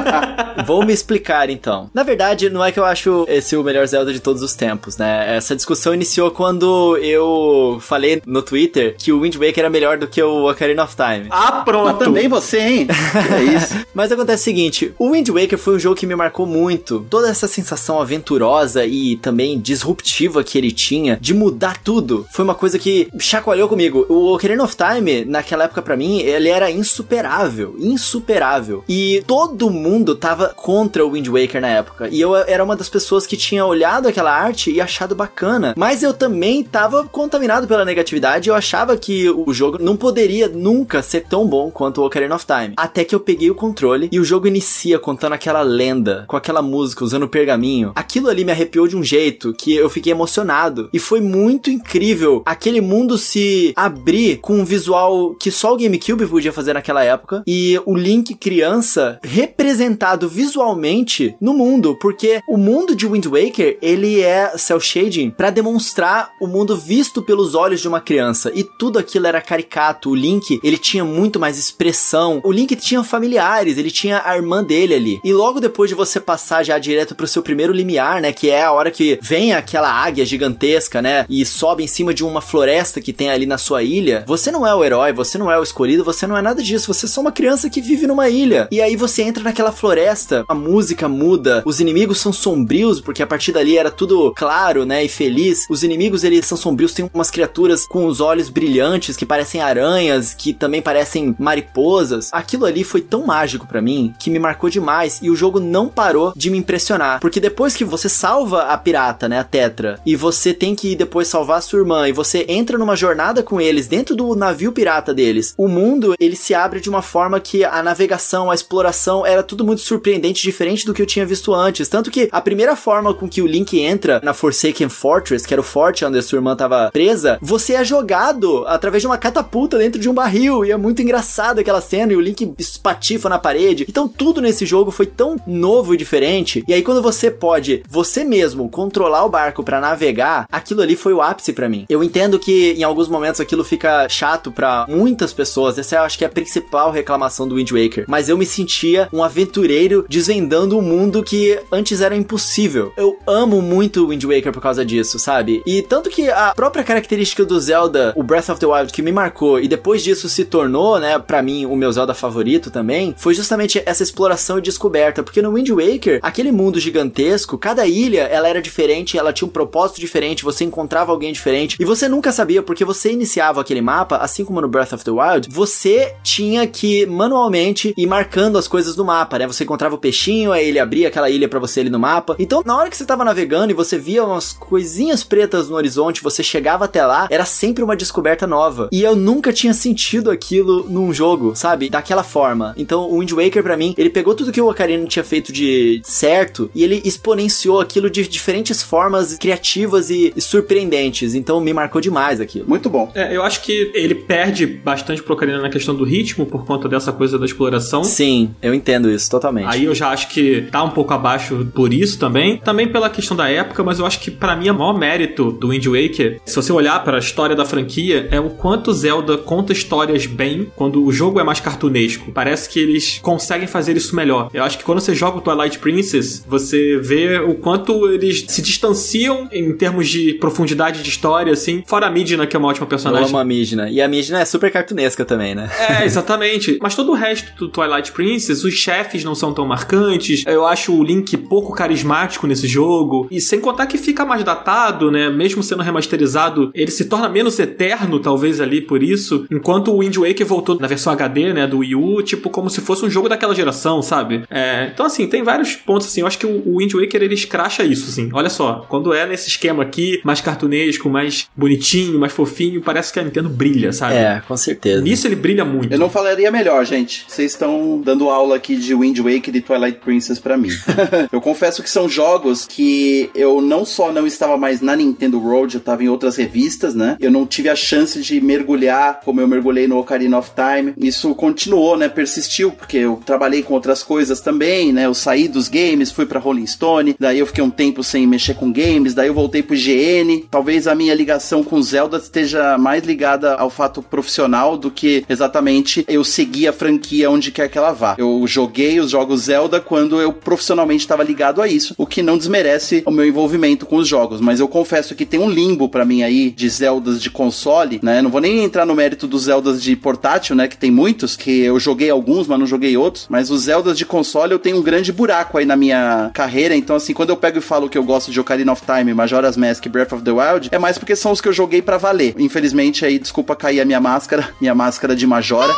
Vou 0.66 0.84
me 0.84 0.92
explicar 0.92 1.48
então. 1.48 1.90
Na 1.94 2.02
verdade, 2.02 2.50
não 2.50 2.64
é 2.64 2.70
que 2.70 2.78
eu 2.78 2.84
acho 2.84 3.24
esse 3.28 3.56
o 3.56 3.62
melhor 3.62 3.86
Zelda 3.86 4.12
de 4.12 4.20
todos 4.20 4.42
os 4.42 4.54
tempos, 4.54 4.96
né? 4.96 5.36
Essa 5.36 5.56
discussão 5.56 5.94
iniciou 5.94 6.30
quando 6.30 6.96
eu 6.98 7.78
falei 7.80 8.22
no 8.26 8.42
Twitter 8.42 8.94
que 8.98 9.12
o 9.12 9.20
Wind 9.20 9.36
Waker 9.36 9.60
era 9.60 9.70
melhor 9.70 9.98
do 9.98 10.06
que 10.06 10.22
o 10.22 10.50
Ocarina 10.50 10.84
of 10.84 10.94
Time. 10.94 11.28
Ah, 11.30 11.62
pronto! 11.64 11.86
Mas 11.86 11.98
também 11.98 12.28
você, 12.28 12.58
hein? 12.58 12.88
Que 13.12 13.34
é 13.34 13.42
isso. 13.56 13.74
Mas 13.94 14.10
acontece 14.10 14.42
o 14.42 14.44
seguinte, 14.44 14.94
o 14.98 15.12
Wind 15.12 15.28
Waker 15.28 15.58
foi 15.58 15.76
um 15.76 15.78
jogo 15.78 15.96
que 15.96 16.06
me 16.06 16.14
marcou 16.14 16.46
muito. 16.46 17.06
Toda 17.08 17.28
essa 17.28 17.46
sensação 17.46 18.00
aventurosa 18.00 18.84
e 18.84 19.16
também 19.16 19.60
disruptiva 19.60 20.42
que 20.42 20.58
ele 20.58 20.72
tinha 20.82 21.16
de 21.20 21.32
mudar 21.32 21.78
tudo, 21.82 22.26
foi 22.32 22.44
uma 22.44 22.54
coisa 22.54 22.78
que 22.78 23.08
chacoalhou 23.18 23.68
comigo. 23.68 24.04
O 24.08 24.34
Ocarina 24.34 24.64
of 24.64 24.76
Time, 24.76 25.24
naquela 25.24 25.64
época 25.64 25.80
para 25.80 25.96
mim, 25.96 26.18
ele 26.18 26.48
era 26.48 26.70
insuperável, 26.70 27.76
insuperável. 27.78 28.82
E 28.88 29.22
todo 29.26 29.70
mundo 29.70 30.16
tava 30.16 30.48
contra 30.48 31.04
o 31.04 31.12
Wind 31.12 31.28
Waker 31.28 31.60
na 31.60 31.68
época. 31.68 32.08
E 32.10 32.20
eu 32.20 32.34
era 32.36 32.64
uma 32.64 32.76
das 32.76 32.88
pessoas 32.88 33.26
que 33.26 33.36
tinha 33.36 33.64
olhado 33.64 34.08
aquela 34.08 34.32
arte 34.32 34.70
e 34.70 34.80
achado 34.80 35.14
bacana. 35.14 35.74
Mas 35.76 36.02
eu 36.02 36.12
também 36.12 36.64
tava 36.64 37.04
contaminado 37.04 37.66
pela 37.66 37.84
negatividade. 37.84 38.48
Eu 38.48 38.54
achava 38.54 38.96
que 38.96 39.30
o 39.30 39.52
jogo 39.52 39.78
não 39.80 39.96
poderia 39.96 40.48
nunca 40.48 41.02
ser 41.02 41.22
tão 41.22 41.46
bom 41.46 41.70
quanto 41.70 42.00
o 42.00 42.06
Ocarina 42.06 42.34
of 42.34 42.46
Time. 42.46 42.74
Até 42.76 43.04
que 43.04 43.14
eu 43.14 43.20
peguei 43.20 43.50
o 43.50 43.54
controle 43.54 44.08
e 44.10 44.18
o 44.18 44.24
jogo 44.24 44.48
inicia 44.48 44.98
contando 44.98 45.34
aquela 45.34 45.62
lenda, 45.62 46.24
com 46.26 46.36
aquela 46.36 46.62
música, 46.62 47.04
usando 47.04 47.24
o 47.24 47.28
pergaminho. 47.28 47.92
Aquilo 47.94 48.28
ali 48.28 48.44
me 48.44 48.52
arrepiou 48.52 48.88
de 48.88 48.96
um 48.96 49.04
jeito 49.04 49.52
que 49.52 49.74
eu 49.74 49.88
fiquei 49.88 50.12
emocionado. 50.12 50.71
E 50.92 50.98
foi 50.98 51.20
muito 51.20 51.70
incrível 51.70 52.42
aquele 52.46 52.80
mundo 52.80 53.18
se 53.18 53.72
abrir 53.76 54.38
com 54.38 54.60
um 54.60 54.64
visual 54.64 55.34
que 55.34 55.50
só 55.50 55.72
o 55.72 55.76
GameCube 55.76 56.26
podia 56.26 56.52
fazer 56.52 56.72
naquela 56.72 57.04
época. 57.04 57.42
E 57.46 57.80
o 57.84 57.94
Link 57.94 58.34
criança 58.34 59.18
representado 59.22 60.28
visualmente 60.28 61.34
no 61.40 61.54
mundo. 61.54 61.96
Porque 62.00 62.40
o 62.48 62.56
mundo 62.56 62.94
de 62.94 63.06
Wind 63.06 63.26
Waker, 63.26 63.78
ele 63.80 64.20
é 64.20 64.56
cel 64.56 64.80
shading 64.80 65.30
para 65.30 65.50
demonstrar 65.50 66.30
o 66.40 66.46
mundo 66.46 66.76
visto 66.76 67.22
pelos 67.22 67.54
olhos 67.54 67.80
de 67.80 67.88
uma 67.88 68.00
criança. 68.00 68.50
E 68.54 68.64
tudo 68.64 68.98
aquilo 68.98 69.26
era 69.26 69.40
caricato. 69.40 70.10
O 70.10 70.14
Link, 70.14 70.60
ele 70.62 70.78
tinha 70.78 71.04
muito 71.04 71.38
mais 71.38 71.58
expressão. 71.58 72.40
O 72.44 72.52
Link 72.52 72.74
tinha 72.76 73.02
familiares, 73.02 73.78
ele 73.78 73.90
tinha 73.90 74.22
a 74.24 74.36
irmã 74.36 74.62
dele 74.62 74.94
ali. 74.94 75.20
E 75.24 75.32
logo 75.32 75.60
depois 75.60 75.88
de 75.88 75.94
você 75.94 76.20
passar 76.20 76.62
já 76.62 76.78
direto 76.78 77.14
pro 77.14 77.26
seu 77.26 77.42
primeiro 77.42 77.72
limiar, 77.72 78.20
né, 78.20 78.32
que 78.32 78.50
é 78.50 78.62
a 78.62 78.72
hora 78.72 78.90
que 78.90 79.18
vem 79.22 79.52
aquela 79.52 79.90
águia 79.90 80.24
gigantesca, 80.24 80.61
né, 81.02 81.26
e 81.28 81.44
sobe 81.44 81.82
em 81.82 81.86
cima 81.86 82.14
de 82.14 82.24
uma 82.24 82.40
floresta 82.40 83.00
que 83.00 83.12
tem 83.12 83.30
ali 83.30 83.46
na 83.46 83.58
sua 83.58 83.82
ilha, 83.82 84.24
você 84.26 84.50
não 84.50 84.66
é 84.66 84.74
o 84.74 84.84
herói, 84.84 85.12
você 85.12 85.36
não 85.38 85.50
é 85.50 85.58
o 85.58 85.62
escolhido, 85.62 86.04
você 86.04 86.26
não 86.26 86.36
é 86.36 86.42
nada 86.42 86.62
disso, 86.62 86.92
você 86.92 87.06
é 87.06 87.08
só 87.08 87.20
uma 87.20 87.32
criança 87.32 87.68
que 87.68 87.80
vive 87.80 88.06
numa 88.06 88.28
ilha. 88.28 88.68
E 88.70 88.80
aí 88.80 88.96
você 88.96 89.22
entra 89.22 89.42
naquela 89.42 89.72
floresta, 89.72 90.44
a 90.48 90.54
música 90.54 91.08
muda, 91.08 91.62
os 91.64 91.80
inimigos 91.80 92.18
são 92.18 92.32
sombrios, 92.32 93.00
porque 93.00 93.22
a 93.22 93.26
partir 93.26 93.52
dali 93.52 93.76
era 93.76 93.90
tudo 93.90 94.32
claro, 94.36 94.84
né, 94.84 95.04
e 95.04 95.08
feliz. 95.08 95.66
Os 95.68 95.82
inimigos 95.82 96.24
eles 96.24 96.46
são 96.46 96.56
sombrios, 96.56 96.92
tem 96.92 97.10
umas 97.12 97.30
criaturas 97.30 97.86
com 97.86 98.06
os 98.06 98.20
olhos 98.20 98.48
brilhantes 98.48 99.16
que 99.16 99.26
parecem 99.26 99.60
aranhas, 99.60 100.34
que 100.34 100.52
também 100.52 100.82
parecem 100.82 101.34
mariposas. 101.38 102.30
Aquilo 102.32 102.64
ali 102.64 102.84
foi 102.84 103.00
tão 103.00 103.26
mágico 103.26 103.66
para 103.66 103.82
mim 103.82 104.14
que 104.18 104.30
me 104.30 104.38
marcou 104.38 104.70
demais. 104.70 105.18
E 105.22 105.30
o 105.30 105.36
jogo 105.36 105.60
não 105.60 105.88
parou 105.88 106.32
de 106.36 106.50
me 106.50 106.58
impressionar, 106.58 107.20
porque 107.20 107.40
depois 107.40 107.74
que 107.74 107.84
você 107.84 108.08
salva 108.08 108.64
a 108.64 108.78
pirata, 108.78 109.28
né, 109.28 109.38
a 109.38 109.44
Tetra, 109.44 110.00
e 110.04 110.16
você 110.16 110.51
tem 110.52 110.74
que 110.74 110.94
depois 110.94 111.28
salvar 111.28 111.62
sua 111.62 111.80
irmã 111.80 112.08
e 112.08 112.12
você 112.12 112.44
entra 112.48 112.78
numa 112.78 112.96
jornada 112.96 113.42
com 113.42 113.60
eles 113.60 113.88
dentro 113.88 114.14
do 114.14 114.34
navio 114.34 114.72
pirata 114.72 115.12
deles, 115.14 115.54
o 115.56 115.68
mundo 115.68 116.14
ele 116.18 116.36
se 116.36 116.54
abre 116.54 116.80
de 116.80 116.88
uma 116.88 117.02
forma 117.02 117.40
que 117.40 117.64
a 117.64 117.82
navegação, 117.82 118.50
a 118.50 118.54
exploração 118.54 119.24
era 119.26 119.42
tudo 119.42 119.64
muito 119.64 119.82
surpreendente, 119.82 120.42
diferente 120.42 120.84
do 120.86 120.94
que 120.94 121.02
eu 121.02 121.06
tinha 121.06 121.26
visto 121.26 121.54
antes. 121.54 121.88
Tanto 121.88 122.10
que 122.10 122.28
a 122.30 122.40
primeira 122.40 122.76
forma 122.76 123.14
com 123.14 123.28
que 123.28 123.42
o 123.42 123.46
Link 123.46 123.78
entra 123.78 124.20
na 124.22 124.34
Forsaken 124.34 124.88
Fortress, 124.88 125.46
que 125.46 125.54
era 125.54 125.60
o 125.60 125.64
forte 125.64 126.04
onde 126.04 126.18
a 126.18 126.22
sua 126.22 126.36
irmã 126.36 126.56
tava 126.56 126.90
presa, 126.90 127.38
você 127.40 127.74
é 127.74 127.84
jogado 127.84 128.64
através 128.66 129.02
de 129.02 129.06
uma 129.06 129.18
catapulta 129.18 129.78
dentro 129.78 130.00
de 130.00 130.08
um 130.08 130.14
barril. 130.14 130.64
E 130.64 130.70
é 130.70 130.76
muito 130.76 131.02
engraçado 131.02 131.58
aquela 131.58 131.80
cena 131.80 132.12
e 132.12 132.16
o 132.16 132.20
Link 132.20 132.54
espatifa 132.58 133.28
na 133.28 133.38
parede. 133.38 133.86
Então 133.88 134.08
tudo 134.08 134.40
nesse 134.40 134.66
jogo 134.66 134.90
foi 134.90 135.06
tão 135.06 135.36
novo 135.46 135.94
e 135.94 135.96
diferente. 135.96 136.64
E 136.66 136.72
aí 136.72 136.82
quando 136.82 137.02
você 137.02 137.30
pode, 137.30 137.82
você 137.88 138.24
mesmo, 138.24 138.68
controlar 138.68 139.24
o 139.24 139.28
barco 139.28 139.62
para 139.62 139.80
navegar, 139.80 140.41
aquilo 140.50 140.82
ali 140.82 140.96
foi 140.96 141.12
o 141.12 141.22
ápice 141.22 141.52
para 141.52 141.68
mim. 141.68 141.86
Eu 141.88 142.02
entendo 142.02 142.38
que 142.38 142.72
em 142.72 142.82
alguns 142.82 143.08
momentos 143.08 143.40
aquilo 143.40 143.64
fica 143.64 144.08
chato 144.08 144.50
para 144.50 144.86
muitas 144.88 145.32
pessoas. 145.32 145.78
Essa 145.78 145.96
eu 145.96 146.02
acho 146.02 146.18
que 146.18 146.24
é 146.24 146.26
a 146.26 146.30
principal 146.30 146.90
reclamação 146.90 147.46
do 147.46 147.56
Wind 147.56 147.70
Waker. 147.70 148.04
Mas 148.08 148.28
eu 148.28 148.38
me 148.38 148.46
sentia 148.46 149.08
um 149.12 149.22
aventureiro 149.22 150.04
desvendando 150.08 150.78
um 150.78 150.82
mundo 150.82 151.22
que 151.22 151.58
antes 151.70 152.00
era 152.00 152.16
impossível. 152.16 152.92
Eu 152.96 153.18
amo 153.26 153.60
muito 153.60 154.04
o 154.04 154.08
Wind 154.08 154.24
Waker 154.24 154.52
por 154.52 154.62
causa 154.62 154.84
disso, 154.84 155.18
sabe? 155.18 155.62
E 155.66 155.82
tanto 155.82 156.10
que 156.10 156.28
a 156.28 156.54
própria 156.54 156.84
característica 156.84 157.44
do 157.44 157.58
Zelda, 157.60 158.12
o 158.16 158.22
Breath 158.22 158.48
of 158.48 158.60
the 158.60 158.66
Wild, 158.66 158.92
que 158.92 159.02
me 159.02 159.12
marcou 159.12 159.60
e 159.60 159.68
depois 159.68 160.02
disso 160.02 160.28
se 160.28 160.44
tornou, 160.44 160.98
né, 160.98 161.18
para 161.18 161.42
mim 161.42 161.66
o 161.66 161.76
meu 161.76 161.90
Zelda 161.92 162.14
favorito 162.14 162.70
também, 162.70 163.14
foi 163.16 163.34
justamente 163.34 163.82
essa 163.84 164.02
exploração 164.02 164.58
e 164.58 164.62
descoberta, 164.62 165.22
porque 165.22 165.42
no 165.42 165.52
Wind 165.52 165.70
Waker, 165.70 166.20
aquele 166.22 166.52
mundo 166.52 166.80
gigantesco, 166.80 167.58
cada 167.58 167.86
ilha, 167.86 168.22
ela 168.22 168.48
era 168.48 168.62
diferente, 168.62 169.18
ela 169.18 169.32
tinha 169.32 169.46
um 169.46 169.50
propósito 169.50 170.00
diferente, 170.00 170.21
você 170.44 170.64
encontrava 170.64 171.10
alguém 171.10 171.32
diferente 171.32 171.76
e 171.80 171.84
você 171.84 172.08
nunca 172.08 172.30
sabia 172.30 172.62
porque 172.62 172.84
você 172.84 173.12
iniciava 173.12 173.60
aquele 173.60 173.80
mapa, 173.80 174.16
assim 174.18 174.44
como 174.44 174.60
no 174.60 174.68
Breath 174.68 174.92
of 174.92 175.04
the 175.04 175.10
Wild, 175.10 175.48
você 175.50 176.14
tinha 176.22 176.66
que 176.66 177.04
manualmente 177.06 177.92
ir 177.96 178.06
marcando 178.06 178.56
as 178.58 178.68
coisas 178.68 178.96
no 178.96 179.04
mapa, 179.04 179.38
né? 179.38 179.46
Você 179.46 179.64
encontrava 179.64 179.94
o 179.94 179.98
peixinho, 179.98 180.52
aí 180.52 180.68
ele 180.68 180.78
abria 180.78 181.08
aquela 181.08 181.28
ilha 181.28 181.48
para 181.48 181.58
você 181.58 181.80
ali 181.80 181.90
no 181.90 181.98
mapa. 181.98 182.36
Então, 182.38 182.62
na 182.64 182.76
hora 182.76 182.88
que 182.88 182.96
você 182.96 183.04
tava 183.04 183.24
navegando 183.24 183.72
e 183.72 183.74
você 183.74 183.98
via 183.98 184.24
umas 184.24 184.52
coisinhas 184.52 185.24
pretas 185.24 185.68
no 185.68 185.76
horizonte, 185.76 186.22
você 186.22 186.42
chegava 186.42 186.84
até 186.84 187.04
lá, 187.04 187.26
era 187.30 187.44
sempre 187.44 187.82
uma 187.82 187.96
descoberta 187.96 188.46
nova. 188.46 188.88
E 188.92 189.02
eu 189.02 189.16
nunca 189.16 189.52
tinha 189.52 189.74
sentido 189.74 190.30
aquilo 190.30 190.84
num 190.88 191.12
jogo, 191.12 191.54
sabe? 191.56 191.88
Daquela 191.90 192.22
forma. 192.22 192.74
Então, 192.76 193.10
o 193.10 193.18
Wind 193.18 193.32
Waker 193.32 193.62
para 193.62 193.76
mim, 193.76 193.94
ele 193.96 194.10
pegou 194.10 194.34
tudo 194.34 194.52
que 194.52 194.60
o 194.60 194.68
Ocarina 194.68 195.06
tinha 195.06 195.24
feito 195.24 195.52
de 195.52 196.00
certo 196.04 196.70
e 196.74 196.84
ele 196.84 197.02
exponenciou 197.04 197.80
aquilo 197.80 198.10
de 198.10 198.26
diferentes 198.26 198.82
formas 198.82 199.36
criativas 199.36 200.10
e, 200.12 200.32
e 200.36 200.40
surpreendentes. 200.40 201.34
Então 201.34 201.60
me 201.60 201.72
marcou 201.72 202.00
demais 202.00 202.40
aquilo. 202.40 202.68
Muito 202.68 202.88
bom. 202.88 203.10
É, 203.14 203.34
eu 203.34 203.42
acho 203.42 203.62
que 203.62 203.90
ele 203.94 204.14
perde 204.14 204.66
bastante 204.66 205.22
pro 205.22 205.34
Ocarina 205.34 205.60
na 205.60 205.70
questão 205.70 205.94
do 205.94 206.04
ritmo, 206.04 206.46
por 206.46 206.64
conta 206.64 206.88
dessa 206.88 207.12
coisa 207.12 207.38
da 207.38 207.46
exploração. 207.46 208.04
Sim, 208.04 208.54
eu 208.62 208.72
entendo 208.74 209.10
isso 209.10 209.30
totalmente. 209.30 209.66
Aí 209.68 209.84
eu 209.84 209.94
já 209.94 210.10
acho 210.10 210.28
que 210.28 210.62
tá 210.70 210.82
um 210.82 210.90
pouco 210.90 211.12
abaixo 211.12 211.66
por 211.74 211.92
isso 211.92 212.18
também. 212.18 212.58
Também 212.58 212.86
pela 212.86 213.10
questão 213.10 213.36
da 213.36 213.48
época, 213.48 213.82
mas 213.82 213.98
eu 213.98 214.06
acho 214.06 214.20
que 214.20 214.30
para 214.30 214.54
mim 214.54 214.70
o 214.70 214.74
maior 214.74 214.96
mérito 214.96 215.50
do 215.50 215.68
Wind 215.68 215.86
Waker, 215.86 216.40
se 216.44 216.54
você 216.54 216.72
olhar 216.72 217.02
para 217.02 217.16
a 217.16 217.20
história 217.20 217.56
da 217.56 217.64
franquia, 217.64 218.28
é 218.30 218.38
o 218.38 218.50
quanto 218.50 218.92
Zelda 218.92 219.38
conta 219.38 219.72
histórias 219.72 220.26
bem 220.26 220.70
quando 220.76 221.04
o 221.04 221.12
jogo 221.12 221.40
é 221.40 221.44
mais 221.44 221.60
cartunesco. 221.60 222.30
Parece 222.32 222.68
que 222.68 222.78
eles 222.78 223.18
conseguem 223.22 223.66
fazer 223.66 223.96
isso 223.96 224.14
melhor. 224.14 224.50
Eu 224.52 224.62
acho 224.62 224.78
que 224.78 224.84
quando 224.84 225.00
você 225.00 225.14
joga 225.14 225.38
o 225.38 225.40
Twilight 225.40 225.78
Princess, 225.78 226.44
você 226.46 226.98
vê 226.98 227.38
o 227.38 227.54
quanto 227.54 228.08
eles 228.08 228.44
se 228.48 228.62
distanciam 228.62 229.48
em 229.52 229.72
termos 229.72 230.01
de 230.08 230.34
profundidade 230.34 231.02
de 231.02 231.08
história, 231.08 231.52
assim. 231.52 231.82
Fora 231.86 232.06
a 232.06 232.10
Midna, 232.10 232.46
que 232.46 232.56
é 232.56 232.58
uma 232.58 232.68
ótima 232.68 232.86
personagem. 232.86 233.24
Eu 233.24 233.28
amo 233.28 233.38
a 233.38 233.44
Midna. 233.44 233.90
E 233.90 234.00
a 234.00 234.08
Midna 234.08 234.40
é 234.40 234.44
super 234.44 234.70
cartunesca 234.70 235.24
também, 235.24 235.54
né? 235.54 235.70
É, 235.88 236.04
exatamente. 236.06 236.78
Mas 236.80 236.94
todo 236.94 237.12
o 237.12 237.14
resto 237.14 237.52
do 237.56 237.68
Twilight 237.68 238.12
Princess, 238.12 238.64
os 238.64 238.74
chefes 238.74 239.24
não 239.24 239.34
são 239.34 239.52
tão 239.52 239.66
marcantes. 239.66 240.44
Eu 240.46 240.66
acho 240.66 240.94
o 240.94 241.02
Link 241.02 241.36
pouco 241.36 241.72
carismático 241.72 242.46
nesse 242.46 242.66
jogo. 242.66 243.26
E 243.30 243.40
sem 243.40 243.60
contar 243.60 243.86
que 243.86 243.98
fica 243.98 244.24
mais 244.24 244.44
datado, 244.44 245.10
né? 245.10 245.30
Mesmo 245.30 245.62
sendo 245.62 245.82
remasterizado, 245.82 246.70
ele 246.74 246.90
se 246.90 247.04
torna 247.06 247.28
menos 247.28 247.58
eterno, 247.58 248.18
talvez, 248.18 248.60
ali 248.60 248.80
por 248.80 249.02
isso. 249.02 249.46
Enquanto 249.50 249.92
o 249.92 249.98
Wind 249.98 250.16
Waker 250.16 250.46
voltou 250.46 250.78
na 250.78 250.86
versão 250.86 251.12
HD, 251.12 251.52
né? 251.52 251.66
Do 251.66 251.78
Wii 251.78 251.94
U, 251.94 252.22
tipo, 252.22 252.50
como 252.50 252.70
se 252.70 252.80
fosse 252.80 253.04
um 253.04 253.10
jogo 253.10 253.28
daquela 253.28 253.54
geração, 253.54 254.02
sabe? 254.02 254.44
É, 254.50 254.90
então, 254.92 255.06
assim, 255.06 255.26
tem 255.26 255.42
vários 255.42 255.74
pontos, 255.74 256.06
assim. 256.06 256.20
Eu 256.20 256.26
acho 256.26 256.38
que 256.38 256.46
o 256.46 256.78
Wind 256.78 256.92
Waker, 256.94 257.22
ele 257.22 257.34
escracha 257.34 257.84
isso, 257.84 258.08
assim. 258.08 258.30
Olha 258.32 258.50
só, 258.50 258.84
quando 258.88 259.12
é 259.12 259.26
nesse 259.26 259.48
esquema 259.48 259.82
aqui, 259.92 260.20
mais 260.24 260.40
cartunesco, 260.40 261.10
mais 261.10 261.46
bonitinho, 261.54 262.18
mais 262.18 262.32
fofinho, 262.32 262.80
parece 262.80 263.12
que 263.12 263.20
a 263.20 263.22
Nintendo 263.22 263.50
brilha, 263.50 263.92
sabe? 263.92 264.14
É, 264.14 264.42
com 264.48 264.56
certeza. 264.56 265.02
Nisso 265.02 265.26
ele 265.26 265.36
brilha 265.36 265.64
muito. 265.64 265.92
Eu 265.92 265.98
não 265.98 266.08
falaria 266.08 266.50
melhor, 266.50 266.84
gente. 266.86 267.26
Vocês 267.28 267.52
estão 267.52 268.00
dando 268.02 268.30
aula 268.30 268.56
aqui 268.56 268.74
de 268.76 268.94
Wind 268.94 269.18
Waker 269.18 269.54
e 269.54 269.60
Twilight 269.60 269.98
Princess 269.98 270.38
para 270.38 270.56
mim. 270.56 270.70
eu 271.30 271.40
confesso 271.40 271.82
que 271.82 271.90
são 271.90 272.08
jogos 272.08 272.66
que 272.66 273.30
eu 273.34 273.60
não 273.60 273.84
só 273.84 274.10
não 274.10 274.26
estava 274.26 274.56
mais 274.56 274.80
na 274.80 274.96
Nintendo 274.96 275.38
World, 275.38 275.74
eu 275.74 275.78
estava 275.78 276.02
em 276.02 276.08
outras 276.08 276.36
revistas, 276.36 276.94
né? 276.94 277.16
Eu 277.20 277.30
não 277.30 277.46
tive 277.46 277.68
a 277.68 277.76
chance 277.76 278.20
de 278.20 278.40
mergulhar 278.40 279.20
como 279.24 279.40
eu 279.40 279.46
mergulhei 279.46 279.86
no 279.86 279.98
Ocarina 279.98 280.38
of 280.38 280.50
Time. 280.54 280.94
Isso 280.96 281.34
continuou, 281.34 281.96
né? 281.96 282.08
Persistiu, 282.08 282.70
porque 282.70 282.96
eu 282.96 283.20
trabalhei 283.24 283.62
com 283.62 283.74
outras 283.74 284.02
coisas 284.02 284.40
também, 284.40 284.92
né? 284.92 285.04
Eu 285.06 285.14
saí 285.14 285.48
dos 285.48 285.68
games, 285.68 286.10
fui 286.10 286.24
para 286.24 286.40
Rolling 286.40 286.66
Stone, 286.66 287.14
daí 287.18 287.38
eu 287.38 287.46
fiquei 287.46 287.62
um 287.62 287.70
tempo 287.70 288.02
sem 288.02 288.26
mexer 288.26 288.54
com 288.54 288.72
games, 288.72 289.14
daí 289.14 289.28
eu 289.28 289.34
voltei 289.34 289.62
pro 289.62 289.76
GN. 289.82 290.44
Talvez 290.50 290.86
a 290.86 290.94
minha 290.94 291.14
ligação 291.14 291.64
com 291.64 291.80
Zelda 291.82 292.18
esteja 292.18 292.76
mais 292.78 293.04
ligada 293.04 293.54
ao 293.54 293.70
fato 293.70 294.02
profissional 294.02 294.76
do 294.76 294.90
que 294.90 295.24
exatamente 295.28 296.04
eu 296.08 296.24
seguir 296.24 296.68
a 296.68 296.72
franquia 296.72 297.30
onde 297.30 297.50
quer 297.50 297.68
que 297.68 297.78
ela 297.78 297.92
vá. 297.92 298.14
Eu 298.18 298.44
joguei 298.46 299.00
os 299.00 299.10
jogos 299.10 299.42
Zelda 299.42 299.80
quando 299.80 300.20
eu 300.20 300.32
profissionalmente 300.32 301.04
estava 301.04 301.22
ligado 301.22 301.60
a 301.60 301.68
isso, 301.68 301.94
o 301.98 302.06
que 302.06 302.22
não 302.22 302.38
desmerece 302.38 303.02
o 303.06 303.10
meu 303.10 303.26
envolvimento 303.26 303.86
com 303.86 303.96
os 303.96 304.08
jogos, 304.08 304.40
mas 304.40 304.60
eu 304.60 304.68
confesso 304.68 305.14
que 305.14 305.26
tem 305.26 305.40
um 305.40 305.50
limbo 305.50 305.88
para 305.88 306.04
mim 306.04 306.22
aí 306.22 306.50
de 306.50 306.68
Zeldas 306.68 307.20
de 307.20 307.30
console, 307.30 308.00
né? 308.02 308.22
Não 308.22 308.30
vou 308.30 308.40
nem 308.40 308.62
entrar 308.64 308.86
no 308.86 308.94
mérito 308.94 309.26
dos 309.26 309.44
Zeldas 309.44 309.82
de 309.82 309.96
portátil, 309.96 310.54
né, 310.54 310.68
que 310.68 310.76
tem 310.76 310.90
muitos, 310.90 311.36
que 311.36 311.60
eu 311.60 311.78
joguei 311.78 312.10
alguns, 312.10 312.46
mas 312.46 312.58
não 312.58 312.66
joguei 312.66 312.96
outros, 312.96 313.26
mas 313.28 313.50
os 313.50 313.62
Zeldas 313.62 313.96
de 313.96 314.04
console 314.04 314.52
eu 314.52 314.58
tenho 314.58 314.78
um 314.78 314.82
grande 314.82 315.12
buraco 315.12 315.58
aí 315.58 315.64
na 315.64 315.76
minha 315.76 316.30
carreira, 316.34 316.74
então 316.74 316.96
assim, 316.96 317.12
quando 317.12 317.30
eu 317.30 317.36
pego 317.36 317.58
e 317.58 317.60
falo 317.60 317.88
que 317.88 317.96
eu 317.96 318.04
gosto 318.04 318.30
de 318.30 318.40
Ocarina 318.40 318.72
of 318.72 318.82
Time, 318.84 319.14
Majora's 319.14 319.56
Mask 319.56 319.71
e 319.84 319.88
Breath 319.88 320.12
of 320.12 320.22
the 320.22 320.30
Wild, 320.30 320.68
é 320.70 320.78
mais 320.78 320.98
porque 320.98 321.16
são 321.16 321.32
os 321.32 321.40
que 321.40 321.48
eu 321.48 321.52
joguei 321.52 321.82
para 321.82 321.96
valer. 321.96 322.34
Infelizmente 322.38 323.04
aí, 323.04 323.18
desculpa 323.18 323.54
cair 323.56 323.80
a 323.80 323.84
minha 323.84 324.00
máscara, 324.00 324.50
minha 324.60 324.74
máscara 324.74 325.14
de 325.14 325.26
Majora. 325.26 325.72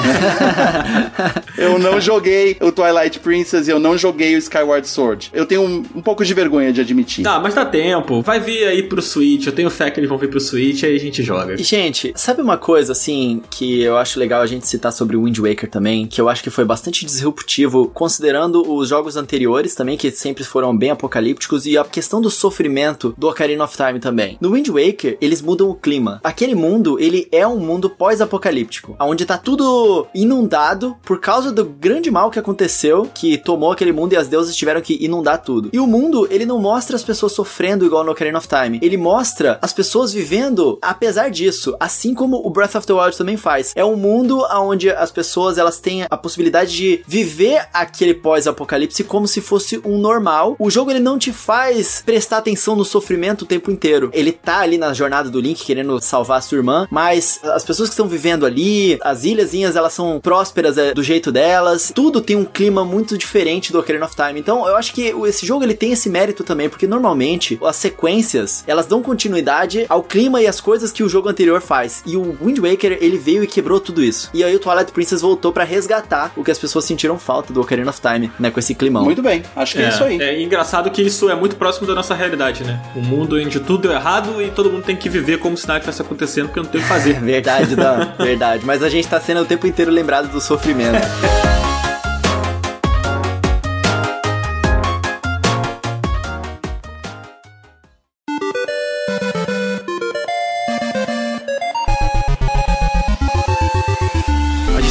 eu 1.57 1.79
não 1.79 2.01
joguei 2.01 2.57
o 2.61 2.73
Twilight 2.73 3.21
Princess 3.21 3.69
e 3.69 3.71
eu 3.71 3.79
não 3.79 3.97
joguei 3.97 4.35
o 4.35 4.39
Skyward 4.39 4.89
Sword. 4.89 5.31
Eu 5.33 5.47
tenho 5.47 5.63
um, 5.63 5.85
um 5.95 6.03
pouco 6.03 6.25
de 6.25 6.35
vergonha 6.35 6.73
de 6.73 6.81
admitir. 6.81 7.23
Tá, 7.25 7.39
mas 7.39 7.55
dá 7.55 7.65
tempo. 7.65 8.23
Vai 8.23 8.41
vir 8.41 8.67
aí 8.67 8.83
pro 8.83 9.03
Switch. 9.03 9.47
Eu 9.47 9.53
tenho 9.53 9.71
fé 9.71 9.91
que 9.91 10.01
eles 10.01 10.09
vão 10.09 10.19
vir 10.19 10.29
pro 10.29 10.41
Switch 10.41 10.83
aí 10.85 10.97
a 10.97 11.01
gente 11.01 11.23
joga. 11.23 11.55
E, 11.55 11.63
gente, 11.63 12.13
sabe 12.17 12.43
uma 12.43 12.57
coisa, 12.57 12.93
assim, 12.93 13.43
que 13.51 13.83
eu 13.83 13.97
acho 13.97 14.19
legal 14.19 14.43
a 14.43 14.47
gente 14.47 14.67
citar 14.67 14.93
sobre 14.93 15.17
o 15.17 15.25
Wind 15.25 15.39
Waker 15.39 15.69
também, 15.69 16.07
que 16.07 16.21
eu 16.21 16.29
acho 16.29 16.43
que 16.43 16.51
foi 16.51 16.65
bastante 16.65 17.05
disruptivo, 17.05 17.91
considerando 17.93 18.63
os 18.73 18.89
jogos 18.89 19.17
anteriores 19.17 19.75
também, 19.75 19.97
que 19.97 20.11
sempre 20.11 20.45
foram 20.45 20.77
bem 20.77 20.91
apocalípticos, 20.91 21.67
e 21.67 21.77
a 21.77 21.85
questão 21.85 22.21
do 22.21 22.31
sofrimento 22.31 23.15
do 23.17 23.29
Ocarina 23.29 23.65
of 23.65 23.77
Time 23.77 23.84
também. 24.01 24.37
No 24.41 24.53
Wind 24.53 24.69
Waker, 24.69 25.19
eles 25.21 25.43
mudam 25.43 25.69
o 25.71 25.75
clima. 25.75 26.21
Aquele 26.23 26.55
mundo, 26.55 26.99
ele 26.99 27.29
é 27.31 27.47
um 27.47 27.59
mundo 27.59 27.91
pós-apocalíptico, 27.91 28.97
onde 29.01 29.27
tá 29.27 29.37
tudo 29.37 30.07
inundado 30.15 30.97
por 31.03 31.21
causa 31.21 31.53
do 31.53 31.65
grande 31.65 32.11
mal 32.11 32.31
que 32.31 32.39
aconteceu, 32.39 33.09
que 33.13 33.39
tomou 33.39 33.73
aquele 33.73 33.93
mundo 33.93 34.13
e 34.13 34.17
as 34.17 34.29
deusas 34.29 34.57
tiveram 34.57 34.81
que 34.81 35.05
inundar 35.05 35.43
tudo. 35.43 35.71
E 35.73 35.79
o 35.79 35.87
mundo, 35.87 36.27
ele 36.31 36.47
não 36.47 36.59
mostra 36.59 36.97
as 36.97 37.05
pessoas 37.05 37.33
sofrendo 37.33 37.85
igual 37.85 38.05
no 38.05 38.13
Ocarina 38.13 38.39
of 38.39 38.49
Time. 38.49 38.79
Ele 38.83 38.97
mostra 38.97 39.59
as 39.61 39.73
pessoas 39.73 40.13
vivendo 40.13 40.79
apesar 40.81 41.31
disso, 41.31 41.77
assim 41.79 42.15
como 42.15 42.37
o 42.37 42.51
Breath 42.51 42.77
of 42.77 42.87
the 42.87 42.93
Wild 42.93 43.17
também 43.17 43.37
faz. 43.37 43.73
É 43.75 43.85
um 43.85 43.97
mundo 43.97 44.45
onde 44.53 44.91
as 44.91 45.11
pessoas 45.11 45.59
elas 45.59 45.81
têm 45.81 46.07
a 46.09 46.17
possibilidade 46.17 46.73
de 46.73 47.03
viver 47.07 47.67
aquele 47.73 48.15
pós-apocalipse 48.15 49.05
como 49.05 49.27
se 49.27 49.41
fosse 49.41 49.81
um 49.85 49.99
normal. 49.99 50.57
O 50.59 50.71
jogo 50.71 50.91
ele 50.91 51.01
não 51.01 51.19
te 51.19 51.33
faz 51.33 52.03
prestar 52.05 52.39
atenção 52.39 52.77
no 52.77 52.85
sofrimento 52.85 53.43
o 53.43 53.47
tempo 53.47 53.71
inteiro. 53.75 54.11
Ele 54.13 54.33
tá 54.33 54.61
ali 54.61 54.79
na 54.79 54.93
jornada 54.93 55.29
do 55.29 55.41
Link 55.41 55.65
querendo 55.65 56.01
salvar 56.01 56.39
a 56.39 56.41
sua 56.41 56.59
irmã, 56.59 56.87
mas 56.91 57.41
as 57.43 57.65
pessoas 57.65 57.89
que 57.89 57.93
estão 57.93 58.09
vivendo 58.09 58.47
ali, 58.47 58.99
as 59.03 59.25
ilhazinhas, 59.25 59.77
elas 59.77 59.93
são 59.93 60.21
prósperas 60.21 60.79
é, 60.79 60.95
do 60.95 61.03
jeito 61.03 61.31
delas. 61.31 61.93
Tudo 61.95 62.21
tem 62.21 62.37
um 62.37 62.45
clima 62.45 62.85
muito 62.85 63.19
diferente 63.19 63.73
do 63.73 63.79
Ocarina 63.79 64.07
of 64.07 64.17
Time. 64.17 64.39
Então, 64.39 64.67
eu 64.67 64.77
acho 64.77 64.93
que 64.93 65.15
esse 65.27 65.45
jogo 65.47 65.65
ele 65.65 65.75
tem 65.75 65.93
esse 65.93 66.09
mérito 66.09 66.45
também, 66.45 66.69
porque 66.69 66.87
normalmente 66.87 67.59
as 67.65 67.77
sequências, 67.77 68.65
elas 68.67 68.87
dão 68.87 69.03
continuidade 69.03 69.87
ao 69.89 70.03
clima 70.03 70.41
e 70.41 70.47
às 70.47 70.61
coisas 70.61 70.93
que 70.93 71.03
o 71.03 71.09
jogo 71.09 71.29
anterior 71.29 71.61
faz. 71.61 72.03
E 72.07 72.17
o 72.17 72.37
Wind 72.41 72.59
Waker, 72.59 72.99
ele 73.01 73.19
veio 73.19 73.43
e 73.43 73.47
quebrou 73.47 73.81
tudo 73.81 74.03
isso. 74.03 74.31
E 74.33 74.45
aí 74.45 74.55
o 74.55 74.59
Twilight 74.59 74.93
Princess 74.93 75.21
voltou 75.21 75.53
para 75.53 75.65
resgatar 75.65 76.33
o 76.37 76.45
que 76.45 76.51
as 76.51 76.59
pessoas 76.59 76.85
sentiram 76.85 77.19
falta 77.19 77.53
do 77.53 77.61
Ocarina 77.61 77.91
of 77.91 78.01
Time, 78.01 78.31
né, 78.39 78.51
com 78.51 78.61
esse 78.61 78.75
climão. 78.75 79.05
Muito 79.05 79.23
bem, 79.23 79.43
acho 79.57 79.75
que 79.75 79.83
é, 79.83 79.87
é 79.87 79.89
isso 79.89 80.05
aí. 80.05 80.21
É 80.21 80.43
engraçado 80.43 80.91
que 80.91 81.03
isso 81.03 81.29
é 81.29 81.35
muito 81.35 81.57
próximo 81.57 81.87
da 81.87 81.95
nossa 81.95 82.15
realidade, 82.15 82.65
né? 82.65 82.81
O 82.95 83.01
mundo 83.01 83.39
onde 83.55 83.61
tudo 83.61 83.83
deu 83.83 83.93
errado 83.93 84.43
e 84.43 84.51
todo 84.51 84.71
mundo 84.71 84.83
tem 84.83 84.97
que 84.97 85.09
viver 85.09 85.39
como 85.39 85.57
se 85.57 85.67
nada 85.67 85.79
estivesse 85.79 86.03
acontecendo, 86.03 86.47
porque 86.47 86.61
não 86.61 86.67
tem 86.67 86.81
o 86.81 86.83
que 86.83 86.89
fazer. 86.89 87.19
verdade, 87.21 87.77
não, 87.77 88.13
verdade. 88.25 88.65
Mas 88.65 88.83
a 88.83 88.89
gente 88.89 89.07
tá 89.07 89.21
sendo 89.21 89.43
o 89.43 89.45
tempo 89.45 89.67
inteiro 89.67 89.91
lembrado 89.91 90.29
do 90.29 90.41
sofrimento. 90.41 90.99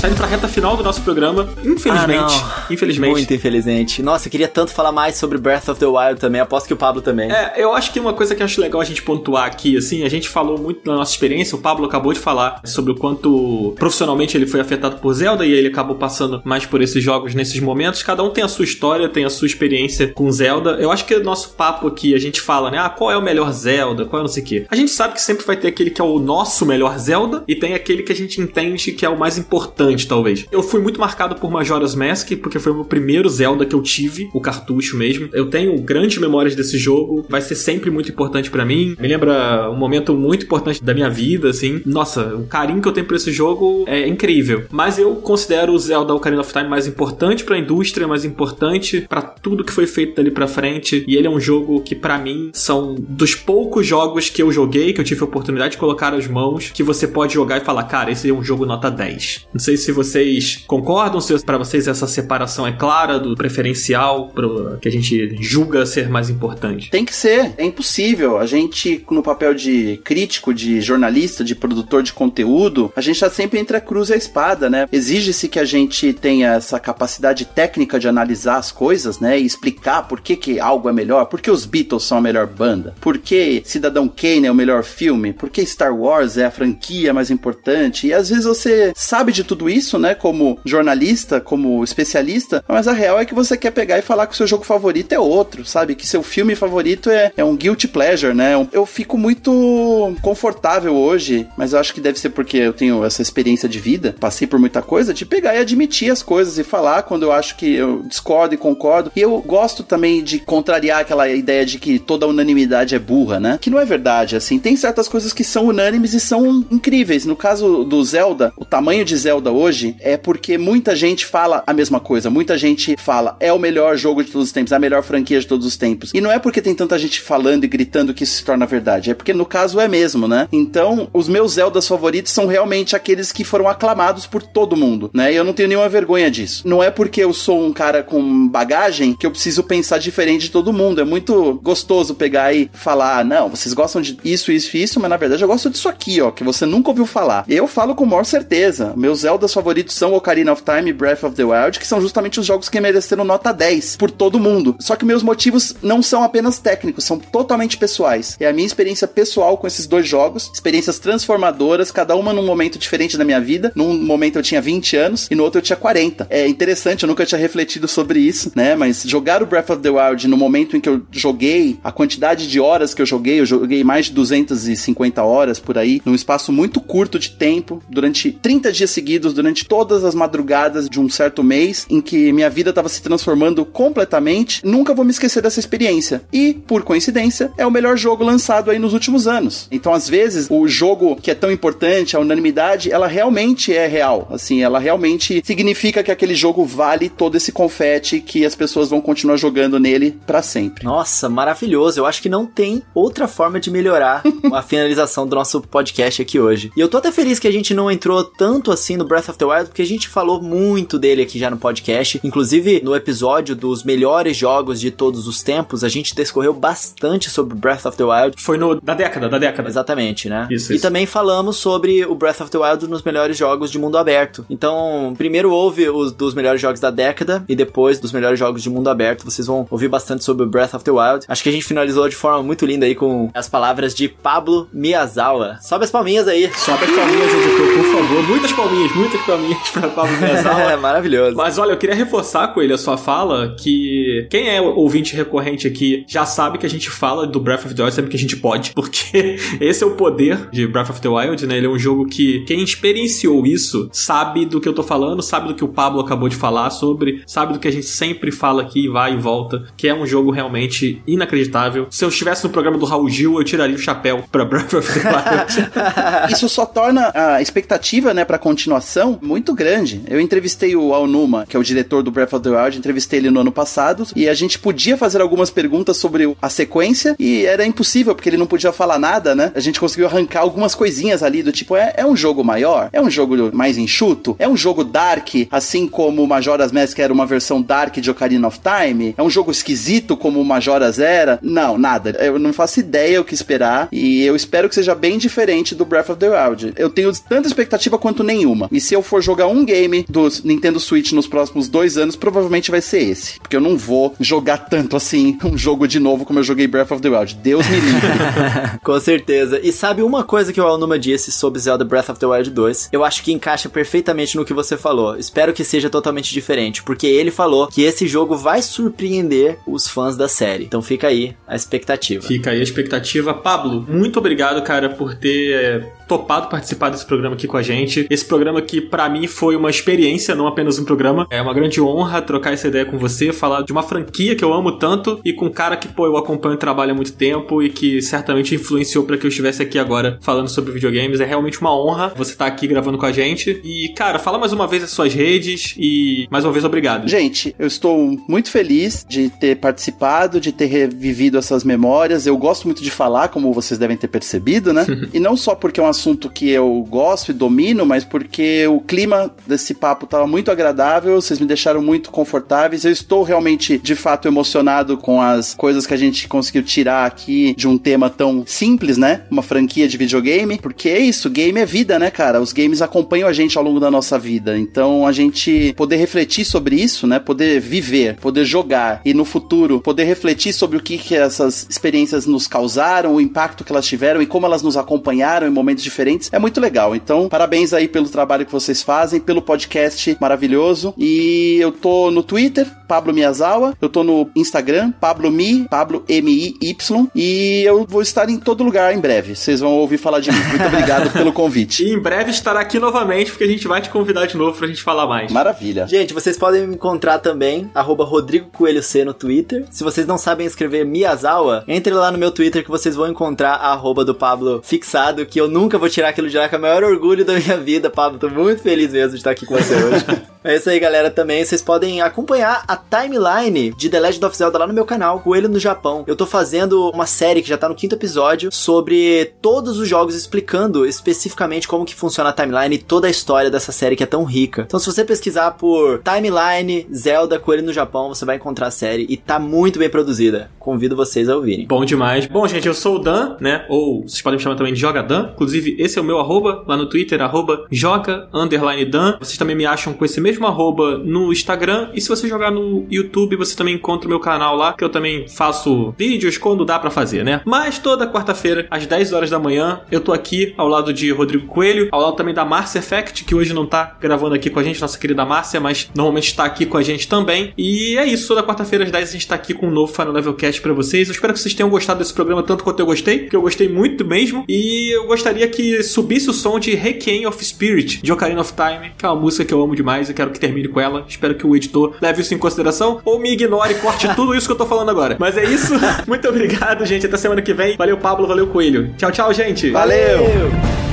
tá 0.03 0.09
indo 0.09 0.17
pra 0.17 0.27
reta 0.27 0.49
final 0.49 0.75
do 0.75 0.83
nosso 0.83 1.01
programa. 1.01 1.47
Infelizmente. 1.63 2.35
Ah, 2.35 2.65
infelizmente. 2.69 3.11
Muito 3.13 3.33
infelizmente. 3.33 4.03
Nossa, 4.03 4.27
eu 4.27 4.31
queria 4.31 4.49
tanto 4.49 4.73
falar 4.73 4.91
mais 4.91 5.15
sobre 5.15 5.37
Breath 5.37 5.69
of 5.69 5.79
the 5.79 5.85
Wild 5.85 6.19
também. 6.19 6.41
Aposto 6.41 6.67
que 6.67 6.73
o 6.73 6.77
Pablo 6.77 7.01
também. 7.01 7.31
É, 7.31 7.53
eu 7.55 7.73
acho 7.73 7.93
que 7.93 8.01
uma 8.01 8.11
coisa 8.11 8.35
que 8.35 8.41
eu 8.41 8.45
acho 8.45 8.59
legal 8.59 8.81
a 8.81 8.83
gente 8.83 9.01
pontuar 9.01 9.45
aqui, 9.45 9.77
assim, 9.77 10.03
a 10.03 10.09
gente 10.09 10.27
falou 10.27 10.57
muito 10.59 10.83
da 10.83 10.93
nossa 10.93 11.13
experiência. 11.13 11.55
O 11.55 11.61
Pablo 11.61 11.85
acabou 11.85 12.11
de 12.11 12.19
falar 12.19 12.59
sobre 12.65 12.91
o 12.91 12.95
quanto 12.95 13.73
profissionalmente 13.77 14.35
ele 14.35 14.45
foi 14.45 14.59
afetado 14.59 14.97
por 14.97 15.13
Zelda 15.13 15.45
e 15.45 15.53
ele 15.53 15.69
acabou 15.69 15.95
passando 15.95 16.41
mais 16.43 16.65
por 16.65 16.81
esses 16.81 17.01
jogos 17.01 17.33
nesses 17.33 17.61
momentos. 17.61 18.03
Cada 18.03 18.23
um 18.23 18.29
tem 18.29 18.43
a 18.43 18.49
sua 18.49 18.65
história, 18.65 19.07
tem 19.07 19.23
a 19.23 19.29
sua 19.29 19.45
experiência 19.45 20.09
com 20.09 20.29
Zelda. 20.29 20.71
Eu 20.81 20.91
acho 20.91 21.05
que 21.05 21.15
o 21.15 21.23
nosso 21.23 21.51
papo 21.51 21.87
aqui, 21.87 22.13
a 22.13 22.19
gente 22.19 22.41
fala, 22.41 22.69
né? 22.69 22.77
Ah, 22.77 22.89
qual 22.89 23.09
é 23.09 23.15
o 23.15 23.21
melhor 23.21 23.53
Zelda? 23.53 24.03
Qual 24.03 24.19
é 24.19 24.23
não 24.23 24.27
sei 24.27 24.43
o 24.43 24.45
quê. 24.45 24.65
A 24.69 24.75
gente 24.75 24.91
sabe 24.91 25.13
que 25.13 25.21
sempre 25.21 25.45
vai 25.45 25.55
ter 25.55 25.69
aquele 25.69 25.89
que 25.89 26.01
é 26.01 26.03
o 26.03 26.19
nosso 26.19 26.65
melhor 26.65 26.99
Zelda 26.99 27.41
e 27.47 27.55
tem 27.55 27.73
aquele 27.73 28.03
que 28.03 28.11
a 28.11 28.15
gente 28.15 28.41
entende 28.41 28.91
que 28.91 29.05
é 29.05 29.09
o 29.09 29.17
mais 29.17 29.37
importante 29.37 29.92
talvez. 30.05 30.45
Eu 30.51 30.63
fui 30.63 30.81
muito 30.81 30.99
marcado 30.99 31.35
por 31.35 31.51
Majora's 31.51 31.95
Mask, 31.95 32.31
porque 32.41 32.59
foi 32.59 32.71
o 32.71 32.75
meu 32.75 32.85
primeiro 32.85 33.29
Zelda 33.29 33.65
que 33.65 33.75
eu 33.75 33.81
tive, 33.81 34.29
o 34.33 34.41
cartucho 34.41 34.97
mesmo. 34.97 35.29
Eu 35.33 35.49
tenho 35.49 35.79
grandes 35.81 36.17
memórias 36.17 36.55
desse 36.55 36.77
jogo, 36.77 37.25
vai 37.29 37.41
ser 37.41 37.55
sempre 37.55 37.89
muito 37.89 38.09
importante 38.09 38.49
para 38.49 38.65
mim. 38.65 38.95
Me 38.99 39.07
lembra 39.07 39.69
um 39.69 39.75
momento 39.75 40.13
muito 40.13 40.45
importante 40.45 40.83
da 40.83 40.93
minha 40.93 41.09
vida, 41.09 41.49
assim. 41.49 41.81
Nossa, 41.85 42.35
o 42.35 42.47
carinho 42.47 42.81
que 42.81 42.87
eu 42.87 42.91
tenho 42.91 43.05
por 43.05 43.15
esse 43.15 43.31
jogo 43.31 43.85
é 43.87 44.07
incrível. 44.07 44.65
Mas 44.71 44.97
eu 44.97 45.15
considero 45.15 45.73
o 45.73 45.79
Zelda 45.79 46.13
Ocarina 46.13 46.41
of 46.41 46.51
Time 46.51 46.67
mais 46.67 46.87
importante 46.87 47.43
para 47.43 47.55
a 47.55 47.59
indústria, 47.59 48.07
mais 48.07 48.25
importante 48.25 49.05
para 49.07 49.21
tudo 49.21 49.63
que 49.63 49.71
foi 49.71 49.87
feito 49.87 50.15
dali 50.15 50.31
para 50.31 50.47
frente. 50.47 51.03
E 51.07 51.15
ele 51.15 51.27
é 51.27 51.29
um 51.29 51.39
jogo 51.39 51.81
que 51.81 51.95
para 51.95 52.17
mim 52.17 52.49
são 52.53 52.95
dos 52.95 53.35
poucos 53.35 53.85
jogos 53.85 54.29
que 54.29 54.41
eu 54.41 54.51
joguei, 54.51 54.93
que 54.93 55.01
eu 55.01 55.05
tive 55.05 55.21
a 55.21 55.25
oportunidade 55.25 55.71
de 55.71 55.77
colocar 55.77 56.13
as 56.13 56.27
mãos, 56.27 56.71
que 56.73 56.83
você 56.83 57.07
pode 57.07 57.33
jogar 57.33 57.57
e 57.57 57.61
falar, 57.61 57.83
cara, 57.83 58.11
esse 58.11 58.29
é 58.29 58.33
um 58.33 58.43
jogo 58.43 58.65
nota 58.65 58.89
10. 58.89 59.47
Não 59.53 59.59
sei 59.59 59.77
se 59.77 59.82
vocês 59.91 60.63
concordam, 60.67 61.19
se 61.19 61.37
para 61.43 61.57
vocês 61.57 61.87
essa 61.87 62.07
separação 62.07 62.67
é 62.67 62.71
clara 62.71 63.19
do 63.19 63.35
preferencial, 63.35 64.29
pro, 64.29 64.77
que 64.79 64.87
a 64.87 64.91
gente 64.91 65.35
julga 65.41 65.85
ser 65.85 66.09
mais 66.09 66.29
importante. 66.29 66.89
Tem 66.89 67.05
que 67.05 67.15
ser, 67.15 67.53
é 67.57 67.65
impossível. 67.65 68.37
A 68.37 68.45
gente, 68.45 69.05
no 69.09 69.23
papel 69.23 69.53
de 69.53 69.99
crítico, 70.03 70.53
de 70.53 70.81
jornalista, 70.81 71.43
de 71.43 71.55
produtor 71.55 72.03
de 72.03 72.13
conteúdo, 72.13 72.91
a 72.95 73.01
gente 73.01 73.19
tá 73.19 73.29
sempre 73.29 73.59
entre 73.59 73.77
a 73.77 73.81
cruz 73.81 74.09
e 74.09 74.13
a 74.13 74.17
espada, 74.17 74.69
né? 74.69 74.87
Exige-se 74.91 75.47
que 75.47 75.59
a 75.59 75.65
gente 75.65 76.13
tenha 76.13 76.53
essa 76.53 76.79
capacidade 76.79 77.45
técnica 77.45 77.99
de 77.99 78.07
analisar 78.07 78.57
as 78.57 78.71
coisas, 78.71 79.19
né? 79.19 79.39
E 79.39 79.45
explicar 79.45 80.03
por 80.03 80.21
que, 80.21 80.35
que 80.35 80.59
algo 80.59 80.89
é 80.89 80.93
melhor, 80.93 81.25
por 81.25 81.41
que 81.41 81.51
os 81.51 81.65
Beatles 81.65 82.03
são 82.03 82.17
a 82.17 82.21
melhor 82.21 82.47
banda, 82.47 82.93
por 83.01 83.17
que 83.17 83.61
Cidadão 83.65 84.07
Kane 84.07 84.47
é 84.47 84.51
o 84.51 84.55
melhor 84.55 84.83
filme, 84.83 85.33
por 85.33 85.49
que 85.49 85.65
Star 85.65 85.95
Wars 85.95 86.37
é 86.37 86.45
a 86.45 86.51
franquia 86.51 87.13
mais 87.13 87.31
importante. 87.31 88.07
E 88.07 88.13
às 88.13 88.29
vezes 88.29 88.45
você 88.45 88.91
sabe 88.95 89.31
de 89.31 89.43
tudo 89.43 89.69
isso, 89.69 89.72
né? 89.99 90.15
Como 90.15 90.59
jornalista, 90.65 91.39
como 91.39 91.83
especialista, 91.83 92.63
mas 92.67 92.87
a 92.87 92.93
real 92.93 93.19
é 93.19 93.25
que 93.25 93.33
você 93.33 93.57
quer 93.57 93.71
pegar 93.71 93.97
e 93.97 94.01
falar 94.01 94.27
que 94.27 94.33
o 94.33 94.37
seu 94.37 94.47
jogo 94.47 94.63
favorito 94.63 95.13
é 95.13 95.19
outro, 95.19 95.65
sabe? 95.65 95.95
Que 95.95 96.07
seu 96.07 96.23
filme 96.23 96.55
favorito 96.55 97.09
é, 97.09 97.31
é 97.35 97.43
um 97.43 97.55
guilty 97.55 97.87
pleasure, 97.87 98.33
né? 98.33 98.53
Eu 98.71 98.85
fico 98.85 99.17
muito 99.17 100.15
confortável 100.21 100.95
hoje, 100.95 101.47
mas 101.57 101.73
eu 101.73 101.79
acho 101.79 101.93
que 101.93 102.01
deve 102.01 102.19
ser 102.19 102.29
porque 102.29 102.57
eu 102.57 102.73
tenho 102.73 103.03
essa 103.03 103.21
experiência 103.21 103.67
de 103.67 103.79
vida, 103.79 104.15
passei 104.19 104.47
por 104.47 104.59
muita 104.59 104.81
coisa, 104.81 105.13
de 105.13 105.25
pegar 105.25 105.55
e 105.55 105.59
admitir 105.59 106.11
as 106.11 106.21
coisas 106.21 106.57
e 106.57 106.63
falar 106.63 107.03
quando 107.03 107.23
eu 107.23 107.31
acho 107.31 107.55
que 107.55 107.73
eu 107.73 108.03
discordo 108.03 108.53
e 108.53 108.57
concordo. 108.57 109.11
E 109.15 109.21
eu 109.21 109.41
gosto 109.41 109.83
também 109.83 110.23
de 110.23 110.39
contrariar 110.39 111.01
aquela 111.01 111.27
ideia 111.29 111.65
de 111.65 111.79
que 111.79 111.99
toda 111.99 112.27
unanimidade 112.27 112.95
é 112.95 112.99
burra, 112.99 113.39
né? 113.39 113.57
Que 113.59 113.69
não 113.69 113.79
é 113.79 113.85
verdade, 113.85 114.35
assim. 114.35 114.59
Tem 114.59 114.75
certas 114.75 115.07
coisas 115.07 115.33
que 115.33 115.43
são 115.43 115.67
unânimes 115.67 116.13
e 116.13 116.19
são 116.19 116.65
incríveis. 116.71 117.25
No 117.25 117.35
caso 117.35 117.83
do 117.83 118.03
Zelda, 118.03 118.53
o 118.57 118.65
tamanho 118.65 119.05
de 119.05 119.15
Zelda 119.15 119.51
hoje 119.51 119.62
é 119.99 120.17
porque 120.17 120.57
muita 120.57 120.95
gente 120.95 121.25
fala 121.25 121.63
a 121.65 121.73
mesma 121.73 121.99
coisa. 121.99 122.29
Muita 122.29 122.57
gente 122.57 122.95
fala, 122.97 123.35
é 123.39 123.51
o 123.51 123.59
melhor 123.59 123.95
jogo 123.97 124.23
de 124.23 124.31
todos 124.31 124.47
os 124.47 124.53
tempos, 124.53 124.71
é 124.71 124.75
a 124.75 124.79
melhor 124.79 125.03
franquia 125.03 125.39
de 125.39 125.47
todos 125.47 125.65
os 125.65 125.77
tempos. 125.77 126.11
E 126.13 126.21
não 126.21 126.31
é 126.31 126.39
porque 126.39 126.61
tem 126.61 126.75
tanta 126.75 126.97
gente 126.97 127.21
falando 127.21 127.63
e 127.63 127.67
gritando 127.67 128.13
que 128.13 128.23
isso 128.23 128.37
se 128.37 128.43
torna 128.43 128.65
verdade. 128.65 129.11
É 129.11 129.13
porque 129.13 129.33
no 129.33 129.45
caso 129.45 129.79
é 129.79 129.87
mesmo, 129.87 130.27
né? 130.27 130.47
Então, 130.51 131.07
os 131.13 131.27
meus 131.27 131.53
Zeldas 131.53 131.87
favoritos 131.87 132.31
são 132.31 132.47
realmente 132.47 132.95
aqueles 132.95 133.31
que 133.31 133.43
foram 133.43 133.67
aclamados 133.67 134.25
por 134.25 134.41
todo 134.41 134.77
mundo, 134.77 135.09
né? 135.13 135.31
E 135.31 135.35
eu 135.35 135.43
não 135.43 135.53
tenho 135.53 135.69
nenhuma 135.69 135.89
vergonha 135.89 136.29
disso. 136.29 136.67
Não 136.67 136.81
é 136.81 136.89
porque 136.89 137.23
eu 137.23 137.33
sou 137.33 137.65
um 137.65 137.73
cara 137.73 138.03
com 138.03 138.47
bagagem 138.47 139.13
que 139.13 139.25
eu 139.25 139.31
preciso 139.31 139.63
pensar 139.63 139.97
diferente 139.97 140.43
de 140.43 140.51
todo 140.51 140.73
mundo. 140.73 141.01
É 141.01 141.05
muito 141.05 141.59
gostoso 141.63 142.15
pegar 142.15 142.53
e 142.53 142.69
falar, 142.73 143.19
ah, 143.19 143.23
não, 143.23 143.49
vocês 143.49 143.73
gostam 143.73 144.01
de 144.01 144.17
isso, 144.23 144.51
isso 144.51 144.75
e 144.75 144.83
isso, 144.83 144.99
mas 144.99 145.09
na 145.09 145.17
verdade 145.17 145.41
eu 145.41 145.47
gosto 145.47 145.69
disso 145.69 145.89
aqui, 145.89 146.21
ó, 146.21 146.31
que 146.31 146.43
você 146.43 146.65
nunca 146.65 146.89
ouviu 146.89 147.05
falar. 147.05 147.45
Eu 147.47 147.67
falo 147.67 147.95
com 147.95 148.05
maior 148.05 148.25
certeza. 148.25 148.93
Meus 148.95 149.19
Zeldas 149.19 149.52
favoritos 149.53 149.95
são 149.95 150.13
Ocarina 150.13 150.51
of 150.51 150.63
Time 150.63 150.89
e 150.89 150.93
Breath 150.93 151.23
of 151.23 151.35
the 151.35 151.43
Wild, 151.43 151.79
que 151.79 151.87
são 151.87 152.01
justamente 152.01 152.39
os 152.39 152.45
jogos 152.45 152.69
que 152.69 152.79
mereceram 152.79 153.23
nota 153.23 153.51
10 153.51 153.97
por 153.97 154.09
todo 154.09 154.39
mundo. 154.39 154.75
Só 154.79 154.95
que 154.95 155.05
meus 155.05 155.23
motivos 155.23 155.75
não 155.81 156.01
são 156.01 156.23
apenas 156.23 156.59
técnicos, 156.59 157.03
são 157.03 157.19
totalmente 157.19 157.77
pessoais. 157.77 158.35
É 158.39 158.47
a 158.47 158.53
minha 158.53 158.65
experiência 158.65 159.07
pessoal 159.07 159.57
com 159.57 159.67
esses 159.67 159.87
dois 159.87 160.07
jogos, 160.07 160.51
experiências 160.53 160.99
transformadoras, 160.99 161.91
cada 161.91 162.15
uma 162.15 162.33
num 162.33 162.45
momento 162.45 162.79
diferente 162.79 163.17
da 163.17 163.25
minha 163.25 163.39
vida. 163.39 163.71
Num 163.75 163.97
momento 163.97 164.37
eu 164.37 164.43
tinha 164.43 164.61
20 164.61 164.97
anos 164.97 165.27
e 165.29 165.35
no 165.35 165.43
outro 165.43 165.59
eu 165.59 165.63
tinha 165.63 165.77
40. 165.77 166.27
É 166.29 166.47
interessante, 166.47 167.03
eu 167.03 167.07
nunca 167.07 167.25
tinha 167.25 167.39
refletido 167.39 167.87
sobre 167.87 168.19
isso, 168.19 168.51
né? 168.55 168.75
Mas 168.75 169.03
jogar 169.03 169.43
o 169.43 169.45
Breath 169.45 169.69
of 169.69 169.81
the 169.81 169.89
Wild 169.89 170.27
no 170.27 170.37
momento 170.37 170.75
em 170.75 170.81
que 170.81 170.89
eu 170.89 171.01
joguei, 171.11 171.77
a 171.83 171.91
quantidade 171.91 172.47
de 172.47 172.59
horas 172.59 172.93
que 172.93 173.01
eu 173.01 173.05
joguei, 173.05 173.39
eu 173.39 173.45
joguei 173.45 173.83
mais 173.83 174.07
de 174.07 174.13
250 174.13 175.21
horas 175.23 175.59
por 175.59 175.77
aí, 175.77 176.01
num 176.05 176.15
espaço 176.15 176.51
muito 176.51 176.79
curto 176.81 177.19
de 177.19 177.31
tempo, 177.31 177.81
durante 177.89 178.31
30 178.31 178.71
dias 178.71 178.89
seguidos, 178.89 179.33
durante 179.43 179.65
todas 179.65 180.05
as 180.05 180.15
madrugadas 180.15 180.89
de 180.89 181.01
um 181.01 181.09
certo 181.09 181.43
mês, 181.43 181.85
em 181.89 181.99
que 181.99 182.31
minha 182.31 182.49
vida 182.49 182.69
estava 182.69 182.87
se 182.87 183.01
transformando 183.01 183.65
completamente. 183.65 184.65
Nunca 184.65 184.93
vou 184.93 185.03
me 185.03 185.11
esquecer 185.11 185.41
dessa 185.41 185.59
experiência. 185.59 186.23
E, 186.31 186.53
por 186.65 186.83
coincidência, 186.83 187.51
é 187.57 187.65
o 187.65 187.71
melhor 187.71 187.97
jogo 187.97 188.23
lançado 188.23 188.71
aí 188.71 188.79
nos 188.79 188.93
últimos 188.93 189.27
anos. 189.27 189.67
Então, 189.69 189.93
às 189.93 190.07
vezes, 190.07 190.47
o 190.49 190.65
jogo 190.65 191.17
que 191.17 191.29
é 191.29 191.35
tão 191.35 191.51
importante, 191.51 192.15
a 192.15 192.21
unanimidade, 192.21 192.89
ela 192.89 193.05
realmente 193.05 193.73
é 193.73 193.85
real. 193.85 194.29
Assim, 194.31 194.63
ela 194.63 194.79
realmente 194.79 195.43
significa 195.45 196.01
que 196.01 196.11
aquele 196.11 196.35
jogo 196.35 196.63
vale 196.63 197.09
todo 197.09 197.35
esse 197.35 197.51
confete 197.51 198.21
que 198.21 198.45
as 198.45 198.55
pessoas 198.55 198.89
vão 198.89 199.01
continuar 199.01 199.35
jogando 199.35 199.77
nele 199.77 200.17
para 200.25 200.41
sempre. 200.41 200.85
Nossa, 200.85 201.27
maravilhoso. 201.27 201.99
Eu 201.99 202.05
acho 202.05 202.21
que 202.21 202.29
não 202.29 202.45
tem 202.45 202.81
outra 202.95 203.27
forma 203.27 203.59
de 203.59 203.69
melhorar 203.69 204.23
a 204.53 204.61
finalização 204.61 205.27
do 205.27 205.35
nosso 205.35 205.59
podcast 205.61 206.21
aqui 206.21 206.39
hoje. 206.39 206.71
E 206.77 206.79
eu 206.79 206.87
tô 206.87 206.97
até 206.97 207.11
feliz 207.11 207.39
que 207.39 207.47
a 207.47 207.51
gente 207.51 207.73
não 207.73 207.91
entrou 207.91 208.23
tanto 208.23 208.71
assim 208.71 208.95
no 208.95 209.03
Breath 209.03 209.29
of 209.29 209.32
the 209.37 209.45
Wild, 209.45 209.65
porque 209.67 209.81
a 209.81 209.85
gente 209.85 210.07
falou 210.07 210.41
muito 210.41 210.97
dele 210.99 211.23
aqui 211.23 211.39
já 211.39 211.49
no 211.49 211.57
podcast. 211.57 212.19
Inclusive, 212.23 212.81
no 212.83 212.95
episódio 212.95 213.55
dos 213.55 213.83
melhores 213.83 214.35
jogos 214.35 214.79
de 214.79 214.91
todos 214.91 215.27
os 215.27 215.41
tempos, 215.43 215.83
a 215.83 215.89
gente 215.89 216.15
discorreu 216.15 216.53
bastante 216.53 217.29
sobre 217.29 217.55
Breath 217.55 217.85
of 217.85 217.97
the 217.97 218.03
Wild. 218.03 218.35
Foi 218.41 218.57
no 218.57 218.79
da 218.81 218.93
década, 218.93 219.29
da 219.29 219.37
década. 219.37 219.69
Exatamente, 219.69 220.29
né? 220.29 220.47
Isso, 220.49 220.71
e 220.71 220.75
isso. 220.75 220.81
também 220.81 221.05
falamos 221.05 221.57
sobre 221.57 222.05
o 222.05 222.15
Breath 222.15 222.41
of 222.41 222.51
the 222.51 222.57
Wild 222.57 222.87
nos 222.87 223.03
melhores 223.03 223.37
jogos 223.37 223.71
de 223.71 223.79
mundo 223.79 223.97
aberto. 223.97 224.45
Então, 224.49 225.13
primeiro 225.17 225.51
houve 225.51 225.89
os 225.89 226.11
dos 226.11 226.33
melhores 226.33 226.61
jogos 226.61 226.79
da 226.79 226.89
década 226.89 227.43
e 227.47 227.55
depois 227.55 227.99
dos 227.99 228.11
melhores 228.11 228.37
jogos 228.37 228.61
de 228.61 228.69
mundo 228.69 228.89
aberto. 228.89 229.25
Vocês 229.25 229.47
vão 229.47 229.67
ouvir 229.69 229.87
bastante 229.87 230.23
sobre 230.23 230.45
o 230.45 230.49
Breath 230.49 230.73
of 230.73 230.83
the 230.83 230.91
Wild. 230.91 231.25
Acho 231.27 231.43
que 231.43 231.49
a 231.49 231.51
gente 231.51 231.65
finalizou 231.65 232.07
de 232.07 232.15
forma 232.15 232.43
muito 232.43 232.65
linda 232.65 232.85
aí 232.85 232.95
com 232.95 233.29
as 233.33 233.47
palavras 233.47 233.93
de 233.93 234.07
Pablo 234.07 234.67
Miyazawa. 234.73 235.57
Sobe 235.61 235.85
as 235.85 235.91
palminhas 235.91 236.27
aí. 236.27 236.51
Sobe 236.55 236.85
as 236.85 236.91
palminhas, 236.91 237.31
editor, 237.33 237.67
por 237.77 237.85
favor. 237.85 238.23
Muitas 238.27 238.51
palminhas, 238.51 238.95
muitas 238.95 239.21
palminhas 239.25 239.69
pra 239.69 239.89
Pablo 239.89 240.15
Miyazawa. 240.17 240.71
é 240.71 240.77
maravilhoso. 240.77 241.35
Mas 241.35 241.57
olha, 241.57 241.71
eu 241.71 241.77
queria 241.77 241.95
reforçar 241.95 242.49
com 242.49 242.61
ele 242.61 242.73
a 242.73 242.77
sua 242.77 242.97
fala 242.97 243.55
que 243.59 244.27
quem 244.29 244.49
é 244.49 244.61
ouvinte 244.61 245.15
recorrente 245.15 245.67
aqui 245.67 246.05
já 246.07 246.25
sabe 246.25 246.57
que 246.57 246.65
a 246.65 246.69
gente 246.69 246.89
fala 246.89 247.25
do 247.25 247.39
Breath 247.39 247.65
of 247.65 247.73
the 247.73 247.81
Wild 247.81 247.95
sempre 247.95 248.11
que 248.11 248.17
a 248.17 248.19
gente 248.19 248.37
pode, 248.37 248.71
porque 248.75 249.37
esse 249.59 249.83
é 249.83 249.87
o 249.87 249.95
poder 249.95 250.49
de 250.51 250.67
Breath 250.67 250.89
of 250.89 251.01
the 251.01 251.09
Wild, 251.09 251.45
né? 251.45 251.57
Ele 251.57 251.67
é 251.67 251.69
um 251.69 251.79
jogo 251.79 252.05
que 252.05 252.41
quem 252.45 252.61
experienciou 252.63 253.45
isso 253.45 253.89
sabe 253.91 254.45
do 254.45 254.59
que 254.59 254.67
eu 254.67 254.73
tô 254.73 254.83
falando, 254.83 255.21
sabe 255.21 255.47
do 255.47 255.55
que 255.55 255.63
o 255.63 255.67
Pablo 255.67 256.01
acabou 256.01 256.29
de 256.29 256.35
falar 256.35 256.69
sobre, 256.69 257.23
sabe 257.25 257.53
do 257.53 257.59
que 257.59 257.67
a 257.67 257.71
gente 257.71 257.85
sempre 257.85 258.31
fala 258.31 258.61
aqui, 258.61 258.87
vai 258.87 259.13
e 259.13 259.17
volta, 259.17 259.65
que 259.77 259.87
é 259.87 259.93
um 259.93 260.05
jogo 260.05 260.31
realmente 260.31 261.01
inacreditável. 261.07 261.87
Se 261.89 262.03
eu 262.03 262.09
estivesse 262.09 262.43
no 262.43 262.49
programa 262.49 262.77
do 262.77 262.85
Raul 262.85 263.09
Gil, 263.09 263.37
eu 263.37 263.43
tiraria 263.43 263.75
o 263.75 263.79
chapéu 263.79 264.23
pra 264.31 264.45
Breath 264.45 264.73
of 264.73 264.99
the 264.99 265.09
Wild. 265.09 266.33
Isso 266.33 266.47
só 266.49 266.65
torna 266.65 267.11
a 267.13 267.41
expectativa, 267.41 268.13
né, 268.13 268.25
pra 268.25 268.37
continuação 268.37 269.02
muito 269.21 269.53
grande. 269.53 270.01
Eu 270.07 270.19
entrevistei 270.19 270.75
o 270.75 270.93
Aonuma, 270.93 271.45
que 271.47 271.55
é 271.55 271.59
o 271.59 271.63
diretor 271.63 272.03
do 272.03 272.11
Breath 272.11 272.33
of 272.33 272.43
the 272.43 272.49
Wild, 272.49 272.77
entrevistei 272.77 273.19
ele 273.19 273.29
no 273.29 273.39
ano 273.39 273.51
passado, 273.51 274.07
e 274.15 274.27
a 274.27 274.33
gente 274.33 274.59
podia 274.59 274.97
fazer 274.97 275.21
algumas 275.21 275.49
perguntas 275.49 275.97
sobre 275.97 276.35
a 276.41 276.49
sequência, 276.49 277.15
e 277.19 277.45
era 277.45 277.65
impossível, 277.65 278.15
porque 278.15 278.29
ele 278.29 278.37
não 278.37 278.45
podia 278.45 278.71
falar 278.71 278.99
nada, 278.99 279.35
né? 279.35 279.51
A 279.55 279.59
gente 279.59 279.79
conseguiu 279.79 280.07
arrancar 280.07 280.41
algumas 280.41 280.75
coisinhas 280.75 281.23
ali, 281.23 281.43
do 281.43 281.51
tipo, 281.51 281.75
é, 281.75 281.93
é 281.97 282.05
um 282.05 282.15
jogo 282.15 282.43
maior? 282.43 282.89
É 282.93 283.01
um 283.01 283.09
jogo 283.09 283.55
mais 283.55 283.77
enxuto? 283.77 284.35
É 284.39 284.47
um 284.47 284.57
jogo 284.57 284.83
dark, 284.83 285.29
assim 285.51 285.87
como 285.87 286.25
Majora's 286.25 286.71
Mask 286.71 286.97
era 286.99 287.13
uma 287.13 287.25
versão 287.25 287.61
dark 287.61 287.97
de 287.97 288.09
Ocarina 288.09 288.47
of 288.47 288.59
Time? 288.59 289.13
É 289.17 289.23
um 289.23 289.29
jogo 289.29 289.51
esquisito 289.51 290.15
como 290.15 290.43
Majora's 290.43 290.99
era? 290.99 291.39
Não, 291.41 291.77
nada. 291.77 292.11
Eu 292.19 292.39
não 292.39 292.53
faço 292.53 292.79
ideia 292.79 293.21
o 293.21 293.25
que 293.25 293.33
esperar, 293.33 293.87
e 293.91 294.23
eu 294.23 294.35
espero 294.35 294.69
que 294.69 294.75
seja 294.75 294.95
bem 294.95 295.17
diferente 295.17 295.75
do 295.75 295.85
Breath 295.85 296.09
of 296.09 296.19
the 296.19 296.29
Wild. 296.29 296.73
Eu 296.75 296.89
tenho 296.89 297.11
tanta 297.13 297.47
expectativa 297.47 297.97
quanto 297.97 298.23
nenhuma. 298.23 298.67
E 298.71 298.79
se 298.79 298.92
eu 298.93 299.03
for 299.03 299.21
jogar 299.21 299.47
um 299.47 299.65
game 299.65 300.05
do 300.09 300.27
Nintendo 300.43 300.79
Switch 300.79 301.11
nos 301.11 301.27
próximos 301.27 301.67
dois 301.67 301.97
anos, 301.97 302.15
provavelmente 302.15 302.71
vai 302.71 302.81
ser 302.81 303.01
esse. 303.03 303.39
Porque 303.39 303.55
eu 303.55 303.61
não 303.61 303.77
vou 303.77 304.15
jogar 304.19 304.57
tanto 304.57 304.95
assim 304.95 305.37
um 305.43 305.57
jogo 305.57 305.87
de 305.87 305.99
novo 305.99 306.25
como 306.25 306.39
eu 306.39 306.43
joguei 306.43 306.67
Breath 306.67 306.91
of 306.91 307.01
the 307.01 307.09
Wild. 307.09 307.35
Deus 307.35 307.67
me 307.67 307.79
livre. 307.79 308.79
Com 308.83 308.99
certeza. 308.99 309.59
E 309.61 309.71
sabe 309.71 310.01
uma 310.01 310.23
coisa 310.23 310.51
que 310.53 310.61
o 310.61 310.65
Alnuma 310.65 310.97
disse 310.97 311.31
sobre 311.31 311.59
Zelda 311.59 311.83
Breath 311.85 312.09
of 312.09 312.19
the 312.19 312.25
Wild 312.25 312.49
2? 312.49 312.89
Eu 312.91 313.03
acho 313.03 313.23
que 313.23 313.31
encaixa 313.31 313.69
perfeitamente 313.69 314.35
no 314.35 314.45
que 314.45 314.53
você 314.53 314.77
falou. 314.77 315.17
Espero 315.17 315.53
que 315.53 315.63
seja 315.63 315.89
totalmente 315.89 316.33
diferente, 316.33 316.83
porque 316.83 317.07
ele 317.07 317.31
falou 317.31 317.67
que 317.67 317.83
esse 317.83 318.07
jogo 318.07 318.35
vai 318.35 318.61
surpreender 318.61 319.57
os 319.67 319.87
fãs 319.87 320.15
da 320.15 320.27
série. 320.27 320.65
Então 320.65 320.81
fica 320.81 321.07
aí 321.07 321.35
a 321.47 321.55
expectativa. 321.55 322.25
Fica 322.25 322.51
aí 322.51 322.59
a 322.59 322.63
expectativa. 322.63 323.33
Pablo, 323.33 323.85
muito 323.87 324.19
obrigado, 324.19 324.61
cara, 324.63 324.89
por 324.89 325.15
ter 325.15 325.53
é, 325.53 325.91
topado 326.13 326.47
participar 326.47 326.89
desse 326.89 327.05
programa 327.05 327.35
aqui 327.35 327.47
com 327.47 327.57
a 327.57 327.63
gente. 327.63 328.05
Esse 328.07 328.23
programa 328.23 328.61
que 328.61 328.79
para 328.79 329.09
mim 329.09 329.25
foi 329.25 329.55
uma 329.55 329.69
experiência, 329.69 330.35
não 330.35 330.45
apenas 330.45 330.77
um 330.77 330.85
programa. 330.85 331.25
É 331.27 331.41
uma 331.41 331.53
grande 331.53 331.81
honra 331.81 332.21
trocar 332.21 332.53
essa 332.53 332.67
ideia 332.67 332.85
com 332.85 332.99
você, 332.99 333.33
falar 333.33 333.63
de 333.63 333.71
uma 333.71 333.81
franquia 333.81 334.35
que 334.35 334.45
eu 334.45 334.53
amo 334.53 334.73
tanto 334.73 335.19
e 335.25 335.33
com 335.33 335.45
um 335.45 335.51
cara 335.51 335.75
que, 335.75 335.87
pô, 335.87 336.05
eu 336.05 336.15
acompanho 336.15 336.53
e 336.53 336.57
trabalho 336.57 336.91
há 336.91 336.93
muito 336.93 337.13
tempo 337.13 337.63
e 337.63 337.69
que 337.69 337.99
certamente 338.01 338.53
influenciou 338.53 339.03
para 339.05 339.17
que 339.17 339.25
eu 339.25 339.29
estivesse 339.29 339.63
aqui 339.63 339.79
agora 339.79 340.19
falando 340.21 340.49
sobre 340.49 340.71
videogames. 340.71 341.19
É 341.19 341.25
realmente 341.25 341.59
uma 341.59 341.75
honra 341.75 342.13
você 342.15 342.33
estar 342.33 342.45
aqui 342.45 342.67
gravando 342.67 342.99
com 342.99 343.07
a 343.07 343.11
gente. 343.11 343.59
E, 343.63 343.91
cara, 343.95 344.19
fala 344.19 344.37
mais 344.37 344.53
uma 344.53 344.67
vez 344.67 344.83
as 344.83 344.91
suas 344.91 345.13
redes 345.15 345.73
e 345.79 346.27
mais 346.29 346.45
uma 346.45 346.51
vez 346.51 346.63
obrigado. 346.63 347.09
Gente, 347.09 347.55
eu 347.57 347.65
estou 347.65 348.15
muito 348.27 348.51
feliz 348.51 349.03
de 349.09 349.29
ter 349.29 349.55
participado, 349.55 350.39
de 350.39 350.51
ter 350.51 350.67
revivido 350.67 351.39
essas 351.39 351.63
memórias. 351.63 352.27
Eu 352.27 352.37
gosto 352.37 352.65
muito 352.65 352.83
de 352.83 352.91
falar, 352.91 353.29
como 353.29 353.51
vocês 353.51 353.79
devem 353.79 353.97
ter 353.97 354.07
percebido, 354.07 354.71
né? 354.71 354.85
e 355.11 355.19
não 355.19 355.35
só 355.35 355.55
porque 355.55 355.79
é 355.79 355.83
um 355.83 355.87
assunto 355.87 356.02
assunto 356.03 356.29
que 356.29 356.49
eu 356.49 356.85
gosto 356.89 357.31
e 357.31 357.33
domino, 357.33 357.85
mas 357.85 358.03
porque 358.03 358.67
o 358.67 358.81
clima 358.81 359.33
desse 359.47 359.73
papo 359.73 360.05
tava 360.05 360.27
muito 360.27 360.51
agradável, 360.51 361.21
vocês 361.21 361.39
me 361.39 361.45
deixaram 361.45 361.81
muito 361.81 362.11
confortáveis. 362.11 362.83
Eu 362.83 362.91
estou 362.91 363.23
realmente, 363.23 363.77
de 363.77 363.95
fato, 363.95 364.27
emocionado 364.27 364.97
com 364.97 365.21
as 365.21 365.53
coisas 365.53 365.87
que 365.87 365.93
a 365.93 365.97
gente 365.97 366.27
conseguiu 366.27 366.61
tirar 366.61 367.05
aqui 367.05 367.55
de 367.55 367.69
um 367.69 367.77
tema 367.77 368.09
tão 368.09 368.43
simples, 368.45 368.97
né? 368.97 369.21
Uma 369.31 369.41
franquia 369.41 369.87
de 369.87 369.95
videogame, 369.95 370.59
porque 370.61 370.89
é 370.89 370.99
isso, 370.99 371.29
game 371.29 371.57
é 371.57 371.65
vida, 371.65 371.97
né, 371.97 372.11
cara? 372.11 372.41
Os 372.41 372.51
games 372.51 372.81
acompanham 372.81 373.29
a 373.29 373.33
gente 373.33 373.57
ao 373.57 373.63
longo 373.63 373.79
da 373.79 373.89
nossa 373.89 374.19
vida. 374.19 374.57
Então, 374.57 375.07
a 375.07 375.11
gente 375.13 375.73
poder 375.77 375.95
refletir 375.95 376.43
sobre 376.43 376.75
isso, 376.75 377.07
né? 377.07 377.17
Poder 377.17 377.61
viver, 377.61 378.17
poder 378.17 378.43
jogar 378.43 379.01
e 379.05 379.13
no 379.13 379.23
futuro 379.23 379.79
poder 379.79 380.03
refletir 380.03 380.51
sobre 380.51 380.77
o 380.77 380.81
que, 380.81 380.97
que 380.97 381.15
essas 381.15 381.65
experiências 381.69 382.25
nos 382.25 382.45
causaram, 382.45 383.15
o 383.15 383.21
impacto 383.21 383.63
que 383.63 383.71
elas 383.71 383.85
tiveram 383.85 384.21
e 384.21 384.25
como 384.25 384.45
elas 384.45 384.61
nos 384.61 384.75
acompanharam 384.75 385.47
em 385.47 385.51
momentos 385.51 385.82
diferentes, 385.83 386.29
é 386.31 386.39
muito 386.39 386.59
legal. 386.59 386.95
Então, 386.95 387.29
parabéns 387.29 387.73
aí 387.73 387.87
pelo 387.87 388.09
trabalho 388.09 388.45
que 388.45 388.51
vocês 388.51 388.81
fazem, 388.81 389.19
pelo 389.19 389.41
podcast 389.41 390.17
maravilhoso. 390.19 390.93
E 390.97 391.57
eu 391.59 391.71
tô 391.71 392.09
no 392.11 392.23
Twitter, 392.23 392.67
Pablo 392.87 393.13
Miyazawa, 393.13 393.75
eu 393.81 393.89
tô 393.89 394.03
no 394.03 394.29
Instagram, 394.35 394.91
Pablo 394.91 395.31
Mi, 395.31 395.67
Pablo 395.67 396.03
M-I-Y, 396.07 397.09
e 397.15 397.63
eu 397.65 397.85
vou 397.87 398.01
estar 398.01 398.29
em 398.29 398.37
todo 398.37 398.63
lugar 398.63 398.95
em 398.95 398.99
breve. 398.99 399.35
Vocês 399.35 399.59
vão 399.59 399.71
ouvir 399.73 399.97
falar 399.97 400.19
de 400.19 400.31
mim. 400.31 400.39
Muito 400.49 400.65
obrigado 400.65 401.09
pelo 401.13 401.33
convite. 401.33 401.83
E 401.83 401.93
em 401.93 401.99
breve 401.99 402.31
estará 402.31 402.59
aqui 402.59 402.79
novamente, 402.79 403.31
porque 403.31 403.43
a 403.43 403.47
gente 403.47 403.67
vai 403.67 403.81
te 403.81 403.89
convidar 403.89 404.25
de 404.25 404.37
novo 404.37 404.57
pra 404.57 404.67
gente 404.67 404.81
falar 404.81 405.07
mais. 405.07 405.31
Maravilha. 405.31 405.87
Gente, 405.87 406.13
vocês 406.13 406.37
podem 406.37 406.67
me 406.67 406.75
encontrar 406.75 407.19
também, 407.19 407.69
arroba 407.73 408.03
Rodrigo 408.03 408.49
Coelho 408.51 408.83
C 408.83 409.03
no 409.03 409.13
Twitter. 409.13 409.65
Se 409.69 409.83
vocês 409.83 410.05
não 410.05 410.17
sabem 410.17 410.45
escrever 410.45 410.85
Miyazawa, 410.85 411.63
entre 411.67 411.93
lá 411.93 412.11
no 412.11 412.17
meu 412.17 412.31
Twitter 412.31 412.63
que 412.63 412.69
vocês 412.69 412.95
vão 412.95 413.09
encontrar 413.09 413.55
a 413.55 413.71
arroba 413.71 414.05
do 414.05 414.13
Pablo 414.13 414.61
fixado, 414.63 415.25
que 415.25 415.39
eu 415.39 415.47
nunca 415.47 415.72
vou 415.79 415.89
tirar 415.89 416.09
aquilo 416.09 416.29
de 416.29 416.37
lá, 416.37 416.47
que 416.47 416.55
é 416.55 416.57
o 416.57 416.61
maior 416.61 416.83
orgulho 416.83 417.25
da 417.25 417.33
minha 417.33 417.57
vida, 417.57 417.89
Pablo. 417.89 418.19
Tô 418.19 418.29
muito 418.29 418.61
feliz 418.61 418.91
mesmo 418.91 419.11
de 419.11 419.17
estar 419.17 419.31
aqui 419.31 419.45
com 419.45 419.55
você 419.55 419.75
hoje. 419.75 420.05
É 420.43 420.57
isso 420.57 420.69
aí, 420.69 420.77
galera. 420.77 421.09
Também 421.09 421.43
vocês 421.43 421.61
podem 421.61 422.01
acompanhar 422.01 422.65
a 422.67 422.75
timeline 422.75 423.73
de 423.77 423.89
The 423.89 423.99
Legend 423.99 424.25
of 424.25 424.35
Zelda 424.35 424.57
lá 424.57 424.67
no 424.67 424.73
meu 424.73 424.83
canal, 424.83 425.21
Coelho 425.21 425.47
no 425.47 425.57
Japão. 425.57 426.03
Eu 426.05 426.17
tô 426.17 426.25
fazendo 426.25 426.89
uma 426.89 427.05
série 427.05 427.41
que 427.41 427.47
já 427.47 427.57
tá 427.57 427.69
no 427.69 427.75
quinto 427.75 427.95
episódio 427.95 428.51
sobre 428.51 429.31
todos 429.41 429.79
os 429.79 429.87
jogos 429.87 430.15
explicando 430.15 430.85
especificamente 430.85 431.65
como 431.65 431.85
que 431.85 431.95
funciona 431.95 432.29
a 432.29 432.33
timeline 432.33 432.75
e 432.75 432.77
toda 432.77 433.07
a 433.07 433.09
história 433.09 433.49
dessa 433.49 433.71
série 433.71 433.95
que 433.95 434.03
é 434.03 434.05
tão 434.05 434.25
rica. 434.25 434.63
Então, 434.67 434.81
se 434.81 434.85
você 434.85 435.05
pesquisar 435.05 435.51
por 435.51 436.01
timeline 436.03 436.87
Zelda 436.93 437.39
Coelho 437.39 437.63
no 437.63 437.71
Japão, 437.71 438.09
você 438.09 438.25
vai 438.25 438.35
encontrar 438.35 438.67
a 438.67 438.71
série 438.71 439.05
e 439.07 439.15
tá 439.15 439.39
muito 439.39 439.79
bem 439.79 439.89
produzida. 439.89 440.51
Convido 440.59 440.93
vocês 440.93 441.29
a 441.29 441.37
ouvirem. 441.37 441.65
Bom 441.65 441.85
demais. 441.85 442.25
Bom, 442.25 442.45
gente, 442.49 442.67
eu 442.67 442.73
sou 442.73 442.97
o 442.97 442.99
Dan, 442.99 443.37
né? 443.39 443.65
Ou 443.69 444.01
vocês 444.01 444.21
podem 444.21 444.35
me 444.37 444.43
chamar 444.43 444.57
também 444.57 444.73
de 444.73 444.79
Joga 444.81 445.01
Dan. 445.01 445.29
Inclusive, 445.33 445.62
esse 445.77 445.97
é 445.97 446.01
o 446.01 446.05
meu 446.05 446.19
arroba 446.19 446.63
lá 446.67 446.77
no 446.77 446.87
Twitter, 446.87 447.21
arroba 447.21 447.65
joga 447.71 448.27
underline 448.33 448.85
Dan. 448.85 449.17
Vocês 449.19 449.37
também 449.37 449.55
me 449.55 449.65
acham 449.65 449.93
com 449.93 450.05
esse 450.05 450.19
mesmo 450.19 450.45
arroba 450.47 450.97
no 450.97 451.31
Instagram. 451.31 451.89
E 451.93 452.01
se 452.01 452.09
você 452.09 452.27
jogar 452.27 452.51
no 452.51 452.85
YouTube, 452.89 453.35
você 453.35 453.55
também 453.55 453.75
encontra 453.75 454.07
o 454.07 454.09
meu 454.09 454.19
canal 454.19 454.55
lá, 454.55 454.73
que 454.73 454.83
eu 454.83 454.89
também 454.89 455.27
faço 455.27 455.93
vídeos 455.97 456.37
quando 456.37 456.65
dá 456.65 456.79
pra 456.79 456.89
fazer, 456.89 457.23
né? 457.23 457.41
Mas 457.45 457.79
toda 457.79 458.07
quarta-feira, 458.07 458.67
às 458.69 458.85
10 458.85 459.13
horas 459.13 459.29
da 459.29 459.39
manhã, 459.39 459.81
eu 459.91 459.99
tô 459.99 460.13
aqui 460.13 460.53
ao 460.57 460.67
lado 460.67 460.93
de 460.93 461.11
Rodrigo 461.11 461.47
Coelho, 461.47 461.89
ao 461.91 462.01
lado 462.01 462.15
também 462.15 462.33
da 462.33 462.45
Márcia 462.45 462.79
Effect, 462.79 463.23
que 463.23 463.35
hoje 463.35 463.53
não 463.53 463.65
tá 463.65 463.97
gravando 463.99 464.35
aqui 464.35 464.49
com 464.49 464.59
a 464.59 464.63
gente, 464.63 464.81
nossa 464.81 464.97
querida 464.97 465.25
Márcia, 465.25 465.59
mas 465.59 465.89
normalmente 465.95 466.27
está 466.27 466.45
aqui 466.45 466.65
com 466.65 466.77
a 466.77 466.81
gente 466.81 467.07
também. 467.07 467.53
E 467.57 467.97
é 467.97 468.05
isso, 468.05 468.27
toda 468.27 468.43
quarta-feira 468.43 468.85
às 468.85 468.91
10 468.91 469.09
a 469.09 469.11
gente 469.11 469.27
tá 469.27 469.35
aqui 469.35 469.53
com 469.53 469.67
um 469.67 469.71
novo 469.71 469.93
Final 469.93 470.13
Level 470.13 470.33
Cast 470.33 470.61
pra 470.61 470.73
vocês. 470.73 471.07
Eu 471.07 471.13
espero 471.13 471.33
que 471.33 471.39
vocês 471.39 471.53
tenham 471.53 471.69
gostado 471.69 471.99
desse 471.99 472.13
programa 472.13 472.43
tanto 472.43 472.63
quanto 472.63 472.79
eu 472.79 472.85
gostei, 472.85 473.27
que 473.27 473.35
eu 473.35 473.41
gostei 473.41 473.69
muito 473.69 474.05
mesmo. 474.05 474.45
E 474.47 474.95
eu 474.95 475.05
gostaria 475.07 475.45
que 475.53 475.83
subisse 475.83 476.29
o 476.29 476.33
som 476.33 476.59
de 476.59 476.75
Requiem 476.75 477.25
of 477.25 477.43
Spirit, 477.43 478.01
de 478.01 478.11
Ocarina 478.11 478.41
of 478.41 478.53
Time, 478.53 478.91
que 478.97 479.05
é 479.05 479.09
uma 479.09 479.19
música 479.19 479.45
que 479.45 479.53
eu 479.53 479.61
amo 479.61 479.75
demais 479.75 480.09
e 480.09 480.13
quero 480.13 480.31
que 480.31 480.39
termine 480.39 480.67
com 480.67 480.79
ela. 480.79 481.05
Espero 481.07 481.35
que 481.35 481.45
o 481.45 481.55
editor 481.55 481.95
leve 482.01 482.21
isso 482.21 482.33
em 482.33 482.37
consideração 482.37 482.99
ou 483.05 483.19
me 483.19 483.31
ignore 483.33 483.71
e 483.71 483.75
corte 483.75 484.13
tudo 484.15 484.35
isso 484.35 484.47
que 484.47 484.53
eu 484.53 484.57
tô 484.57 484.65
falando 484.65 484.89
agora. 484.89 485.17
Mas 485.19 485.37
é 485.37 485.45
isso. 485.45 485.73
Muito 486.07 486.27
obrigado, 486.27 486.85
gente. 486.85 487.05
Até 487.05 487.17
semana 487.17 487.41
que 487.41 487.53
vem. 487.53 487.77
Valeu, 487.77 487.97
Pablo. 487.97 488.27
Valeu, 488.27 488.47
Coelho. 488.47 488.93
Tchau, 488.97 489.11
tchau, 489.11 489.33
gente. 489.33 489.69
Valeu. 489.71 490.92